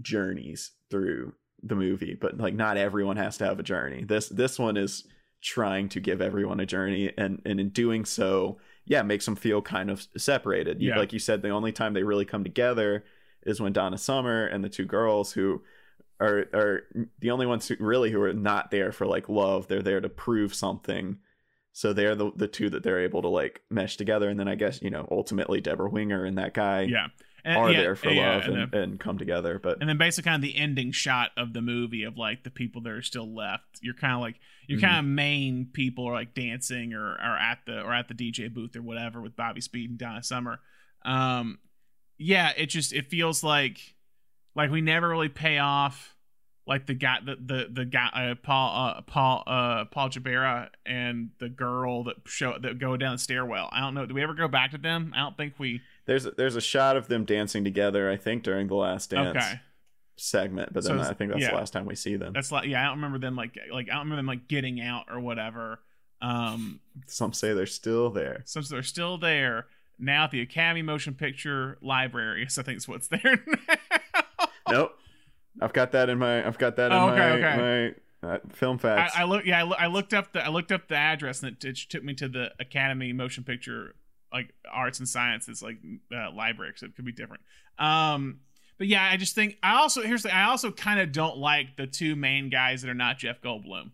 journeys 0.01 0.73
through 0.91 1.33
the 1.63 1.75
movie, 1.75 2.17
but 2.21 2.39
like 2.39 2.55
not 2.55 2.77
everyone 2.77 3.17
has 3.17 3.39
to 3.39 3.45
have 3.45 3.59
a 3.59 3.63
journey. 3.63 4.05
This 4.05 4.29
this 4.29 4.59
one 4.59 4.77
is 4.77 5.05
trying 5.43 5.89
to 5.91 6.01
give 6.01 6.21
everyone 6.21 6.61
a 6.61 6.67
journey, 6.67 7.13
and 7.17 7.41
and 7.45 7.61
in 7.61 7.71
doing 7.71 8.05
so, 8.05 8.59
yeah, 8.85 9.03
makes 9.03 9.25
them 9.25 9.37
feel 9.37 9.63
kind 9.63 9.91
of 9.91 10.07
separated. 10.17 10.81
Yeah. 10.81 10.99
Like 10.99 11.13
you 11.13 11.19
said, 11.19 11.43
the 11.43 11.51
only 11.51 11.73
time 11.73 11.95
they 11.95 12.03
really 12.03 12.25
come 12.25 12.45
together 12.45 13.05
is 13.45 13.61
when 13.61 13.73
Donna 13.73 13.99
Summer 13.99 14.47
and 14.47 14.63
the 14.63 14.69
two 14.69 14.85
girls 14.85 15.33
who 15.33 15.63
are 16.21 16.47
are 16.55 16.83
the 17.19 17.31
only 17.31 17.47
ones 17.47 17.67
who 17.69 17.77
really 17.81 18.11
who 18.11 18.23
are 18.23 18.33
not 18.33 18.71
there 18.71 18.93
for 18.93 19.07
like 19.07 19.29
love. 19.29 19.69
They're 19.69 19.83
there 19.83 20.01
to 20.01 20.09
prove 20.09 20.55
something. 20.55 21.19
So 21.73 21.93
they're 21.93 22.15
the 22.15 22.31
the 22.37 22.49
two 22.49 22.71
that 22.71 22.83
they're 22.83 23.01
able 23.01 23.23
to 23.23 23.29
like 23.29 23.63
mesh 23.71 23.97
together. 23.97 24.29
And 24.29 24.39
then 24.39 24.49
I 24.49 24.55
guess 24.55 24.81
you 24.83 24.91
know 24.91 25.09
ultimately 25.11 25.61
Debra 25.61 25.91
Winger 25.91 26.25
and 26.25 26.39
that 26.39 26.55
guy 26.55 26.83
Yeah. 26.83 27.07
And- 27.45 27.57
are 27.59 27.71
yeah, 27.73 27.81
there 27.81 27.97
for 27.97 28.11
yeah, 28.11 28.35
love 28.37 28.45
and 28.45 28.57
and, 28.59 28.75
and 28.75 29.01
come 29.01 29.19
together. 29.19 29.59
But 29.59 29.79
And 29.81 29.89
then 29.89 29.99
basically 29.99 30.29
kind 30.31 30.37
of 30.37 30.43
the 30.43 30.57
ending 30.57 30.93
shot 30.93 31.31
of 31.37 31.53
the 31.53 31.61
movie 31.63 32.05
of 32.05 32.17
like 32.17 32.45
the 32.45 32.51
people 32.51 32.83
that 32.83 32.91
are 32.93 33.03
still 33.03 33.35
left. 33.35 33.81
You're 33.81 33.95
kind 33.95 34.15
of 34.15 34.21
like 34.21 34.37
your 34.69 34.79
Mhm. 34.79 34.83
kind 34.83 34.99
of 35.01 35.05
main 35.07 35.67
people 35.73 36.07
are 36.07 36.13
like 36.13 36.35
dancing 36.35 36.95
or 36.95 37.17
are 37.19 37.37
at 37.37 37.59
the 37.67 37.81
or 37.83 37.93
at 37.93 38.07
the 38.09 38.15
DJ 38.15 38.47
booth 38.53 38.77
or 38.77 38.83
whatever 38.83 39.21
with 39.21 39.35
Bobby 39.37 39.61
Speed 39.61 39.91
and 39.91 39.99
Donna 39.99 40.23
Summer. 40.23 40.61
Um 41.05 41.59
yeah, 42.19 42.53
it 42.57 42.67
just 42.67 42.93
it 42.93 43.09
feels 43.11 43.43
like 43.43 43.97
like 44.55 44.71
we 44.71 44.81
never 44.81 45.09
really 45.09 45.29
pay 45.29 45.59
off 45.59 46.15
like 46.65 46.87
the 46.87 46.95
guy 46.95 47.19
the 47.25 47.35
the 47.35 47.69
the 47.73 47.85
guy 47.85 48.09
uh, 48.15 48.35
Paul 48.41 48.87
uh, 48.97 49.01
Paul 49.01 49.43
uh 49.49 49.85
Paul 49.87 50.11
Jabara 50.11 50.69
and 50.87 51.31
the 51.41 51.49
girl 51.49 52.05
that 52.05 52.17
show 52.27 52.57
that 52.61 52.79
go 52.79 52.97
down 52.97 53.15
the 53.15 53.19
stairwell. 53.19 53.69
I 53.73 53.81
don't 53.81 53.95
know. 53.95 54.07
Do 54.07 54.15
we 54.15 54.23
ever 54.23 54.35
go 54.35 54.47
back 54.47 54.71
to 54.71 54.79
them? 54.79 55.13
I 55.17 55.21
don't 55.21 55.37
think 55.37 55.55
we 55.59 55.81
there's 56.07 56.25
there's 56.37 56.57
a 56.57 56.61
shot 56.61 56.97
of 56.97 57.09
them 57.09 57.25
dancing 57.25 57.65
together. 57.65 58.11
I 58.11 58.17
think 58.17 58.43
during 58.43 58.67
the 58.69 58.75
last 58.75 59.11
dance 59.11 59.37
Okay. 59.37 59.61
segment. 60.17 60.73
But 60.73 60.85
then 60.85 60.95
it's- 60.97 61.09
I 61.11 61.15
think 61.15 61.31
that's 61.33 61.43
yeah. 61.43 61.51
the 61.51 61.57
last 61.57 61.73
time 61.73 61.87
we 61.87 61.95
see 61.95 62.17
them. 62.17 62.33
That's 62.33 62.53
like 62.53 62.69
yeah, 62.69 62.83
I 62.83 62.85
don't 62.87 62.97
remember 62.97 63.19
them 63.19 63.37
like 63.37 63.59
like 63.73 63.89
I 63.89 63.95
don't 63.95 64.01
remember 64.05 64.17
them 64.17 64.27
like 64.27 64.49
getting 64.49 64.81
out 64.81 65.07
or 65.11 65.21
whatever. 65.21 65.81
Um 66.21 66.81
Some 67.07 67.33
say 67.33 67.53
they're 67.53 67.67
still 67.67 68.11
there. 68.11 68.43
since 68.45 68.69
they're 68.69 68.83
still 68.83 69.19
there 69.19 69.67
now 69.99 70.25
at 70.25 70.31
the 70.31 70.41
Academy 70.41 70.83
Motion 70.83 71.15
Picture 71.15 71.79
Library, 71.81 72.47
so 72.49 72.63
I 72.63 72.65
think 72.65 72.77
it's 72.77 72.89
what's 72.89 73.09
there 73.09 73.45
now. 73.47 74.47
nope. 74.69 74.99
I've 75.61 75.73
got 75.73 75.93
that 75.93 76.09
in 76.09 76.19
my. 76.19 76.45
I've 76.47 76.57
got 76.59 76.77
that 76.77 76.87
in 76.93 76.97
Oh, 76.97 77.11
okay, 77.11 77.19
my 77.19 77.31
okay. 77.33 77.95
my 78.23 78.29
uh, 78.35 78.39
film 78.51 78.77
I, 78.77 78.79
facts. 78.79 79.15
I 79.17 79.25
look 79.25 79.45
yeah, 79.45 79.61
I, 79.61 79.63
loo- 79.65 79.77
I 79.79 79.87
looked 79.89 80.15
up 80.15 80.33
the 80.33 80.45
I 80.45 80.49
looked 80.49 80.73
up 80.73 80.89
the 80.89 80.97
address 80.97 81.43
and 81.43 81.53
it, 81.53 81.65
it 81.65 81.77
took 81.91 82.03
me 82.03 82.15
to 82.15 82.29
the 82.29 82.53
Academy 82.59 83.13
Motion 83.13 83.45
Picture 83.45 83.95
like 84.33 84.53
Arts 84.71 84.99
and 84.99 85.09
Sciences 85.09 85.63
like 85.63 85.79
uh, 86.15 86.31
library, 86.33 86.73
so 86.77 86.87
it 86.87 86.97
could 86.97 87.05
be 87.05 87.13
different. 87.13 87.43
Um, 87.79 88.41
but 88.79 88.87
yeah, 88.87 89.09
I 89.11 89.17
just 89.17 89.35
think 89.35 89.59
I 89.63 89.77
also 89.77 90.03
here's 90.03 90.23
the 90.23 90.35
I 90.35 90.45
also 90.45 90.71
kind 90.71 91.01
of 91.01 91.13
don't 91.13 91.39
like 91.39 91.77
the 91.77 91.87
two 91.87 92.17
main 92.17 92.51
guys 92.51 92.83
that 92.83 92.91
are 92.91 92.95
not 92.95 93.19
Jeff 93.19 93.41
Goldblum. 93.41 93.91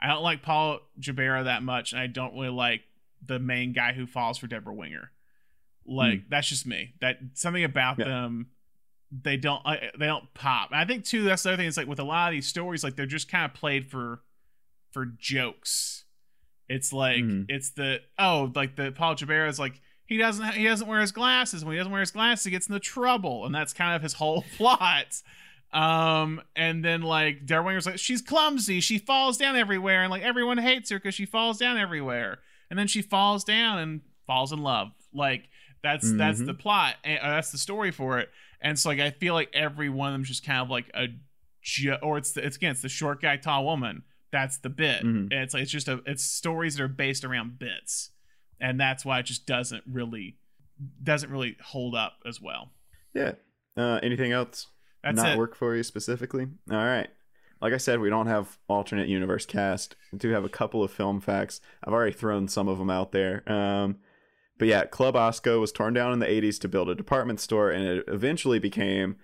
I 0.00 0.08
don't 0.08 0.22
like 0.22 0.42
Paul 0.42 0.80
Jabara 0.98 1.44
that 1.44 1.62
much, 1.62 1.92
and 1.92 2.00
I 2.00 2.06
don't 2.06 2.34
really 2.34 2.48
like 2.48 2.82
the 3.24 3.38
main 3.38 3.72
guy 3.72 3.92
who 3.92 4.06
falls 4.06 4.38
for 4.38 4.46
Debra 4.46 4.74
Winger. 4.74 5.10
Like 5.86 6.28
that's 6.28 6.48
just 6.48 6.66
me. 6.66 6.94
That 7.00 7.18
something 7.34 7.64
about. 7.64 7.98
Yeah. 7.98 8.06
them 8.06 8.48
they 9.10 9.36
don't 9.36 9.62
uh, 9.64 9.76
they 9.98 10.06
don't 10.06 10.32
pop. 10.34 10.70
And 10.70 10.80
I 10.80 10.84
think 10.84 11.04
too 11.04 11.24
that's 11.24 11.42
the 11.42 11.50
other 11.50 11.56
thing. 11.56 11.66
Is 11.66 11.76
like 11.76 11.88
with 11.88 11.98
a 11.98 12.04
lot 12.04 12.28
of 12.28 12.32
these 12.32 12.46
stories, 12.46 12.84
like 12.84 12.96
they're 12.96 13.06
just 13.06 13.30
kind 13.30 13.44
of 13.44 13.54
played 13.54 13.90
for 13.90 14.22
for 14.92 15.06
jokes. 15.18 16.04
It's 16.70 16.92
like 16.92 17.22
Mhm. 17.24 17.46
it's 17.48 17.70
the 17.70 18.00
oh 18.18 18.52
like 18.54 18.76
the 18.76 18.92
Paul 18.92 19.16
Jabara 19.16 19.48
is 19.48 19.58
like 19.58 19.80
he 20.06 20.16
doesn't 20.16 20.52
he 20.54 20.64
doesn't 20.64 20.86
wear 20.86 21.00
his 21.00 21.10
glasses. 21.12 21.64
When 21.64 21.72
he 21.72 21.78
doesn't 21.78 21.90
wear 21.92 22.00
his 22.00 22.12
glasses, 22.12 22.44
he 22.44 22.50
gets 22.52 22.68
into 22.68 22.78
trouble, 22.80 23.44
and 23.44 23.54
that's 23.54 23.72
kind 23.72 23.94
of 23.96 24.02
his 24.02 24.14
whole 24.14 24.42
plot. 24.56 25.20
Um, 25.72 26.40
and 26.56 26.84
then 26.84 27.02
like 27.02 27.46
Debra 27.46 27.62
Winger's 27.64 27.86
like 27.86 27.98
she's 27.98 28.22
clumsy, 28.22 28.80
she 28.80 28.98
falls 28.98 29.36
down 29.36 29.56
everywhere, 29.56 30.02
and 30.02 30.10
like 30.10 30.22
everyone 30.22 30.58
hates 30.58 30.90
her 30.90 30.98
because 30.98 31.14
she 31.14 31.26
falls 31.26 31.58
down 31.58 31.76
everywhere. 31.76 32.38
And 32.70 32.78
then 32.78 32.86
she 32.86 33.02
falls 33.02 33.42
down 33.44 33.78
and 33.78 34.00
falls 34.26 34.52
in 34.52 34.60
love. 34.62 34.92
Like 35.12 35.48
that's 35.82 36.12
that's 36.12 36.40
Mhm. 36.40 36.46
the 36.46 36.54
plot, 36.54 36.96
and, 37.04 37.18
uh, 37.20 37.30
that's 37.30 37.50
the 37.52 37.58
story 37.58 37.90
for 37.90 38.18
it. 38.20 38.30
And 38.60 38.78
so 38.78 38.90
like 38.90 39.00
I 39.00 39.10
feel 39.10 39.34
like 39.34 39.50
every 39.54 39.88
one 39.88 40.08
of 40.08 40.14
them's 40.14 40.28
just 40.28 40.44
kind 40.44 40.60
of 40.60 40.70
like 40.70 40.90
a 40.94 41.08
jo- 41.62 41.98
or 42.02 42.18
it's 42.18 42.32
the, 42.32 42.44
it's 42.44 42.56
again 42.56 42.72
it's 42.72 42.82
the 42.82 42.88
short 42.88 43.20
guy 43.22 43.36
tall 43.36 43.64
woman. 43.64 44.02
That's 44.32 44.58
the 44.58 44.68
bit. 44.68 45.02
Mhm. 45.04 45.32
It's 45.32 45.54
like 45.54 45.62
it's 45.64 45.72
just 45.72 45.88
a 45.88 46.02
it's 46.06 46.22
stories 46.22 46.76
that 46.76 46.84
are 46.84 46.88
based 46.88 47.24
around 47.24 47.58
bits, 47.58 48.10
and 48.60 48.78
that's 48.78 49.04
why 49.04 49.18
it 49.18 49.26
just 49.26 49.46
doesn't 49.46 49.82
really 49.86 50.36
doesn't 51.02 51.30
really 51.30 51.56
hold 51.62 51.94
up 51.94 52.14
as 52.26 52.40
well. 52.40 52.72
Yeah. 53.14 53.32
Uh, 53.76 53.98
anything 54.02 54.32
else 54.32 54.68
That's 55.02 55.16
not 55.16 55.32
it. 55.32 55.38
work 55.38 55.54
for 55.54 55.76
you 55.76 55.82
specifically? 55.82 56.46
All 56.70 56.76
right. 56.76 57.08
Like 57.60 57.74
I 57.74 57.76
said, 57.76 58.00
we 58.00 58.08
don't 58.08 58.26
have 58.28 58.58
alternate 58.68 59.08
universe 59.08 59.44
cast. 59.44 59.94
We 60.12 60.18
do 60.18 60.30
have 60.30 60.44
a 60.44 60.48
couple 60.48 60.82
of 60.82 60.90
film 60.90 61.20
facts. 61.20 61.60
I've 61.84 61.92
already 61.92 62.12
thrown 62.12 62.48
some 62.48 62.68
of 62.68 62.78
them 62.78 62.88
out 62.88 63.12
there. 63.12 63.42
Um, 63.50 63.98
but 64.58 64.68
yeah, 64.68 64.84
Club 64.86 65.14
Osko 65.14 65.60
was 65.60 65.70
torn 65.72 65.92
down 65.92 66.12
in 66.14 66.18
the 66.20 66.26
80s 66.26 66.58
to 66.60 66.68
build 66.68 66.88
a 66.88 66.94
department 66.94 67.40
store, 67.40 67.70
and 67.70 67.84
it 67.84 68.04
eventually 68.08 68.58
became. 68.58 69.16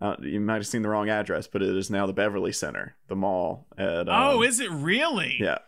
Uh, 0.00 0.16
you 0.20 0.40
might 0.40 0.54
have 0.56 0.66
seen 0.66 0.82
the 0.82 0.88
wrong 0.88 1.08
address, 1.08 1.46
but 1.46 1.62
it 1.62 1.74
is 1.76 1.90
now 1.90 2.06
the 2.06 2.12
Beverly 2.12 2.52
Center, 2.52 2.96
the 3.08 3.14
mall. 3.16 3.66
At, 3.78 4.08
oh, 4.08 4.38
um, 4.38 4.42
is 4.42 4.60
it 4.60 4.70
really? 4.70 5.36
yeah, 5.40 5.58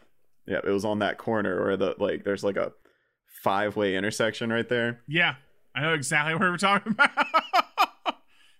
yeah. 0.47 0.59
It 0.65 0.71
was 0.71 0.85
on 0.85 0.99
that 0.99 1.17
corner 1.19 1.63
where 1.63 1.77
the 1.77 1.95
like 1.99 2.25
there's 2.25 2.43
like 2.45 2.57
a 2.57 2.73
five 3.43 3.77
way 3.77 3.95
intersection 3.97 4.51
right 4.53 4.69
there. 4.69 5.01
Yeah, 5.07 5.37
I 5.75 5.83
know 5.83 5.95
exactly 5.95 6.35
what 6.35 6.43
we're 6.43 6.57
talking 6.57 6.93
about. 6.99 7.11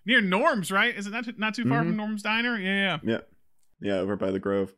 Near 0.05 0.21
Norm's, 0.21 0.71
right? 0.71 0.95
Is 0.95 1.05
it 1.05 1.09
not 1.11 1.25
too, 1.25 1.33
not 1.37 1.53
too 1.53 1.65
far 1.65 1.79
Mhm. 1.81 1.87
from 1.87 1.97
Norm's 1.97 2.23
Diner? 2.23 2.57
Yeah, 2.57 2.97
yeah. 3.03 3.11
Yeah. 3.11 3.19
Yeah, 3.81 3.95
over 3.99 4.15
by 4.15 4.31
the 4.31 4.39
Grove. 4.39 4.73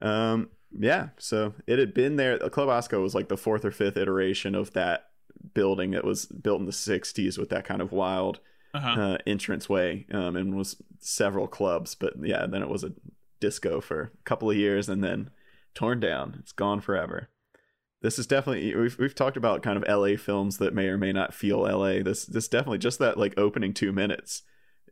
Um, 0.00 0.50
yeah, 0.78 1.08
so 1.18 1.54
it 1.66 1.78
had 1.80 1.92
been 1.92 2.14
there. 2.16 2.38
Club 2.38 2.68
Osko 2.68 3.02
was 3.02 3.14
like 3.14 3.28
the 3.28 3.36
fourth 3.36 3.64
or 3.64 3.72
fifth 3.72 3.96
iteration 3.96 4.54
of 4.54 4.72
that 4.74 5.06
building 5.54 5.90
that 5.90 6.04
was 6.04 6.26
built 6.26 6.60
in 6.60 6.66
the 6.66 6.72
60s 6.72 7.36
with 7.36 7.48
that 7.50 7.64
kind 7.64 7.82
of 7.82 7.90
wild 7.92 8.38
Uh-huh. 8.72 9.00
uh, 9.00 9.18
entranceway 9.26 10.06
um, 10.12 10.36
and 10.36 10.56
was 10.56 10.80
several 10.98 11.48
clubs. 11.48 11.94
But 11.94 12.14
yeah, 12.22 12.46
then 12.46 12.62
it 12.62 12.68
was 12.68 12.84
a 12.84 12.92
disco 13.40 13.80
for 13.80 14.12
a 14.14 14.24
couple 14.24 14.50
of 14.50 14.56
years 14.56 14.88
and 14.88 15.02
then 15.02 15.30
torn 15.74 16.00
down. 16.00 16.36
It's 16.38 16.52
gone 16.52 16.80
forever. 16.80 17.28
This 18.02 18.18
is 18.18 18.26
definitely 18.26 18.74
we've 18.74 18.98
we've 18.98 19.14
talked 19.14 19.36
about 19.36 19.62
kind 19.62 19.76
of 19.76 19.84
LA 19.86 20.16
films 20.16 20.56
that 20.58 20.72
may 20.72 20.86
or 20.86 20.96
may 20.96 21.12
not 21.12 21.34
feel 21.34 21.60
LA. 21.60 22.02
This 22.02 22.24
this 22.24 22.48
definitely 22.48 22.78
just 22.78 22.98
that 22.98 23.18
like 23.18 23.34
opening 23.36 23.74
two 23.74 23.92
minutes 23.92 24.42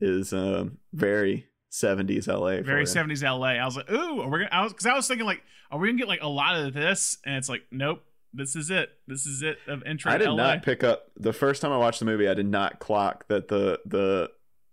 is 0.00 0.32
um, 0.32 0.78
very 0.92 1.46
70s 1.70 2.28
LA. 2.28 2.62
Very 2.62 2.84
70s 2.84 3.22
LA. 3.22 3.60
I 3.60 3.64
was 3.64 3.76
like, 3.76 3.90
ooh, 3.90 4.20
are 4.20 4.28
we 4.28 4.38
gonna, 4.38 4.50
I 4.52 4.62
was, 4.62 4.72
cause 4.72 4.86
I 4.86 4.94
was 4.94 5.06
thinking 5.08 5.26
like, 5.26 5.42
are 5.70 5.78
we 5.78 5.88
gonna 5.88 5.98
get 5.98 6.08
like 6.08 6.22
a 6.22 6.28
lot 6.28 6.56
of 6.56 6.72
this? 6.74 7.18
And 7.24 7.36
it's 7.36 7.48
like, 7.48 7.62
nope, 7.70 8.02
this 8.32 8.54
is 8.56 8.70
it. 8.70 8.90
This 9.06 9.26
is 9.26 9.42
it 9.42 9.58
of 9.66 9.82
entry 9.86 10.10
I 10.12 10.18
did 10.18 10.28
LA. 10.28 10.36
not 10.36 10.62
pick 10.62 10.84
up 10.84 11.10
the 11.16 11.32
first 11.32 11.62
time 11.62 11.72
I 11.72 11.78
watched 11.78 11.98
the 12.00 12.04
movie. 12.06 12.28
I 12.28 12.34
did 12.34 12.46
not 12.46 12.78
clock 12.80 13.26
that 13.28 13.48
the 13.48 13.80
the 13.86 14.30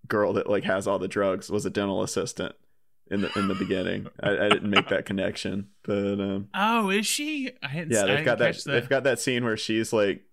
girl 0.08 0.34
that 0.34 0.50
like 0.50 0.64
has 0.66 0.88
all 0.88 1.00
the 1.00 1.08
drugs 1.08 1.50
was 1.50 1.66
a 1.66 1.70
dental 1.70 2.04
assistant 2.04 2.56
in 3.10 3.22
the 3.22 3.32
in 3.38 3.48
the 3.48 3.56
beginning. 3.56 4.08
I, 4.22 4.32
I 4.46 4.50
didn't 4.50 4.70
make 4.70 4.90
that 4.90 5.06
connection, 5.06 5.70
but 5.84 6.20
um, 6.20 6.50
oh, 6.54 6.90
is 6.90 7.06
she? 7.08 7.52
I 7.64 7.68
hadn't, 7.70 7.92
yeah, 7.94 8.06
they've 8.06 8.26
got 8.26 8.38
that, 8.40 8.62
they've 8.66 8.90
got 8.90 9.04
that 9.04 9.20
scene 9.20 9.44
where 9.44 9.58
she's 9.58 9.92
like 9.94 10.24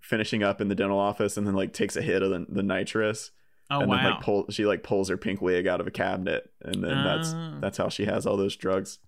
finishing 0.00 0.42
up 0.42 0.60
in 0.60 0.68
the 0.68 0.74
dental 0.74 0.98
office 0.98 1.36
and 1.36 1.46
then 1.46 1.54
like 1.54 1.72
takes 1.72 1.94
a 1.96 2.02
hit 2.02 2.22
of 2.22 2.30
the, 2.30 2.46
the 2.48 2.62
nitrous. 2.62 3.30
oh, 3.70 3.80
and 3.80 3.88
wow. 3.88 3.96
then 3.96 4.10
like 4.12 4.20
pull 4.22 4.46
she 4.50 4.66
like 4.66 4.82
pulls 4.82 5.08
her 5.08 5.16
pink 5.16 5.40
wig 5.40 5.66
out 5.66 5.80
of 5.80 5.86
a 5.86 5.90
cabinet 5.92 6.50
and 6.62 6.82
then 6.82 7.04
that's 7.04 7.32
Oh. 7.32 7.58
that's 7.60 7.78
how 7.78 7.88
she 7.88 8.04
has 8.06 8.26
all 8.26 8.36
those 8.36 8.56
drugs 8.56 8.98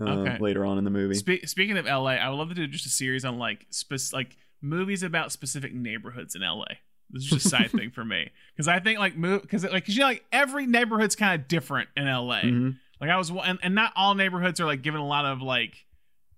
uh, 0.00 0.04
Okay. 0.04 0.38
later 0.38 0.64
on 0.66 0.76
in 0.78 0.84
the 0.84 0.90
movie. 0.90 1.14
Spe- 1.14 1.46
speaking 1.46 1.78
of 1.78 1.86
LA, 1.86 2.12
I 2.16 2.28
would 2.28 2.36
love 2.36 2.48
to 2.50 2.54
do 2.54 2.66
just 2.66 2.84
a 2.86 2.90
series 2.90 3.24
on 3.24 3.38
like 3.38 3.66
spec- 3.70 4.12
like 4.12 4.36
movies 4.60 5.02
about 5.02 5.32
specific 5.32 5.72
neighborhoods 5.74 6.34
in 6.34 6.42
LA. 6.42 6.64
This 7.10 7.24
is 7.24 7.30
just 7.30 7.46
a 7.46 7.48
side 7.48 7.70
thing 7.76 7.90
for 7.90 8.04
me 8.04 8.30
because 8.54 8.68
I 8.68 8.78
think 8.80 8.98
like 8.98 9.16
move 9.16 9.42
because 9.42 9.64
like 9.64 9.86
'cause, 9.86 9.94
you 9.94 10.00
know 10.00 10.06
like 10.06 10.24
every 10.32 10.66
neighborhood's 10.66 11.16
kind 11.16 11.40
of 11.40 11.48
different 11.48 11.88
in 11.96 12.04
LA. 12.06 12.42
Mhm. 12.42 12.76
Like 13.00 13.10
I 13.10 13.16
was 13.16 13.30
and, 13.30 13.58
and 13.62 13.74
not 13.74 13.92
all 13.96 14.14
neighborhoods 14.14 14.60
are 14.60 14.66
like 14.66 14.82
given 14.82 15.00
a 15.00 15.06
lot 15.06 15.24
of 15.24 15.40
like 15.42 15.86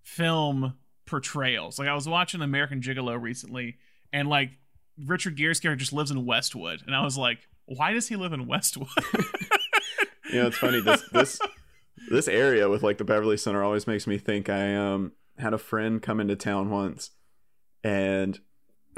film 0.03 0.75
portrayals. 1.07 1.79
Like 1.79 1.89
I 1.89 1.95
was 1.95 2.09
watching 2.09 2.41
American 2.43 2.81
Gigolo 2.81 3.21
recently 3.21 3.77
and 4.13 4.29
like 4.29 4.51
Richard 5.05 5.37
Gere's 5.37 5.61
character 5.61 5.81
just 5.81 5.93
lives 5.93 6.11
in 6.11 6.25
Westwood 6.25 6.83
and 6.87 6.95
I 6.95 7.03
was 7.05 7.19
like, 7.19 7.39
why 7.67 7.93
does 7.93 8.09
he 8.09 8.17
live 8.17 8.33
in 8.33 8.47
Westwood? 8.47 8.89
you 10.31 10.41
know 10.41 10.47
it's 10.47 10.57
funny 10.59 10.81
this 10.81 11.03
this 11.13 11.39
this 12.11 12.29
area 12.29 12.69
with 12.69 12.83
like 12.83 12.99
the 12.99 13.05
beverly 13.05 13.37
center 13.37 13.63
always 13.63 13.87
makes 13.87 14.07
me 14.07 14.19
think 14.19 14.49
i 14.49 14.75
um 14.75 15.13
had 15.39 15.55
a 15.55 15.59
friend 15.59 16.03
come 16.03 16.21
into 16.21 16.37
town 16.37 16.71
once 16.71 17.11
and 17.85 18.41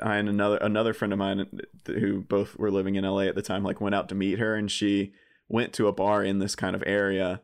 i 0.02 0.16
and 0.16 0.28
another 0.28 0.56
another 0.58 0.92
friend 0.92 1.12
of 1.12 1.18
mine 1.18 1.60
who 1.86 2.20
both 2.22 2.56
were 2.56 2.70
living 2.70 2.94
in 2.96 3.04
la 3.04 3.20
at 3.20 3.34
the 3.34 3.42
time 3.42 3.62
like 3.62 3.80
went 3.80 3.94
out 3.94 4.08
to 4.08 4.14
meet 4.14 4.38
her 4.38 4.54
and 4.56 4.70
she 4.70 5.12
went 5.48 5.72
to 5.72 5.86
a 5.86 5.92
bar 5.92 6.24
in 6.24 6.38
this 6.38 6.56
kind 6.56 6.74
of 6.74 6.82
area 6.86 7.40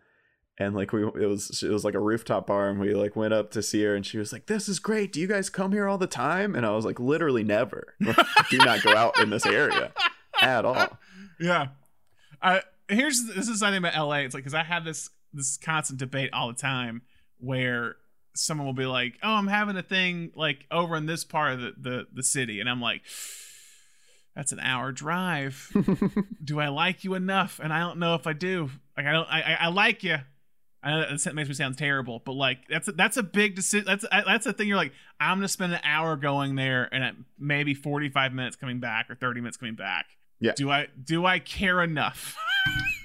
and 0.58 0.74
like 0.74 0.92
we 0.92 1.02
it 1.04 1.26
was 1.28 1.62
it 1.62 1.70
was 1.70 1.84
like 1.84 1.94
a 1.94 2.00
rooftop 2.00 2.46
bar 2.46 2.68
and 2.68 2.80
we 2.80 2.92
like 2.94 3.14
went 3.14 3.32
up 3.32 3.50
to 3.50 3.62
see 3.62 3.82
her 3.82 3.94
and 3.94 4.04
she 4.04 4.18
was 4.18 4.32
like 4.32 4.46
this 4.46 4.68
is 4.68 4.78
great 4.78 5.12
do 5.12 5.20
you 5.20 5.26
guys 5.26 5.48
come 5.48 5.72
here 5.72 5.86
all 5.86 5.98
the 5.98 6.06
time 6.06 6.54
and 6.54 6.66
i 6.66 6.70
was 6.70 6.84
like 6.84 6.98
literally 6.98 7.44
never 7.44 7.94
do 8.50 8.58
not 8.58 8.82
go 8.82 8.94
out 8.96 9.18
in 9.20 9.30
this 9.30 9.46
area 9.46 9.92
at 10.42 10.64
all 10.64 10.98
Yeah. 11.38 11.68
I 12.42 12.62
here's 12.88 13.24
this 13.24 13.48
is 13.48 13.61
something 13.61 13.78
about 13.78 13.94
LA. 13.96 14.16
It's 14.16 14.34
like 14.34 14.42
because 14.42 14.54
I 14.54 14.62
have 14.64 14.84
this 14.84 15.11
this 15.33 15.57
constant 15.57 15.99
debate 15.99 16.31
all 16.33 16.49
the 16.49 16.55
time 16.55 17.03
where 17.39 17.97
someone 18.35 18.66
will 18.66 18.74
be 18.74 18.87
like, 18.87 19.14
"Oh, 19.22 19.33
I'm 19.33 19.47
having 19.47 19.76
a 19.76 19.83
thing 19.83 20.33
like 20.35 20.66
over 20.70 20.97
in 20.97 21.07
this 21.07 21.24
part 21.24 21.53
of 21.53 21.61
the 21.61 21.72
the, 21.78 22.07
the 22.12 22.22
city," 22.22 22.61
and 22.61 22.68
I'm 22.68 22.81
like, 22.81 23.03
"That's 24.35 24.53
an 24.53 24.61
hour 24.61 24.93
drive. 24.93 25.70
do 26.45 26.61
I 26.61 26.68
like 26.68 27.05
you 27.05 27.14
enough?" 27.14 27.61
And 27.62 27.72
I 27.72 27.81
don't 27.81 27.99
know 27.99 28.14
if 28.14 28.26
I 28.26 28.33
do. 28.33 28.70
Like 28.97 29.07
I 29.07 29.12
don't. 29.12 29.28
I 29.28 29.57
I, 29.61 29.68
like 29.68 30.03
you. 30.03 30.16
I 30.83 30.91
know 30.91 31.16
that 31.16 31.35
makes 31.35 31.49
me 31.49 31.55
sound 31.55 31.76
terrible, 31.76 32.22
but 32.24 32.33
like 32.33 32.66
that's 32.68 32.89
a, 32.89 32.93
that's 32.93 33.16
a 33.16 33.22
big 33.22 33.55
decision. 33.55 33.87
That's 33.87 34.05
that's 34.11 34.47
a 34.47 34.53
thing. 34.53 34.68
You're 34.68 34.76
like, 34.76 34.93
I'm 35.18 35.39
gonna 35.39 35.49
spend 35.49 35.72
an 35.72 35.81
hour 35.85 36.16
going 36.16 36.55
there 36.55 36.89
and 36.93 37.24
maybe 37.39 37.74
45 37.74 38.33
minutes 38.33 38.57
coming 38.57 38.81
back 38.81 39.11
or 39.11 39.14
30 39.14 39.41
minutes 39.41 39.57
coming 39.57 39.74
back. 39.74 40.07
Yeah. 40.41 40.53
Do 40.57 40.70
I 40.70 40.89
do 41.03 41.26
I 41.26 41.39
care 41.39 41.83
enough? 41.83 42.37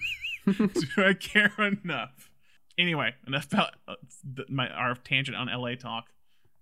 do 0.58 0.88
I 0.98 1.14
care 1.14 1.52
enough? 1.60 2.30
Anyway, 2.78 3.14
enough 3.26 3.52
about 3.52 3.76
uh, 3.88 3.96
my 4.50 4.68
our 4.70 4.96
tangent 4.96 5.38
on 5.38 5.48
LA 5.48 5.76
talk. 5.76 6.08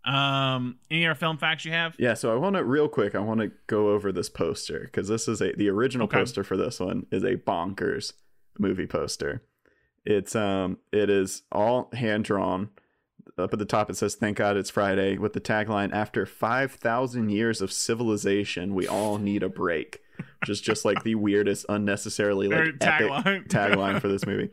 Um, 0.05 0.79
any 0.91 1.05
other 1.05 1.15
film 1.15 1.37
facts 1.37 1.63
you 1.65 1.71
have? 1.71 1.95
Yeah, 1.97 2.13
so 2.13 2.33
I 2.33 2.35
want 2.35 2.55
to 2.57 2.63
real 2.63 2.89
quick. 2.89 3.15
I 3.15 3.19
want 3.19 3.39
to 3.39 3.51
go 3.67 3.89
over 3.89 4.11
this 4.11 4.29
poster 4.29 4.81
because 4.81 5.07
this 5.07 5.27
is 5.27 5.41
a 5.41 5.53
the 5.53 5.69
original 5.69 6.05
Okay. 6.05 6.17
poster 6.19 6.43
for 6.43 6.57
this 6.57 6.79
one 6.79 7.05
is 7.11 7.23
a 7.23 7.37
bonkers 7.37 8.13
movie 8.59 8.85
poster. 8.85 9.43
It's 10.05 10.35
um 10.35 10.77
it 10.91 11.09
is 11.09 11.43
all 11.51 11.89
hand 11.93 12.25
drawn. 12.25 12.69
Up 13.37 13.53
at 13.53 13.57
the 13.59 13.65
top 13.65 13.89
it 13.89 13.95
says 13.95 14.15
"Thank 14.15 14.37
God 14.37 14.57
it's 14.57 14.69
Friday" 14.69 15.17
with 15.17 15.31
the 15.33 15.39
tagline 15.41 15.93
"After 15.93 16.25
five 16.25 16.73
thousand 16.73 17.29
years 17.29 17.61
of 17.61 17.71
civilization, 17.71 18.75
we 18.75 18.87
all 18.87 19.17
need 19.17 19.41
a 19.41 19.49
break," 19.49 20.01
which 20.41 20.49
is 20.49 20.61
just 20.61 20.85
like 20.85 21.03
the 21.03 21.15
weirdest, 21.15 21.65
unnecessarily 21.69 22.47
like 22.47 22.75
tagline. 22.79 23.47
tagline 23.47 23.99
for 24.01 24.07
this 24.07 24.25
movie. 24.25 24.49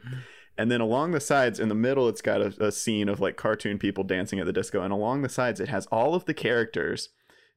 And 0.59 0.71
then 0.71 0.81
along 0.81 1.13
the 1.13 1.21
sides, 1.21 1.59
in 1.59 1.69
the 1.69 1.75
middle, 1.75 2.09
it's 2.09 2.21
got 2.21 2.41
a, 2.43 2.67
a 2.67 2.73
scene 2.73 3.09
of 3.09 3.19
like 3.21 3.37
cartoon 3.37 3.79
people 3.79 4.05
dancing 4.05 4.39
at 4.41 4.47
the 4.47 4.53
disco. 4.53 4.83
And 4.83 4.93
along 4.93 5.23
the 5.23 5.29
sides, 5.29 5.59
it 5.61 5.69
has 5.69 5.87
all 5.87 6.15
of 6.15 6.27
the 6.27 6.35
characters 6.35 7.09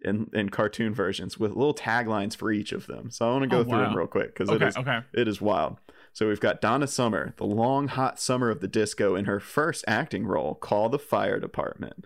in, 0.01 0.29
in 0.33 0.49
cartoon 0.49 0.93
versions 0.93 1.37
with 1.37 1.51
little 1.51 1.73
taglines 1.73 2.35
for 2.35 2.51
each 2.51 2.71
of 2.71 2.87
them. 2.87 3.09
So 3.11 3.27
I 3.27 3.31
want 3.31 3.43
to 3.43 3.49
go 3.49 3.59
Oh, 3.59 3.63
through 3.63 3.79
them 3.79 3.95
real 3.95 4.07
quick 4.07 4.33
because 4.33 4.49
Okay, 4.49 4.65
it 4.65 4.67
is 4.69 4.77
okay. 4.77 4.99
it 5.13 5.27
is 5.27 5.41
wild. 5.41 5.77
So 6.13 6.27
we've 6.27 6.39
got 6.39 6.61
Donna 6.61 6.85
Summer, 6.87 7.33
the 7.37 7.45
long 7.45 7.87
hot 7.87 8.19
summer 8.19 8.49
of 8.51 8.59
the 8.61 8.67
disco, 8.67 9.15
in 9.15 9.25
her 9.25 9.39
first 9.39 9.83
acting 9.87 10.25
role, 10.27 10.53
call 10.55 10.87
the 10.89 10.99
fire 10.99 11.39
department. 11.39 12.05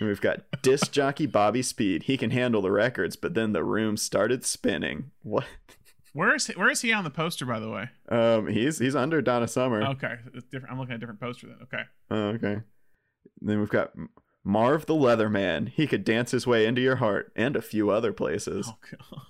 And 0.00 0.08
we've 0.08 0.20
got 0.20 0.40
disc 0.62 0.90
jockey 0.90 1.26
Bobby 1.26 1.62
Speed. 1.62 2.04
He 2.04 2.16
can 2.16 2.30
handle 2.30 2.62
the 2.62 2.72
records, 2.72 3.16
but 3.16 3.34
then 3.34 3.52
the 3.52 3.62
room 3.62 3.96
started 3.96 4.44
spinning. 4.44 5.10
What? 5.22 5.44
Where 6.12 6.34
is 6.34 6.48
he, 6.48 6.54
where 6.54 6.70
is 6.70 6.80
he 6.80 6.92
on 6.92 7.04
the 7.04 7.10
poster, 7.10 7.46
by 7.46 7.60
the 7.60 7.68
way? 7.70 7.90
Um, 8.08 8.48
he's 8.48 8.78
he's 8.78 8.96
under 8.96 9.22
Donna 9.22 9.46
Summer. 9.46 9.82
Okay, 9.82 10.14
it's 10.34 10.46
different. 10.46 10.72
I'm 10.72 10.78
looking 10.78 10.94
at 10.94 10.96
a 10.96 11.00
different 11.00 11.20
poster 11.20 11.46
then. 11.46 11.58
Okay. 11.62 11.82
Oh, 12.10 12.28
okay. 12.30 12.62
Then 13.40 13.60
we've 13.60 13.68
got 13.68 13.92
Marv 14.42 14.86
the 14.86 14.94
Leatherman. 14.94 15.68
He 15.68 15.86
could 15.86 16.04
dance 16.04 16.32
his 16.32 16.46
way 16.46 16.66
into 16.66 16.80
your 16.80 16.96
heart 16.96 17.32
and 17.36 17.54
a 17.54 17.62
few 17.62 17.90
other 17.90 18.12
places. 18.12 18.72
Oh 18.72 18.76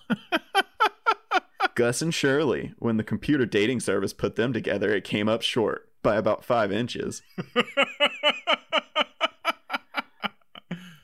god. 0.09 0.65
Gus 1.75 2.03
and 2.03 2.15
Shirley. 2.15 2.75
When 2.79 2.97
the 2.97 3.05
computer 3.05 3.47
dating 3.47 3.81
service 3.81 4.13
put 4.13 4.37
them 4.37 4.53
together, 4.53 4.95
it 4.95 5.05
came 5.05 5.29
up 5.29 5.43
short 5.43 5.91
by 6.03 6.17
about 6.17 6.45
five 6.45 6.73
inches. 6.73 7.23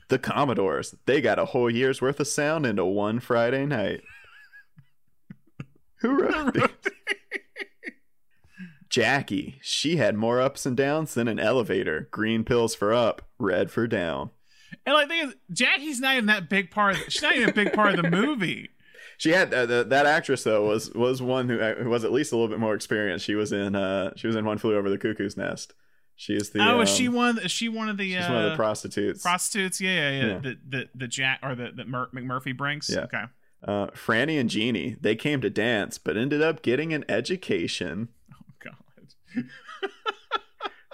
the 0.09 0.19
Commodores. 0.19 0.95
They 1.05 1.21
got 1.21 1.39
a 1.39 1.45
whole 1.45 1.69
year's 1.69 2.01
worth 2.01 2.19
of 2.19 2.27
sound 2.27 2.65
into 2.65 2.85
one 2.85 3.19
Friday 3.19 3.65
night. 3.65 4.01
Who 6.01 6.21
wrote 6.21 6.53
these? 6.53 6.63
Jackie. 8.89 9.59
She 9.61 9.97
had 9.97 10.15
more 10.15 10.41
ups 10.41 10.65
and 10.65 10.77
downs 10.77 11.13
than 11.13 11.27
an 11.27 11.39
elevator. 11.39 12.07
Green 12.11 12.43
pills 12.43 12.73
for 12.73 12.93
up, 12.93 13.23
red 13.37 13.69
for 13.69 13.87
down. 13.87 14.31
And 14.85 14.95
like, 14.95 15.07
the 15.07 15.13
thing 15.13 15.27
is, 15.27 15.35
Jackie's 15.51 15.99
not 15.99 16.13
even 16.13 16.27
that 16.27 16.49
big 16.49 16.71
part. 16.71 16.95
Of, 16.95 17.03
she's 17.11 17.21
not 17.21 17.35
even 17.35 17.49
a 17.49 17.53
big 17.53 17.73
part 17.73 17.95
of 17.95 18.01
the 18.01 18.09
movie. 18.09 18.69
She 19.19 19.31
had 19.31 19.51
uh, 19.51 19.65
the, 19.65 19.83
that 19.83 20.05
actress 20.05 20.43
though 20.43 20.67
was 20.67 20.91
was 20.91 21.23
one 21.23 21.49
who, 21.49 21.59
uh, 21.59 21.73
who 21.73 21.89
was 21.89 22.03
at 22.03 22.11
least 22.11 22.31
a 22.31 22.35
little 22.35 22.49
bit 22.49 22.59
more 22.59 22.75
experienced. 22.75 23.25
She 23.25 23.33
was 23.33 23.51
in 23.51 23.75
uh 23.75 24.11
she 24.15 24.27
was 24.27 24.35
in 24.35 24.45
One 24.45 24.59
Flew 24.59 24.75
Over 24.75 24.91
the 24.91 24.97
Cuckoo's 24.99 25.35
Nest. 25.35 25.73
She 26.19 26.33
is 26.33 26.49
the 26.49 26.59
oh, 26.59 26.81
is 26.81 26.89
um, 26.89 26.95
she 26.95 27.07
one? 27.09 27.37
Is 27.37 27.51
she 27.51 27.69
one 27.69 27.89
of 27.89 27.97
the? 27.97 28.13
she's 28.13 28.25
uh, 28.25 28.33
one 28.33 28.43
of 28.45 28.51
the 28.51 28.55
prostitutes. 28.55 29.21
prostitutes? 29.21 29.79
Yeah, 29.79 29.93
yeah, 29.93 30.09
yeah. 30.09 30.27
Yeah. 30.27 30.39
The 30.39 30.57
the 30.67 30.89
the 30.95 31.07
Jack 31.07 31.39
or 31.43 31.55
the 31.55 31.71
that 31.75 31.87
Mur- 31.87 32.09
McMurphy 32.13 32.57
brings. 32.57 32.89
Yeah. 32.89 33.01
Okay. 33.01 33.23
uh, 33.63 33.87
Franny 33.87 34.39
and 34.39 34.49
Jeannie 34.49 34.97
they 34.99 35.15
came 35.15 35.41
to 35.41 35.49
dance, 35.49 35.97
but 35.97 36.17
ended 36.17 36.41
up 36.41 36.63
getting 36.63 36.91
an 36.91 37.05
education. 37.07 38.09
Oh 38.33 38.53
God. 38.63 39.45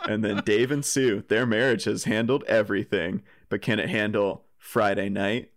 And 0.06 0.24
then 0.24 0.42
Dave 0.46 0.72
and 0.72 0.84
Sue, 0.84 1.24
their 1.28 1.46
marriage 1.46 1.86
has 1.86 2.04
handled 2.04 2.44
everything, 2.44 3.24
but 3.50 3.62
can 3.62 3.80
it 3.80 3.90
handle 3.90 4.46
Friday 4.58 5.10
night? 5.10 5.52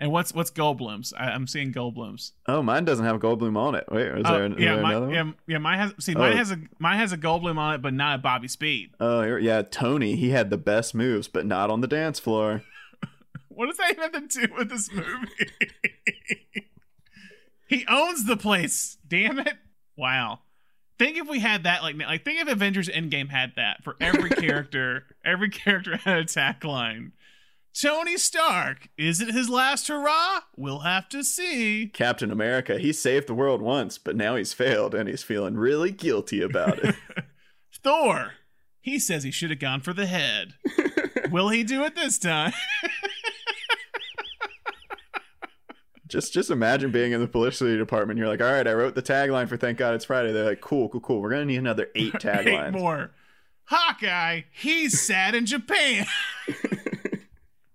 And 0.00 0.10
what's 0.10 0.32
what's 0.32 0.50
Goldblum's? 0.50 1.12
I, 1.14 1.26
I'm 1.26 1.46
seeing 1.46 1.72
Goldblum's. 1.74 2.32
Oh, 2.48 2.62
mine 2.62 2.86
doesn't 2.86 3.04
have 3.04 3.20
Goldblum 3.20 3.54
on 3.56 3.74
it. 3.74 3.84
Wait, 3.90 4.06
is 4.08 4.22
Oh, 4.24 4.32
there, 4.32 4.48
yeah, 4.58 4.74
there 4.74 4.82
my, 4.82 4.90
another 4.92 5.06
one? 5.06 5.14
yeah, 5.14 5.32
yeah. 5.46 5.58
Mine 5.58 5.78
has 5.78 5.92
see, 6.00 6.14
mine 6.14 6.32
Oh. 6.32 6.36
has 6.36 6.50
a 6.50 6.58
mine 6.78 6.96
has 6.98 7.12
a 7.12 7.18
Goldblum 7.18 7.58
on 7.58 7.74
it, 7.74 7.82
but 7.82 7.92
not 7.92 8.18
a 8.18 8.22
Bobby 8.22 8.48
Speed. 8.48 8.92
Oh, 8.98 9.36
yeah, 9.36 9.60
Tony. 9.60 10.16
He 10.16 10.30
had 10.30 10.48
the 10.48 10.56
best 10.56 10.94
moves, 10.94 11.28
but 11.28 11.44
not 11.44 11.68
on 11.70 11.82
the 11.82 11.86
dance 11.86 12.18
floor. 12.18 12.62
What 13.48 13.66
does 13.66 13.76
that 13.76 13.90
even 13.90 14.02
have 14.14 14.28
to 14.28 14.46
do 14.46 14.54
with 14.54 14.70
this 14.70 14.90
movie? 14.90 15.50
he 17.68 17.84
owns 17.88 18.24
the 18.24 18.36
place. 18.38 18.96
Damn 19.06 19.38
it! 19.38 19.54
Wow. 19.96 20.40
Think 20.98 21.18
if 21.18 21.28
we 21.28 21.40
had 21.40 21.64
that, 21.64 21.82
like, 21.82 21.96
like 21.96 22.24
think 22.24 22.40
if 22.40 22.48
Avengers 22.48 22.88
Endgame 22.88 23.28
had 23.28 23.52
that 23.56 23.82
for 23.84 23.96
every 24.00 24.30
character. 24.30 25.04
every 25.24 25.50
character 25.50 25.96
had 25.98 26.18
a 26.18 26.24
tagline. 26.24 27.12
Tony 27.78 28.16
Stark, 28.16 28.88
is 28.98 29.20
it 29.20 29.32
his 29.32 29.48
last 29.48 29.88
hurrah? 29.88 30.40
We'll 30.56 30.80
have 30.80 31.08
to 31.10 31.22
see. 31.22 31.86
Captain 31.92 32.30
America, 32.30 32.78
he 32.78 32.92
saved 32.92 33.26
the 33.26 33.34
world 33.34 33.62
once, 33.62 33.96
but 33.96 34.16
now 34.16 34.36
he's 34.36 34.52
failed 34.52 34.94
and 34.94 35.08
he's 35.08 35.22
feeling 35.22 35.56
really 35.56 35.90
guilty 35.92 36.42
about 36.42 36.78
it. 36.84 36.96
Thor, 37.82 38.32
he 38.80 38.98
says 38.98 39.22
he 39.22 39.30
should 39.30 39.50
have 39.50 39.60
gone 39.60 39.80
for 39.80 39.92
the 39.92 40.06
head. 40.06 40.54
Will 41.30 41.48
he 41.48 41.62
do 41.62 41.84
it 41.84 41.94
this 41.94 42.18
time? 42.18 42.52
just 46.08 46.32
just 46.32 46.50
imagine 46.50 46.90
being 46.90 47.12
in 47.12 47.20
the 47.20 47.28
publicity 47.28 47.78
department. 47.78 48.18
You're 48.18 48.28
like, 48.28 48.42
all 48.42 48.52
right, 48.52 48.66
I 48.66 48.74
wrote 48.74 48.94
the 48.96 49.02
tagline 49.02 49.48
for 49.48 49.56
Thank 49.56 49.78
God 49.78 49.94
It's 49.94 50.04
Friday. 50.04 50.32
They're 50.32 50.44
like, 50.44 50.60
cool, 50.60 50.88
cool, 50.88 51.00
cool. 51.00 51.22
We're 51.22 51.30
gonna 51.30 51.44
need 51.44 51.58
another 51.58 51.88
eight 51.94 52.12
taglines. 52.14 52.68
Eight 52.68 52.72
more. 52.72 53.12
Hawkeye, 53.66 54.42
he's 54.50 55.00
sad 55.00 55.36
in 55.36 55.46
Japan. 55.46 56.04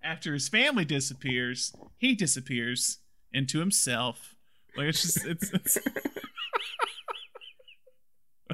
After 0.06 0.32
his 0.32 0.48
family 0.48 0.84
disappears, 0.84 1.74
he 1.96 2.14
disappears 2.14 2.98
into 3.32 3.58
himself. 3.58 4.36
Like 4.76 4.88
it's 4.88 5.02
just 5.02 5.26
it's, 5.26 5.50
it's... 5.52 5.78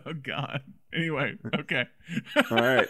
Oh 0.06 0.14
god. 0.14 0.62
Anyway, 0.94 1.34
okay. 1.60 1.86
All 2.50 2.56
right. 2.56 2.88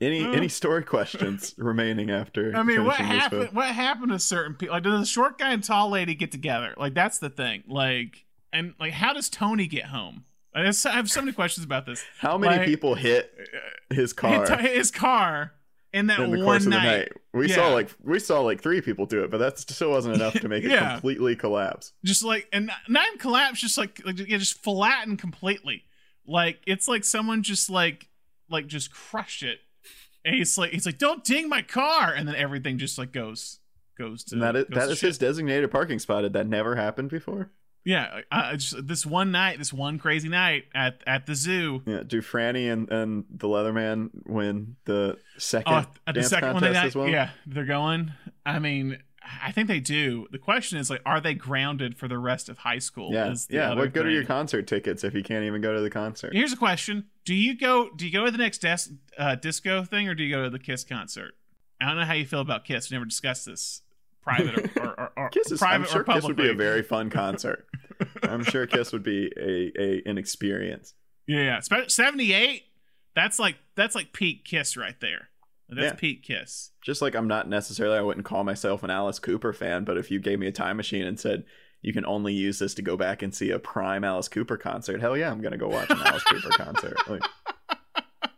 Any 0.00 0.24
any 0.36 0.48
story 0.48 0.84
questions 0.84 1.54
remaining 1.58 2.10
after? 2.10 2.54
I 2.54 2.62
mean, 2.62 2.84
what 2.84 2.96
happened? 2.96 3.50
What 3.52 3.66
happened 3.66 4.12
to 4.12 4.18
certain 4.18 4.54
people? 4.54 4.74
Like, 4.74 4.82
does 4.84 5.00
the 5.00 5.06
short 5.06 5.38
guy 5.38 5.52
and 5.52 5.64
tall 5.64 5.90
lady 5.90 6.14
get 6.14 6.30
together? 6.30 6.74
Like, 6.76 6.94
that's 6.94 7.18
the 7.18 7.30
thing. 7.30 7.64
Like, 7.66 8.26
and 8.52 8.74
like, 8.78 8.92
how 8.92 9.12
does 9.12 9.28
Tony 9.28 9.66
get 9.66 9.86
home? 9.86 10.24
I 10.54 10.64
have 10.64 11.10
so 11.10 11.20
many 11.20 11.32
questions 11.32 11.64
about 11.64 11.84
this. 11.84 12.02
How 12.18 12.38
many 12.38 12.56
Like, 12.56 12.66
people 12.66 12.94
hit 12.94 13.30
his 13.90 14.14
car 14.14 14.56
His 14.58 14.90
car 14.90 15.52
in 15.96 16.06
that 16.08 16.20
in 16.20 16.30
the 16.30 16.36
one 16.38 16.44
course 16.44 16.64
of 16.66 16.72
the 16.72 16.78
night. 16.78 16.84
night? 16.98 17.12
We 17.32 17.48
Yeah. 17.48 17.54
saw 17.56 17.68
like 17.72 17.90
we 18.02 18.18
saw 18.18 18.40
like 18.40 18.60
three 18.60 18.80
people 18.80 19.06
do 19.06 19.24
it, 19.24 19.30
but 19.30 19.38
that 19.38 19.58
still 19.58 19.90
wasn't 19.90 20.14
enough 20.16 20.34
to 20.34 20.48
make 20.48 20.64
it 20.64 20.78
completely 20.78 21.34
collapse. 21.36 21.92
just 22.04 22.22
like 22.22 22.48
and 22.52 22.70
not- 22.88 23.06
even 23.08 23.18
collapse, 23.18 23.60
just 23.60 23.76
like 23.78 24.00
like 24.04 24.18
yeah, 24.18 24.38
just 24.38 24.62
flattened 24.62 25.18
completely. 25.18 25.84
Like 26.26 26.60
it's 26.66 26.86
like 26.88 27.04
someone 27.04 27.42
just 27.42 27.68
like 27.70 28.08
like 28.48 28.66
just 28.66 28.92
crushed 28.92 29.42
it. 29.42 29.58
And 30.24 30.34
he's 30.34 30.58
like 30.58 30.70
he's 30.72 30.86
like, 30.86 30.98
don't 30.98 31.22
ding 31.24 31.48
my 31.48 31.62
car, 31.62 32.12
and 32.12 32.26
then 32.26 32.34
everything 32.34 32.78
just 32.78 32.98
like 32.98 33.12
goes 33.12 33.60
goes 33.96 34.24
to 34.24 34.34
And 34.34 34.42
that 34.42 34.56
is 34.56 34.64
that 34.70 34.88
is 34.90 35.00
his 35.00 35.18
designated 35.18 35.70
parking 35.70 35.98
spot. 35.98 36.22
Did 36.22 36.32
that 36.34 36.46
never 36.46 36.76
happened 36.76 37.10
before? 37.10 37.50
Yeah, 37.86 38.22
uh, 38.32 38.56
just 38.56 38.86
this 38.86 39.06
one 39.06 39.30
night, 39.30 39.58
this 39.58 39.72
one 39.72 39.98
crazy 40.00 40.28
night 40.28 40.64
at 40.74 41.02
at 41.06 41.26
the 41.26 41.36
zoo. 41.36 41.82
Yeah. 41.86 42.02
Do 42.04 42.20
Franny 42.20 42.70
and, 42.70 42.90
and 42.90 43.24
the 43.30 43.46
Leatherman 43.46 44.10
win 44.26 44.76
the 44.86 45.16
second 45.38 45.72
Oh, 45.72 45.86
at 46.06 46.14
the 46.16 46.24
second 46.24 46.54
one, 46.54 46.62
contest 46.62 46.82
they 46.82 46.86
as 46.88 46.94
well? 46.96 47.08
yeah, 47.08 47.30
they're 47.46 47.64
going. 47.64 48.12
I 48.44 48.58
mean, 48.58 48.98
I 49.42 49.52
think 49.52 49.68
they 49.68 49.80
do. 49.80 50.26
The 50.32 50.38
question 50.38 50.78
is 50.78 50.90
like, 50.90 51.00
are 51.06 51.20
they 51.20 51.34
grounded 51.34 51.96
for 51.96 52.08
the 52.08 52.18
rest 52.18 52.48
of 52.48 52.58
high 52.58 52.80
school? 52.80 53.12
Yeah. 53.12 53.34
Yeah. 53.48 53.74
What 53.74 53.92
good 53.92 54.06
are 54.06 54.10
your 54.10 54.24
concert 54.24 54.66
tickets 54.66 55.04
if 55.04 55.14
you 55.14 55.22
can't 55.22 55.44
even 55.44 55.60
go 55.60 55.72
to 55.72 55.80
the 55.80 55.90
concert? 55.90 56.32
Here's 56.32 56.52
a 56.52 56.56
question: 56.56 57.06
Do 57.24 57.34
you 57.34 57.56
go? 57.56 57.90
Do 57.94 58.04
you 58.04 58.12
go 58.12 58.24
to 58.24 58.32
the 58.32 58.38
next 58.38 58.58
des- 58.58 58.90
uh, 59.16 59.36
disco 59.36 59.84
thing, 59.84 60.08
or 60.08 60.14
do 60.14 60.24
you 60.24 60.34
go 60.34 60.42
to 60.42 60.50
the 60.50 60.58
Kiss 60.58 60.82
concert? 60.82 61.34
I 61.80 61.86
don't 61.86 61.98
know 61.98 62.04
how 62.04 62.14
you 62.14 62.26
feel 62.26 62.40
about 62.40 62.64
Kiss. 62.64 62.90
We 62.90 62.96
never 62.96 63.04
discussed 63.04 63.46
this, 63.46 63.82
private 64.22 64.58
or, 64.76 64.82
or, 64.82 64.88
or, 65.00 65.12
or 65.16 65.28
Kiss 65.30 65.50
is, 65.52 65.58
private 65.58 65.86
I'm 65.86 65.92
sure 65.92 66.00
or 66.02 66.04
Kiss 66.04 66.24
would 66.24 66.36
be 66.36 66.48
a 66.50 66.54
very 66.54 66.82
fun 66.82 67.10
concert. 67.10 67.66
I'm 68.22 68.44
sure 68.44 68.66
Kiss 68.66 68.92
would 68.92 69.02
be 69.02 69.32
a, 69.36 69.72
a 69.80 70.02
an 70.08 70.18
experience. 70.18 70.94
yeah, 71.26 71.60
yeah. 71.70 71.84
Seventy-eight. 71.88 72.64
That's 73.14 73.38
like 73.38 73.56
that's 73.74 73.94
like 73.94 74.12
peak 74.12 74.44
Kiss 74.44 74.76
right 74.76 74.98
there. 75.00 75.28
That's 75.68 75.80
Yeah. 75.80 75.92
peak 75.94 76.22
Kiss. 76.22 76.70
Just 76.82 77.02
like 77.02 77.14
I'm 77.14 77.26
not 77.28 77.48
necessarily, 77.48 77.98
I 77.98 78.02
wouldn't 78.02 78.26
call 78.26 78.44
myself 78.44 78.82
an 78.82 78.90
Alice 78.90 79.18
Cooper 79.18 79.52
fan, 79.52 79.84
but 79.84 79.96
if 79.98 80.10
you 80.10 80.18
gave 80.20 80.38
me 80.38 80.46
a 80.46 80.52
time 80.52 80.76
machine 80.76 81.04
and 81.06 81.18
said 81.18 81.44
you 81.82 81.92
can 81.92 82.06
only 82.06 82.32
use 82.34 82.58
this 82.58 82.74
to 82.74 82.82
go 82.82 82.96
back 82.96 83.22
and 83.22 83.34
see 83.34 83.50
a 83.50 83.58
prime 83.58 84.04
Alice 84.04 84.28
Cooper 84.28 84.56
concert, 84.56 85.00
hell 85.00 85.16
yeah, 85.16 85.30
I'm 85.30 85.40
gonna 85.40 85.56
go 85.56 85.68
watch 85.68 85.90
an 85.90 85.98
Alice 85.98 86.22
Cooper 86.24 86.50
concert. 86.50 86.96
Like, 87.08 87.22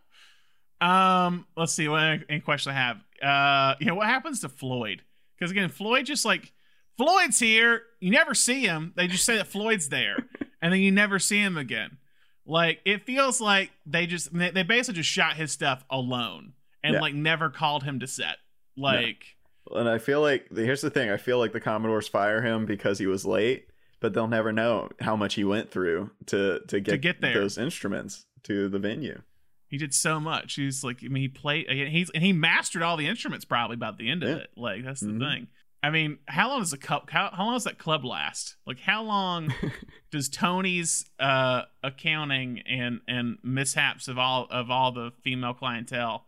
Um, 0.80 1.46
let's 1.56 1.72
see 1.72 1.88
what 1.88 2.20
any 2.28 2.40
question 2.40 2.72
I 2.72 2.74
have. 2.76 2.96
Uh, 3.20 3.74
you 3.80 3.86
know 3.86 3.96
what 3.96 4.06
happens 4.06 4.40
to 4.42 4.48
Floyd? 4.48 5.02
Because 5.36 5.50
again, 5.50 5.70
Floyd 5.70 6.06
just 6.06 6.24
like 6.24 6.52
Floyd's 6.98 7.38
here. 7.38 7.82
You 8.00 8.10
never 8.10 8.34
see 8.34 8.60
him. 8.66 8.92
They 8.96 9.06
just 9.06 9.24
say 9.24 9.36
that 9.36 9.46
Floyd's 9.46 9.88
there, 9.88 10.16
and 10.62 10.72
then 10.72 10.80
you 10.80 10.90
never 10.92 11.18
see 11.18 11.38
him 11.40 11.56
again. 11.56 11.96
Like 12.44 12.80
it 12.84 13.04
feels 13.04 13.40
like 13.40 13.70
they 13.86 14.06
just 14.06 14.32
they 14.36 14.62
basically 14.62 14.98
just 14.98 15.10
shot 15.10 15.36
his 15.36 15.52
stuff 15.52 15.84
alone 15.90 16.54
and 16.82 16.94
Yeah. 16.94 17.00
like 17.00 17.14
never 17.14 17.50
called 17.50 17.84
him 17.84 18.00
to 18.00 18.06
set. 18.06 18.36
Like 18.76 19.36
and 19.70 19.88
I 19.88 19.98
feel 19.98 20.20
like 20.22 20.48
here's 20.54 20.80
the 20.80 20.90
thing: 20.90 21.10
I 21.10 21.16
feel 21.18 21.38
like 21.38 21.52
the 21.52 21.60
Commodores 21.60 22.08
fire 22.08 22.40
him 22.42 22.64
because 22.66 22.98
he 22.98 23.06
was 23.06 23.24
late, 23.26 23.66
but 24.00 24.14
they'll 24.14 24.28
never 24.28 24.50
know 24.52 24.88
how 25.00 25.14
much 25.14 25.34
he 25.34 25.44
went 25.44 25.70
through 25.70 26.10
to 26.26 26.60
to 26.68 26.80
get, 26.80 27.00
get 27.02 27.20
there. 27.20 27.34
those 27.34 27.58
instruments 27.58 28.24
to 28.44 28.68
the 28.70 28.78
venue. 28.78 29.20
he 29.66 29.76
did 29.76 29.92
so 29.92 30.18
much. 30.18 30.54
He's 30.54 30.82
like, 30.82 31.00
I 31.04 31.08
mean, 31.08 31.20
he 31.22 31.28
played. 31.28 31.68
He's 31.68 32.08
and 32.10 32.22
he 32.24 32.32
mastered 32.32 32.80
all 32.82 32.96
the 32.96 33.06
instruments 33.08 33.44
probably 33.44 33.76
by 33.76 33.90
the 33.90 34.08
end 34.08 34.22
of 34.22 34.30
Yeah. 34.30 34.36
it. 34.36 34.50
Like 34.56 34.84
that's 34.84 35.00
the 35.00 35.08
Mhm. 35.08 35.18
thing. 35.34 35.46
I 35.82 35.90
mean, 35.90 36.18
how 36.26 36.48
long 36.48 36.60
does 36.60 36.72
the 36.72 36.76
cup? 36.78 37.08
How, 37.10 37.30
how 37.32 37.44
long 37.44 37.54
does 37.54 37.64
that 37.64 37.78
club 37.78 38.04
last? 38.04 38.56
Like, 38.66 38.80
how 38.80 39.02
long 39.04 39.54
does 40.10 40.28
Tony's 40.28 41.04
uh, 41.20 41.62
accounting 41.84 42.62
and 42.68 43.00
and 43.06 43.38
mishaps 43.44 44.08
of 44.08 44.18
all 44.18 44.46
of 44.50 44.70
all 44.70 44.90
the 44.92 45.12
female 45.22 45.54
clientele? 45.54 46.26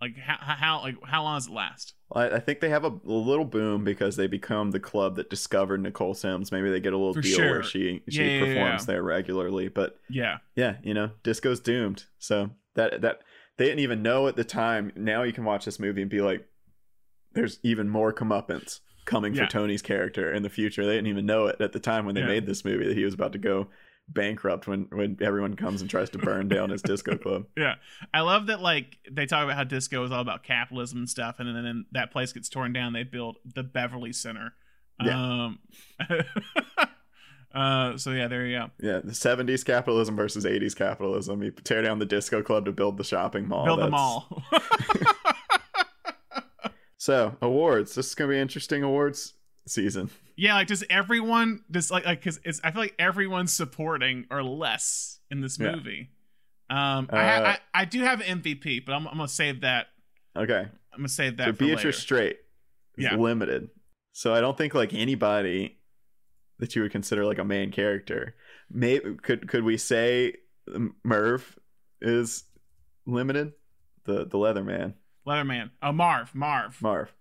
Like, 0.00 0.16
how 0.16 0.36
how 0.40 0.80
like 0.82 0.96
how 1.04 1.22
long 1.22 1.36
does 1.36 1.46
it 1.46 1.52
last? 1.52 1.94
I, 2.12 2.30
I 2.30 2.40
think 2.40 2.60
they 2.60 2.70
have 2.70 2.84
a, 2.84 2.88
a 2.88 3.12
little 3.12 3.44
boom 3.44 3.84
because 3.84 4.16
they 4.16 4.26
become 4.26 4.70
the 4.72 4.80
club 4.80 5.16
that 5.16 5.30
discovered 5.30 5.80
Nicole 5.82 6.14
Sims. 6.14 6.50
Maybe 6.50 6.70
they 6.70 6.80
get 6.80 6.92
a 6.92 6.96
little 6.96 7.14
For 7.14 7.20
deal 7.20 7.36
sure. 7.36 7.50
where 7.50 7.62
she 7.62 8.02
she 8.08 8.22
Yeah, 8.24 8.30
yeah, 8.30 8.40
performs 8.40 8.82
yeah. 8.82 8.86
there 8.86 9.02
regularly. 9.02 9.68
But 9.68 9.96
Yeah, 10.08 10.38
yeah, 10.56 10.76
you 10.82 10.94
know, 10.94 11.10
disco's 11.22 11.60
doomed. 11.60 12.04
So 12.18 12.50
that 12.74 13.00
that 13.02 13.20
they 13.58 13.64
didn't 13.66 13.80
even 13.80 14.02
know 14.02 14.26
at 14.26 14.34
the 14.36 14.44
time. 14.44 14.90
Now 14.96 15.22
you 15.22 15.32
can 15.32 15.44
watch 15.44 15.64
this 15.64 15.78
movie 15.80 16.00
and 16.02 16.10
be 16.10 16.20
like, 16.20 16.46
"There's 17.32 17.58
even 17.62 17.88
more 17.88 18.12
comeuppance 18.12 18.80
coming 19.08 19.34
Yeah. 19.34 19.46
for 19.46 19.50
Tony's 19.50 19.82
character 19.82 20.32
in 20.32 20.42
the 20.44 20.50
future. 20.50 20.84
They 20.86 20.92
didn't 20.94 21.08
even 21.08 21.26
know 21.26 21.46
it 21.46 21.60
at 21.60 21.72
the 21.72 21.80
time 21.80 22.06
when 22.06 22.14
they 22.14 22.20
Yeah. 22.20 22.26
made 22.28 22.46
this 22.46 22.64
movie 22.64 22.86
that 22.86 22.96
he 22.96 23.04
was 23.04 23.14
about 23.14 23.32
to 23.32 23.38
go 23.38 23.68
bankrupt 24.10 24.66
when 24.66 24.86
when 24.90 25.18
everyone 25.20 25.54
comes 25.54 25.82
and 25.82 25.90
tries 25.90 26.08
to 26.10 26.18
burn 26.18 26.48
down 26.56 26.70
his 26.70 26.80
disco 26.82 27.16
club. 27.16 27.44
Yeah, 27.56 27.74
I 28.14 28.20
love 28.20 28.46
that. 28.46 28.60
Like 28.62 28.96
they 29.10 29.26
talk 29.26 29.44
about 29.44 29.56
how 29.56 29.64
disco 29.64 30.04
is 30.04 30.12
all 30.12 30.20
about 30.20 30.44
capitalism 30.44 30.98
and 30.98 31.08
stuff, 31.10 31.36
and 31.40 31.48
then 31.54 31.62
then 31.64 31.84
that 31.92 32.10
place 32.12 32.32
gets 32.32 32.48
torn 32.48 32.72
down. 32.72 32.92
They 32.92 33.02
build 33.02 33.36
the 33.44 33.62
Beverly 33.62 34.12
Center. 34.12 34.54
Yeah. 35.02 35.44
Um, 35.44 35.58
uh, 37.54 37.96
so 37.96 38.10
yeah, 38.12 38.28
there 38.28 38.46
you 38.46 38.58
go. 38.58 38.70
Yeah, 38.80 38.98
the 39.04 39.12
70s 39.12 39.64
capitalism 39.64 40.16
versus 40.16 40.44
80s 40.44 40.74
capitalism. 40.76 41.42
You 41.42 41.50
tear 41.50 41.82
down 41.82 41.98
the 41.98 42.06
disco 42.06 42.42
club 42.42 42.64
to 42.66 42.72
build 42.72 42.96
the 42.98 43.04
shopping 43.04 43.46
mall. 43.48 43.64
Build 43.64 43.80
the 43.80 43.90
mall. 43.90 44.42
So, 47.08 47.34
awards. 47.40 47.94
This 47.94 48.08
is 48.08 48.14
going 48.14 48.28
to 48.30 48.34
be 48.36 48.38
interesting 48.38 48.82
awards 48.82 49.32
season. 49.66 50.10
yeah, 50.36 50.56
like 50.56 50.66
does 50.66 50.84
everyone 50.90 51.64
does 51.70 51.90
like 51.90 52.04
like 52.04 52.20
because 52.20 52.38
it's 52.44 52.60
I 52.62 52.70
feel 52.70 52.82
like 52.82 52.94
everyone's 52.98 53.50
supporting 53.54 54.26
or 54.30 54.42
less 54.42 55.18
in 55.30 55.40
this 55.40 55.58
Yeah. 55.58 55.72
movie. 55.74 56.10
Um, 56.68 57.08
I, 57.10 57.24
ha- 57.24 57.42
Uh, 57.42 57.46
I 57.46 57.58
I 57.72 57.84
do 57.86 58.00
have 58.02 58.20
an 58.20 58.42
MVP, 58.42 58.84
but 58.84 58.92
I'm, 58.92 59.06
I'm 59.08 59.16
gonna 59.16 59.26
save 59.28 59.62
that. 59.62 59.86
Okay. 60.36 60.60
I'm 60.92 60.98
gonna 60.98 61.08
save 61.08 61.38
that 61.38 61.46
so 61.46 61.52
for 61.54 61.58
Beatrice. 61.64 61.98
Straight 61.98 62.36
is 62.98 63.04
Yeah. 63.04 63.16
limited. 63.16 63.70
So 64.12 64.34
I 64.34 64.42
don't 64.42 64.58
think 64.58 64.74
like 64.74 64.92
anybody 64.92 65.78
that 66.58 66.76
you 66.76 66.82
would 66.82 66.92
consider 66.92 67.24
like 67.24 67.38
a 67.38 67.44
main 67.44 67.70
character. 67.72 68.34
Maybe 68.70 69.14
could 69.22 69.48
could 69.48 69.64
we 69.64 69.78
say 69.78 70.34
Merv 71.04 71.58
is 72.02 72.44
limited? 73.06 73.54
The 74.04 74.26
the 74.26 74.36
leather 74.36 74.62
man. 74.62 74.92
Leatherman. 75.28 75.70
Oh, 75.82 75.92
Marv. 75.92 76.34
Marv. 76.34 76.80
Marv. 76.80 77.12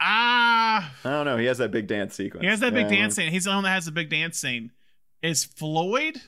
Ah. 0.00 0.92
I 1.04 1.10
don't 1.10 1.24
know. 1.26 1.36
He 1.36 1.46
has 1.46 1.58
that 1.58 1.70
big 1.70 1.86
dance 1.86 2.14
sequence. 2.14 2.42
He 2.42 2.48
has 2.48 2.60
that 2.60 2.72
big 2.74 2.90
Yeah, 2.90 2.96
dance 3.02 3.14
scene. 3.16 3.30
He's 3.30 3.44
the 3.44 3.50
one 3.50 3.62
that 3.64 3.70
has 3.70 3.84
the 3.86 3.92
big 3.92 4.08
dance 4.10 4.38
scene. 4.38 4.72
Is 5.22 5.44
Floyd? 5.44 6.20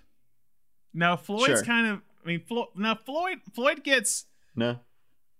No, 0.93 1.17
Floyd's 1.17 1.47
Sure. 1.47 1.63
kind 1.65 1.87
of. 1.89 2.01
I 2.25 2.29
mean, 2.29 2.41
Flo, 2.47 2.69
no, 2.77 2.95
Floyd. 2.95 3.39
Floyd 3.53 3.83
gets 3.83 4.27
No. 4.55 4.79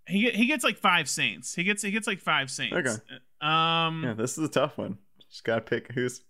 he 0.09 0.31
he 0.31 0.47
gets 0.47 0.65
like 0.65 0.77
five 0.79 1.09
scenes. 1.09 1.55
He 1.55 1.63
gets 1.63 1.83
he 1.83 1.91
gets 1.93 2.07
like 2.07 2.21
five 2.21 2.51
scenes. 2.51 2.73
Okay. 2.75 2.97
Um. 3.41 4.03
Yeah, 4.05 4.15
this 4.15 4.37
is 4.37 4.45
a 4.45 4.49
tough 4.49 4.77
one. 4.79 4.99
Just 5.31 5.45
gotta 5.45 5.61
pick 5.61 5.93
who's 5.93 6.23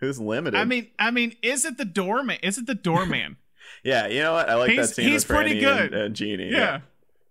who's 0.00 0.20
limited. 0.20 0.58
I 0.58 0.64
mean, 0.64 0.88
I 0.98 1.10
mean, 1.10 1.34
is 1.42 1.64
it 1.64 1.78
the 1.78 1.84
doorman? 1.86 2.38
Is 2.42 2.58
it 2.58 2.66
the 2.66 2.74
doorman? 2.74 3.38
yeah, 3.82 4.06
you 4.08 4.22
know 4.22 4.34
what? 4.34 4.48
I 4.50 4.54
like 4.56 4.70
He's- 4.72 4.88
that 4.90 4.94
scene 4.94 5.08
he's 5.10 5.24
pretty 5.24 5.58
Franny 5.60 5.66
and, 5.80 5.90
good. 5.90 5.94
and 6.00 6.14
Jeannie. 6.16 6.50
yeah. 6.50 6.80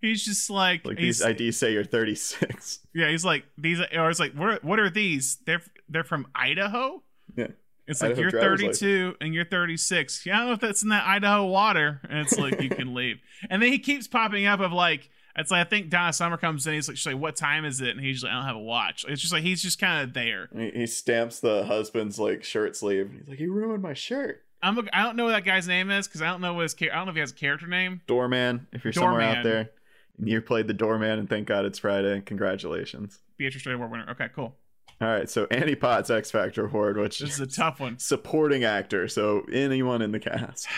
He's 0.00 0.24
just 0.24 0.50
like, 0.50 0.84
Like 0.84 0.98
these 0.98 1.20
IDs 1.20 1.56
say 1.56 1.72
you're 1.72 1.84
36. 1.84 2.80
yeah. 2.94 3.08
He's 3.10 3.24
like 3.24 3.44
these, 3.58 3.80
or 3.80 4.10
it's 4.10 4.20
like, 4.20 4.32
what? 4.34 4.62
What 4.62 4.78
are 4.78 4.90
these? 4.90 5.38
They're 5.46 5.62
they're 5.88 6.04
from 6.04 6.26
Idaho. 6.34 7.02
Yeah. 7.36 7.48
It's 7.88 8.02
like 8.02 8.16
you're 8.16 8.30
driver's 8.30 8.60
32 8.60 9.16
and 9.20 9.32
you're 9.32 9.44
36. 9.44 10.26
Yeah, 10.26 10.34
I 10.34 10.38
don't 10.38 10.46
know 10.48 10.52
if 10.54 10.60
that's 10.60 10.82
in 10.82 10.88
that 10.88 11.06
Idaho 11.06 11.46
water. 11.46 12.00
And 12.08 12.18
it's 12.18 12.36
like 12.36 12.60
you 12.60 12.68
can 12.68 12.94
leave. 12.94 13.18
And 13.48 13.62
then 13.62 13.70
he 13.70 13.78
keeps 13.78 14.08
popping 14.08 14.44
up 14.46 14.58
of 14.60 14.72
like 14.72 15.08
it's 15.36 15.50
like 15.50 15.66
I 15.66 15.68
think 15.68 15.90
Donna 15.90 16.12
Summer 16.12 16.36
comes 16.36 16.66
in. 16.66 16.74
He's 16.74 16.88
like, 16.88 16.96
she's 16.96 17.06
like, 17.06 17.20
what 17.20 17.36
time 17.36 17.64
is 17.64 17.80
it? 17.80 17.90
And 17.90 18.00
he's 18.00 18.24
like, 18.24 18.32
I 18.32 18.36
don't 18.36 18.46
have 18.46 18.56
a 18.56 18.60
watch. 18.60 19.04
It's 19.06 19.20
just 19.20 19.32
like 19.32 19.42
he's 19.42 19.62
just 19.62 19.78
kind 19.78 20.02
of 20.02 20.14
there. 20.14 20.48
He, 20.56 20.70
he 20.70 20.86
stamps 20.86 21.40
the 21.40 21.64
husband's 21.64 22.18
like 22.18 22.42
shirt 22.42 22.74
sleeve. 22.74 23.12
He's 23.18 23.28
like, 23.28 23.38
"You 23.38 23.52
ruined 23.52 23.82
my 23.82 23.94
shirt." 23.94 24.42
I'm 24.62 24.88
I 24.92 25.02
don't 25.02 25.16
know 25.16 25.24
what 25.24 25.32
that 25.32 25.44
guy's 25.44 25.68
name 25.68 25.90
is 25.90 26.08
because 26.08 26.22
I 26.22 26.26
don't 26.26 26.40
know 26.40 26.54
what 26.54 26.62
his 26.62 26.74
I 26.80 26.86
don't 26.86 27.04
know 27.04 27.10
if 27.10 27.14
he 27.16 27.20
has 27.20 27.32
a 27.32 27.34
character 27.34 27.66
name. 27.66 28.00
Doorman. 28.06 28.66
If 28.72 28.82
you're 28.82 28.92
somewhere 28.92 29.20
out 29.20 29.44
there, 29.44 29.70
you 30.22 30.40
played 30.40 30.68
the 30.68 30.74
doorman, 30.74 31.18
and 31.18 31.28
thank 31.28 31.46
God 31.46 31.64
it's 31.64 31.78
Friday. 31.78 32.20
Congratulations. 32.22 33.18
Beatrice 33.36 33.66
Award 33.66 33.90
winner. 33.90 34.10
Okay, 34.10 34.28
cool. 34.34 34.54
All 35.00 35.08
right, 35.08 35.28
so 35.28 35.46
Annie 35.50 35.74
Potts 35.74 36.08
X 36.08 36.30
Factor 36.30 36.66
Award, 36.66 36.96
which 36.96 37.18
This 37.18 37.34
is 37.34 37.40
a 37.40 37.46
tough 37.46 37.80
one. 37.80 37.98
supporting 37.98 38.64
actor. 38.64 39.08
So 39.08 39.42
anyone 39.52 40.00
in 40.00 40.12
the 40.12 40.20
cast. 40.20 40.68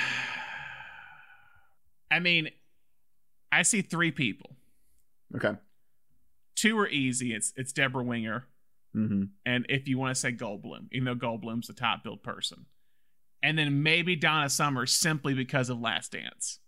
I 2.10 2.20
mean, 2.20 2.50
I 3.52 3.62
see 3.62 3.82
three 3.82 4.10
people. 4.10 4.56
Okay. 5.36 5.52
Two 6.56 6.78
are 6.78 6.88
easy. 6.88 7.34
It's 7.34 7.52
it's 7.56 7.72
Debra 7.72 8.02
Winger. 8.02 8.46
Mm-hmm. 8.96 9.24
and 9.44 9.66
if 9.68 9.86
you 9.86 9.98
want 9.98 10.14
to 10.14 10.20
say 10.20 10.32
Goldblum, 10.32 10.86
even 10.92 11.04
though 11.04 11.14
Goldblum's 11.14 11.66
the 11.66 11.74
top 11.74 12.02
billed 12.02 12.22
person, 12.22 12.64
and 13.42 13.58
then 13.58 13.82
maybe 13.82 14.16
Donna 14.16 14.48
Summer 14.48 14.86
simply 14.86 15.34
because 15.34 15.68
of 15.68 15.78
Last 15.78 16.12
Dance. 16.12 16.58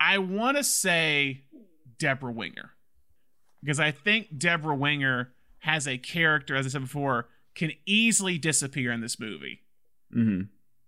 I 0.00 0.18
want 0.18 0.56
to 0.56 0.62
say 0.64 1.42
Debra 1.98 2.32
Winger 2.32 2.70
because 3.62 3.80
I 3.80 3.90
think 3.90 4.38
Debra 4.38 4.74
Winger 4.76 5.32
has 5.60 5.88
a 5.88 5.98
character, 5.98 6.54
as 6.54 6.64
I 6.66 6.68
said 6.68 6.82
before, 6.82 7.28
can 7.54 7.72
easily 7.86 8.38
disappear 8.38 8.92
in 8.92 9.00
this 9.00 9.18
movie, 9.18 9.62
Mm-hmm. 10.16 10.42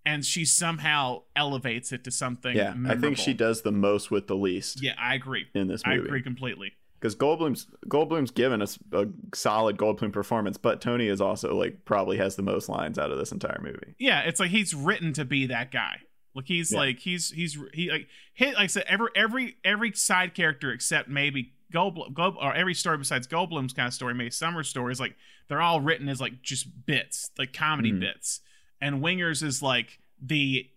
and 0.05 0.25
she 0.25 0.45
somehow 0.45 1.23
elevates 1.35 1.91
it 1.91 2.03
to 2.05 2.11
something. 2.11 2.55
Yeah, 2.55 2.73
I 2.87 2.95
think 2.95 3.17
she 3.17 3.33
does 3.33 3.61
the 3.61 3.71
most 3.71 4.09
with 4.09 4.27
the 4.27 4.35
least 4.35 4.81
Yeah, 4.81 4.93
I 4.97 5.13
agree. 5.15 5.45
in 5.53 5.67
this 5.67 5.85
movie, 5.85 5.99
I 5.99 6.03
agree 6.03 6.23
completely. 6.23 6.71
because 6.99 7.15
Goldblum's 7.15 7.67
Goldblum's 7.87 8.31
given 8.31 8.61
us 8.61 8.79
a 8.93 9.07
solid 9.35 9.77
Goldblum 9.77 10.11
performance, 10.13 10.57
but 10.57 10.79
Tony 10.81 11.07
is 11.07 11.19
also 11.21 11.53
like 11.55 11.83
probably 11.85 12.17
has 12.17 12.35
the 12.37 12.41
most 12.43 12.69
lines 12.69 12.97
out 12.97 13.11
of 13.11 13.19
this 13.19 13.31
entire 13.31 13.59
movie. 13.61 13.93
Yeah, 13.99 14.21
it's 14.21 14.39
like 14.39 14.49
he's 14.51 14.73
written 14.73 15.11
to 15.13 15.25
be 15.25 15.45
that 15.47 15.71
guy. 15.71 15.97
Like 16.33 16.45
he's 16.47 16.71
Yeah. 16.71 16.79
like 16.79 16.99
he's 16.99 17.29
he's 17.31 17.57
he 17.73 17.89
like 17.91 18.07
hit 18.33 18.55
like 18.55 18.63
I 18.63 18.67
said 18.67 18.83
every 18.87 19.09
every 19.15 19.57
every 19.63 19.91
side 19.93 20.33
character 20.33 20.71
except 20.71 21.09
maybe 21.09 21.53
Goldblum, 21.73 22.13
Gold, 22.13 22.35
or 22.41 22.53
every 22.53 22.73
story 22.73 22.97
besides 22.97 23.27
Goldblum's 23.27 23.73
kind 23.73 23.87
of 23.87 23.93
story, 23.93 24.13
maybe 24.13 24.29
Summer's 24.29 24.67
stories, 24.69 24.99
like 24.99 25.15
they're 25.47 25.61
all 25.61 25.81
written 25.81 26.07
as 26.09 26.19
like 26.21 26.41
just 26.41 26.85
bits, 26.85 27.31
like 27.37 27.53
comedy 27.53 27.91
Mhm. 27.91 27.99
bits. 28.01 28.41
And 28.81 29.01
Wingers 29.01 29.41
is 29.43 29.61
like 29.61 29.99
the 30.21 30.69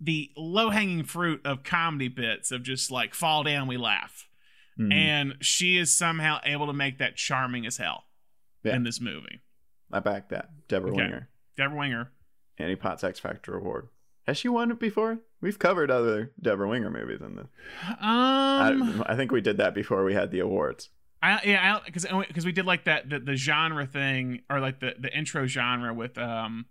the 0.00 0.30
low 0.36 0.70
hanging 0.70 1.04
fruit 1.04 1.40
of 1.44 1.62
comedy 1.62 2.08
bits 2.08 2.50
of 2.52 2.62
just 2.62 2.90
like 2.90 3.14
fall 3.14 3.42
down, 3.42 3.66
we 3.68 3.76
laugh. 3.76 4.28
Mhm. 4.78 4.92
And 4.92 5.34
she 5.44 5.76
is 5.76 5.92
somehow 5.92 6.40
able 6.44 6.66
to 6.68 6.72
make 6.72 6.98
that 6.98 7.16
charming 7.16 7.66
as 7.66 7.76
hell 7.76 8.06
Yeah. 8.64 8.76
in 8.76 8.82
this 8.84 9.00
movie. 9.00 9.40
I 9.92 9.98
back 10.00 10.28
that. 10.30 10.68
Debra 10.68 10.90
Okay. 10.92 11.02
Winger, 11.02 11.28
Debra 11.56 11.76
Winger. 11.76 12.12
Annie 12.58 12.76
Potts 12.76 13.04
X 13.04 13.18
Factor 13.20 13.56
Award. 13.56 13.88
Has 14.26 14.38
she 14.38 14.48
won 14.48 14.70
it 14.70 14.78
before? 14.78 15.18
We've 15.40 15.58
covered 15.58 15.90
other 15.90 16.32
Debra 16.40 16.68
Winger 16.68 16.90
movies 16.90 17.20
in 17.20 17.36
this. 17.36 17.46
Um, 17.88 19.02
I, 19.06 19.12
I 19.12 19.16
think 19.16 19.32
we 19.32 19.40
did 19.40 19.56
that 19.56 19.74
before 19.74 20.04
we 20.04 20.14
had 20.14 20.30
the 20.30 20.40
awards. 20.40 20.90
I 21.22 21.40
yeah, 21.44 21.78
because 21.84 22.06
because 22.26 22.46
we 22.46 22.52
did 22.52 22.66
like 22.66 22.84
that 22.84 23.10
the, 23.10 23.18
the 23.18 23.36
genre 23.36 23.86
thing 23.86 24.42
or 24.48 24.60
like 24.60 24.80
the 24.80 24.94
the 24.98 25.14
intro 25.16 25.46
genre 25.46 25.92
with 25.92 26.16
um 26.16 26.66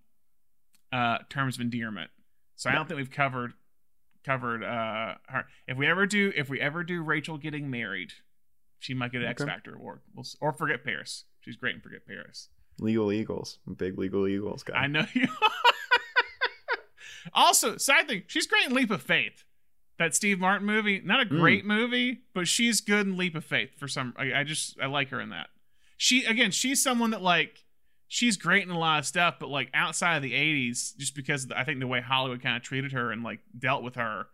uh 0.92 1.20
terms 1.30 1.56
of 1.56 1.62
endearment. 1.62 2.10
So 2.56 2.70
I 2.70 2.74
don't 2.74 2.88
think 2.88 2.98
we've 2.98 3.12
covered 3.12 3.54
covered 4.26 4.64
uh 4.64 5.16
her. 5.28 5.46
If 5.68 5.78
we 5.78 5.88
ever 5.88 6.08
do 6.08 6.32
if 6.36 6.50
we 6.50 6.60
ever 6.60 6.84
do 6.84 7.04
Rachel 7.04 7.38
getting 7.38 7.70
married, 7.70 8.12
she 8.80 8.94
might 8.94 9.12
get 9.12 9.22
an 9.22 9.28
X 9.28 9.44
Factor 9.44 9.76
award. 9.76 10.00
We'll, 10.16 10.26
or 10.42 10.52
Forget 10.52 10.84
Paris. 10.84 11.26
She's 11.42 11.56
great 11.56 11.76
in 11.76 11.82
Forget 11.82 12.08
Paris. 12.08 12.50
Legal 12.80 13.12
Eagles, 13.12 13.60
I'm 13.68 13.76
big 13.76 14.00
Legal 14.00 14.28
Eagles 14.28 14.64
guy. 14.64 14.76
I 14.76 14.88
know 14.88 15.06
you. 15.14 15.28
also, 17.34 17.78
side 17.78 18.08
thing, 18.08 18.24
she's 18.28 18.48
great 18.48 18.66
in 18.68 18.74
Leap 18.74 18.92
of 18.92 19.02
Faith. 19.02 19.44
That 19.98 20.16
Steve 20.16 20.40
Martin 20.40 20.66
movie, 20.66 21.02
not 21.04 21.20
a 21.22 21.26
Mm. 21.26 21.40
great 21.40 21.66
movie, 21.66 22.20
but 22.34 22.48
she's 22.48 22.80
good 22.80 23.06
in 23.06 23.18
Leap 23.18 23.36
of 23.36 23.44
Faith 23.44 23.72
for 23.78 23.88
some. 23.90 24.14
I, 24.18 24.34
I 24.34 24.44
just 24.44 24.78
I 24.82 24.86
like 24.86 25.10
her 25.10 25.20
in 25.20 25.30
that. 25.30 25.48
She 25.98 26.24
again, 26.24 26.52
she's 26.52 26.82
someone 26.82 27.12
that 27.12 27.22
like 27.22 27.66
she's 28.08 28.38
great 28.38 28.64
in 28.64 28.70
a 28.70 28.80
lot 28.80 29.00
of 29.00 29.06
stuff, 29.06 29.36
but 29.40 29.50
like 29.50 29.70
outside 29.74 30.16
of 30.16 30.24
the 30.24 30.32
'80s, 30.34 30.96
just 30.98 31.16
because 31.16 31.44
of 31.44 31.50
the- 31.50 31.60
I 31.60 31.66
think 31.66 31.80
the 31.82 31.88
way 31.88 32.00
Hollywood 32.00 32.42
kind 32.42 32.56
of 32.56 32.64
treated 32.64 32.94
her 32.94 33.12
and 33.12 33.24
like 33.24 33.40
dealt 33.58 33.84
with 33.84 33.96
her, 33.96 34.28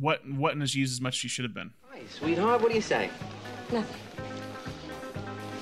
what 0.00 0.26
wasn't 0.26 0.62
as 0.62 0.74
used 0.74 0.92
as 0.94 1.00
much 1.02 1.14
as 1.16 1.18
she 1.18 1.28
should 1.28 1.44
have 1.44 1.52
been. 1.52 1.72
Hi, 1.90 2.00
sweetheart. 2.08 2.62
What 2.62 2.70
do 2.70 2.74
you 2.74 2.80
say? 2.80 3.10
Nothing. 3.70 4.00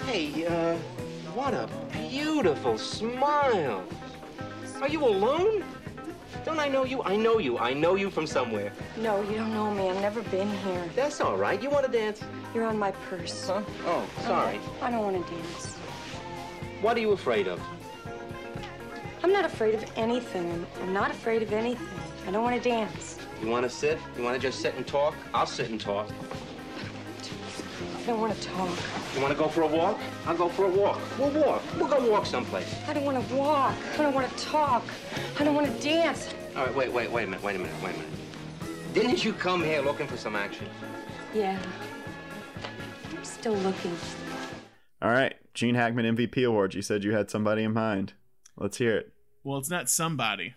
Hey, 0.07 0.47
uh, 0.47 0.77
what 1.35 1.55
a 1.55 1.69
beautiful 2.09 2.79
smile. 2.79 3.85
Are 4.81 4.89
you 4.89 5.05
alone? 5.05 5.65
Don't 6.45 6.59
I 6.59 6.69
know 6.69 6.85
you? 6.85 7.03
I 7.03 7.17
know 7.17 7.39
you. 7.39 7.59
I 7.59 7.73
know 7.73 7.95
you 7.95 8.11
from 8.11 8.27
somewhere. 8.27 8.73
No, 8.97 9.23
you 9.23 9.37
don't 9.37 9.53
know 9.53 9.71
me. 9.73 9.89
I've 9.89 10.01
never 10.01 10.23
been 10.23 10.51
here. 10.59 10.85
That's 10.97 11.21
all 11.21 11.37
right. 11.37 11.63
You 11.63 11.71
want 11.71 11.87
to 11.87 11.93
dance? 11.93 12.23
You're 12.55 12.65
on 12.65 12.79
my 12.79 12.93
purse. 13.09 13.49
Huh? 13.49 13.63
Oh, 13.85 13.99
uh-huh. 13.99 14.23
sorry. 14.23 14.61
I 14.83 14.91
don't 14.91 15.03
want 15.03 15.27
to 15.27 15.35
dance. 15.35 15.77
What 16.81 16.97
are 16.97 17.01
you 17.01 17.13
afraid 17.13 17.47
of? 17.47 17.61
I'm 19.23 19.33
not 19.33 19.45
afraid 19.45 19.75
of 19.75 19.85
anything. 19.97 20.51
I'm, 20.51 20.67
I'm 20.83 20.93
not 20.93 21.11
afraid 21.11 21.43
of 21.43 21.53
anything. 21.53 21.87
I 22.27 22.31
don't 22.31 22.43
want 22.43 22.63
to 22.63 22.69
dance. 22.69 23.19
You 23.43 23.49
want 23.49 23.65
to 23.65 23.71
sit? 23.71 23.99
You 24.17 24.23
want 24.23 24.35
to 24.35 24.41
just 24.41 24.61
sit 24.61 24.75
and 24.75 24.87
talk? 24.87 25.15
I'll 25.35 25.47
sit 25.47 25.71
and 25.71 25.81
talk. 25.81 26.09
I 28.01 28.07
don't 28.07 28.21
want 28.21 28.35
to 28.35 28.49
talk. 28.49 28.79
You 29.15 29.21
want 29.21 29.33
to 29.33 29.39
go 29.39 29.47
for 29.47 29.63
a 29.63 29.67
walk? 29.67 29.99
I'll 30.27 30.37
go 30.37 30.49
for 30.49 30.65
a 30.65 30.69
walk. 30.69 30.99
We'll 31.19 31.31
walk. 31.31 31.63
We'll 31.77 31.87
go 31.87 32.11
walk 32.11 32.25
someplace. 32.25 32.75
I 32.89 32.95
don't 32.95 33.05
want 33.05 33.29
to 33.29 33.35
walk. 33.35 33.75
I 33.95 33.99
don't 33.99 34.15
want 34.15 34.31
to 34.31 34.45
talk. 34.45 34.85
I 35.39 35.45
don't 35.45 35.55
want 35.55 35.67
to 35.67 35.83
dance. 35.83 36.35
All 36.57 36.65
right, 36.65 36.75
wait, 36.75 36.91
wait, 36.91 37.11
wait 37.11 37.25
a 37.25 37.27
minute, 37.27 37.43
wait 37.43 37.57
a 37.57 37.59
minute, 37.59 37.75
wait 37.83 37.95
a 37.95 37.99
minute. 37.99 38.95
Didn't 38.95 39.23
you 39.23 39.35
come 39.35 39.63
here 39.63 39.83
looking 39.83 40.07
for 40.07 40.17
some 40.17 40.35
action? 40.35 40.67
Yeah. 41.35 41.59
I'm 43.11 43.25
still 43.25 43.55
looking. 43.55 43.97
All 45.03 45.11
right, 45.11 45.35
Gene 45.53 45.75
Hackman 45.75 46.17
MVP 46.17 46.47
award. 46.47 46.75
You 46.75 46.83
said 46.83 47.05
you 47.05 47.13
had 47.13 47.31
somebody 47.31 47.65
in 47.65 47.75
mind. 47.75 48.15
Let's 48.57 48.79
hear 48.79 48.97
it. 48.97 49.13
Well, 49.45 49.59
it's 49.59 49.71
not 49.71 49.91
somebody, 49.91 50.55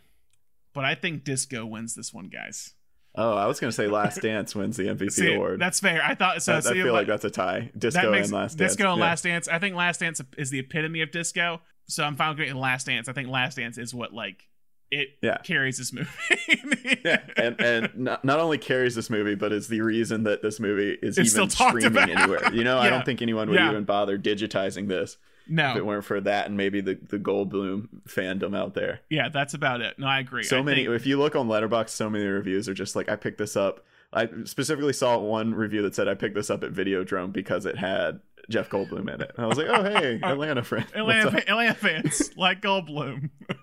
but 0.73 0.85
I 0.85 0.95
think 0.95 1.25
Disco 1.25 1.65
wins 1.65 1.93
this 1.93 2.13
one, 2.13 2.29
guys. 2.29 2.73
Oh, 3.15 3.33
I 3.35 3.45
was 3.45 3.59
gonna 3.59 3.71
say 3.71 3.87
Last 3.87 4.21
Dance 4.21 4.55
wins 4.55 4.75
the 4.77 4.85
MVP 4.85 5.11
See, 5.11 5.33
award. 5.35 5.59
that's 5.59 5.79
fair. 5.79 6.01
I 6.03 6.15
thought 6.15 6.41
so. 6.41 6.53
I, 6.53 6.57
I 6.57 6.61
feel 6.61 6.85
like, 6.87 6.93
like 6.93 7.07
that's 7.07 7.25
a 7.25 7.29
tie. 7.29 7.71
Disco 7.77 8.11
makes- 8.11 8.27
and 8.27 8.35
Last 8.35 8.57
Dance. 8.57 8.71
Disco 8.75 8.89
and 8.91 8.99
Yeah. 8.99 9.05
Last 9.05 9.23
Dance. 9.23 9.47
I 9.47 9.59
think 9.59 9.75
Last 9.75 9.99
Dance 9.99 10.21
is 10.37 10.49
the 10.49 10.59
epitome 10.59 11.01
of 11.01 11.11
disco. 11.11 11.61
So 11.87 12.03
I'm 12.03 12.15
fine 12.15 12.35
with 12.37 12.51
Last 12.53 12.87
Dance. 12.87 13.07
I 13.09 13.13
think 13.13 13.29
Last 13.29 13.57
Dance 13.57 13.77
is 13.77 13.93
what 13.93 14.13
like 14.13 14.47
it 14.89 15.09
Yeah. 15.21 15.37
carries 15.37 15.77
this 15.77 15.91
movie. 15.93 16.09
yeah, 17.05 17.21
and 17.37 17.59
and 17.61 17.89
not, 17.97 18.23
not 18.25 18.39
only 18.39 18.57
carries 18.57 18.95
this 18.95 19.09
movie, 19.09 19.35
but 19.35 19.51
is 19.51 19.67
the 19.67 19.81
reason 19.81 20.23
that 20.23 20.41
this 20.41 20.59
movie 20.59 20.97
is 21.01 21.17
It's 21.17 21.35
even 21.35 21.49
streaming 21.49 21.85
about. 21.85 22.09
anywhere. 22.09 22.53
You 22.53 22.63
know, 22.63 22.77
I 22.79 22.89
don't 22.89 23.05
think 23.05 23.21
anyone 23.21 23.49
would 23.49 23.59
Yeah. 23.59 23.69
even 23.71 23.83
bother 23.85 24.17
digitizing 24.17 24.87
this 24.87 25.17
if 25.47 25.77
it 25.77 25.85
weren't 25.85 26.05
for 26.05 26.19
that 26.21 26.47
and 26.47 26.55
maybe 26.57 26.81
the 26.81 26.95
the 27.09 27.17
Goldblum 27.19 27.87
fandom 28.07 28.55
out 28.57 28.73
there. 28.73 29.01
Yeah, 29.09 29.29
that's 29.29 29.53
about 29.53 29.81
it. 29.81 29.97
No, 29.99 30.07
I 30.07 30.19
agree. 30.19 30.43
So 30.43 30.59
I 30.59 30.61
many. 30.61 30.85
think- 30.85 30.95
If 30.95 31.05
you 31.05 31.17
look 31.17 31.35
on 31.35 31.47
Letterboxd, 31.47 31.89
so 31.89 32.09
many 32.09 32.25
reviews 32.25 32.67
are 32.69 32.73
just 32.73 32.95
like, 32.95 33.09
I 33.09 33.15
picked 33.15 33.37
this 33.37 33.55
up. 33.57 33.83
I 34.11 34.29
specifically 34.45 34.93
saw 34.93 35.17
one 35.17 35.55
review 35.55 35.81
that 35.83 35.95
said 35.95 36.07
I 36.07 36.13
picked 36.13 36.35
this 36.35 36.49
up 36.51 36.63
at 36.63 36.71
Videodrome 36.71 37.33
because 37.33 37.65
it 37.65 37.77
had 37.77 38.19
Jeff 38.49 38.69
Goldblum 38.69 39.11
in 39.13 39.21
it. 39.21 39.31
And 39.35 39.43
I 39.45 39.47
was 39.47 39.57
like, 39.57 39.67
oh 39.69 39.83
hey, 39.83 40.19
Atlanta 40.23 40.63
friend. 40.63 40.85
What's 40.93 41.25
Atlanta? 41.25 41.49
Atlanta 41.49 41.73
fans 41.73 42.29
like 42.37 42.61
Goldblum. 42.61 43.29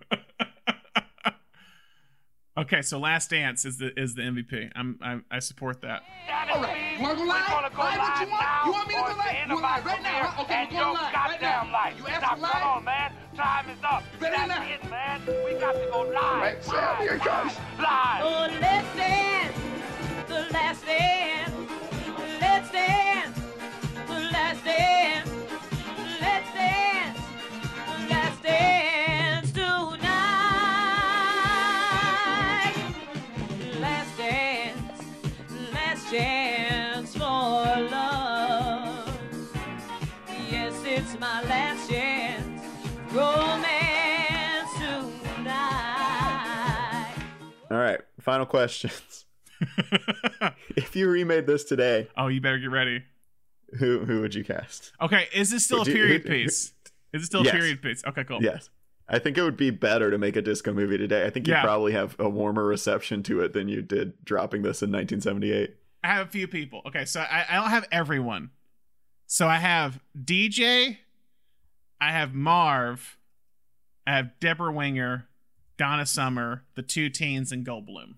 okay, 2.56 2.82
so 2.82 2.98
Last 2.98 3.30
Dance 3.30 3.64
is 3.64 3.78
the 3.78 3.98
is 3.98 4.14
the 4.14 4.22
MVP. 4.22 4.70
I'm 4.74 4.98
I, 5.02 5.20
I 5.30 5.38
support 5.38 5.80
that. 5.82 6.02
All 6.52 6.60
right, 6.62 6.96
you 6.96 7.02
want 7.02 7.18
to 7.18 7.24
go 7.24 7.28
live? 7.28 7.48
Live 7.50 7.74
what 7.76 8.20
you 8.20 8.30
want? 8.30 8.66
You 8.66 8.72
want 8.72 8.88
me 8.88 8.94
to 8.94 9.00
go 9.00 9.06
live? 9.06 9.36
You 9.48 9.54
want 9.54 9.62
live 9.62 9.84
right 9.86 10.02
now? 10.02 10.26
huh? 10.26 10.42
Okay, 10.42 10.66
we're 10.70 10.80
going 10.80 10.94
live 10.94 11.14
right 11.14 11.40
now. 11.40 11.88
You 11.96 12.06
asked 12.08 12.26
for 12.34 12.40
live? 12.40 12.52
Come 12.52 12.62
on, 12.62 12.84
man. 12.84 13.12
Time 13.36 13.70
is 13.70 13.78
up. 13.84 14.02
You 14.14 14.20
ready 14.26 14.36
That's 14.36 14.48
now? 14.48 14.74
it, 14.74 14.90
man. 14.90 15.20
We 15.44 15.58
got 15.60 15.72
to 15.72 15.88
go 15.90 16.00
live. 16.02 16.42
Right, 16.42 16.64
Sam, 16.64 16.96
here 17.00 17.14
it 17.14 17.20
comes. 17.22 17.54
Live. 17.78 18.22
Oh, 18.24 18.48
let's 18.60 18.96
dance, 18.96 19.56
the 20.28 20.46
last 20.52 20.84
dance. 20.84 21.52
Let's 22.40 22.70
dance, 22.70 23.38
the 24.08 24.14
last 24.32 24.64
dance. 24.64 25.19
Final 48.20 48.46
questions. 48.46 49.24
if 50.76 50.96
you 50.96 51.08
remade 51.08 51.46
this 51.46 51.64
today, 51.64 52.08
Oh, 52.16 52.28
you 52.28 52.40
better 52.40 52.58
get 52.58 52.70
ready. 52.70 53.02
who 53.78 54.04
who 54.04 54.20
would 54.20 54.34
you 54.34 54.44
cast? 54.44 54.92
Okay, 55.00 55.28
is 55.34 55.50
this 55.50 55.64
still 55.64 55.78
a 55.78 55.80
Would 55.80 55.88
you- 55.88 55.94
period 55.94 56.22
who- 56.22 56.28
piece? 56.30 56.72
Is 57.12 57.22
it 57.22 57.26
still 57.26 57.40
a 57.46 57.50
period 57.50 57.82
piece? 57.82 58.02
Okay, 58.06 58.22
cool. 58.24 58.40
Yes. 58.42 58.70
I 59.08 59.18
think 59.18 59.36
it 59.36 59.42
would 59.42 59.56
be 59.56 59.70
better 59.70 60.12
to 60.12 60.18
make 60.18 60.36
a 60.36 60.42
disco 60.42 60.72
movie 60.72 60.96
today. 60.96 61.26
I 61.26 61.30
think 61.30 61.48
you'd 61.48 61.54
Yeah. 61.54 61.62
probably 61.64 61.90
have 61.92 62.14
a 62.20 62.28
warmer 62.28 62.64
reception 62.64 63.24
to 63.24 63.40
it 63.40 63.52
than 63.52 63.66
you 63.66 63.82
did 63.82 64.24
dropping 64.24 64.62
this 64.62 64.80
in 64.82 64.90
1978. 64.92 65.74
I 66.04 66.06
have 66.08 66.28
a 66.28 66.30
few 66.30 66.46
people. 66.46 66.82
Okay, 66.86 67.04
so 67.04 67.18
I, 67.20 67.44
I 67.50 67.54
don't 67.56 67.70
have 67.70 67.88
everyone. 67.90 68.50
So 69.26 69.48
I 69.48 69.56
have 69.56 69.98
DJ, 70.16 70.98
I 72.00 72.12
have 72.12 72.32
Marv, 72.34 73.16
I 74.06 74.14
have 74.16 74.38
Debra 74.38 74.72
Winger, 74.72 75.26
Donna 75.80 76.04
Summer, 76.04 76.64
the 76.74 76.82
two 76.82 77.08
teens, 77.08 77.52
and 77.52 77.64
Goldblum. 77.64 78.16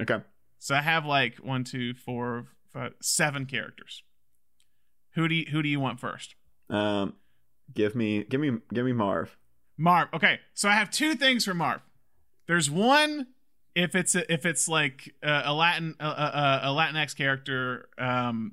Okay. 0.00 0.22
So 0.60 0.72
I 0.72 0.82
have 0.82 1.04
like 1.04 1.38
one, 1.38 1.64
two, 1.64 1.94
four, 1.94 2.46
five, 2.72 2.92
seven 3.02 3.44
characters. 3.44 4.04
Who 5.16 5.26
do 5.26 5.34
you, 5.34 5.46
who 5.50 5.64
do 5.64 5.68
you 5.68 5.80
want 5.80 5.98
first? 5.98 6.36
Um, 6.70 7.14
give 7.74 7.96
me, 7.96 8.22
give 8.22 8.40
me, 8.40 8.58
give 8.72 8.86
me 8.86 8.92
Marv. 8.92 9.36
Marv. 9.76 10.10
Okay, 10.14 10.38
so 10.54 10.68
I 10.68 10.74
have 10.74 10.92
two 10.92 11.16
things 11.16 11.44
for 11.44 11.54
Marv. 11.54 11.80
There's 12.46 12.70
one 12.70 13.26
if 13.74 13.96
it's 13.96 14.14
a, 14.14 14.32
if 14.32 14.46
it's 14.46 14.68
like 14.68 15.12
a, 15.24 15.42
a 15.46 15.52
Latin 15.52 15.96
a, 15.98 16.06
a, 16.06 16.60
a 16.62 16.68
Latinx 16.68 17.16
character, 17.16 17.88
um, 17.98 18.52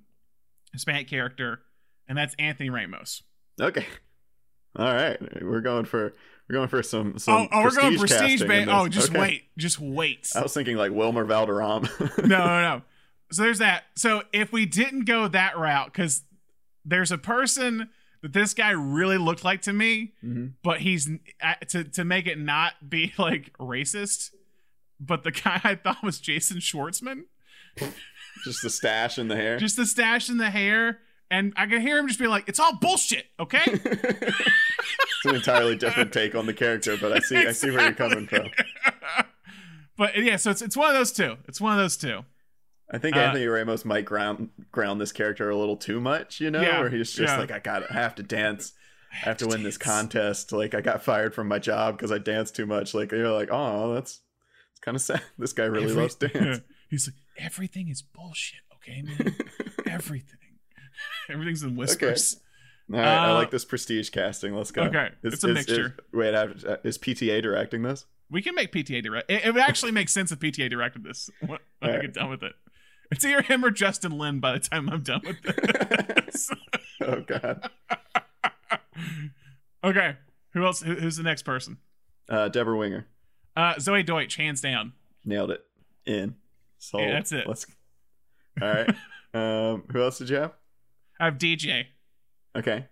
Hispanic 0.71 1.07
character, 1.07 1.59
and 2.07 2.17
that's 2.17 2.33
Anthony 2.39 2.71
Ramos. 2.71 3.21
Okay. 3.61 3.85
All 4.75 4.91
right, 4.91 5.19
we're 5.43 5.61
going 5.61 5.85
for 5.85 6.15
we're 6.49 6.55
going 6.55 6.67
for 6.67 6.83
some 6.83 7.17
some. 7.19 7.33
Oh, 7.35 7.47
oh 7.51 7.63
we're 7.63 7.71
going 7.71 7.97
prestige, 7.97 8.19
casting 8.41 8.41
in 8.41 8.47
babe. 8.47 8.65
this. 8.67 8.75
Oh, 8.75 8.87
just 8.87 9.09
Okay. 9.11 9.19
wait, 9.19 9.43
just 9.57 9.79
wait. 9.79 10.29
I 10.35 10.41
was 10.41 10.53
thinking 10.53 10.77
like 10.77 10.91
Wilmer 10.91 11.23
Valderrama. 11.25 11.89
no, 12.19 12.37
no, 12.37 12.61
no. 12.61 12.81
So 13.31 13.43
there's 13.43 13.59
that. 13.59 13.85
So 13.95 14.23
if 14.33 14.51
we 14.51 14.65
didn't 14.65 15.05
go 15.05 15.27
that 15.27 15.57
route, 15.57 15.87
because 15.91 16.23
there's 16.85 17.11
a 17.11 17.17
person 17.17 17.89
that 18.21 18.33
this 18.33 18.53
guy 18.53 18.71
really 18.71 19.17
looked 19.17 19.43
like 19.43 19.61
to 19.63 19.73
me, 19.73 20.13
Mhm. 20.23 20.53
but 20.63 20.81
he's 20.81 21.09
to 21.69 21.83
to 21.85 22.03
make 22.05 22.27
it 22.27 22.37
not 22.37 22.89
be 22.89 23.13
like 23.17 23.51
racist. 23.57 24.31
But 24.99 25.23
the 25.23 25.31
guy 25.31 25.59
I 25.63 25.75
thought 25.75 26.03
was 26.03 26.19
Jason 26.19 26.57
Schwartzman, 26.57 27.23
just 28.45 28.61
the 28.61 28.69
stash 28.69 29.17
in 29.17 29.27
the 29.27 29.35
hair. 29.35 29.57
just 29.57 29.75
the 29.75 29.85
stash 29.85 30.29
in 30.29 30.37
the 30.37 30.49
hair, 30.51 30.99
and 31.33 31.53
I 31.57 31.65
can 31.65 31.81
hear 31.81 31.97
him 31.97 32.07
just 32.07 32.19
being 32.19 32.31
like, 32.31 32.47
"It's 32.47 32.59
all 32.59 32.75
bullshit." 32.77 33.25
Okay. 33.39 33.61
It's 35.25 35.29
an 35.29 35.35
entirely 35.35 35.77
different 35.77 36.11
take 36.11 36.35
on 36.35 36.45
the 36.47 36.53
character, 36.53 36.97
but 36.99 37.13
I 37.13 37.19
see 37.19 37.37
I 37.37 37.53
see 37.53 37.71
where 37.71 37.83
you're 37.83 37.93
coming 37.93 38.27
from. 38.27 38.49
but 39.97 40.17
yeah, 40.17 40.35
so 40.35 40.51
it's 40.51 40.61
it's 40.61 40.75
one 40.75 40.89
of 40.89 40.95
those 40.95 41.11
two. 41.13 41.37
It's 41.47 41.61
one 41.61 41.71
of 41.73 41.79
those 41.79 41.95
two. 41.97 42.25
I 42.91 42.97
think 42.97 43.15
Uh, 43.15 43.19
Anthony 43.21 43.47
Ramos 43.47 43.85
might 43.85 44.03
ground 44.05 44.49
ground 44.71 44.99
this 44.99 45.13
character 45.13 45.49
a 45.49 45.55
little 45.55 45.77
too 45.77 46.01
much, 46.01 46.41
you 46.41 46.51
know, 46.51 46.61
Yeah, 46.61 46.79
where 46.81 46.89
he's 46.89 47.11
just 47.13 47.33
yeah. 47.33 47.39
like, 47.39 47.51
I 47.51 47.59
got 47.59 47.89
I 47.89 47.93
have 47.93 48.15
to 48.15 48.23
dance. 48.23 48.73
I 49.13 49.15
have 49.15 49.37
to 49.37 49.47
win 49.47 49.63
this 49.63 49.77
contest. 49.77 50.51
Like 50.51 50.73
I 50.73 50.81
got 50.81 51.03
fired 51.03 51.33
from 51.33 51.47
my 51.47 51.59
job 51.59 51.95
because 51.97 52.11
I 52.11 52.17
danced 52.17 52.55
too 52.55 52.65
much. 52.65 52.93
Like 52.93 53.11
you're 53.13 53.31
like, 53.31 53.49
oh, 53.51 53.93
that's 53.93 54.19
it's 54.71 54.79
kind 54.81 54.95
of 54.95 55.01
sad. 55.01 55.21
This 55.37 55.53
guy 55.53 55.65
really 55.65 55.85
Every- 55.85 56.01
loves 56.01 56.15
dance. 56.15 56.59
He's 56.89 57.07
like, 57.07 57.15
everything 57.45 57.87
is 57.87 58.01
bullshit. 58.01 58.59
Okay, 58.75 59.01
man. 59.03 59.35
everything. 59.87 60.37
Everything's 61.29 61.63
in 61.63 61.75
whispers. 61.75 62.37
All 62.91 62.99
right, 62.99 63.07
I 63.07 63.29
Uh, 63.31 63.33
like 63.35 63.51
this 63.51 63.65
prestige 63.65 64.09
casting. 64.09 64.53
Let's 64.55 64.71
go. 64.71 64.83
okay, 64.83 65.09
it's 65.23 65.43
a 65.43 65.47
mixture. 65.49 65.95
Is, 65.97 66.13
wait, 66.13 66.33
is 66.83 66.97
PTA 66.97 67.41
directing 67.41 67.81
this? 67.83 68.05
We 68.29 68.41
can 68.41 68.55
make 68.55 68.71
PTA 68.71 69.03
direct. 69.03 69.29
It, 69.31 69.45
it 69.45 69.53
would 69.53 69.61
actually 69.63 69.91
make 69.91 70.09
sense 70.09 70.31
if 70.31 70.39
PTA 70.39 70.69
directed 70.69 71.03
this 71.03 71.29
when 71.45 71.59
I 71.81 71.85
Alright. 71.85 72.01
get 72.01 72.13
done 72.13 72.29
with 72.29 72.43
it. 72.43 72.53
It's 73.11 73.23
either 73.23 73.41
him 73.43 73.63
or 73.63 73.69
Justin 73.71 74.17
Lin 74.17 74.39
by 74.39 74.53
the 74.53 74.59
time 74.59 74.89
I'm 74.89 75.01
done 75.03 75.21
with 75.25 75.41
this. 75.43 76.49
Oh 77.05 77.19
God. 77.21 77.69
okay, 79.83 80.15
who 80.53 80.65
else? 80.65 80.81
Who, 80.81 80.93
who's 80.95 81.17
the 81.17 81.23
next 81.23 81.41
person? 81.43 81.77
Uh, 82.29 82.47
Debra 82.47 82.77
Winger 82.77 83.07
Uh, 83.57 83.73
Zoey 83.75 84.05
Deutch, 84.05 84.35
hands 84.37 84.61
down. 84.61 84.93
nailed 85.25 85.51
it. 85.51 85.65
In. 86.05 86.35
So 86.77 86.99
Yeah, 86.99 87.11
that's 87.11 87.31
it. 87.33 87.45
Let's. 87.47 87.65
All 88.61 88.69
right. 88.69 88.89
um, 89.33 89.83
who 89.91 90.01
else 90.01 90.17
did 90.19 90.29
you 90.29 90.37
have? 90.37 90.53
I 91.23 91.25
have 91.25 91.37
DJ. 91.37 91.85
Okay. 92.55 92.85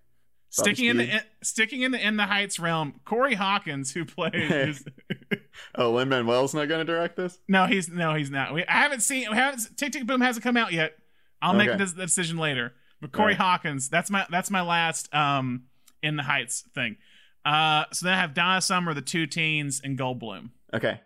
Sticking 0.50 0.86
in 0.88 0.98
the 0.98 1.04
in, 1.16 1.22
sticking 1.44 1.82
in 1.82 1.92
the 1.92 2.06
in 2.06 2.18
the 2.18 2.26
Heights 2.26 2.60
realm, 2.60 3.00
Corey 3.06 3.36
Hawkins, 3.36 3.94
who 3.94 4.04
plays 4.06 4.84
Oh, 5.76 5.92
Lin 5.92 6.10
Manuel's 6.10 6.54
not 6.54 6.68
going 6.68 6.86
to 6.86 6.92
direct 6.92 7.16
this. 7.16 7.40
no, 7.48 7.66
he's 7.68 7.88
no, 7.90 8.14
he's 8.16 8.30
not. 8.30 8.54
We, 8.54 8.66
I 8.66 8.74
haven't 8.82 9.00
seen. 9.02 9.30
We 9.30 9.36
haven't. 9.38 9.78
Tick 9.78 9.94
Tick 9.94 10.06
Boom 10.06 10.20
hasn't 10.20 10.44
come 10.44 10.58
out 10.58 10.74
yet. 10.74 10.94
I'll 11.42 11.54
make 11.54 11.70
Okay. 11.70 11.78
this 11.78 11.94
the 11.94 12.04
decision 12.06 12.38
later. 12.38 12.74
But 13.00 13.12
Corey 13.14 13.34
Alright. 13.34 13.38
Hawkins, 13.38 13.88
that's 13.90 14.10
my 14.12 14.26
that's 14.30 14.52
my 14.52 14.62
last 14.62 15.14
um 15.14 15.64
in 16.04 16.16
the 16.18 16.24
Heights 16.24 16.64
thing. 16.76 16.98
Uh, 17.46 17.86
so 17.92 18.06
then 18.06 18.14
I 18.14 18.22
have 18.22 18.34
Donna 18.34 18.62
Summer, 18.62 18.94
the 18.94 19.02
two 19.02 19.26
teens, 19.28 19.82
and 19.84 19.98
Goldblum. 19.98 20.50
Okay. 20.74 21.00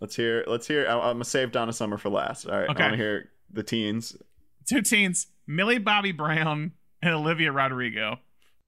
Let's 0.00 0.14
hear. 0.14 0.44
Let's 0.46 0.66
hear. 0.68 0.86
I, 0.86 0.92
I'm 0.92 1.14
gonna 1.14 1.24
save 1.24 1.52
Donna 1.52 1.72
Summer 1.72 1.96
for 1.96 2.10
last. 2.10 2.46
All 2.46 2.58
right. 2.58 2.68
Okay. 2.68 2.82
I 2.82 2.86
want 2.88 2.98
to 2.98 3.02
hear 3.02 3.30
the 3.50 3.62
teens. 3.62 4.16
Two 4.66 4.82
teens, 4.82 5.26
Millie 5.46 5.78
Bobby 5.78 6.12
Brown 6.12 6.72
and 7.02 7.14
Olivia 7.14 7.52
Rodrigo. 7.52 8.18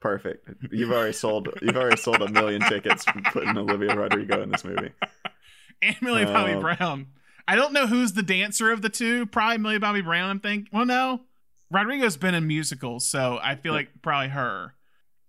Perfect. 0.01 0.49
You've 0.71 0.93
already 0.93 1.13
sold. 1.13 1.49
You've 1.63 1.77
already 1.77 1.97
sold 1.97 2.21
a 2.23 2.29
million 2.31 2.61
tickets 2.63 3.05
putting 3.33 3.57
Olivia 3.57 3.95
Rodrigo 3.97 4.43
in 4.43 4.51
this 4.51 4.65
movie. 4.65 4.91
And 5.83 5.95
Millie 6.01 6.25
Bobby 6.25 6.53
Um, 6.53 6.61
Brown. 6.61 7.07
I 7.47 7.55
don't 7.55 7.75
know 7.75 7.87
who's 7.87 8.15
the 8.15 8.23
dancer 8.23 8.73
of 8.73 8.81
the 8.81 8.89
two. 8.89 9.27
Probably 9.27 9.59
Millie 9.59 9.79
Bobby 9.79 10.01
Brown. 10.01 10.31
I'm 10.31 10.41
thinking. 10.41 10.69
Well, 10.73 10.87
no, 10.87 11.21
Rodrigo's 11.71 12.17
been 12.17 12.35
in 12.35 12.47
musicals, 12.47 13.07
so 13.07 13.39
I 13.43 13.57
feel 13.57 13.75
like 13.75 13.91
probably 14.01 14.29
her. 14.31 14.73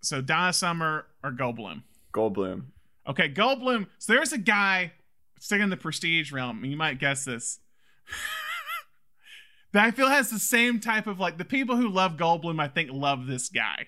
So 0.01 0.21
Donna 0.21 0.53
Summer 0.53 1.05
or 1.21 1.31
Goldblum. 1.33 1.83
Goldblum. 2.13 2.67
Okay, 3.07 3.27
Goldblum. 3.29 3.87
So 3.99 4.13
there's 4.13 4.31
a 4.31 4.37
guy 4.37 4.93
sticking 5.39 5.63
in 5.65 5.69
the 5.69 5.75
prestige 5.77 6.31
realm, 6.31 6.63
you 6.63 6.77
might 6.77 6.97
guess 6.99 7.25
this. 7.25 7.59
that 9.73 9.83
I 9.85 9.91
feel 9.91 10.07
has 10.07 10.29
the 10.29 10.39
same 10.39 10.79
type 10.79 11.07
of 11.07 11.19
like 11.19 11.37
the 11.37 11.45
people 11.45 11.75
who 11.75 11.89
love 11.89 12.13
Goldblum, 12.17 12.59
I 12.61 12.67
think 12.67 12.89
love 12.91 13.27
this 13.27 13.49
guy. 13.49 13.87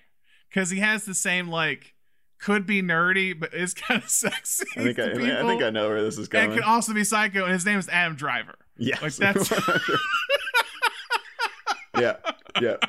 because 0.50 0.70
he 0.70 0.80
has 0.80 1.06
the 1.06 1.14
same 1.16 1.48
like 1.50 1.94
could 2.40 2.66
be 2.66 2.82
nerdy 2.82 3.38
but 3.38 3.54
is 3.54 3.74
kind 3.88 4.02
of 4.02 4.10
sexy. 4.10 4.66
I 4.78 4.84
think 4.84 5.00
I, 5.00 5.12
I 5.12 5.42
think 5.44 5.62
I 5.64 5.70
know 5.70 5.88
where 5.90 6.02
this 6.02 6.18
is 6.18 6.28
going. 6.28 6.46
And 6.46 6.54
could 6.54 6.64
also 6.64 6.94
be 6.94 7.04
psycho, 7.04 7.44
and 7.44 7.54
his 7.54 7.66
name 7.66 7.80
is 7.80 7.90
Adam 7.90 8.16
Driver. 8.16 8.56
Yes. 8.78 9.02
like 9.02 9.14
that's 9.16 9.52
yeah, 12.00 12.16
yeah. 12.62 12.76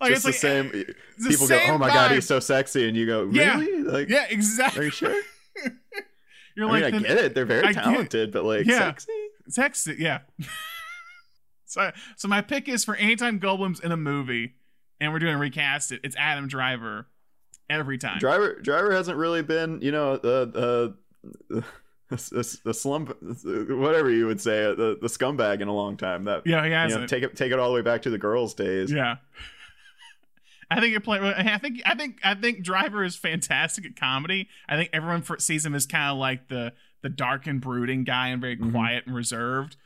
Like, 0.00 0.12
Just 0.12 0.28
it's 0.28 0.40
the 0.40 0.48
like- 0.48 0.72
same. 0.72 0.94
the 1.18 1.28
People 1.28 1.48
go, 1.48 1.60
"Oh 1.70 1.76
my 1.76 1.88
god, 1.88 2.12
he's 2.12 2.24
so 2.24 2.38
sexy," 2.38 2.86
and 2.86 2.96
you 2.96 3.04
go, 3.04 3.28
Yeah. 3.32 3.58
"Really? 3.58 3.82
Like, 3.82 4.08
yeah, 4.08 4.26
exactly. 4.30 4.82
are 4.82 4.84
you 4.84 4.90
sure?" 4.92 5.22
You're 6.54 6.68
I 6.68 6.80
like, 6.80 6.92
mean, 6.94 7.04
I 7.04 7.08
get 7.08 7.18
it. 7.18 7.34
They're 7.34 7.44
very 7.44 7.66
I 7.66 7.72
talented, 7.72 8.30
but 8.30 8.44
like, 8.44 8.64
yeah, 8.64 8.78
sexy. 8.78 9.12
sexy, 9.48 9.96
yeah. 9.98 10.20
So, 11.68 11.90
so 12.16 12.26
my 12.28 12.40
pick 12.40 12.68
is 12.68 12.84
for 12.84 12.96
anytime 12.96 13.38
Goldblum's 13.38 13.80
in 13.80 13.92
a 13.92 13.96
movie, 13.96 14.54
and 15.00 15.12
we're 15.12 15.18
doing 15.20 15.34
a 15.34 15.38
recast 15.38 15.92
it. 15.92 16.00
It's 16.02 16.16
Adam 16.16 16.48
Driver 16.48 17.06
every 17.70 17.98
time. 17.98 18.18
Driver 18.18 18.58
Driver 18.60 18.92
hasn't 18.92 19.16
really 19.16 19.42
been, 19.42 19.80
you 19.80 19.92
know, 19.92 20.16
the 20.16 20.94
uh, 21.54 21.60
the 22.10 22.58
the 22.64 22.74
slump, 22.74 23.16
whatever 23.20 24.10
you 24.10 24.26
would 24.26 24.40
say, 24.40 24.64
uh, 24.64 24.74
the 24.74 24.98
the 25.00 25.08
scumbag 25.08 25.60
in 25.60 25.68
a 25.68 25.74
long 25.74 25.96
time. 25.96 26.24
That 26.24 26.42
Yeah, 26.46 26.62
he 26.62 26.68
you 26.68 26.74
know, 26.74 26.80
hasn't. 26.80 27.08
take 27.10 27.22
it 27.22 27.36
take 27.36 27.52
it 27.52 27.58
all 27.58 27.68
the 27.68 27.74
way 27.74 27.82
back 27.82 28.02
to 28.02 28.10
the 28.10 28.18
girls' 28.18 28.54
days. 28.54 28.90
Yeah. 28.92 29.16
I 30.70 30.80
think 30.80 30.90
you're 30.90 31.00
playing. 31.00 31.24
I 31.24 31.56
think. 31.58 31.80
I 31.86 31.94
think. 31.94 32.18
I 32.22 32.34
think 32.34 32.62
Driver 32.62 33.02
is 33.02 33.16
fantastic 33.16 33.86
at 33.86 33.96
comedy. 33.96 34.48
I 34.68 34.76
think 34.76 34.90
everyone 34.92 35.22
for, 35.22 35.38
sees 35.38 35.64
him 35.64 35.74
as 35.74 35.86
kind 35.86 36.10
of 36.12 36.18
like 36.18 36.48
the 36.48 36.74
the 37.02 37.08
dark 37.08 37.46
and 37.46 37.58
brooding 37.60 38.04
guy 38.04 38.28
and 38.28 38.40
very 38.42 38.56
Mhm. 38.58 38.72
quiet 38.72 39.06
and 39.06 39.14
reserved. 39.14 39.76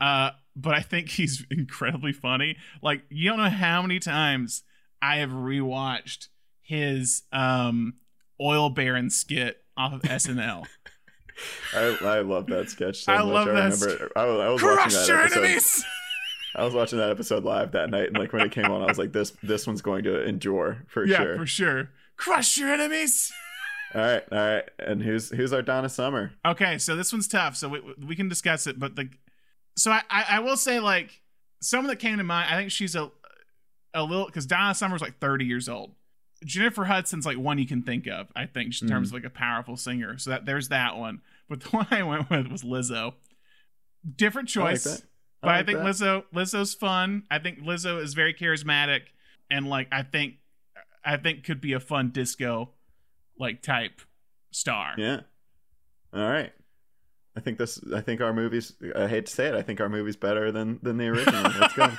Uh, 0.00 0.30
but 0.56 0.74
I 0.74 0.80
think 0.80 1.08
he's 1.10 1.44
incredibly 1.50 2.12
funny. 2.12 2.56
Like 2.82 3.02
you 3.10 3.28
don't 3.30 3.38
know 3.38 3.48
how 3.50 3.82
many 3.82 3.98
times 3.98 4.62
I 5.00 5.16
have 5.16 5.30
rewatched 5.30 6.28
his 6.60 7.22
um 7.32 7.94
oil 8.40 8.70
baron 8.70 9.10
skit 9.10 9.58
off 9.76 9.92
of 9.92 10.02
SNL. 10.02 10.66
I, 11.74 11.96
I 12.02 12.20
love 12.20 12.46
that 12.48 12.68
sketch 12.70 13.04
so 13.04 13.12
I 13.12 13.18
much. 13.18 13.26
love 13.26 13.48
I 13.48 13.52
that 13.52 13.80
remember. 13.80 14.12
I, 14.14 14.24
was- 14.26 14.40
I 14.40 14.48
was 14.48 14.60
Crush 14.60 14.76
watching 14.78 14.98
that 14.98 15.08
your 15.08 15.20
episode. 15.22 15.38
enemies! 15.44 15.84
I 16.54 16.64
was 16.64 16.74
watching 16.74 16.98
that 16.98 17.08
episode 17.10 17.44
live 17.44 17.72
that 17.72 17.88
night, 17.88 18.08
and 18.08 18.18
like 18.18 18.32
when 18.34 18.42
it 18.42 18.52
came 18.52 18.66
on, 18.66 18.82
I 18.82 18.86
was 18.86 18.98
like, 18.98 19.12
"This 19.12 19.32
this 19.42 19.66
one's 19.66 19.80
going 19.80 20.04
to 20.04 20.22
endure 20.24 20.84
for 20.88 21.06
yeah, 21.06 21.16
sure." 21.16 21.32
Yeah, 21.32 21.38
for 21.38 21.46
sure. 21.46 21.90
Crush 22.16 22.58
your 22.58 22.68
enemies. 22.68 23.32
All 23.94 24.00
right, 24.02 24.22
all 24.30 24.38
right. 24.38 24.64
And 24.78 25.02
who's 25.02 25.30
who's 25.30 25.54
our 25.54 25.62
Donna 25.62 25.88
Summer? 25.88 26.32
Okay, 26.44 26.76
so 26.76 26.94
this 26.94 27.10
one's 27.10 27.26
tough. 27.26 27.56
So 27.56 27.70
we, 27.70 27.80
we 28.06 28.14
can 28.16 28.28
discuss 28.28 28.66
it, 28.66 28.78
but 28.78 28.96
the 28.96 29.08
so 29.76 29.90
I, 29.90 30.02
I 30.10 30.24
I 30.30 30.38
will 30.40 30.56
say 30.56 30.80
like 30.80 31.20
someone 31.60 31.88
that 31.88 31.96
came 31.96 32.18
to 32.18 32.24
mind. 32.24 32.52
I 32.52 32.56
think 32.56 32.70
she's 32.70 32.94
a 32.94 33.10
a 33.94 34.02
little 34.02 34.26
because 34.26 34.46
Donna 34.46 34.74
Summer's 34.74 35.00
like 35.00 35.18
thirty 35.18 35.44
years 35.44 35.68
old. 35.68 35.92
Jennifer 36.44 36.84
Hudson's 36.84 37.24
like 37.24 37.38
one 37.38 37.58
you 37.58 37.66
can 37.66 37.82
think 37.82 38.06
of. 38.06 38.28
I 38.34 38.46
think 38.46 38.74
in 38.82 38.88
terms 38.88 39.08
mm. 39.08 39.10
of 39.10 39.22
like 39.22 39.24
a 39.24 39.34
powerful 39.34 39.76
singer. 39.76 40.18
So 40.18 40.30
that 40.30 40.44
there's 40.44 40.68
that 40.68 40.96
one. 40.96 41.20
But 41.48 41.60
the 41.60 41.68
one 41.70 41.86
I 41.90 42.02
went 42.02 42.30
with 42.30 42.48
was 42.48 42.62
Lizzo. 42.62 43.14
Different 44.16 44.54
I 44.56 44.60
like 44.60 44.72
choice. 44.72 44.86
I 44.86 45.06
but 45.42 45.50
I 45.50 45.62
think 45.62 45.78
that. 45.78 45.86
Lizzo 45.86 46.24
Lizzo's 46.34 46.74
fun. 46.74 47.24
I 47.30 47.38
think 47.38 47.60
Lizzo 47.60 48.02
is 48.02 48.14
very 48.14 48.34
charismatic 48.34 49.02
and 49.50 49.68
like 49.68 49.88
I 49.92 50.02
think 50.02 50.34
I 51.04 51.16
think 51.16 51.44
could 51.44 51.60
be 51.60 51.74
a 51.74 51.80
fun 51.80 52.10
disco 52.10 52.70
like 53.38 53.62
type 53.62 54.00
star. 54.50 54.94
Yeah. 54.96 55.20
All 56.12 56.28
right. 56.28 56.52
I 57.36 57.40
think 57.40 57.58
this. 57.58 57.80
I 57.94 58.00
think 58.00 58.20
our 58.20 58.32
movies. 58.32 58.74
I 58.94 59.08
hate 59.08 59.26
to 59.26 59.32
say 59.32 59.46
it. 59.48 59.54
I 59.54 59.62
think 59.62 59.80
our 59.80 59.88
movie's 59.88 60.16
better 60.16 60.52
than 60.52 60.78
than 60.82 60.98
the 60.98 61.08
original. 61.08 61.42
Let's 61.60 61.74
go. 61.74 61.90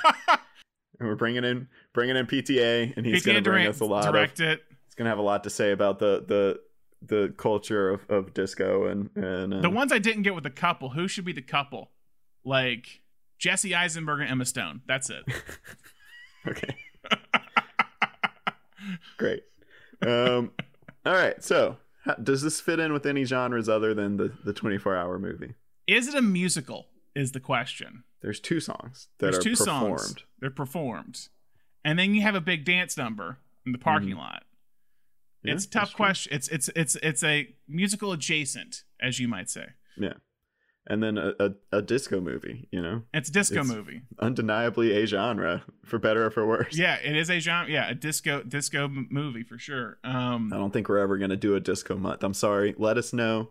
And 1.00 1.08
we're 1.08 1.16
bringing 1.16 1.44
in 1.44 1.68
bringing 1.92 2.16
in 2.16 2.26
PTA, 2.26 2.96
and 2.96 3.04
he's 3.04 3.24
going 3.24 3.36
to 3.36 3.42
bring 3.42 3.64
direct- 3.64 3.76
us 3.76 3.80
a 3.80 3.84
lot 3.84 4.04
direct 4.12 4.40
of. 4.40 4.48
it. 4.48 4.62
He's 4.86 4.94
going 4.94 5.06
to 5.06 5.10
have 5.10 5.18
a 5.18 5.22
lot 5.22 5.42
to 5.44 5.50
say 5.50 5.72
about 5.72 5.98
the 5.98 6.24
the 6.26 6.60
the 7.06 7.34
culture 7.36 7.90
of, 7.90 8.08
of 8.08 8.32
disco 8.32 8.86
and 8.86 9.10
and 9.16 9.52
uh, 9.54 9.60
The 9.60 9.70
ones 9.70 9.92
I 9.92 9.98
didn't 9.98 10.22
get 10.22 10.34
with 10.34 10.44
the 10.44 10.50
couple, 10.50 10.90
who 10.90 11.08
should 11.08 11.24
be 11.24 11.32
the 11.32 11.42
couple? 11.42 11.90
Like 12.44 13.02
Jesse 13.38 13.74
Eisenberg 13.74 14.20
and 14.20 14.30
Emma 14.30 14.44
Stone. 14.44 14.82
That's 14.86 15.10
it. 15.10 15.24
Okay. 16.46 16.76
Great. 19.16 19.44
Um, 20.02 20.52
all 21.06 21.12
right. 21.14 21.42
So, 21.42 21.76
how, 22.04 22.14
does 22.14 22.42
this 22.42 22.60
fit 22.60 22.78
in 22.78 22.92
with 22.92 23.06
any 23.06 23.24
genres 23.24 23.68
other 23.68 23.94
than 23.94 24.16
the 24.16 24.32
the 24.44 24.52
24 24.52 24.96
hour 24.96 25.18
movie? 25.18 25.54
Is 25.86 26.08
it 26.08 26.14
a 26.14 26.22
musical? 26.22 26.86
Is 27.14 27.32
the 27.32 27.40
question. 27.40 28.02
There's 28.22 28.40
two 28.40 28.58
songs 28.58 29.08
that 29.18 29.26
There's 29.26 29.38
are 29.38 29.42
two 29.42 29.54
performed. 29.56 30.00
songs. 30.00 30.16
They're 30.40 30.50
performed. 30.50 31.28
And 31.84 31.98
then 31.98 32.14
you 32.14 32.22
have 32.22 32.34
a 32.34 32.40
big 32.40 32.64
dance 32.64 32.96
number 32.96 33.38
in 33.66 33.72
the 33.72 33.78
parking 33.78 34.16
lot. 34.16 34.42
Mm-hmm. 34.42 35.48
Yeah, 35.48 35.54
it's 35.54 35.66
a 35.66 35.70
tough 35.70 35.92
question. 35.92 36.32
It's 36.34 36.48
it's 36.48 36.70
it's 36.74 36.96
it's 36.96 37.22
a 37.22 37.54
musical 37.68 38.12
adjacent, 38.12 38.82
as 39.00 39.20
you 39.20 39.28
might 39.28 39.50
say. 39.50 39.66
Yeah. 39.96 40.14
And 40.86 41.02
then 41.02 41.16
a, 41.16 41.32
a, 41.40 41.50
a 41.78 41.82
disco 41.82 42.20
movie, 42.20 42.68
you 42.70 42.82
know? 42.82 43.02
It's 43.14 43.30
a 43.30 43.32
disco 43.32 43.64
movie. 43.64 44.02
Undeniably 44.18 44.92
a 45.02 45.06
genre, 45.06 45.64
for 45.84 45.98
better 45.98 46.26
or 46.26 46.30
for 46.30 46.46
worse. 46.46 46.76
Yeah, 46.76 46.96
it 46.96 47.16
is 47.16 47.30
a 47.30 47.38
genre. 47.40 47.72
Yeah, 47.72 47.88
a 47.88 47.94
disco 47.94 48.42
disco 48.42 48.86
movie 48.88 49.44
for 49.44 49.58
sure. 49.58 49.96
Um, 50.04 50.52
I 50.52 50.56
don't 50.58 50.72
think 50.72 50.90
we're 50.90 50.98
ever 50.98 51.16
going 51.16 51.30
to 51.30 51.38
do 51.38 51.54
a 51.54 51.60
disco 51.60 51.96
month. 51.96 52.22
I'm 52.22 52.34
sorry. 52.34 52.74
Let 52.76 52.98
us 52.98 53.14
know 53.14 53.48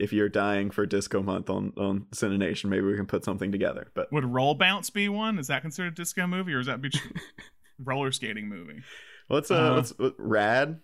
if 0.00 0.12
you're 0.12 0.28
dying 0.28 0.72
for 0.72 0.84
disco 0.84 1.22
month 1.22 1.48
on, 1.48 1.72
on 1.76 2.06
Cinenation. 2.12 2.64
Maybe 2.70 2.82
we 2.86 2.96
can 2.96 3.06
put 3.06 3.24
something 3.24 3.52
together. 3.52 3.92
But 3.94 4.12
Would 4.12 4.24
Roll 4.24 4.54
Bounce 4.56 4.90
be 4.90 5.08
one? 5.08 5.38
Is 5.38 5.46
that 5.46 5.62
considered 5.62 5.92
a 5.92 5.94
disco 5.94 6.26
movie, 6.26 6.54
or 6.54 6.58
is 6.58 6.66
that 6.66 6.82
be 6.82 6.90
roller 7.78 8.10
skating 8.10 8.48
movie? 8.48 8.82
let's, 9.30 9.48
uh, 9.50 9.54
Uh, 9.54 9.74
let's, 9.76 9.90
what- 9.96 10.14
Rad? 10.18 10.80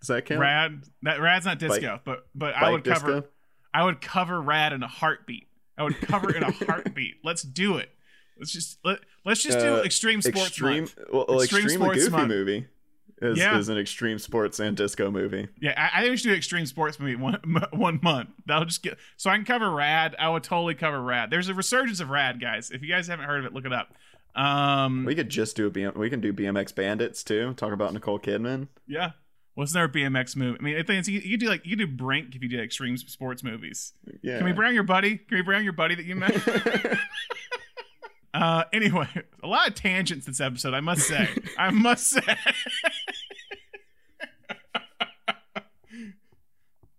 Does 0.00 0.08
that 0.08 0.26
count? 0.26 0.40
Rad. 0.40 0.82
That 1.02 1.20
Rad's 1.20 1.46
not 1.46 1.58
disco, 1.60 1.92
Bike- 1.94 2.02
but 2.04 2.26
but 2.34 2.54
I 2.56 2.70
would 2.72 2.82
cover. 2.84 3.14
disco? 3.20 3.28
I 3.78 3.84
would 3.84 4.00
cover 4.00 4.40
Rad 4.42 4.72
in 4.72 4.82
a 4.82 4.88
heartbeat. 4.88 5.46
I 5.76 5.84
would 5.84 6.00
cover 6.00 6.34
in 6.34 6.42
a 6.42 6.50
heartbeat. 6.50 7.16
Let's 7.24 7.42
do 7.42 7.76
it. 7.76 7.90
Let's 8.38 8.52
just 8.52 8.78
let 8.84 8.98
let's 9.24 9.42
just 9.42 9.58
do 9.58 9.76
Uh, 9.76 9.82
extreme 9.82 10.20
sports 10.22 10.48
extreme, 10.48 10.82
month. 10.84 10.98
Well, 11.12 11.40
extremely 11.42 11.74
Sports 11.74 11.98
goofy 11.98 12.10
Month. 12.10 12.28
movie 12.28 12.66
is, 13.20 13.38
Yeah. 13.38 13.58
is 13.58 13.68
an 13.68 13.78
extreme 13.78 14.18
sports 14.18 14.60
and 14.60 14.76
disco 14.76 15.10
movie. 15.10 15.48
Yeah, 15.60 15.74
I, 15.76 15.98
I 15.98 16.00
think 16.02 16.10
we 16.12 16.16
should 16.16 16.28
do 16.30 16.34
extreme 16.34 16.66
sports 16.66 16.98
movie 17.00 17.16
one 17.16 17.40
one 17.72 17.98
month. 18.02 18.30
That'll 18.46 18.64
just 18.64 18.82
get 18.82 18.96
so 19.16 19.30
I 19.30 19.36
can 19.36 19.44
cover 19.44 19.70
Rad. 19.70 20.14
I 20.18 20.28
would 20.28 20.42
totally 20.44 20.74
cover 20.74 21.00
Rad. 21.02 21.30
There's 21.30 21.48
a 21.48 21.54
resurgence 21.54 22.00
of 22.00 22.10
Rad, 22.10 22.40
guys. 22.40 22.70
If 22.70 22.82
you 22.82 22.88
guys 22.88 23.06
haven't 23.08 23.26
heard 23.26 23.40
of 23.40 23.46
it, 23.46 23.52
look 23.54 23.64
it 23.64 23.72
up. 23.72 23.94
Um, 24.36 25.04
We 25.04 25.14
could 25.16 25.28
just 25.30 25.56
do 25.56 25.66
a 25.66 25.70
BM, 25.70 25.96
we 25.96 26.10
can 26.10 26.20
do 26.20 26.32
BMX 26.32 26.72
Bandits 26.74 27.24
too. 27.24 27.54
Talk 27.54 27.72
about 27.72 27.92
Nicole 27.92 28.18
Kidman. 28.20 28.68
yeah. 28.86 29.10
Wasn't 29.58 29.74
there 29.74 29.84
a 29.86 29.88
BMX 29.88 30.36
movie? 30.36 30.56
I 30.60 30.62
mean, 30.62 30.76
I 30.76 30.84
think 30.84 31.00
it's, 31.00 31.08
you, 31.08 31.18
you 31.18 31.32
could 31.32 31.40
do 31.40 31.48
like 31.48 31.66
you 31.66 31.74
do 31.74 31.88
Brink 31.88 32.36
if 32.36 32.42
you 32.44 32.48
do 32.48 32.60
extreme 32.60 32.96
sports 32.96 33.42
movies. 33.42 33.92
Yeah. 34.22 34.36
Can 34.36 34.44
we 34.44 34.52
bring 34.52 34.72
your 34.72 34.84
buddy? 34.84 35.16
Can 35.16 35.36
we 35.36 35.42
bring 35.42 35.64
your 35.64 35.72
buddy 35.72 35.96
that 35.96 36.04
you 36.04 36.14
met? 36.14 36.32
uh, 38.34 38.62
anyway, 38.72 39.08
a 39.42 39.48
lot 39.48 39.66
of 39.66 39.74
tangents 39.74 40.26
this 40.26 40.40
episode. 40.40 40.74
I 40.74 40.80
must 40.80 41.08
say. 41.08 41.28
I 41.58 41.70
must 41.70 42.06
say. 42.06 42.20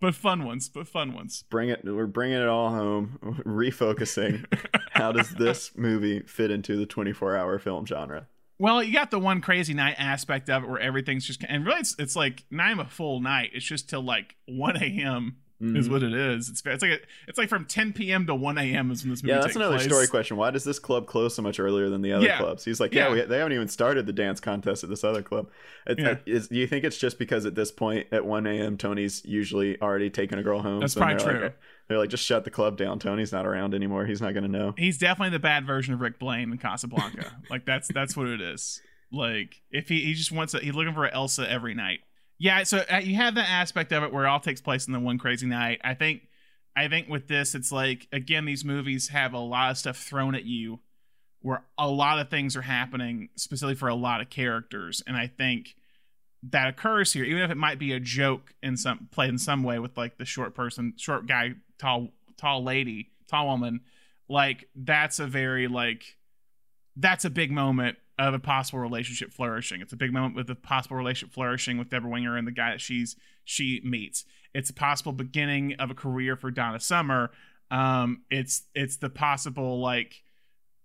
but 0.02 0.14
fun 0.14 0.44
ones. 0.44 0.68
But 0.68 0.86
fun 0.86 1.14
ones. 1.14 1.46
Bring 1.50 1.70
it. 1.70 1.86
We're 1.86 2.08
bringing 2.08 2.42
it 2.42 2.50
all 2.50 2.72
home. 2.72 3.20
Refocusing. 3.46 4.44
How 4.92 5.14
does 5.14 5.30
this 5.30 5.72
movie 5.78 6.24
fit 6.24 6.52
into 6.52 6.76
the 6.76 6.86
24-hour 6.86 7.58
film 7.60 7.86
genre? 7.86 8.28
Well, 8.60 8.84
you 8.84 8.92
got 8.92 9.10
the 9.10 9.20
one 9.20 9.40
crazy 9.40 9.74
night 9.74 9.96
aspect 9.98 10.50
of 10.50 10.64
it 10.64 10.70
where 10.70 10.80
everything's 10.80 11.26
just 11.26 11.44
and 11.48 11.66
really 11.66 11.80
it's, 11.80 11.96
it's 11.98 12.16
like 12.16 12.44
not 12.52 12.72
even 12.72 12.86
a 12.86 12.90
full 12.90 13.22
night. 13.22 13.52
It's 13.54 13.66
just 13.66 13.90
till 13.90 14.02
like 14.02 14.36
one 14.46 14.76
a.m. 14.76 15.38
is 15.62 15.88
Mhm. 15.88 15.92
what 15.92 16.04
it 16.04 16.14
is. 16.14 16.48
It's 16.50 16.62
it's 16.66 16.82
like 16.82 16.92
a, 16.92 16.98
it's 17.28 17.38
like 17.38 17.50
from 17.50 17.66
ten 17.66 17.92
p.m. 17.92 18.26
to 18.28 18.34
one 18.36 18.58
a.m. 18.58 18.92
is 18.92 19.04
when 19.04 19.10
this 19.10 19.22
movie. 19.24 19.34
Yeah, 19.34 19.42
that's 19.42 19.56
another 19.58 19.76
place. 19.76 19.88
story 19.88 20.08
question. 20.08 20.38
Why 20.38 20.52
does 20.52 20.64
this 20.64 20.80
club 20.80 21.06
close 21.06 21.36
so 21.36 21.42
much 21.42 21.60
earlier 21.60 21.90
than 21.90 22.02
the 22.02 22.14
other 22.14 22.26
Yeah. 22.26 22.38
clubs? 22.38 22.64
He's 22.64 22.80
like, 22.80 22.94
yeah, 22.94 23.08
Yeah. 23.10 23.14
we, 23.14 23.22
they 23.24 23.38
haven't 23.40 23.54
even 23.54 23.68
started 23.68 24.06
the 24.06 24.14
dance 24.14 24.40
contest 24.40 24.84
at 24.86 24.90
this 24.90 25.04
other 25.04 25.22
club. 25.22 25.50
It, 25.86 26.00
Yeah. 26.00 26.16
is, 26.26 26.48
do 26.48 26.56
you 26.56 26.66
think 26.68 26.86
it's 26.86 26.98
just 26.98 27.20
because 27.20 27.46
at 27.46 27.56
this 27.56 27.72
point 27.72 28.08
at 28.12 28.26
1 28.26 28.48
a.m. 28.48 28.78
Tony's 28.78 29.22
usually 29.26 29.80
already 29.82 30.10
taking 30.10 30.38
a 30.38 30.44
girl 30.44 30.62
home? 30.62 30.80
That's 30.80 30.94
so 30.94 31.02
probably 31.02 31.18
they're 31.24 31.34
true. 31.34 31.44
Like, 31.44 31.58
they're 31.90 31.98
like, 31.98 32.10
just 32.10 32.24
shut 32.26 32.44
the 32.46 32.52
club 32.52 32.78
down. 32.78 33.00
Tony's 33.00 33.32
not 33.34 33.46
around 33.46 33.74
anymore. 33.74 34.06
He's 34.06 34.22
not 34.22 34.34
going 34.34 34.44
to 34.44 34.50
know. 34.50 34.76
He's 34.78 34.98
definitely 34.98 35.32
the 35.32 35.40
bad 35.40 35.66
version 35.66 35.94
of 35.94 36.00
Rick 36.00 36.20
Blaine 36.20 36.52
in 36.52 36.58
Casablanca. 36.58 37.32
like 37.50 37.66
that's 37.66 37.88
that's 37.94 38.16
what 38.16 38.28
it 38.28 38.40
is. 38.42 38.80
Like 39.12 39.56
if 39.72 39.90
he 39.90 40.02
he 40.02 40.14
just 40.14 40.32
wants 40.32 40.54
a, 40.54 40.60
he's 40.60 40.76
looking 40.76 40.94
for 40.94 41.08
Elsa 41.08 41.50
every 41.50 41.74
night. 41.74 42.00
Yeah, 42.40 42.64
so 42.64 42.84
uh, 42.92 42.98
you 42.98 43.16
have 43.16 43.36
that 43.36 43.50
aspect 43.50 43.92
of 43.92 44.02
it 44.04 44.14
where 44.14 44.26
it 44.26 44.30
all 44.30 44.40
takes 44.40 44.62
place 44.62 44.88
in 44.88 44.94
the 44.94 45.00
one 45.00 45.18
crazy 45.18 45.46
night. 45.46 45.82
I 45.84 45.94
think 45.94 46.22
I 46.76 46.88
think 46.88 47.10
with 47.10 47.28
this 47.28 47.54
it's 47.54 47.72
like 47.72 48.08
again 48.14 48.46
these 48.46 48.64
movies 48.64 49.10
have 49.10 49.34
a 49.34 49.40
lot 49.40 49.72
of 49.72 49.78
stuff 49.78 49.98
thrown 49.98 50.36
at 50.36 50.46
you 50.46 50.80
where 51.42 51.64
a 51.78 51.88
lot 51.88 52.20
of 52.20 52.30
things 52.30 52.56
are 52.56 52.62
happening 52.62 53.30
specifically 53.36 53.76
for 53.76 53.90
a 53.90 53.96
lot 53.96 54.22
of 54.22 54.30
characters 54.30 55.04
and 55.06 55.16
I 55.18 55.28
think 55.28 55.76
that 56.44 56.70
occurs 56.70 57.12
here 57.12 57.26
even 57.26 57.42
if 57.42 57.52
it 57.52 57.58
might 57.58 57.80
be 57.80 57.92
a 57.92 58.00
joke 58.00 58.54
in 58.64 58.78
some 58.78 59.10
played 59.12 59.30
in 59.30 59.38
some 59.38 59.64
way 59.64 59.80
with 59.80 59.98
like 59.98 60.18
the 60.18 60.26
short 60.26 60.56
person, 60.56 60.94
short 60.96 61.28
guy, 61.28 61.56
tall 61.78 62.10
tall 62.38 62.64
lady, 62.64 63.10
tall 63.28 63.48
woman, 63.48 63.82
like 64.30 64.70
that's 64.74 65.20
a 65.20 65.28
very 65.28 65.68
like 65.68 66.16
that's 66.96 67.26
a 67.26 67.30
big 67.30 67.52
moment 67.52 67.98
of 68.20 68.34
a 68.36 68.40
possible 68.40 68.80
relationship 68.80 69.34
flourishing. 69.34 69.82
It's 69.82 69.94
a 69.94 69.98
big 69.98 70.14
moment 70.14 70.36
with 70.36 70.50
a 70.50 70.56
possible 70.56 70.98
relationship 70.98 71.34
flourishing 71.34 71.78
with 71.80 71.90
Debra 71.90 72.10
Winger 72.10 72.38
and 72.38 72.46
the 72.46 72.52
guy 72.52 72.72
that 72.72 72.82
she's 72.82 73.16
she 73.46 73.82
meets. 73.84 74.26
It's 74.54 74.70
a 74.70 74.74
possible 74.74 75.12
beginning 75.14 75.74
of 75.80 75.90
a 75.90 75.96
career 75.96 76.36
for 76.36 76.52
Donna 76.52 76.80
Summer. 76.80 77.32
Um, 77.72 78.24
it's 78.30 78.64
it's 78.76 78.98
the 78.98 79.10
possible 79.10 79.80
like 79.80 80.22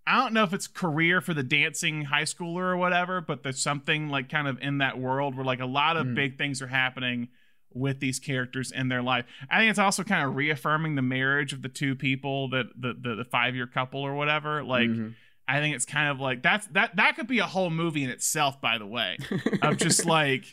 I 0.07 0.19
don't 0.21 0.35
know 0.35 0.45
if 0.45 0.53
it's 0.53 0.67
career 0.69 1.21
for 1.23 1.33
the 1.35 1.43
dancing 1.43 2.03
high 2.03 2.23
schooler 2.25 2.63
or 2.65 2.77
whatever, 2.77 3.21
but 3.23 3.43
there's 3.43 3.61
something 3.61 4.11
like 4.11 4.29
kind 4.29 4.47
of 4.47 4.59
in 4.61 4.79
that 4.79 4.99
world 4.99 5.35
where 5.35 5.45
like 5.47 5.61
a 5.61 5.67
lot 5.67 5.97
of 5.97 6.07
Mm. 6.07 6.15
big 6.15 6.39
things 6.39 6.61
are 6.63 6.67
happening 6.67 7.29
with 7.73 7.99
these 8.01 8.21
characters 8.21 8.71
in 8.71 8.89
their 8.89 9.03
life. 9.03 9.25
I 9.51 9.59
think 9.59 9.71
it's 9.71 9.79
also 9.81 10.05
kind 10.05 10.25
of 10.29 10.37
reaffirming 10.37 10.95
the 10.95 11.03
marriage 11.03 11.53
of 11.53 11.63
the 11.63 11.69
two 11.71 11.97
people 11.97 12.49
that 12.51 12.67
the 12.81 12.93
the, 12.93 13.15
the 13.17 13.25
five 13.25 13.57
year 13.57 13.67
couple 13.67 14.01
or 14.03 14.15
whatever. 14.15 14.63
Like 14.63 14.89
Mhm. 14.91 15.15
I 15.47 15.61
think 15.61 15.75
it's 15.77 15.85
kind 15.85 16.09
of 16.09 16.21
like 16.21 16.43
that's 16.43 16.67
that 16.69 16.97
that 16.97 17.17
could 17.17 17.27
be 17.27 17.39
a 17.41 17.47
whole 17.47 17.71
movie 17.71 18.03
in 18.05 18.11
itself, 18.11 18.61
by 18.61 18.79
the 18.79 18.87
way, 18.87 19.19
of 19.63 19.77
just 19.77 20.05
like 20.07 20.45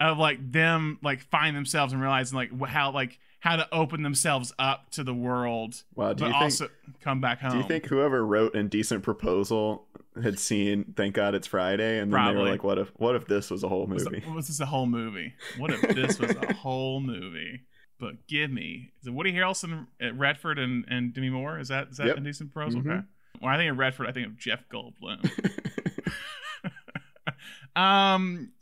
of 0.00 0.18
like 0.18 0.50
them 0.52 0.98
like 1.02 1.20
find 1.20 1.54
themselves 1.56 1.92
and 1.92 2.00
realizing 2.02 2.36
like 2.36 2.50
how 2.68 2.90
like 2.92 3.18
how 3.38 3.56
to 3.56 3.66
open 3.72 4.02
themselves 4.02 4.52
up 4.58 4.90
to 4.90 5.02
the 5.02 5.14
world, 5.14 5.82
Wow, 5.94 6.12
do 6.12 6.24
but 6.28 6.42
you 6.42 6.50
think- 6.50 6.70
come 7.00 7.20
back 7.22 7.40
home. 7.40 7.52
Do 7.52 7.56
you 7.58 7.62
think 7.64 7.86
whoever 7.86 8.24
wrote 8.26 8.54
Indecent 8.54 9.02
Proposal 9.02 9.86
had 10.22 10.38
seen 10.38 10.92
Thank 10.96 11.14
God 11.14 11.34
It's 11.34 11.46
Friday 11.46 12.00
and 12.00 12.12
then 12.12 12.34
they 12.34 12.40
were 12.42 12.48
like, 12.48 12.64
what 12.64 12.78
if 12.78 12.88
what 12.96 13.14
if 13.14 13.26
this 13.26 13.50
was 13.50 13.62
a 13.62 13.68
whole 13.68 13.86
was, 13.86 14.04
movie? 14.04 14.22
was 14.34 14.48
this 14.48 14.60
a 14.60 14.66
whole 14.66 14.86
movie? 14.86 15.32
What 15.58 15.70
if 15.70 15.80
this 15.94 16.18
was 16.18 16.32
a 16.32 16.52
whole 16.54 17.00
movie? 17.00 17.60
But 17.98 18.26
give 18.26 18.50
me 18.50 18.90
is 19.00 19.06
it 19.06 19.12
Woody 19.14 19.32
Harrelson, 19.32 19.86
at 20.00 20.18
Redford, 20.18 20.58
and 20.58 20.84
and 20.88 21.14
Demi 21.14 21.30
Moore? 21.30 21.58
Is 21.58 21.68
that 21.68 21.88
is 21.92 21.98
that 21.98 22.08
Yep. 22.08 22.16
Indecent 22.18 22.52
Proposal? 22.52 22.80
Mhm. 22.82 22.90
Okay. 22.90 23.06
When 23.40 23.52
I 23.52 23.56
think 23.56 23.70
of 23.72 23.78
Redford, 23.78 24.06
I 24.06 24.12
think 24.12 24.26
of 24.26 24.38
Jeff 24.38 24.68
Goldblum. 24.68 25.28
um, 27.76 28.52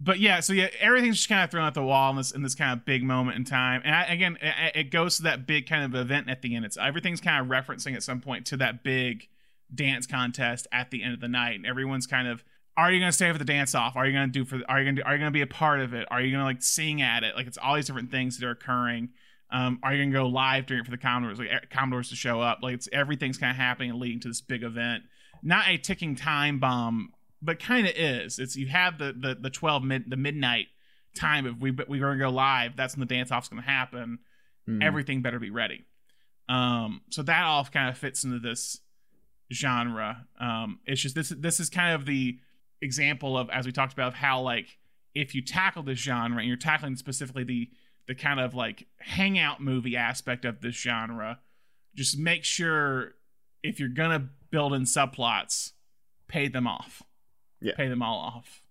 but 0.00 0.18
yeah, 0.18 0.40
so 0.40 0.52
yeah, 0.52 0.68
everything's 0.80 1.16
just 1.16 1.28
kind 1.28 1.44
of 1.44 1.50
thrown 1.50 1.66
at 1.66 1.74
the 1.74 1.82
wall 1.82 2.10
in 2.10 2.16
this 2.16 2.30
in 2.30 2.42
this 2.42 2.54
kind 2.54 2.72
of 2.72 2.86
big 2.86 3.02
moment 3.02 3.36
in 3.36 3.44
time. 3.44 3.82
And 3.84 3.94
I, 3.94 4.04
again, 4.04 4.38
it, 4.40 4.76
it 4.76 4.90
goes 4.90 5.16
to 5.18 5.24
that 5.24 5.46
big 5.46 5.68
kind 5.68 5.84
of 5.84 6.00
event 6.00 6.30
at 6.30 6.40
the 6.40 6.56
end. 6.56 6.64
It's 6.64 6.78
everything's 6.78 7.20
kind 7.20 7.40
of 7.40 7.48
referencing 7.48 7.94
at 7.94 8.02
some 8.02 8.20
point 8.20 8.46
to 8.46 8.56
that 8.58 8.82
big 8.82 9.28
dance 9.74 10.06
contest 10.06 10.66
at 10.72 10.90
the 10.90 11.02
end 11.02 11.12
of 11.14 11.20
the 11.20 11.28
night, 11.28 11.56
and 11.56 11.66
everyone's 11.66 12.06
kind 12.06 12.28
of. 12.28 12.42
Are 12.76 12.90
you 12.90 12.98
gonna 12.98 13.12
stay 13.12 13.30
for 13.30 13.36
the 13.36 13.44
dance 13.44 13.74
off? 13.74 13.94
Are 13.96 14.06
you 14.06 14.12
gonna 14.12 14.28
do 14.28 14.46
for? 14.46 14.60
Are 14.68 14.78
you 14.78 14.86
gonna 14.86 14.96
do, 14.96 15.02
Are 15.04 15.12
you 15.12 15.18
gonna 15.18 15.32
be 15.32 15.42
a 15.42 15.46
part 15.46 15.80
of 15.80 15.92
it? 15.92 16.08
Are 16.10 16.22
you 16.22 16.32
gonna 16.32 16.44
like 16.44 16.62
sing 16.62 17.02
at 17.02 17.22
it? 17.24 17.36
Like 17.36 17.46
it's 17.46 17.58
all 17.58 17.74
these 17.74 17.86
different 17.86 18.10
things 18.10 18.38
that 18.38 18.46
are 18.46 18.52
occurring. 18.52 19.10
Um, 19.52 19.80
are 19.82 19.92
you 19.94 20.02
gonna 20.04 20.12
go 20.12 20.28
live 20.28 20.66
during 20.66 20.82
it 20.82 20.84
for 20.84 20.90
the 20.92 20.98
Commodores, 20.98 21.38
like 21.38 21.70
Commodores 21.70 22.10
to 22.10 22.16
show 22.16 22.40
up? 22.40 22.60
Like 22.62 22.74
it's 22.74 22.88
everything's 22.92 23.38
kind 23.38 23.50
of 23.50 23.56
happening 23.56 23.90
and 23.90 23.98
leading 23.98 24.20
to 24.20 24.28
this 24.28 24.40
big 24.40 24.62
event. 24.62 25.04
Not 25.42 25.68
a 25.68 25.76
ticking 25.76 26.14
time 26.16 26.60
bomb, 26.60 27.12
but 27.42 27.58
kind 27.58 27.86
of 27.86 27.92
is. 27.96 28.38
It's 28.38 28.56
you 28.56 28.66
have 28.68 28.98
the 28.98 29.12
the 29.12 29.36
the 29.40 29.50
twelve 29.50 29.82
mid 29.82 30.08
the 30.08 30.16
midnight 30.16 30.66
time 31.16 31.46
if 31.46 31.56
we 31.58 31.70
we're 31.72 31.98
gonna 31.98 32.18
go 32.18 32.30
live. 32.30 32.76
That's 32.76 32.94
when 32.96 33.06
the 33.06 33.12
dance 33.14 33.32
off's 33.32 33.48
gonna 33.48 33.62
happen. 33.62 34.20
Mhm. 34.68 34.82
Everything 34.82 35.22
better 35.22 35.38
be 35.40 35.50
ready. 35.50 35.84
Um, 36.48 37.02
so 37.10 37.22
that 37.22 37.44
all 37.44 37.64
kind 37.64 37.88
of 37.88 37.98
fits 37.98 38.24
into 38.24 38.38
this 38.38 38.80
genre. 39.52 40.26
Um, 40.38 40.80
it's 40.86 41.00
just 41.00 41.14
this 41.14 41.30
this 41.30 41.60
is 41.60 41.70
kind 41.70 41.94
of 41.94 42.06
the 42.06 42.38
example 42.82 43.36
of 43.36 43.50
as 43.50 43.66
we 43.66 43.72
talked 43.72 43.92
about 43.92 44.08
of 44.08 44.14
how 44.14 44.40
like 44.42 44.78
if 45.14 45.34
you 45.34 45.42
tackle 45.42 45.82
this 45.82 45.98
genre 45.98 46.38
and 46.38 46.48
you're 46.48 46.56
tackling 46.56 46.96
specifically 46.96 47.44
the 47.44 47.70
the 48.06 48.14
kind 48.14 48.40
of 48.40 48.54
like 48.54 48.86
hangout 48.98 49.60
movie 49.60 49.96
aspect 49.96 50.44
of 50.44 50.60
this 50.60 50.74
genre, 50.74 51.38
just 51.94 52.18
make 52.18 52.44
sure 52.44 53.12
if 53.62 53.78
you're 53.78 53.88
gonna 53.88 54.28
build 54.50 54.72
in 54.72 54.82
subplots, 54.82 55.72
pay 56.28 56.48
them 56.48 56.66
off. 56.66 57.02
Yeah. 57.60 57.74
Pay 57.76 57.88
them 57.88 58.02
all 58.02 58.18
off. 58.18 58.62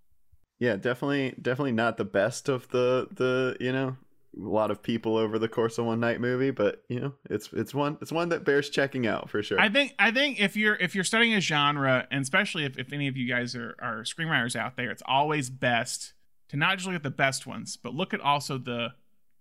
Yeah, 0.60 0.76
definitely 0.76 1.36
definitely 1.42 1.72
not 1.72 1.98
the 1.98 2.06
best 2.06 2.50
of 2.50 2.68
the 2.70 3.08
the, 3.12 3.56
you 3.60 3.72
know, 3.72 3.96
a 4.38 4.48
lot 4.48 4.72
of 4.72 4.84
people 4.84 5.18
over 5.18 5.40
the 5.40 5.48
course 5.48 5.78
of 5.78 5.86
one 5.86 6.00
night 6.00 6.20
movie, 6.20 6.52
but 6.52 6.84
you 6.90 7.00
know, 7.00 7.14
it's 7.30 7.50
it's 7.54 7.74
one 7.74 7.98
it's 8.02 8.12
one 8.12 8.30
that 8.30 8.44
bears 8.44 8.70
checking 8.70 9.08
out 9.08 9.30
for 9.30 9.42
sure. 9.42 9.60
I 9.60 9.70
think 9.70 9.96
I 9.98 10.12
think 10.12 10.40
if 10.40 10.56
you're 10.58 10.76
if 10.76 10.96
you're 10.96 11.04
studying 11.04 11.34
a 11.34 11.42
genre, 11.42 12.08
and 12.12 12.22
especially 12.22 12.66
if, 12.66 12.78
if 12.78 12.92
any 12.92 13.08
of 13.08 13.16
you 13.16 13.28
guys 13.28 13.56
are, 13.56 13.76
are 13.82 14.04
screenwriters 14.04 14.56
out 14.56 14.76
there, 14.76 14.92
it's 14.92 15.04
always 15.06 15.50
best 15.50 16.14
to 16.50 16.58
not 16.58 16.78
just 16.78 16.88
look 16.88 16.96
at 16.96 17.04
the 17.04 17.10
best 17.10 17.48
ones, 17.48 17.78
but 17.78 17.94
look 17.94 18.14
at 18.14 18.22
also 18.22 18.58
the 18.58 18.90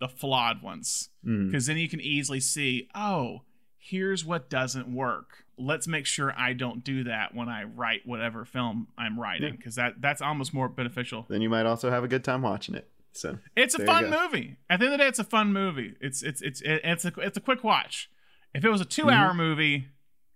the 0.01 0.09
flawed 0.09 0.63
ones. 0.63 1.09
Mm. 1.27 1.47
Because 1.51 1.67
then 1.67 1.77
you 1.77 1.89
can 1.89 2.01
easily 2.01 2.39
see, 2.41 2.89
oh, 2.95 3.43
here's 3.77 4.25
what 4.25 4.49
doesn't 4.49 4.87
work. 4.95 5.45
Let's 5.57 5.89
make 5.89 6.07
sure 6.07 6.33
I 6.39 6.53
don't 6.53 6.85
do 6.85 7.03
that 7.05 7.35
when 7.35 7.49
I 7.49 7.65
write 7.65 8.03
whatever 8.07 8.45
film 8.45 8.87
I'm 8.97 9.19
writing, 9.19 9.49
Yeah. 9.51 9.57
because 9.57 9.75
that 9.75 10.01
that's 10.01 10.23
almost 10.23 10.55
more 10.55 10.69
beneficial. 10.69 11.27
then 11.29 11.41
you 11.41 11.49
might 11.51 11.67
also 11.67 11.91
have 11.91 12.05
a 12.05 12.09
good 12.09 12.23
time 12.23 12.43
watching 12.43 12.75
it. 12.77 12.89
So 13.13 13.39
It's 13.57 13.75
a 13.75 13.85
fun 13.85 14.09
movie. 14.11 14.59
At 14.71 14.79
the 14.79 14.85
end 14.87 14.95
of 14.95 14.99
the 14.99 15.05
day, 15.05 15.09
it's 15.09 15.19
a 15.19 15.25
fun 15.25 15.53
movie. 15.53 15.95
It's 16.01 16.23
it's 16.23 16.41
it's 16.43 16.63
it's 16.65 17.05
a 17.05 17.13
it's 17.19 17.37
a 17.37 17.41
quick 17.41 17.65
watch. 17.65 18.09
If 18.55 18.65
it 18.65 18.71
was 18.71 18.81
a 18.81 18.85
two 18.85 19.11
hour 19.11 19.31
Mm-hmm. 19.31 19.39
movie, 19.39 19.89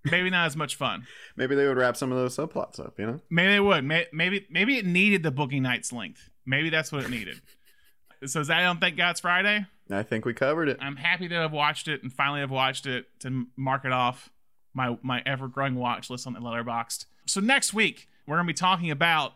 maybe 0.04 0.28
not 0.30 0.46
as 0.46 0.56
much 0.56 0.74
fun. 0.74 1.06
Maybe 1.36 1.54
they 1.54 1.66
would 1.68 1.76
wrap 1.76 1.96
some 1.96 2.10
of 2.10 2.18
those 2.18 2.36
subplots 2.36 2.80
up, 2.80 2.98
you 2.98 3.06
know? 3.06 3.20
Maybe 3.30 3.52
they 3.52 3.60
would. 3.60 3.84
Maybe 3.84 4.46
maybe 4.50 4.76
it 4.78 4.86
needed 4.86 5.22
the 5.22 5.30
booking 5.30 5.62
night's 5.62 5.92
length. 5.92 6.28
Maybe 6.46 6.70
that's 6.70 6.90
what 6.92 7.04
it 7.04 7.10
needed. 7.10 7.40
so 8.26 8.40
is 8.40 8.48
that 8.48 8.58
I 8.58 8.62
don't 8.62 8.80
think 8.80 8.96
God's 8.96 9.20
Friday? 9.20 9.66
I 9.90 10.02
think 10.02 10.24
we 10.24 10.34
covered 10.34 10.68
it. 10.68 10.78
I'm 10.80 10.96
happy 10.96 11.28
that 11.28 11.38
I've 11.40 11.52
watched 11.52 11.88
it 11.88 12.02
and 12.02 12.12
finally 12.12 12.40
I've 12.42 12.50
watched 12.50 12.86
it 12.86 13.06
to 13.20 13.46
mark 13.56 13.84
it 13.84 13.92
off 13.92 14.30
my 14.74 14.96
my 15.02 15.22
ever 15.26 15.48
growing 15.48 15.74
watch 15.74 16.08
list 16.10 16.26
on 16.26 16.32
the 16.32 16.40
Letterboxd. 16.40 17.06
So 17.26 17.40
next 17.40 17.74
week 17.74 18.08
we're 18.26 18.36
gonna 18.36 18.46
be 18.46 18.54
talking 18.54 18.90
about 18.90 19.34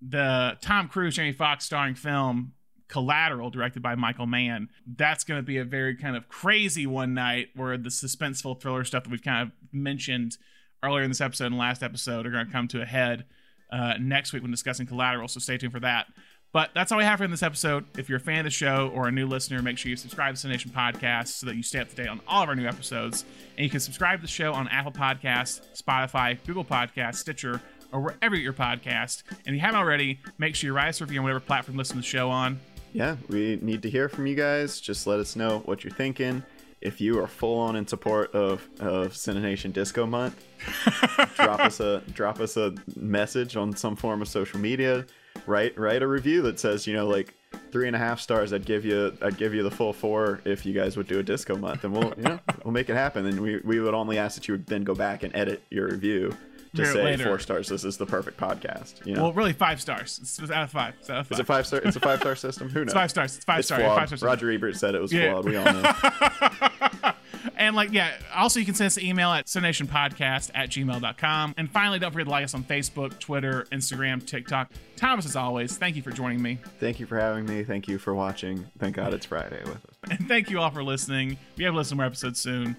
the 0.00 0.56
Tom 0.60 0.88
Cruise 0.88 1.16
Jamie 1.16 1.32
Foxx 1.32 1.64
starring 1.64 1.94
film 1.94 2.52
Collateral, 2.88 3.50
directed 3.50 3.82
by 3.82 3.96
Michael 3.96 4.26
Mann. 4.26 4.70
That's 4.86 5.24
gonna 5.24 5.42
be 5.42 5.58
a 5.58 5.64
very 5.64 5.94
kind 5.94 6.16
of 6.16 6.28
crazy 6.28 6.86
one 6.86 7.12
night 7.12 7.48
where 7.54 7.76
the 7.76 7.90
suspenseful 7.90 8.60
thriller 8.60 8.84
stuff 8.84 9.04
that 9.04 9.10
we've 9.10 9.22
kind 9.22 9.42
of 9.42 9.52
mentioned 9.72 10.38
earlier 10.82 11.02
in 11.02 11.10
this 11.10 11.20
episode 11.20 11.46
and 11.46 11.58
last 11.58 11.82
episode 11.82 12.26
are 12.26 12.30
gonna 12.30 12.50
come 12.50 12.68
to 12.68 12.80
a 12.80 12.86
head 12.86 13.26
uh, 13.70 13.94
next 14.00 14.32
week 14.32 14.40
when 14.42 14.50
discussing 14.50 14.86
Collateral. 14.86 15.28
So 15.28 15.40
stay 15.40 15.58
tuned 15.58 15.72
for 15.72 15.80
that. 15.80 16.06
But 16.52 16.70
that's 16.74 16.90
all 16.90 16.98
we 16.98 17.04
have 17.04 17.18
for 17.18 17.24
in 17.24 17.30
this 17.30 17.42
episode. 17.42 17.84
If 17.98 18.08
you're 18.08 18.16
a 18.16 18.20
fan 18.20 18.38
of 18.38 18.44
the 18.44 18.50
show 18.50 18.90
or 18.94 19.06
a 19.06 19.12
new 19.12 19.26
listener, 19.26 19.60
make 19.60 19.76
sure 19.76 19.90
you 19.90 19.96
subscribe 19.96 20.34
to 20.34 20.42
the 20.42 20.48
Nation 20.48 20.70
Podcast 20.74 21.28
so 21.28 21.46
that 21.46 21.56
you 21.56 21.62
stay 21.62 21.78
up 21.78 21.90
to 21.90 21.96
date 21.96 22.08
on 22.08 22.20
all 22.26 22.42
of 22.42 22.48
our 22.48 22.56
new 22.56 22.66
episodes. 22.66 23.24
And 23.56 23.64
you 23.64 23.70
can 23.70 23.80
subscribe 23.80 24.20
to 24.20 24.22
the 24.22 24.32
show 24.32 24.54
on 24.54 24.66
Apple 24.68 24.92
Podcasts, 24.92 25.60
Spotify, 25.80 26.38
Google 26.46 26.64
Podcasts, 26.64 27.16
Stitcher, 27.16 27.60
or 27.92 28.00
wherever 28.00 28.34
you 28.34 28.42
your 28.42 28.54
podcast. 28.54 29.22
And 29.30 29.48
if 29.48 29.54
you 29.54 29.60
haven't 29.60 29.78
already, 29.78 30.20
make 30.38 30.54
sure 30.54 30.68
you 30.68 30.74
write 30.74 30.88
us 30.88 31.00
a 31.00 31.04
review 31.04 31.20
on 31.20 31.24
whatever 31.24 31.40
platform 31.40 31.74
you 31.74 31.78
listen 31.78 31.96
to 31.96 32.00
the 32.00 32.06
show 32.06 32.30
on. 32.30 32.60
yeah, 32.94 33.16
we 33.28 33.58
need 33.60 33.82
to 33.82 33.90
hear 33.90 34.08
from 34.08 34.26
you 34.26 34.34
guys. 34.34 34.80
Just 34.80 35.06
let 35.06 35.20
us 35.20 35.36
know 35.36 35.60
what 35.66 35.84
you're 35.84 35.92
thinking. 35.92 36.42
If 36.80 37.00
you 37.00 37.20
are 37.20 37.26
full 37.26 37.58
on 37.58 37.74
in 37.76 37.86
support 37.86 38.32
of 38.34 38.66
of 38.78 39.12
Cinenation 39.12 39.72
Disco 39.72 40.06
Month, 40.06 40.42
drop 41.36 41.60
us 41.60 41.80
a 41.80 42.02
drop 42.14 42.40
us 42.40 42.56
a 42.56 42.72
message 42.96 43.56
on 43.56 43.74
some 43.74 43.96
form 43.96 44.22
of 44.22 44.28
social 44.28 44.60
media. 44.60 45.04
Write 45.46 45.78
write 45.78 46.02
a 46.02 46.06
review 46.06 46.42
that 46.42 46.60
says 46.60 46.86
you 46.86 46.94
know 46.94 47.06
like 47.06 47.34
three 47.70 47.86
and 47.86 47.96
a 47.96 47.98
half 47.98 48.20
stars. 48.20 48.52
I'd 48.52 48.66
give 48.66 48.84
you 48.84 49.16
I'd 49.22 49.36
give 49.36 49.54
you 49.54 49.62
the 49.62 49.70
full 49.70 49.92
four 49.92 50.40
if 50.44 50.66
you 50.66 50.72
guys 50.72 50.96
would 50.96 51.06
do 51.06 51.18
a 51.18 51.22
Disco 51.22 51.56
Month, 51.56 51.84
and 51.84 51.92
we'll 51.92 52.12
you 52.16 52.24
know 52.24 52.40
we'll 52.64 52.72
make 52.72 52.88
it 52.90 52.94
happen. 52.94 53.26
And 53.26 53.40
we 53.40 53.58
we 53.58 53.80
would 53.80 53.94
only 53.94 54.18
ask 54.18 54.36
that 54.36 54.48
you 54.48 54.54
would 54.54 54.66
then 54.66 54.84
go 54.84 54.94
back 54.94 55.22
and 55.22 55.34
edit 55.34 55.62
your 55.70 55.88
review 55.88 56.36
to 56.74 56.86
say 56.86 57.02
later. 57.04 57.24
four 57.24 57.38
stars. 57.38 57.68
This 57.68 57.84
is 57.84 57.96
the 57.96 58.06
perfect 58.06 58.38
podcast. 58.38 59.04
You 59.06 59.14
know. 59.14 59.22
Well, 59.24 59.32
really, 59.32 59.52
five 59.52 59.80
stars. 59.80 60.18
It's 60.22 60.40
out 60.50 60.64
of 60.64 60.70
five. 60.70 60.94
It's 61.00 61.10
out 61.10 61.20
of 61.20 61.26
five. 61.26 61.32
Is 61.36 61.40
it 61.40 61.46
five 61.46 61.66
star? 61.66 61.80
It's 61.84 61.96
a 61.96 62.00
five 62.00 62.20
star 62.20 62.36
system. 62.36 62.68
Who 62.68 62.80
knows? 62.80 62.86
It's 62.88 62.94
five 62.94 63.10
stars. 63.10 63.36
It's 63.36 63.44
five 63.44 63.58
It's 63.60 63.68
star. 63.68 63.78
flawed. 63.80 63.98
Five 64.08 64.18
star. 64.18 64.28
Roger 64.28 64.50
Ebert 64.50 64.76
said 64.76 64.94
it 64.94 65.00
was 65.02 65.12
Yeah. 65.12 65.32
flawed. 65.32 65.44
We 65.46 65.56
all 65.56 65.64
know. 65.72 65.92
And 67.56 67.74
like, 67.74 67.92
yeah, 67.92 68.12
also 68.34 68.60
you 68.60 68.66
can 68.66 68.74
send 68.74 68.86
us 68.86 68.96
an 68.98 69.04
email 69.04 69.30
at 69.32 69.46
Podcast 69.46 70.50
at 70.54 70.70
gmail.com. 70.70 71.54
And 71.56 71.70
finally, 71.70 71.98
don't 71.98 72.12
forget 72.12 72.26
to 72.26 72.30
like 72.30 72.44
us 72.44 72.54
on 72.54 72.62
Facebook, 72.64 73.18
Twitter, 73.18 73.66
Instagram, 73.72 74.24
TikTok. 74.24 74.70
Thomas, 74.96 75.26
as 75.26 75.34
always, 75.36 75.76
thank 75.76 75.96
you 75.96 76.02
for 76.02 76.10
joining 76.10 76.40
me. 76.40 76.58
Thank 76.78 77.00
you 77.00 77.06
for 77.06 77.18
having 77.18 77.46
me. 77.46 77.64
Thank 77.64 77.88
you 77.88 77.98
for 77.98 78.14
watching. 78.14 78.66
Thank 78.78 78.96
God 78.96 79.12
it's 79.12 79.26
Friday 79.26 79.60
with 79.64 79.76
us. 79.76 80.10
And 80.10 80.28
thank 80.28 80.50
you 80.50 80.60
all 80.60 80.70
for 80.70 80.84
listening. 80.84 81.36
We 81.56 81.64
have 81.64 81.74
to 81.74 81.78
listen 81.78 81.96
more 81.96 82.06
episodes 82.06 82.40
soon. 82.40 82.76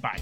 Bye. 0.00 0.20